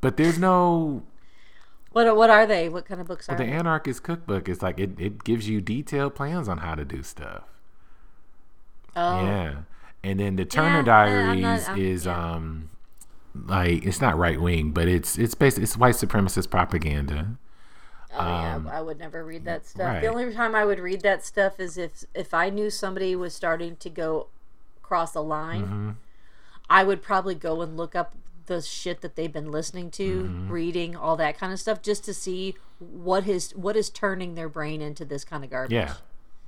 But 0.00 0.16
there's 0.16 0.38
no 0.38 1.02
What 1.92 2.16
what 2.16 2.30
are 2.30 2.46
they? 2.46 2.68
What 2.68 2.84
kind 2.86 3.00
of 3.00 3.06
books 3.06 3.28
are 3.28 3.36
the 3.36 3.44
they? 3.44 3.50
anarchist 3.50 4.02
cookbook 4.02 4.48
is 4.48 4.62
like 4.62 4.78
it, 4.80 4.98
it 4.98 5.22
gives 5.24 5.48
you 5.48 5.60
detailed 5.60 6.14
plans 6.14 6.48
on 6.48 6.58
how 6.58 6.74
to 6.74 6.84
do 6.84 7.02
stuff. 7.02 7.44
Oh, 8.96 9.24
Yeah. 9.24 9.54
And 10.04 10.18
then 10.18 10.34
the 10.36 10.44
Turner 10.44 10.68
Yeah, 10.68 10.78
I'm 10.78 10.84
Diaries 10.84 11.42
not- 11.42 11.68
I'm- 11.68 11.78
is 11.80 12.06
yeah. 12.06 12.32
um 12.34 12.68
like 13.34 13.86
it's 13.86 14.00
not 14.00 14.18
right 14.18 14.40
wing, 14.40 14.72
but 14.72 14.88
it's 14.88 15.16
it's 15.16 15.34
basically 15.34 15.62
it's 15.64 15.76
white 15.76 15.94
supremacist 15.94 16.50
propaganda. 16.50 17.36
Oh, 18.14 18.18
yeah, 18.26 18.60
I 18.70 18.82
would 18.82 18.98
never 18.98 19.24
read 19.24 19.46
that 19.46 19.64
stuff. 19.64 19.86
Um, 19.86 19.92
right. 19.94 20.00
The 20.02 20.08
only 20.08 20.34
time 20.34 20.54
I 20.54 20.66
would 20.66 20.78
read 20.80 21.00
that 21.02 21.24
stuff 21.24 21.58
is 21.60 21.78
if 21.78 22.04
if 22.14 22.34
I 22.34 22.50
knew 22.50 22.68
somebody 22.68 23.14
was 23.16 23.32
starting 23.32 23.76
to 23.76 23.88
go 23.88 24.26
cross 24.92 25.14
a 25.14 25.20
line. 25.20 25.62
Mm-hmm. 25.62 25.90
I 26.68 26.84
would 26.84 27.00
probably 27.02 27.34
go 27.34 27.62
and 27.62 27.78
look 27.78 27.94
up 27.96 28.14
the 28.44 28.60
shit 28.60 29.00
that 29.00 29.16
they've 29.16 29.32
been 29.32 29.50
listening 29.50 29.90
to, 29.92 30.24
Mm-hmm. 30.24 30.52
reading, 30.52 30.94
all 30.96 31.16
that 31.16 31.38
kind 31.38 31.50
of 31.50 31.58
stuff, 31.58 31.80
just 31.80 32.04
to 32.04 32.12
see 32.12 32.54
what 32.78 33.26
is 33.26 33.52
what 33.56 33.74
is 33.74 33.88
turning 33.88 34.34
their 34.34 34.48
brain 34.50 34.82
into 34.82 35.04
this 35.06 35.24
kind 35.24 35.44
of 35.44 35.50
garbage. 35.50 35.72
Yeah. 35.72 35.94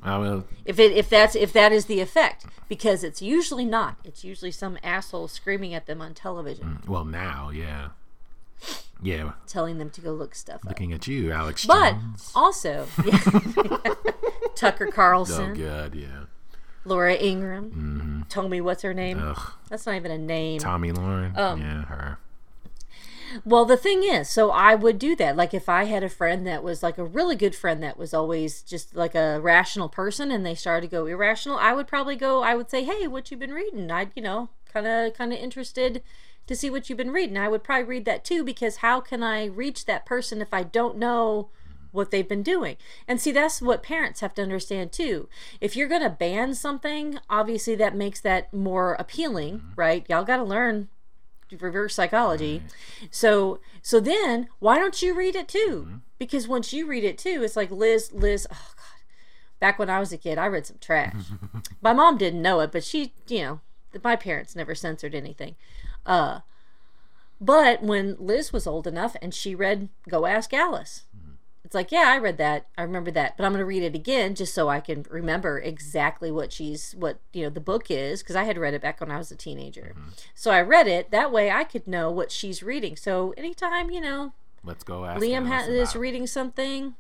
I 0.03 0.19
will 0.19 0.45
If 0.67 0.79
it 0.79 0.93
if 0.93 1.09
that's 1.09 1.35
if 1.35 1.55
that 1.55 1.73
is 1.73 1.87
the 1.87 2.01
effect, 2.01 2.45
because 2.69 3.03
it's 3.03 3.23
usually 3.23 3.65
not. 3.65 3.97
It's 4.05 4.23
usually 4.25 4.51
some 4.51 4.77
asshole 4.83 5.29
screaming 5.29 5.73
at 5.73 5.87
them 5.87 6.03
on 6.03 6.13
television, 6.13 6.81
well 6.87 7.07
now, 7.07 7.49
yeah. 7.49 7.89
Yeah. 9.03 9.33
telling 9.47 9.79
them 9.79 9.89
to 9.91 10.01
go 10.03 10.13
look 10.13 10.35
stuff 10.35 10.57
up. 10.57 10.67
Looking 10.67 10.93
at 10.93 11.07
you, 11.07 11.33
Alex 11.33 11.65
But 11.65 11.93
Jones. 11.93 12.31
also, 12.35 12.87
yeah. 13.07 13.19
Tucker 14.55 14.89
Oh 14.89 14.93
Carlson, 14.93 15.55
god, 15.55 15.95
yeah. 15.95 16.25
Laura 16.85 17.15
Ingraham, 17.15 18.27
Tommy, 18.29 18.61
what's 18.61 18.83
her 18.83 18.95
name? 18.95 19.19
Ugh. 19.21 19.53
That's 19.69 19.87
not 19.87 19.97
even 19.97 20.11
a 20.11 20.19
name. 20.19 20.61
Tomi 20.61 20.93
Lahren. 20.93 21.37
Um, 21.37 21.61
yeah, 21.61 21.85
her. 21.85 22.19
Well, 23.45 23.65
the 23.65 23.77
thing 23.77 24.05
is, 24.05 24.29
so 24.29 24.51
I 24.51 24.75
would 24.75 24.99
do 24.99 25.17
that. 25.17 25.37
Like 25.37 25.55
if 25.55 25.69
I 25.69 25.85
had 25.85 26.05
a 26.05 26.09
friend 26.09 26.47
that 26.47 26.63
was 26.63 26.83
like 26.83 26.99
a 26.99 27.05
really 27.05 27.35
good 27.35 27.55
friend 27.55 27.83
that 27.83 27.99
was 27.99 28.15
always 28.15 28.63
just 28.63 28.95
like 28.95 29.15
a 29.15 29.41
rational 29.41 29.89
person 29.89 30.31
and 30.31 30.47
they 30.47 30.55
started 30.55 30.89
to 30.89 30.97
go 30.97 31.07
irrational, 31.07 31.59
I 31.59 31.73
would 31.73 31.89
probably 31.89 32.17
go 32.17 32.43
I 32.43 32.55
would 32.55 32.71
say, 32.71 32.85
"Hey, 32.85 33.07
what 33.07 33.31
you 33.31 33.37
been 33.37 33.55
reading?" 33.55 33.91
I'd, 33.91 34.13
you 34.15 34.23
know, 34.23 34.51
kind 34.73 34.87
of 34.87 35.15
kind 35.15 35.33
of 35.33 35.39
interested 35.39 36.03
to 36.47 36.55
see 36.55 36.71
what 36.71 36.89
you've 36.89 36.99
been 36.99 37.11
reading. 37.11 37.39
I 37.39 37.49
would 37.49 37.65
probably 37.65 37.85
read 37.85 38.05
that 38.05 38.25
too 38.25 38.45
because 38.45 38.77
how 38.77 39.01
can 39.01 39.23
I 39.23 39.47
reach 39.47 39.87
that 39.87 40.07
person 40.07 40.41
if 40.41 40.53
I 40.53 40.63
don't 40.63 40.99
know 40.99 41.49
what 41.95 42.11
they've 42.11 42.29
been 42.29 42.43
doing. 42.43 42.77
And 43.07 43.21
see, 43.21 43.33
that's 43.33 43.63
what 43.63 43.83
parents 43.83 44.21
have 44.21 44.35
to 44.35 44.43
understand 44.43 44.93
too. 44.93 45.29
If 45.61 45.77
you're 45.77 45.89
going 45.89 46.03
to 46.03 46.11
ban 46.11 46.55
something, 46.55 47.19
obviously 47.31 47.75
that 47.77 47.95
makes 47.95 48.21
that 48.21 48.53
more 48.53 48.95
appealing, 48.95 49.63
right? 49.77 50.05
Y'all 50.09 50.25
got 50.25 50.39
to 50.39 50.45
learn 50.45 50.89
reverse 51.61 51.95
psychology. 51.95 52.63
So 53.11 53.61
so 53.83 54.01
then 54.01 54.49
why 54.59 54.79
don't 54.79 55.01
you 55.01 55.15
read 55.15 55.37
it 55.37 55.49
too? 55.49 56.01
Because 56.19 56.49
once 56.49 56.73
you 56.73 56.87
read 56.87 57.05
it 57.05 57.19
too, 57.19 57.43
it's 57.43 57.57
like 57.57 57.71
Liz 57.71 58.13
Liz 58.13 58.47
oh 58.51 58.73
god. 58.77 58.85
Back 59.61 59.79
when 59.79 59.89
I 59.89 60.01
was 60.01 60.13
a 60.13 60.19
kid, 60.19 60.37
I 60.37 60.47
read 60.47 60.67
some 60.67 60.79
trash. 60.81 61.15
my 61.81 61.93
mom 61.93 62.19
didn't 62.19 62.43
know 62.43 62.61
it, 62.61 62.73
but 62.73 62.85
she, 62.85 63.13
you 63.29 63.43
know, 63.43 63.61
my 64.03 64.17
parents 64.17 64.57
never 64.57 64.75
censored 64.75 65.15
anything. 65.15 65.55
Uh 66.05 66.41
but 67.41 67.83
when 67.83 68.17
Liz 68.19 68.53
was 68.53 68.67
old 68.67 68.87
enough 68.87 69.17
and 69.21 69.35
she 69.35 69.55
read 69.55 69.89
Go 70.09 70.27
Ask 70.27 70.53
Alice. 70.55 71.05
It's 71.65 71.75
like, 71.75 71.91
yeah, 71.91 72.05
I 72.09 72.19
read 72.19 72.37
that. 72.39 72.67
I 72.77 72.83
remember 72.83 73.11
that, 73.13 73.37
but 73.37 73.45
I'm 73.45 73.53
going 73.53 73.61
to 73.61 73.65
read 73.65 73.83
it 73.83 73.95
again 73.95 74.35
just 74.35 74.53
so 74.55 74.69
I 74.69 74.81
can 74.81 75.07
remember 75.09 75.59
exactly 75.59 76.31
what 76.31 76.53
she's 76.53 76.95
what, 76.99 77.19
you 77.33 77.43
know, 77.43 77.51
the 77.51 77.61
book 77.61 77.91
is 77.91 78.23
because 78.23 78.37
I 78.37 78.45
had 78.45 78.59
read 78.59 78.75
it 78.75 78.83
back 78.83 79.01
when 79.01 79.11
I 79.11 79.17
was 79.17 79.31
a 79.31 79.37
teenager. 79.37 79.95
So 80.35 80.51
I 80.51 80.61
read 80.61 80.87
it 80.87 81.11
that 81.11 81.33
way 81.33 81.51
I 81.51 81.65
could 81.65 81.87
know 81.87 82.11
what 82.11 82.31
she's 82.31 82.63
reading. 82.63 82.97
So 82.97 83.33
anytime, 83.37 83.91
you 83.91 84.01
know, 84.01 84.33
Let's 84.63 84.85
go 84.85 85.05
ask 85.05 85.23
Liam 85.23 85.47
ha- 85.49 85.65
is 85.67 85.95
reading 85.95 86.27
something. 86.27 86.95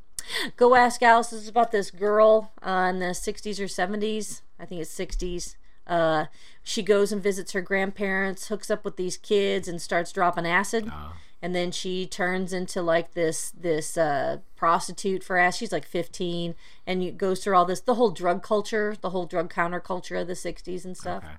Go 0.56 0.74
ask 0.74 1.02
Alice. 1.02 1.28
This 1.30 1.42
is 1.42 1.48
about 1.48 1.70
this 1.72 1.90
girl 1.90 2.52
uh, 2.62 2.88
in 2.90 2.98
the 2.98 3.06
60s 3.06 3.58
or 3.60 3.64
70s. 3.64 4.42
I 4.58 4.64
think 4.64 4.80
it's 4.80 4.94
60s. 4.98 5.56
Uh, 5.86 6.26
she 6.62 6.82
goes 6.82 7.12
and 7.12 7.22
visits 7.22 7.52
her 7.52 7.60
grandparents, 7.60 8.48
hooks 8.48 8.70
up 8.70 8.84
with 8.84 8.96
these 8.96 9.16
kids, 9.18 9.68
and 9.68 9.80
starts 9.80 10.12
dropping 10.12 10.46
acid. 10.46 10.90
Oh. 10.90 11.12
And 11.44 11.54
then 11.54 11.72
she 11.72 12.06
turns 12.06 12.54
into 12.54 12.80
like 12.80 13.12
this 13.12 13.50
this 13.50 13.98
uh, 13.98 14.38
prostitute 14.56 15.22
for 15.22 15.36
ass. 15.36 15.58
She's 15.58 15.72
like 15.72 15.84
15, 15.84 16.54
and 16.86 17.04
you, 17.04 17.12
goes 17.12 17.44
through 17.44 17.54
all 17.54 17.66
this 17.66 17.80
the 17.80 17.96
whole 17.96 18.12
drug 18.12 18.42
culture, 18.42 18.96
the 18.98 19.10
whole 19.10 19.26
drug 19.26 19.52
counterculture 19.52 20.18
of 20.18 20.26
the 20.26 20.32
60s 20.32 20.86
and 20.86 20.96
stuff 20.96 21.22
Okay. 21.22 21.34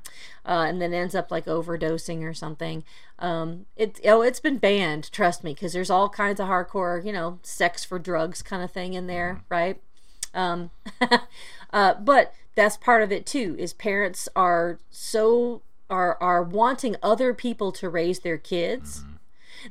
uh, 0.45 0.65
and 0.67 0.79
then 0.79 0.93
ends 0.93 1.15
up 1.15 1.31
like 1.31 1.47
overdosing 1.47 2.21
or 2.21 2.35
something. 2.35 2.83
Um, 3.17 3.65
it 3.75 3.99
oh, 4.05 4.21
it's 4.21 4.39
been 4.39 4.59
banned. 4.59 5.11
Trust 5.11 5.43
me, 5.43 5.55
because 5.55 5.73
there's 5.73 5.89
all 5.89 6.07
kinds 6.07 6.39
of 6.39 6.49
hardcore, 6.49 7.03
you 7.03 7.11
know, 7.11 7.39
sex 7.41 7.83
for 7.83 7.97
drugs 7.97 8.43
kind 8.43 8.61
of 8.61 8.69
thing 8.69 8.93
in 8.93 9.07
there, 9.07 9.41
right? 9.49 9.81
Um, 10.35 10.69
uh, 11.73 11.95
but 11.95 12.31
that's 12.53 12.77
part 12.77 13.01
of 13.01 13.11
it 13.11 13.25
too. 13.25 13.55
Is 13.57 13.73
parents 13.73 14.29
are 14.35 14.77
so 14.91 15.63
are 15.89 16.15
are 16.21 16.43
wanting 16.43 16.95
other 17.01 17.33
people 17.33 17.71
to 17.71 17.89
raise 17.89 18.19
their 18.19 18.37
kids 18.37 19.03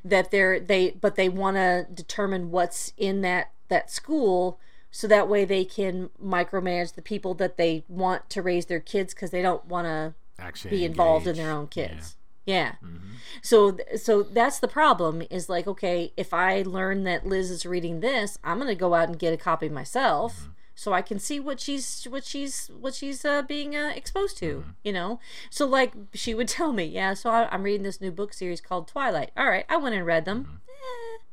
that 0.04 0.30
they're 0.30 0.58
they 0.58 0.90
but 0.90 1.16
they 1.16 1.28
want 1.28 1.56
to 1.56 1.86
determine 1.92 2.50
what's 2.50 2.92
in 2.96 3.20
that 3.20 3.50
that 3.68 3.90
school 3.90 4.58
so 4.90 5.08
that 5.08 5.28
way 5.28 5.44
they 5.44 5.64
can 5.64 6.08
micromanage 6.22 6.94
the 6.94 7.02
people 7.02 7.34
that 7.34 7.56
they 7.56 7.84
want 7.88 8.30
to 8.30 8.40
raise 8.40 8.66
their 8.66 8.80
kids 8.80 9.12
because 9.12 9.30
they 9.30 9.42
don't 9.42 9.66
want 9.66 9.86
to 9.86 10.14
Actually 10.38 10.70
be 10.70 10.84
involved 10.84 11.26
in 11.26 11.36
their 11.36 11.50
own 11.50 11.66
kids. 11.66 12.16
Yeah. 12.46 12.74
Mm-hmm. 12.84 13.14
So 13.42 13.72
th- 13.72 14.00
so 14.00 14.22
that's 14.22 14.58
the 14.58 14.68
problem 14.68 15.22
is 15.30 15.48
like 15.48 15.66
okay, 15.66 16.12
if 16.16 16.34
I 16.34 16.62
learn 16.62 17.04
that 17.04 17.26
Liz 17.26 17.50
is 17.50 17.66
reading 17.66 18.00
this, 18.00 18.38
I'm 18.44 18.58
going 18.58 18.68
to 18.68 18.74
go 18.74 18.94
out 18.94 19.08
and 19.08 19.18
get 19.18 19.32
a 19.32 19.36
copy 19.36 19.68
myself 19.68 20.40
mm-hmm. 20.40 20.50
So 20.74 20.92
I 20.92 21.02
can 21.02 21.18
see 21.18 21.38
what 21.40 21.60
she's 21.60 22.04
what 22.04 22.24
she's 22.24 22.68
what 22.78 22.94
she's 22.94 23.24
uh, 23.24 23.42
being 23.42 23.76
uh, 23.76 23.92
exposed 23.94 24.38
to, 24.38 24.64
you 24.82 24.92
know. 24.92 25.20
So 25.50 25.66
like 25.66 25.94
she 26.12 26.34
would 26.34 26.48
tell 26.58 26.72
me, 26.72 26.84
yeah, 26.84 27.14
so 27.14 27.30
I, 27.30 27.48
I'm 27.50 27.62
reading 27.62 27.82
this 27.84 28.00
new 28.00 28.10
book 28.10 28.32
series 28.32 28.60
called 28.60 28.88
Twilight. 28.88 29.30
All 29.36 29.48
right, 29.48 29.64
I 29.68 29.76
went 29.76 29.94
and 29.94 30.06
read 30.06 30.24
them. 30.24 30.60
Eh. 30.68 31.23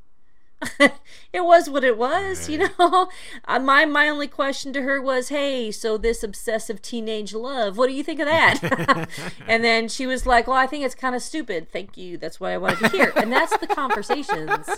it 0.80 1.44
was 1.44 1.70
what 1.70 1.84
it 1.84 1.98
was, 1.98 2.48
you 2.50 2.70
know. 2.78 3.10
Uh, 3.46 3.60
my 3.60 3.86
my 3.86 4.08
only 4.08 4.28
question 4.28 4.72
to 4.74 4.82
her 4.84 5.02
was, 5.02 5.30
"Hey, 5.30 5.72
so 5.72 5.98
this 5.98 6.24
obsessive 6.24 6.82
teenage 6.82 7.34
love, 7.34 7.78
what 7.78 7.88
do 7.88 7.94
you 7.94 8.04
think 8.04 8.20
of 8.20 8.28
that?" 8.28 9.08
and 9.48 9.64
then 9.64 9.88
she 9.88 10.06
was 10.06 10.26
like, 10.26 10.48
"Well, 10.48 10.58
I 10.58 10.68
think 10.68 10.86
it's 10.86 10.96
kind 10.96 11.16
of 11.16 11.22
stupid." 11.22 11.72
Thank 11.72 11.98
you. 11.98 12.18
That's 12.18 12.40
what 12.40 12.52
I 12.52 12.58
wanted 12.58 12.80
to 12.80 12.90
hear, 12.90 13.12
and 13.16 13.32
that's 13.32 13.56
the 13.58 13.68
conversations. 13.68 14.70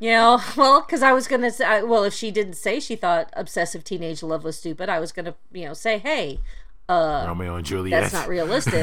You 0.00 0.10
know, 0.10 0.40
well, 0.56 0.80
because 0.80 1.02
I 1.02 1.12
was 1.12 1.28
gonna 1.28 1.50
say, 1.50 1.64
I- 1.64 1.82
well, 1.82 2.02
if 2.04 2.14
she 2.14 2.30
didn't 2.30 2.54
say 2.54 2.80
she 2.80 2.96
thought 2.96 3.30
obsessive 3.34 3.84
teenage 3.84 4.22
love 4.22 4.42
was 4.44 4.58
stupid, 4.58 4.88
I 4.88 4.98
was 4.98 5.12
gonna, 5.12 5.34
you 5.52 5.66
know, 5.66 5.74
say, 5.74 5.98
"Hey, 5.98 6.40
Romeo 6.88 7.56
and 7.56 7.64
Juliet. 7.64 8.02
that's 8.02 8.12
not 8.12 8.28
realistic." 8.28 8.74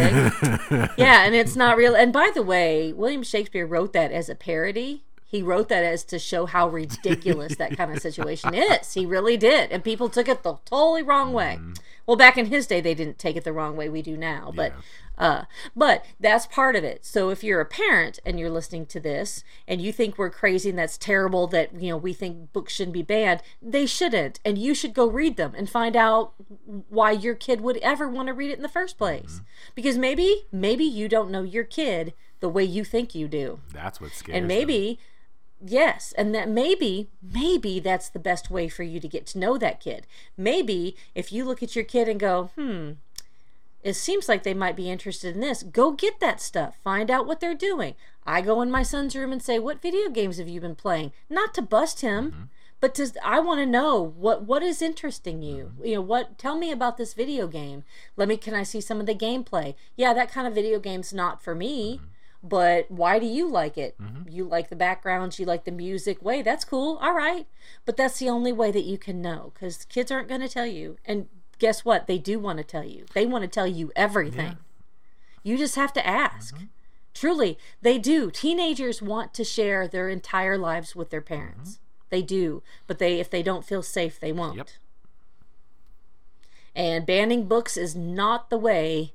yeah, 0.98 1.26
and 1.26 1.36
it's 1.36 1.56
not 1.56 1.76
real. 1.76 1.96
And 1.96 2.14
by 2.14 2.32
the 2.34 2.44
way, 2.44 2.94
William 2.94 3.24
Shakespeare 3.24 3.66
wrote 3.68 3.94
that 3.94 4.12
as 4.12 4.30
a 4.30 4.36
parody. 4.36 5.04
He 5.30 5.44
wrote 5.44 5.70
that 5.70 5.84
as 5.84 6.04
to 6.06 6.18
show 6.18 6.48
how 6.48 6.68
ridiculous 6.68 7.56
that 7.58 7.78
kind 7.78 7.92
of 7.94 8.00
situation 8.02 8.56
is. 8.56 8.94
He 8.94 9.06
really 9.06 9.38
did, 9.38 9.72
and 9.72 9.84
people 9.84 10.10
took 10.10 10.28
it 10.28 10.42
the 10.42 10.56
totally 10.66 11.04
wrong 11.04 11.34
way. 11.34 11.60
Well, 12.08 12.18
back 12.18 12.36
in 12.36 12.48
his 12.48 12.66
day, 12.66 12.82
they 12.82 12.96
didn't 12.96 13.20
take 13.20 13.36
it 13.36 13.44
the 13.44 13.54
wrong 13.54 13.78
way 13.78 13.90
we 13.90 14.02
do 14.02 14.18
now, 14.18 14.52
but. 14.56 14.74
Uh, 15.20 15.44
but 15.76 16.06
that's 16.18 16.48
part 16.48 16.78
of 16.78 16.84
it. 16.86 17.06
So 17.06 17.30
if 17.30 17.44
you're 17.44 17.60
a 17.60 17.66
parent 17.66 18.20
and 18.26 18.40
you're 18.40 18.50
listening 18.50 18.86
to 18.86 19.02
this 19.02 19.44
and 19.68 19.82
you 19.82 19.92
think 19.92 20.18
we're 20.18 20.30
crazy 20.30 20.70
and 20.70 20.80
that's 20.80 20.98
terrible 20.98 21.46
that 21.48 21.74
you 21.74 21.90
know 21.90 21.98
we 21.98 22.14
think 22.14 22.54
books 22.54 22.72
shouldn't 22.72 22.94
be 22.94 23.04
banned, 23.04 23.42
they 23.62 23.86
shouldn't, 23.86 24.40
and 24.46 24.58
you 24.58 24.74
should 24.74 24.94
go 24.94 25.10
read 25.10 25.36
them 25.36 25.54
and 25.58 25.70
find 25.70 25.98
out 25.98 26.36
why 26.88 27.12
your 27.12 27.36
kid 27.36 27.60
would 27.60 27.76
ever 27.80 28.08
want 28.08 28.28
to 28.28 28.34
read 28.34 28.50
it 28.50 28.56
in 28.56 28.64
the 28.64 28.70
first 28.70 28.98
place. 28.98 29.42
Because 29.76 29.98
maybe 29.98 30.48
maybe 30.54 30.86
you 30.86 31.10
don't 31.10 31.32
know 31.32 31.44
your 31.44 31.66
kid 31.66 32.14
the 32.40 32.48
way 32.48 32.64
you 32.64 32.86
think 32.86 33.14
you 33.14 33.28
do, 33.28 33.60
That's 33.74 34.00
what 34.00 34.12
scares 34.12 34.38
and 34.38 34.50
them. 34.50 34.96
Yes 35.62 36.14
and 36.18 36.34
that 36.34 36.48
maybe 36.48 37.10
maybe 37.22 37.80
that's 37.80 38.10
the 38.10 38.20
best 38.20 38.50
way 38.50 38.70
for 38.70 38.84
you 38.84 39.00
to 39.00 39.08
get 39.08 39.26
to 39.26 39.40
know 39.40 39.58
that 39.58 39.80
kid 39.80 40.08
maybe 40.38 40.96
if 41.14 41.32
you 41.32 41.44
look 41.44 41.62
at 41.62 41.76
your 41.76 41.86
kid 41.86 42.08
and 42.08 42.20
go 42.20 42.50
hmm 42.56 42.92
it 43.82 43.94
seems 43.94 44.28
like 44.28 44.44
they 44.44 44.54
might 44.54 44.76
be 44.76 44.90
interested 44.90 45.36
in 45.36 45.42
this. 45.42 45.64
Go 45.64 45.92
get 45.92 46.20
that 46.20 46.42
stuff. 46.42 46.78
Find 46.84 47.10
out 47.10 47.26
what 47.26 47.40
they're 47.40 47.56
doing. 47.56 47.96
I 48.26 48.42
go 48.42 48.62
in 48.62 48.70
my 48.70 48.84
son's 48.84 49.16
room 49.16 49.32
and 49.32 49.42
say, 49.42 49.58
"What 49.58 49.82
video 49.82 50.10
games 50.10 50.38
have 50.38 50.50
you 50.50 50.60
been 50.60 50.76
playing?" 50.76 51.14
Not 51.30 51.54
to 51.56 51.62
bust 51.62 52.02
him, 52.02 52.32
mm-hmm. 52.32 52.44
but 52.82 52.94
to 52.96 53.12
I 53.24 53.40
want 53.40 53.60
to 53.62 53.66
know 53.66 54.02
what 54.02 54.44
what 54.44 54.64
is 54.64 54.82
interesting 54.82 55.42
you. 55.42 55.72
Mm-hmm. 55.74 55.86
You 55.86 55.96
know, 55.96 56.02
what 56.02 56.38
tell 56.38 56.58
me 56.58 56.72
about 56.72 56.98
this 56.98 57.14
video 57.14 57.48
game. 57.48 57.84
Let 58.18 58.28
me 58.28 58.38
can 58.38 58.54
I 58.54 58.64
see 58.64 58.82
some 58.82 59.00
of 59.00 59.06
the 59.06 59.16
gameplay? 59.16 59.76
Yeah, 59.96 60.14
that 60.14 60.32
kind 60.32 60.46
of 60.46 60.54
video 60.54 60.80
game's 60.80 61.14
not 61.14 61.42
for 61.42 61.56
me. 61.56 61.96
Mm-hmm. 61.96 62.06
But 62.42 62.90
why 62.90 63.20
do 63.20 63.26
you 63.26 63.50
like 63.50 63.78
it? 63.78 63.98
Mm-hmm. 64.02 64.30
You 64.30 64.46
like 64.46 64.70
the 64.70 64.76
backgrounds, 64.76 65.40
you 65.40 65.46
like 65.46 65.66
the 65.66 65.72
music. 65.72 66.22
Way, 66.24 66.42
that's 66.42 66.64
cool. 66.64 66.98
All 67.02 67.14
right. 67.14 67.48
But 67.86 67.98
that's 67.98 68.20
the 68.20 68.30
only 68.30 68.54
way 68.54 68.72
that 68.72 68.86
you 68.86 68.98
can 68.98 69.22
know 69.22 69.52
cuz 69.60 69.86
kids 69.86 70.12
aren't 70.12 70.30
going 70.30 70.42
to 70.42 70.50
tell 70.50 70.66
you. 70.66 70.98
And 71.06 71.28
guess 71.58 71.84
what? 71.84 72.08
They 72.08 72.18
do 72.18 72.40
want 72.40 72.58
to 72.58 72.64
tell 72.64 72.86
you. 72.86 73.06
They 73.14 73.26
want 73.26 73.42
to 73.44 73.48
tell 73.48 73.68
you 73.68 73.92
everything. 73.96 74.58
You 75.44 75.58
just 75.58 75.76
have 75.76 75.94
to 75.94 76.06
ask. 76.06 76.56
Mm-hmm. 76.56 76.66
Truly, 77.14 77.58
they 77.82 77.98
do. 77.98 78.32
Teenagers 78.32 79.02
want 79.02 79.34
to 79.34 79.44
share 79.44 79.88
their 79.88 80.08
entire 80.08 80.58
lives 80.58 80.96
with 80.96 81.10
their 81.10 81.22
parents. 81.22 81.72
Mm-hmm. 81.72 81.84
They 82.10 82.22
do, 82.22 82.64
but 82.88 82.98
they 83.00 83.20
if 83.20 83.30
they 83.30 83.44
don't 83.44 83.66
feel 83.66 83.84
safe, 83.84 84.20
they 84.20 84.32
won't. 84.32 84.58
Yep. 84.58 84.70
And 86.76 87.06
banning 87.06 87.48
books 87.48 87.78
is 87.78 87.96
not 87.96 88.50
the 88.50 88.58
way 88.58 89.14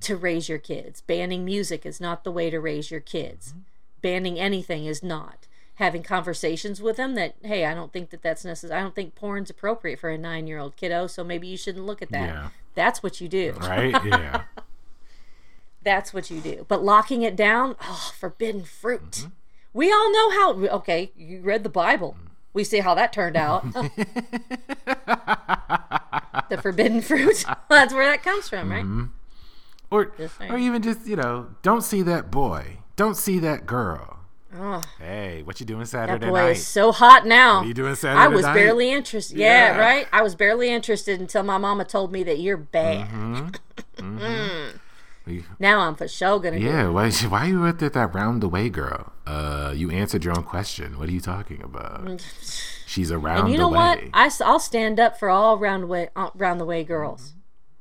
to 0.00 0.16
raise 0.16 0.48
your 0.48 0.58
kids. 0.58 1.00
Banning 1.00 1.44
music 1.44 1.86
is 1.86 2.00
not 2.00 2.24
the 2.24 2.32
way 2.32 2.50
to 2.50 2.60
raise 2.60 2.90
your 2.90 3.00
kids. 3.00 3.54
Banning 4.02 4.38
anything 4.38 4.86
is 4.86 5.02
not. 5.02 5.46
Having 5.76 6.04
conversations 6.04 6.80
with 6.80 6.96
them 6.96 7.14
that, 7.14 7.34
hey, 7.42 7.66
I 7.66 7.74
don't 7.74 7.92
think 7.92 8.10
that 8.10 8.22
that's 8.22 8.44
necessary. 8.44 8.78
I 8.78 8.82
don't 8.82 8.94
think 8.94 9.14
porn's 9.14 9.50
appropriate 9.50 9.98
for 9.98 10.08
a 10.08 10.16
nine 10.16 10.46
year 10.46 10.58
old 10.58 10.76
kiddo, 10.76 11.06
so 11.06 11.22
maybe 11.22 11.46
you 11.46 11.56
shouldn't 11.56 11.86
look 11.86 12.00
at 12.00 12.10
that. 12.10 12.28
Yeah. 12.28 12.48
That's 12.74 13.02
what 13.02 13.20
you 13.20 13.28
do. 13.28 13.52
Right? 13.60 13.94
Yeah. 14.04 14.42
That's 15.82 16.12
what 16.12 16.30
you 16.32 16.40
do. 16.40 16.66
But 16.66 16.82
locking 16.82 17.22
it 17.22 17.36
down, 17.36 17.76
oh, 17.80 18.12
forbidden 18.18 18.64
fruit. 18.64 19.10
Mm-hmm. 19.10 19.28
We 19.72 19.92
all 19.92 20.10
know 20.10 20.30
how. 20.30 20.54
Okay, 20.78 21.12
you 21.16 21.40
read 21.42 21.62
the 21.62 21.68
Bible. 21.68 22.16
We 22.52 22.64
see 22.64 22.78
how 22.80 22.94
that 22.94 23.12
turned 23.12 23.36
out. 23.36 23.62
the 26.48 26.58
forbidden 26.60 27.02
fruit. 27.02 27.44
That's 27.68 27.92
where 27.92 28.06
that 28.06 28.22
comes 28.22 28.48
from, 28.48 28.72
right? 28.72 28.82
Mm-hmm. 28.82 29.04
Or 29.90 30.12
or 30.48 30.56
even 30.58 30.82
just, 30.82 31.06
you 31.06 31.16
know, 31.16 31.48
don't 31.62 31.82
see 31.82 32.02
that 32.02 32.30
boy. 32.30 32.78
Don't 32.96 33.16
see 33.16 33.38
that 33.40 33.66
girl. 33.66 34.12
Oh, 34.58 34.82
Hey, 34.98 35.42
what 35.42 35.60
you 35.60 35.66
doing 35.66 35.80
that 35.80 35.86
Saturday 35.88 36.26
boy 36.28 36.32
night? 36.40 36.50
is 36.56 36.66
so 36.66 36.90
hot 36.90 37.26
now. 37.26 37.56
What 37.58 37.64
are 37.64 37.68
you 37.68 37.74
doing 37.74 37.94
Saturday 37.94 38.22
I 38.24 38.28
was 38.28 38.42
night? 38.46 38.54
barely 38.54 38.90
interested. 38.90 39.36
Yeah, 39.36 39.74
Yeah. 39.74 39.78
right. 39.78 40.08
I 40.12 40.22
was 40.22 40.34
barely 40.34 40.70
interested 40.70 41.20
until 41.20 41.42
my 41.42 41.58
mama 41.58 41.84
told 41.84 42.10
me 42.10 42.22
that 42.24 42.38
you're 42.38 42.56
bad. 42.56 43.06
Mm-hmm. 43.10 44.68
We- 45.26 45.44
Now 45.58 45.80
I'm 45.80 45.94
for 45.96 46.08
sure 46.08 46.38
gonna. 46.38 46.56
Yeah, 46.58 46.88
why, 46.88 47.10
why 47.10 47.46
you 47.46 47.60
with 47.60 47.80
that 47.80 48.14
round 48.14 48.42
the 48.42 48.48
way 48.48 48.68
girl? 48.70 49.12
Uh, 49.26 49.72
you 49.76 49.90
answered 49.90 50.24
your 50.24 50.36
own 50.38 50.44
question. 50.44 50.98
What 50.98 51.08
are 51.08 51.12
you 51.12 51.20
talking 51.20 51.62
about? 51.62 52.24
She's 52.86 53.10
around 53.10 53.40
And 53.40 53.48
you 53.50 53.56
the 53.56 53.62
know 53.64 53.68
way. 53.70 53.76
what? 53.76 54.00
I, 54.14 54.30
will 54.40 54.58
stand 54.60 55.00
up 55.00 55.18
for 55.18 55.28
all 55.28 55.58
round 55.58 55.88
way 55.88 56.08
uh, 56.16 56.30
round 56.34 56.60
the 56.60 56.64
way 56.64 56.84
girls. 56.84 57.34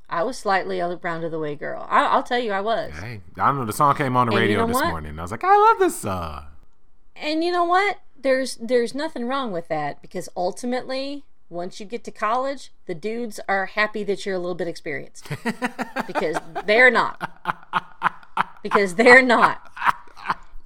I 0.09 0.23
was 0.23 0.37
slightly 0.37 0.79
a 0.79 0.87
round 0.95 1.23
of 1.23 1.31
the 1.31 1.39
way 1.39 1.55
girl. 1.55 1.85
I, 1.89 2.05
I'll 2.05 2.23
tell 2.23 2.39
you, 2.39 2.51
I 2.51 2.61
was. 2.61 2.93
Hey, 2.93 3.21
I 3.37 3.47
don't 3.47 3.57
know. 3.57 3.65
The 3.65 3.73
song 3.73 3.95
came 3.95 4.15
on 4.15 4.27
the 4.27 4.33
And 4.33 4.41
you 4.41 4.47
radio 4.47 4.59
know 4.59 4.67
this 4.67 4.75
what? 4.75 4.87
morning. 4.89 5.17
I 5.17 5.21
was 5.23 5.31
like, 5.31 5.43
I 5.43 5.57
love 5.57 5.79
this 5.79 5.99
song. 5.99 6.45
And 7.15 7.43
you 7.43 7.51
know 7.51 7.63
what? 7.63 7.99
There's 8.19 8.55
there's 8.55 8.93
nothing 8.95 9.27
wrong 9.27 9.51
with 9.51 9.67
that 9.67 10.01
because 10.01 10.27
ultimately, 10.35 11.23
once 11.49 11.79
you 11.79 11.85
get 11.85 12.03
to 12.05 12.11
college, 12.11 12.71
the 12.87 12.95
dudes 12.95 13.39
are 13.47 13.67
happy 13.67 14.03
that 14.03 14.25
you're 14.25 14.35
a 14.35 14.39
little 14.39 14.55
bit 14.55 14.67
experienced 14.67 15.27
because 16.07 16.37
they're 16.65 16.91
not. 16.91 17.31
Because 18.63 18.95
they're 18.95 19.21
not. 19.21 19.71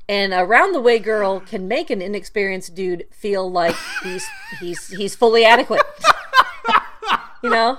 And 0.08 0.34
a 0.34 0.44
round 0.44 0.74
the 0.74 0.82
way 0.82 0.98
girl 1.00 1.40
can 1.40 1.68
make 1.68 1.90
an 1.90 2.02
inexperienced 2.02 2.74
dude 2.74 3.06
feel 3.12 3.52
like 3.52 3.76
he's 4.04 4.26
he's 4.60 4.88
he's 4.88 5.16
fully 5.16 5.46
adequate. 5.46 5.84
you 7.44 7.50
know? 7.50 7.78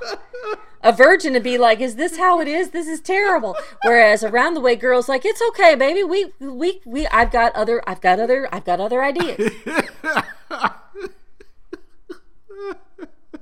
A 0.82 0.92
virgin 0.92 1.34
to 1.34 1.40
be 1.40 1.58
like, 1.58 1.80
is 1.80 1.96
this 1.96 2.16
how 2.16 2.40
it 2.40 2.48
is? 2.48 2.70
This 2.70 2.86
is 2.86 3.00
terrible. 3.00 3.56
Whereas 3.84 4.24
around 4.24 4.54
the 4.54 4.60
way 4.60 4.76
girls 4.76 5.08
like, 5.08 5.24
it's 5.24 5.42
okay, 5.50 5.74
baby. 5.74 6.02
We 6.02 6.32
we 6.40 6.80
we 6.84 7.06
I've 7.08 7.30
got 7.30 7.54
other 7.54 7.82
I've 7.86 8.00
got 8.00 8.18
other 8.18 8.48
I've 8.52 8.64
got 8.64 8.80
other 8.80 9.02
ideas. 9.02 9.52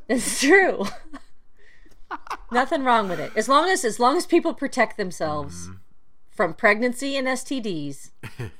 It's 0.08 0.40
true. 0.40 0.86
Nothing 2.50 2.82
wrong 2.82 3.10
with 3.10 3.20
it. 3.20 3.30
As 3.36 3.48
long 3.48 3.68
as 3.68 3.84
as 3.84 4.00
long 4.00 4.16
as 4.16 4.24
people 4.24 4.54
protect 4.54 4.96
themselves 4.96 5.66
mm-hmm. 5.66 5.76
from 6.30 6.54
pregnancy 6.54 7.16
and 7.16 7.28
STDs. 7.28 8.10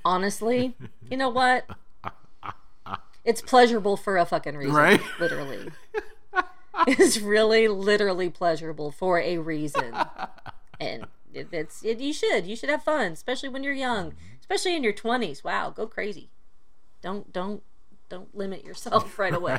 Honestly, 0.04 0.76
you 1.10 1.16
know 1.16 1.30
what? 1.30 1.64
It's 3.24 3.42
pleasurable 3.42 3.98
for 3.98 4.16
a 4.16 4.24
fucking 4.24 4.56
reason. 4.56 4.74
Right? 4.74 5.02
Literally. 5.20 5.70
It's 6.86 7.20
really 7.20 7.68
literally 7.68 8.30
pleasurable 8.30 8.90
for 8.92 9.18
a 9.20 9.38
reason. 9.38 9.94
And 10.80 11.08
it, 11.34 11.48
it's 11.50 11.84
it, 11.84 11.98
you 11.98 12.12
should 12.12 12.46
you 12.46 12.54
should 12.54 12.68
have 12.68 12.84
fun, 12.84 13.10
especially 13.10 13.48
when 13.48 13.64
you're 13.64 13.72
young, 13.72 14.12
mm-hmm. 14.12 14.36
especially 14.38 14.76
in 14.76 14.84
your 14.84 14.92
20s. 14.92 15.42
Wow, 15.42 15.70
go 15.70 15.88
crazy. 15.88 16.30
Don't 17.02 17.32
don't 17.32 17.64
don't 18.08 18.32
limit 18.32 18.64
yourself 18.64 19.18
right 19.18 19.34
away. 19.34 19.58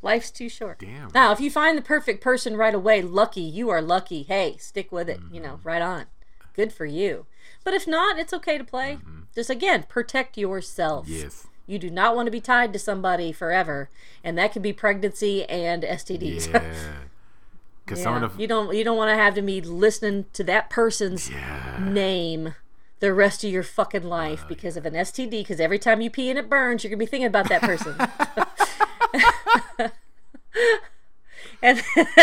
Life's 0.00 0.30
too 0.30 0.48
short. 0.48 0.78
Damn. 0.78 1.10
Now, 1.12 1.32
if 1.32 1.40
you 1.40 1.50
find 1.50 1.76
the 1.76 1.82
perfect 1.82 2.22
person 2.22 2.56
right 2.56 2.74
away, 2.74 3.02
lucky, 3.02 3.40
you 3.40 3.68
are 3.68 3.82
lucky. 3.82 4.22
Hey, 4.22 4.56
stick 4.58 4.92
with 4.92 5.08
it. 5.08 5.18
You 5.32 5.40
know, 5.40 5.54
mm-hmm. 5.54 5.66
right 5.68 5.82
on. 5.82 6.06
Good 6.54 6.72
for 6.72 6.86
you. 6.86 7.26
But 7.64 7.74
if 7.74 7.88
not, 7.88 8.18
it's 8.18 8.32
okay 8.32 8.58
to 8.58 8.64
play. 8.64 8.94
Mm-hmm. 8.94 9.20
Just 9.34 9.50
again, 9.50 9.86
protect 9.88 10.38
yourself. 10.38 11.08
Yes. 11.08 11.48
You 11.68 11.78
do 11.78 11.90
not 11.90 12.16
want 12.16 12.26
to 12.26 12.30
be 12.32 12.40
tied 12.40 12.72
to 12.72 12.78
somebody 12.78 13.30
forever, 13.30 13.90
and 14.24 14.36
that 14.38 14.52
could 14.52 14.62
be 14.62 14.72
pregnancy 14.72 15.44
and 15.44 15.82
STDs. 15.84 16.52
Yeah. 16.52 16.74
Because 17.84 18.02
some 18.02 18.16
Yeah. 18.16 18.24
of 18.26 18.36
the 18.36 18.42
you 18.42 18.46
don't 18.46 18.74
you 18.76 18.84
don't 18.84 18.98
want 18.98 19.10
to 19.10 19.14
have 19.14 19.34
to 19.36 19.40
be 19.40 19.62
listening 19.62 20.26
to 20.34 20.44
that 20.44 20.68
person's 20.68 21.30
yeah. 21.30 21.78
name 21.80 22.54
the 23.00 23.14
rest 23.14 23.44
of 23.44 23.50
your 23.50 23.62
fucking 23.62 24.02
life 24.02 24.42
uh, 24.44 24.48
because 24.48 24.76
of 24.76 24.84
an 24.84 24.92
STD. 24.92 25.30
Because 25.30 25.58
every 25.58 25.78
time 25.78 26.02
you 26.02 26.10
pee 26.10 26.28
and 26.28 26.38
it 26.38 26.50
burns, 26.50 26.84
you're 26.84 26.90
gonna 26.90 26.98
be 26.98 27.06
thinking 27.06 27.26
about 27.26 27.48
that 27.48 27.62
person. 27.62 27.96
and 31.62 31.82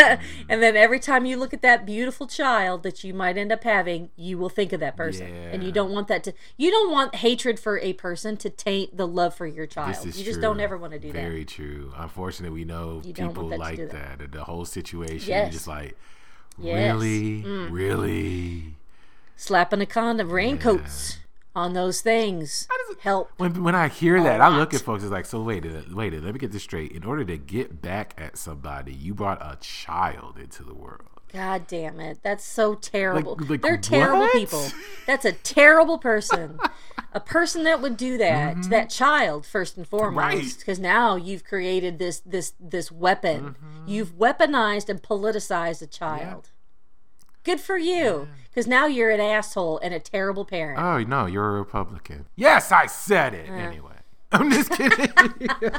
and 0.49 0.61
then 0.63 0.75
every 0.77 0.99
time 0.99 1.25
you 1.25 1.37
look 1.37 1.53
at 1.53 1.61
that 1.61 1.85
beautiful 1.85 2.27
child 2.27 2.83
that 2.83 3.03
you 3.03 3.13
might 3.13 3.37
end 3.37 3.51
up 3.51 3.63
having, 3.63 4.09
you 4.15 4.37
will 4.37 4.49
think 4.49 4.71
of 4.73 4.79
that 4.79 4.95
person, 4.95 5.27
and 5.27 5.63
you 5.63 5.71
don't 5.71 5.91
want 5.91 6.07
that 6.07 6.23
to. 6.25 6.33
You 6.57 6.71
don't 6.71 6.91
want 6.91 7.15
hatred 7.15 7.59
for 7.59 7.79
a 7.79 7.93
person 7.93 8.37
to 8.37 8.49
taint 8.49 8.95
the 8.97 9.07
love 9.07 9.35
for 9.35 9.45
your 9.47 9.65
child. 9.65 9.89
This 9.95 10.05
is 10.05 10.19
You 10.19 10.25
just 10.25 10.35
true. 10.35 10.41
don't 10.43 10.59
ever 10.59 10.77
want 10.77 10.93
to 10.93 10.99
do 10.99 11.11
that. 11.11 11.19
Very 11.21 11.45
true. 11.45 11.93
Unfortunately, 11.97 12.53
we 12.57 12.65
know 12.65 13.01
You 13.03 13.13
people 13.13 13.49
that 13.49 13.59
like 13.59 13.77
that. 13.77 13.91
that. 13.91 14.21
and 14.21 14.31
The 14.31 14.43
whole 14.45 14.65
situation, 14.65 15.29
Yes. 15.29 15.51
just 15.53 15.67
like, 15.67 15.97
Yes. 16.57 16.95
Mm. 16.95 17.01
really, 17.01 17.69
really. 17.71 18.75
Slapping 19.35 19.81
a 19.81 19.85
condom, 19.85 20.29
raincoats 20.31 21.17
on 21.55 21.73
those 21.73 22.01
things 22.01 22.67
How 22.69 22.77
does 22.85 22.97
it 22.97 23.01
help. 23.01 23.31
When 23.37 23.63
when 23.63 23.75
I 23.75 23.87
hear 23.87 24.21
that, 24.23 24.41
I 24.41 24.49
look 24.57 24.73
at 24.73 24.81
folks. 24.81 25.03
It's 25.03 25.11
like, 25.11 25.25
so 25.25 25.41
wait, 25.41 25.65
a- 25.65 25.85
wait. 25.91 26.13
a- 26.13 26.19
Let 26.19 26.33
me 26.33 26.39
get 26.39 26.51
this 26.51 26.63
straight. 26.63 26.91
In 26.91 27.03
order 27.03 27.23
to 27.25 27.37
get 27.37 27.81
back 27.81 28.13
at 28.17 28.37
somebody, 28.37 28.93
you 28.93 29.13
brought 29.13 29.41
a 29.41 29.57
child 29.61 30.37
into 30.37 30.63
the 30.63 30.73
world. 30.73 31.01
God 31.33 31.67
damn 31.67 31.99
it. 31.99 32.19
That's 32.23 32.43
so 32.45 32.75
terrible. 32.75 33.35
Like- 33.35 33.49
like 33.49 33.61
They're 33.61 33.77
terrible 33.77 34.19
what? 34.19 34.33
people. 34.33 34.65
That's 35.05 35.25
a 35.25 35.31
terrible 35.33 35.97
person. 35.97 36.59
a 37.13 37.19
person 37.19 37.63
that 37.63 37.81
would 37.81 37.95
do 37.97 38.17
that 38.17 38.63
to 38.63 38.69
that 38.69 38.89
child 38.89 39.45
first 39.45 39.77
and 39.77 39.87
foremost 39.87 40.25
Mm-hmm. 40.27 40.37
Right. 40.45 40.55
because 40.59 40.79
now 40.79 41.15
you've 41.15 41.43
created 41.45 41.99
this 41.99 42.21
this 42.25 42.53
this 42.59 42.91
weapon. 42.91 43.55
You've 43.85 44.17
weaponized 44.17 44.89
and 44.89 45.01
politicized 45.01 45.81
a 45.81 45.87
child. 45.87 46.49
Good 47.45 47.61
for 47.61 47.77
you 47.77 48.27
because 48.49 48.65
now 48.67 48.87
you're 48.87 49.11
an 49.11 49.19
asshole 49.19 49.77
and 49.79 49.93
a 49.93 49.99
terrible 49.99 50.45
parent. 50.45 50.79
Oh 50.79 50.99
no, 51.03 51.27
you're 51.27 51.47
a 51.55 51.59
Republican. 51.59 52.25
Yes, 52.35 52.71
I 52.71 52.87
said 52.87 53.35
it. 53.35 53.47
Anyway, 53.47 53.93
I'm 54.31 54.51
just 54.51 54.71
kidding. 54.71 55.07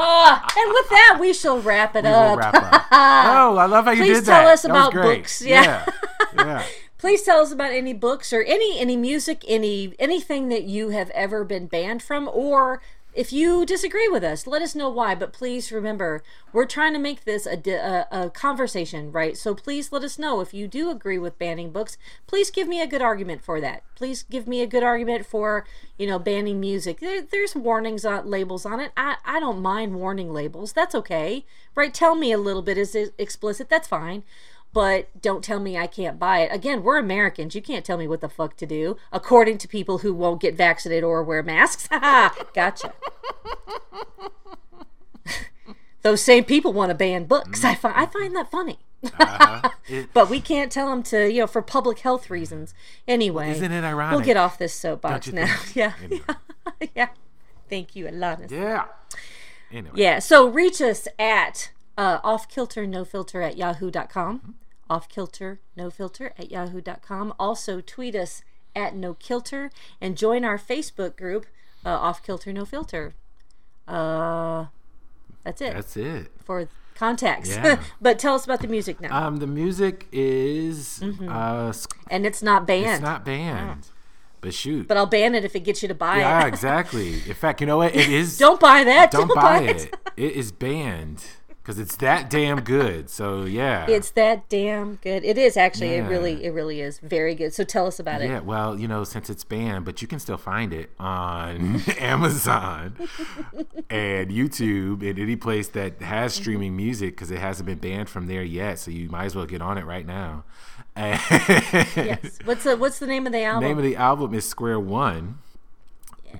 Ah, 0.00 0.46
and 0.56 0.72
with 0.72 0.88
that, 0.90 1.18
we 1.20 1.32
shall 1.32 1.60
wrap 1.60 1.96
it 1.96 2.04
we'll 2.04 2.14
up. 2.14 2.38
wrap 2.38 2.54
up. 2.54 2.84
Oh, 2.92 3.56
I 3.56 3.66
love 3.66 3.84
how 3.86 3.90
you 3.90 4.02
Please 4.04 4.18
did 4.18 4.26
that. 4.26 4.42
Please 4.42 4.42
tell 4.42 4.48
us 4.48 4.62
That 4.62 4.70
about 4.70 4.92
books. 4.92 5.42
Yeah. 5.42 5.62
yeah. 5.64 6.44
yeah. 6.44 6.64
Please 6.98 7.22
tell 7.22 7.40
us 7.40 7.50
about 7.52 7.72
any 7.72 7.92
books 7.92 8.32
or 8.32 8.42
any 8.42 8.78
any 8.78 8.96
music, 8.96 9.44
any 9.48 9.94
anything 9.98 10.48
that 10.48 10.64
you 10.64 10.90
have 10.90 11.10
ever 11.10 11.44
been 11.44 11.66
banned 11.66 12.02
from, 12.02 12.28
or 12.32 12.80
if 13.18 13.32
you 13.32 13.66
disagree 13.66 14.06
with 14.06 14.22
us, 14.22 14.46
let 14.46 14.62
us 14.62 14.76
know 14.76 14.88
why. 14.88 15.16
But 15.16 15.32
please 15.32 15.72
remember, 15.72 16.22
we're 16.52 16.66
trying 16.66 16.92
to 16.92 17.00
make 17.00 17.24
this 17.24 17.46
a, 17.46 17.58
a, 17.68 18.06
a 18.12 18.30
conversation, 18.30 19.10
right? 19.10 19.36
So 19.36 19.56
please 19.56 19.90
let 19.90 20.04
us 20.04 20.20
know 20.20 20.40
if 20.40 20.54
you 20.54 20.68
do 20.68 20.88
agree 20.88 21.18
with 21.18 21.36
banning 21.36 21.72
books. 21.72 21.98
Please 22.28 22.48
give 22.48 22.68
me 22.68 22.80
a 22.80 22.86
good 22.86 23.02
argument 23.02 23.42
for 23.42 23.60
that. 23.60 23.82
Please 23.96 24.22
give 24.22 24.46
me 24.46 24.62
a 24.62 24.68
good 24.68 24.84
argument 24.84 25.26
for 25.26 25.66
you 25.98 26.06
know 26.06 26.20
banning 26.20 26.60
music. 26.60 27.00
There, 27.00 27.20
there's 27.20 27.56
warnings 27.56 28.04
on 28.04 28.30
labels 28.30 28.64
on 28.64 28.78
it. 28.78 28.92
I 28.96 29.16
I 29.24 29.40
don't 29.40 29.60
mind 29.60 29.96
warning 29.96 30.32
labels. 30.32 30.72
That's 30.72 30.94
okay, 30.94 31.44
right? 31.74 31.92
Tell 31.92 32.14
me 32.14 32.30
a 32.30 32.38
little 32.38 32.62
bit 32.62 32.78
is 32.78 32.94
it 32.94 33.14
explicit. 33.18 33.68
That's 33.68 33.88
fine 33.88 34.22
but 34.78 35.08
don't 35.20 35.42
tell 35.42 35.58
me 35.58 35.76
I 35.76 35.88
can't 35.88 36.20
buy 36.20 36.38
it. 36.42 36.54
Again, 36.54 36.84
we're 36.84 36.98
Americans. 36.98 37.52
You 37.56 37.60
can't 37.60 37.84
tell 37.84 37.98
me 37.98 38.06
what 38.06 38.20
the 38.20 38.28
fuck 38.28 38.56
to 38.58 38.64
do, 38.64 38.96
according 39.10 39.58
to 39.58 39.66
people 39.66 39.98
who 39.98 40.14
won't 40.14 40.40
get 40.40 40.54
vaccinated 40.54 41.02
or 41.02 41.20
wear 41.24 41.42
masks. 41.42 41.88
gotcha. 42.54 42.92
Those 46.02 46.22
same 46.22 46.44
people 46.44 46.72
want 46.72 46.90
to 46.90 46.94
ban 46.94 47.24
books. 47.24 47.64
I 47.64 47.74
find 47.74 47.96
I 47.96 48.06
find 48.06 48.36
that 48.36 48.52
funny. 48.52 48.78
Uh-huh. 49.02 49.68
But 50.14 50.30
we 50.30 50.40
can't 50.40 50.70
tell 50.70 50.90
them 50.90 51.02
to, 51.04 51.28
you 51.28 51.40
know, 51.40 51.48
for 51.48 51.60
public 51.60 51.98
health 51.98 52.30
reasons. 52.30 52.72
Anyway, 53.08 53.50
Isn't 53.50 53.72
it 53.72 53.82
ironic? 53.82 54.14
we'll 54.16 54.24
get 54.24 54.36
off 54.36 54.58
this 54.58 54.74
soapbox 54.74 55.32
now. 55.32 55.56
Yeah, 55.74 55.94
Anyway. 56.04 56.22
yeah. 56.94 57.08
Thank 57.68 57.96
you, 57.96 58.04
Alanis. 58.04 58.52
yeah. 58.52 58.84
Anyway. 59.72 59.94
Yeah, 59.96 60.20
so 60.20 60.46
reach 60.48 60.80
us 60.80 61.08
at 61.18 61.72
uh, 61.96 62.20
offkilternofilter 62.20 63.44
at 63.44 63.56
yahoo.com. 63.56 64.36
Offkilter, 64.36 64.54
no 64.88 65.90
filter 65.90 66.32
at 66.38 66.50
yahoo.com. 66.50 67.34
Also, 67.38 67.80
tweet 67.80 68.14
us 68.14 68.42
at 68.74 68.94
no 68.94 69.14
kilter 69.14 69.70
and 70.00 70.16
join 70.16 70.44
our 70.44 70.58
Facebook 70.58 71.16
group, 71.16 71.46
uh, 71.84 71.90
Off 71.90 72.22
Kilter 72.22 72.52
No 72.52 72.64
Filter. 72.64 73.14
Uh, 73.86 74.66
that's 75.44 75.60
it 75.62 75.72
That's 75.74 75.96
it. 75.96 76.30
for 76.44 76.68
contacts. 76.94 77.48
Yeah. 77.50 77.80
but 78.00 78.18
tell 78.18 78.34
us 78.34 78.44
about 78.44 78.60
the 78.60 78.68
music 78.68 79.00
now. 79.00 79.26
Um, 79.26 79.36
the 79.38 79.46
music 79.46 80.06
is 80.12 81.00
Mm-hmm. 81.02 81.28
uh, 81.28 81.72
and 82.10 82.26
it's 82.26 82.42
not 82.42 82.66
banned. 82.66 82.86
it's 82.86 83.00
not 83.02 83.24
banned, 83.24 83.86
but 84.40 84.52
shoot. 84.52 84.86
but 84.88 84.96
I'll 84.96 85.06
ban 85.06 85.34
it 85.34 85.44
if 85.44 85.56
it 85.56 85.60
gets 85.60 85.80
you 85.82 85.88
to 85.88 85.94
buy 85.94 86.18
yeah, 86.18 86.38
it. 86.38 86.42
Yeah, 86.42 86.46
exactly. 86.54 87.14
In 87.26 87.34
fact, 87.34 87.60
you 87.62 87.66
know 87.66 87.78
what? 87.78 87.94
It 87.94 88.08
is. 88.10 88.36
Don't 88.46 88.60
buy 88.60 88.84
that. 88.84 89.10
don't 89.10 89.28
Don't, 89.28 89.34
buy 89.34 89.62
it. 89.62 89.84
it. 89.86 89.96
It 90.16 90.32
is 90.32 90.52
banned 90.52 91.24
because 91.68 91.78
it's 91.78 91.96
that 91.96 92.30
damn 92.30 92.60
good. 92.62 93.10
So 93.10 93.42
yeah. 93.44 93.84
It's 93.90 94.10
that 94.12 94.48
damn 94.48 94.94
good. 94.96 95.22
It 95.22 95.36
is 95.36 95.54
actually. 95.58 95.90
It 95.96 96.04
really, 96.04 96.42
it 96.42 96.54
really 96.54 96.80
is 96.80 96.98
very 97.00 97.34
good. 97.34 97.52
So 97.52 97.62
tell 97.62 97.86
us 97.86 98.00
about 98.00 98.22
it. 98.22 98.30
Yeah, 98.30 98.40
well, 98.40 98.80
you 98.80 98.88
know, 98.88 99.04
since 99.04 99.28
it's 99.28 99.44
banned, 99.44 99.84
but 99.84 100.00
you 100.00 100.08
can 100.08 100.18
still 100.18 100.38
find 100.38 100.72
it 100.72 100.90
on 100.98 101.82
Amazon 101.98 102.96
and 103.90 104.30
YouTube 104.30 105.06
and 105.08 105.18
any 105.18 105.36
place 105.36 105.68
that 105.68 106.00
has 106.00 106.18
Mm-hmm. 106.28 106.42
streaming 106.42 106.76
music 106.76 107.10
because 107.16 107.30
it 107.30 107.38
hasn't 107.38 107.66
been 107.66 107.78
banned 107.78 108.08
from 108.08 108.26
there 108.28 108.42
yet. 108.42 108.78
So 108.78 108.90
you 108.90 109.08
might 109.08 109.26
as 109.26 109.34
well 109.34 109.46
get 109.46 109.60
on 109.62 109.76
it 109.78 109.84
right 109.84 110.06
now. 110.06 110.44
Yes. 110.96 112.38
What's 112.44 112.64
the 112.64 112.76
What's 112.76 112.98
the 112.98 113.06
name 113.06 113.26
of 113.26 113.32
the 113.32 113.42
album? 113.42 113.62
The 113.62 113.68
name 113.68 113.78
of 113.78 113.84
the 113.84 113.96
album 113.96 114.34
is 114.34 114.48
Square 114.48 114.80
One. 114.80 115.38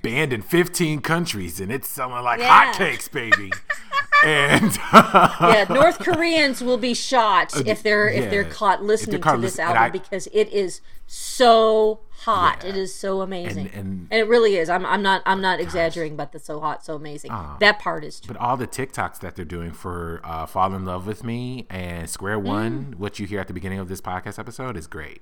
Banned 0.01 0.31
in 0.33 0.41
15 0.41 1.01
countries, 1.01 1.59
and 1.59 1.71
it's 1.71 1.87
selling 1.89 2.23
like 2.23 2.39
Yeah. 2.39 2.71
hotcakes, 2.73 3.11
baby. 3.11 3.51
and 4.25 4.77
yeah, 4.93 5.65
North 5.69 5.99
Koreans 5.99 6.61
will 6.61 6.77
be 6.77 6.93
shot 6.93 7.55
if 7.67 7.81
they're 7.83 8.07
if 8.09 8.29
they're 8.29 8.41
Uh, 8.41 8.47
yeah. 8.47 8.49
caught 8.53 8.83
listening 8.83 9.21
caught 9.21 9.35
to 9.35 9.41
this 9.41 9.53
listen- 9.53 9.65
and 9.67 9.77
album 9.77 9.83
I- 9.83 9.89
because 9.89 10.27
it 10.33 10.49
is 10.49 10.81
so 11.07 12.01
hot. 12.21 12.61
Yeah. 12.63 12.69
It 12.71 12.77
is 12.77 12.93
so 12.93 13.21
amazing, 13.21 13.67
And- 13.73 14.07
and- 14.11 14.13
it 14.21 14.27
really 14.27 14.57
is. 14.57 14.69
I'm 14.69 14.85
I'm 14.85 15.01
not 15.01 15.21
I'm 15.25 15.41
not 15.41 15.59
exaggerating, 15.59 16.17
but 16.17 16.31
the 16.33 16.39
so 16.39 16.59
hot, 16.59 16.83
so 16.85 16.95
amazing. 16.95 17.31
that 17.59 17.79
part 17.79 18.03
is 18.03 18.19
true. 18.19 18.33
But 18.33 18.41
all 18.41 18.57
the 18.57 18.67
TikToks 18.67 19.19
that 19.19 19.35
they're 19.35 19.45
doing 19.45 19.71
for 19.71 20.19
uh, 20.23 20.45
"Fall 20.45 20.73
in 20.75 20.85
Love 20.85 21.07
with 21.07 21.23
Me" 21.23 21.65
and 21.69 22.09
"Square 22.09 22.39
One," 22.39 22.95
what 22.97 23.19
you 23.19 23.25
hear 23.25 23.39
at 23.39 23.47
the 23.47 23.53
beginning 23.53 23.79
of 23.79 23.87
this 23.89 24.01
podcast 24.01 24.37
episode, 24.37 24.75
is 24.77 24.85
great. 24.87 25.21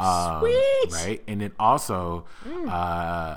Um, 0.00 0.40
Sweet. 0.40 0.92
right? 0.92 1.22
And 1.28 1.40
then 1.42 1.52
also 1.60 2.24
uh, 2.68 3.36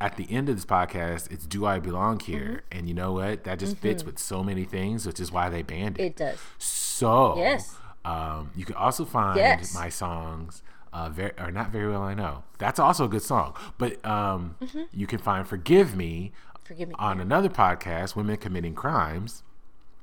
at 0.00 0.16
the 0.16 0.26
end 0.30 0.48
of 0.48 0.56
this 0.56 0.64
podcast, 0.66 1.30
it's 1.32 1.46
"Do 1.46 1.64
I 1.66 1.78
Belong 1.78 2.20
Here?" 2.20 2.62
And 2.70 2.88
you 2.88 2.94
know 2.94 3.12
what? 3.12 3.44
That 3.44 3.58
just 3.58 3.76
fits 3.78 4.04
with 4.04 4.18
so 4.18 4.42
many 4.42 4.64
things, 4.64 5.06
which 5.06 5.20
is 5.20 5.32
why 5.32 5.48
they 5.48 5.62
banned 5.62 5.98
it. 5.98 6.04
It 6.04 6.16
does. 6.16 6.38
So 6.58 7.36
Yes. 7.38 7.76
um, 8.04 8.50
you 8.54 8.64
can 8.64 8.74
also 8.76 9.04
find 9.04 9.36
Yes. 9.38 9.74
my 9.74 9.88
songs. 9.88 10.62
Uh, 10.92 11.10
very, 11.10 11.32
or 11.38 11.50
not 11.50 11.70
very 11.70 11.88
well, 11.90 12.02
I 12.02 12.14
know. 12.14 12.42
That's 12.58 12.78
also 12.78 13.04
a 13.04 13.08
good 13.08 13.20
song. 13.22 13.54
But 13.76 14.02
um, 14.06 14.56
you 14.92 15.06
can 15.06 15.18
find 15.18 15.46
"Forgive 15.46 15.94
Me" 15.94 16.32
Forgive 16.64 16.88
me. 16.88 16.94
on 16.98 17.20
another 17.20 17.48
podcast, 17.50 18.16
Women 18.16 18.36
Committing 18.38 18.74
Crimes, 18.74 19.42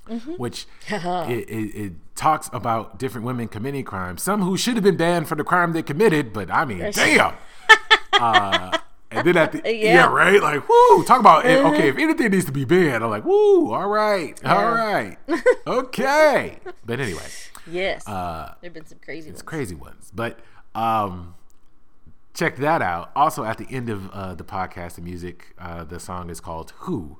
Mm-hmm. 0.09 0.33
which 0.33 0.67
it, 0.89 1.49
it, 1.49 1.75
it 1.75 1.93
talks 2.13 2.49
about 2.51 2.99
different 2.99 3.25
women 3.25 3.47
committing 3.47 3.85
crimes, 3.85 4.21
some 4.21 4.41
who 4.41 4.57
should 4.57 4.75
have 4.75 4.83
been 4.83 4.97
banned 4.97 5.27
for 5.29 5.35
the 5.35 5.45
crime 5.45 5.71
they 5.71 5.81
committed, 5.81 6.33
but 6.33 6.51
I 6.51 6.65
mean, 6.65 6.91
damn. 6.91 7.33
uh, 8.13 8.77
and 9.13 9.27
then 9.27 9.37
at 9.37 9.51
the 9.51 9.57
yeah. 9.65 9.71
Yeah. 9.71 10.05
Mm-hmm. 10.05 10.13
right, 10.15 10.41
like 10.41 10.67
whoo, 10.69 11.03
talk 11.05 11.19
about 11.19 11.45
eh, 11.45 11.57
okay, 11.69 11.89
if 11.89 11.97
anything 11.97 12.31
needs 12.31 12.45
to 12.45 12.51
be 12.51 12.65
banned, 12.65 13.03
I'm 13.03 13.09
like 13.09 13.25
woo, 13.25 13.71
all 13.73 13.87
right, 13.87 14.39
all 14.45 14.71
right, 14.71 15.17
okay. 15.67 16.59
But 16.85 16.99
anyway, 16.99 17.25
Yes. 17.67 18.07
uh, 18.07 18.55
There've 18.61 18.73
been 18.73 18.85
some 18.85 18.99
crazy 19.03 19.29
ones. 19.29 19.41
crazy 19.41 19.75
ones. 19.75 20.11
But 20.13 20.39
um, 20.75 21.35
check 22.33 22.57
that 22.57 22.81
out. 22.81 23.11
Also, 23.15 23.43
at 23.43 23.57
the 23.57 23.67
end 23.69 23.89
of 23.89 24.09
uh, 24.11 24.35
the 24.35 24.43
podcast, 24.43 24.95
the 24.95 25.01
music, 25.01 25.55
uh, 25.59 25.83
the 25.83 25.99
song 25.99 26.29
is 26.29 26.39
called 26.39 26.71
"Who." 26.79 27.19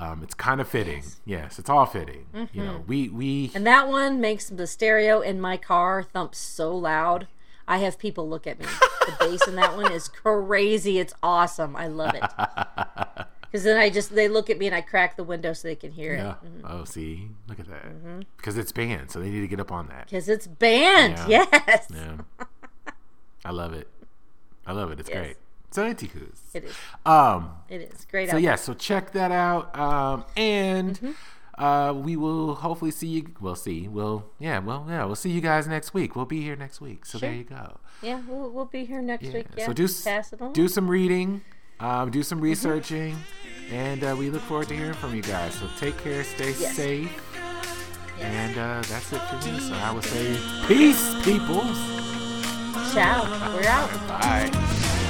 Um, 0.00 0.22
it's 0.22 0.34
kind 0.34 0.60
of 0.60 0.68
fitting. 0.68 1.02
Yes. 1.24 1.58
it's 1.58 1.68
all 1.68 1.84
fitting. 1.84 2.26
You 2.52 2.62
know, 2.64 2.84
we 2.86 3.08
we 3.08 3.50
And 3.52 3.66
that 3.66 3.88
one 3.88 4.20
makes 4.20 4.48
the 4.48 4.66
stereo 4.68 5.20
in 5.20 5.40
my 5.40 5.56
car 5.56 6.04
thump 6.04 6.36
so 6.36 6.72
loud. 6.76 7.26
I 7.68 7.78
have 7.78 7.98
people 7.98 8.28
look 8.28 8.46
at 8.48 8.58
me. 8.58 8.66
The 9.06 9.14
bass 9.20 9.46
in 9.46 9.54
that 9.56 9.76
one 9.76 9.92
is 9.92 10.08
crazy. 10.22 10.98
It's 10.98 11.14
awesome. 11.22 11.76
I 11.76 11.86
love 11.86 12.14
it. 12.14 12.24
Because 13.50 13.64
then 13.64 13.78
I 13.78 13.88
just 13.88 14.14
they 14.14 14.28
look 14.28 14.50
at 14.50 14.58
me 14.58 14.66
and 14.66 14.74
I 14.74 14.82
crack 14.82 15.16
the 15.16 15.24
window 15.24 15.54
so 15.54 15.68
they 15.68 15.74
can 15.74 15.90
hear 15.90 16.14
yeah. 16.14 16.32
it. 16.32 16.64
Oh, 16.64 16.84
see, 16.84 17.30
look 17.48 17.58
at 17.58 17.66
that. 17.68 17.82
Mm-hmm. 17.86 18.20
Because 18.36 18.58
it's 18.58 18.72
banned, 18.72 19.10
so 19.10 19.20
they 19.20 19.30
need 19.30 19.40
to 19.40 19.48
get 19.48 19.58
up 19.58 19.72
on 19.72 19.86
that. 19.86 20.04
Because 20.04 20.28
it's 20.28 20.46
banned. 20.46 21.18
Yeah. 21.26 21.46
Yes. 21.50 21.86
Yeah, 21.90 22.18
I 23.46 23.50
love 23.52 23.72
it. 23.72 23.88
I 24.66 24.72
love 24.72 24.90
it. 24.92 25.00
It's 25.00 25.08
Yes. 25.08 25.18
great. 25.18 25.36
So 25.70 25.82
antiques. 25.84 26.14
It 26.52 26.64
is. 26.64 26.74
Um. 27.06 27.52
It 27.70 27.90
is. 27.90 28.04
Great 28.10 28.26
So 28.28 28.32
album. 28.32 28.44
yeah, 28.44 28.56
so 28.56 28.74
check 28.74 29.12
that 29.12 29.32
out. 29.32 29.74
Um, 29.78 30.26
and 30.36 30.96
Mm-hmm. 30.96 31.12
Uh, 31.58 31.92
we 31.92 32.16
will 32.16 32.54
hopefully 32.54 32.90
see 32.90 33.08
you. 33.08 33.30
We'll 33.40 33.54
see. 33.56 33.88
We'll 33.88 34.24
yeah. 34.38 34.58
Well 34.60 34.86
yeah. 34.88 35.04
We'll 35.04 35.16
see 35.16 35.30
you 35.30 35.40
guys 35.40 35.66
next 35.66 35.92
week. 35.94 36.14
We'll 36.16 36.24
be 36.26 36.40
here 36.40 36.56
next 36.56 36.80
week. 36.80 37.04
So 37.04 37.18
there 37.18 37.32
you 37.34 37.44
go. 37.44 37.78
Yeah, 38.02 38.20
we'll, 38.28 38.50
we'll 38.50 38.64
be 38.66 38.84
here 38.84 39.02
next 39.02 39.26
week. 39.32 39.46
Yeah. 39.56 39.66
So 39.66 39.72
do 39.72 39.86
pass 40.04 40.32
it 40.32 40.40
on. 40.40 40.52
do 40.52 40.68
some 40.68 40.88
reading. 40.88 41.42
Um, 41.80 42.10
do 42.10 42.18
Mm-hmm. 42.20 42.24
some 42.24 42.40
researching, 42.40 43.16
and 43.70 44.02
uh, 44.02 44.16
we 44.18 44.30
look 44.30 44.42
forward 44.42 44.68
to 44.68 44.74
hearing 44.76 44.94
from 44.94 45.14
you 45.14 45.22
guys. 45.22 45.54
So 45.54 45.68
take 45.78 45.96
care. 45.98 46.24
Stay 46.24 46.52
Yes. 46.58 46.74
safe. 46.74 47.22
Yes. 48.18 48.24
And 48.24 48.58
uh, 48.58 48.82
that's 48.88 49.12
it 49.12 49.20
for 49.20 49.36
me. 49.48 49.60
So 49.60 49.74
I 49.74 49.92
will 49.92 50.02
say 50.02 50.36
peace, 50.66 51.14
peoples. 51.24 51.78
Ciao. 52.92 53.22
We're 53.54 53.68
out. 53.68 53.90
Bye. 54.08 55.07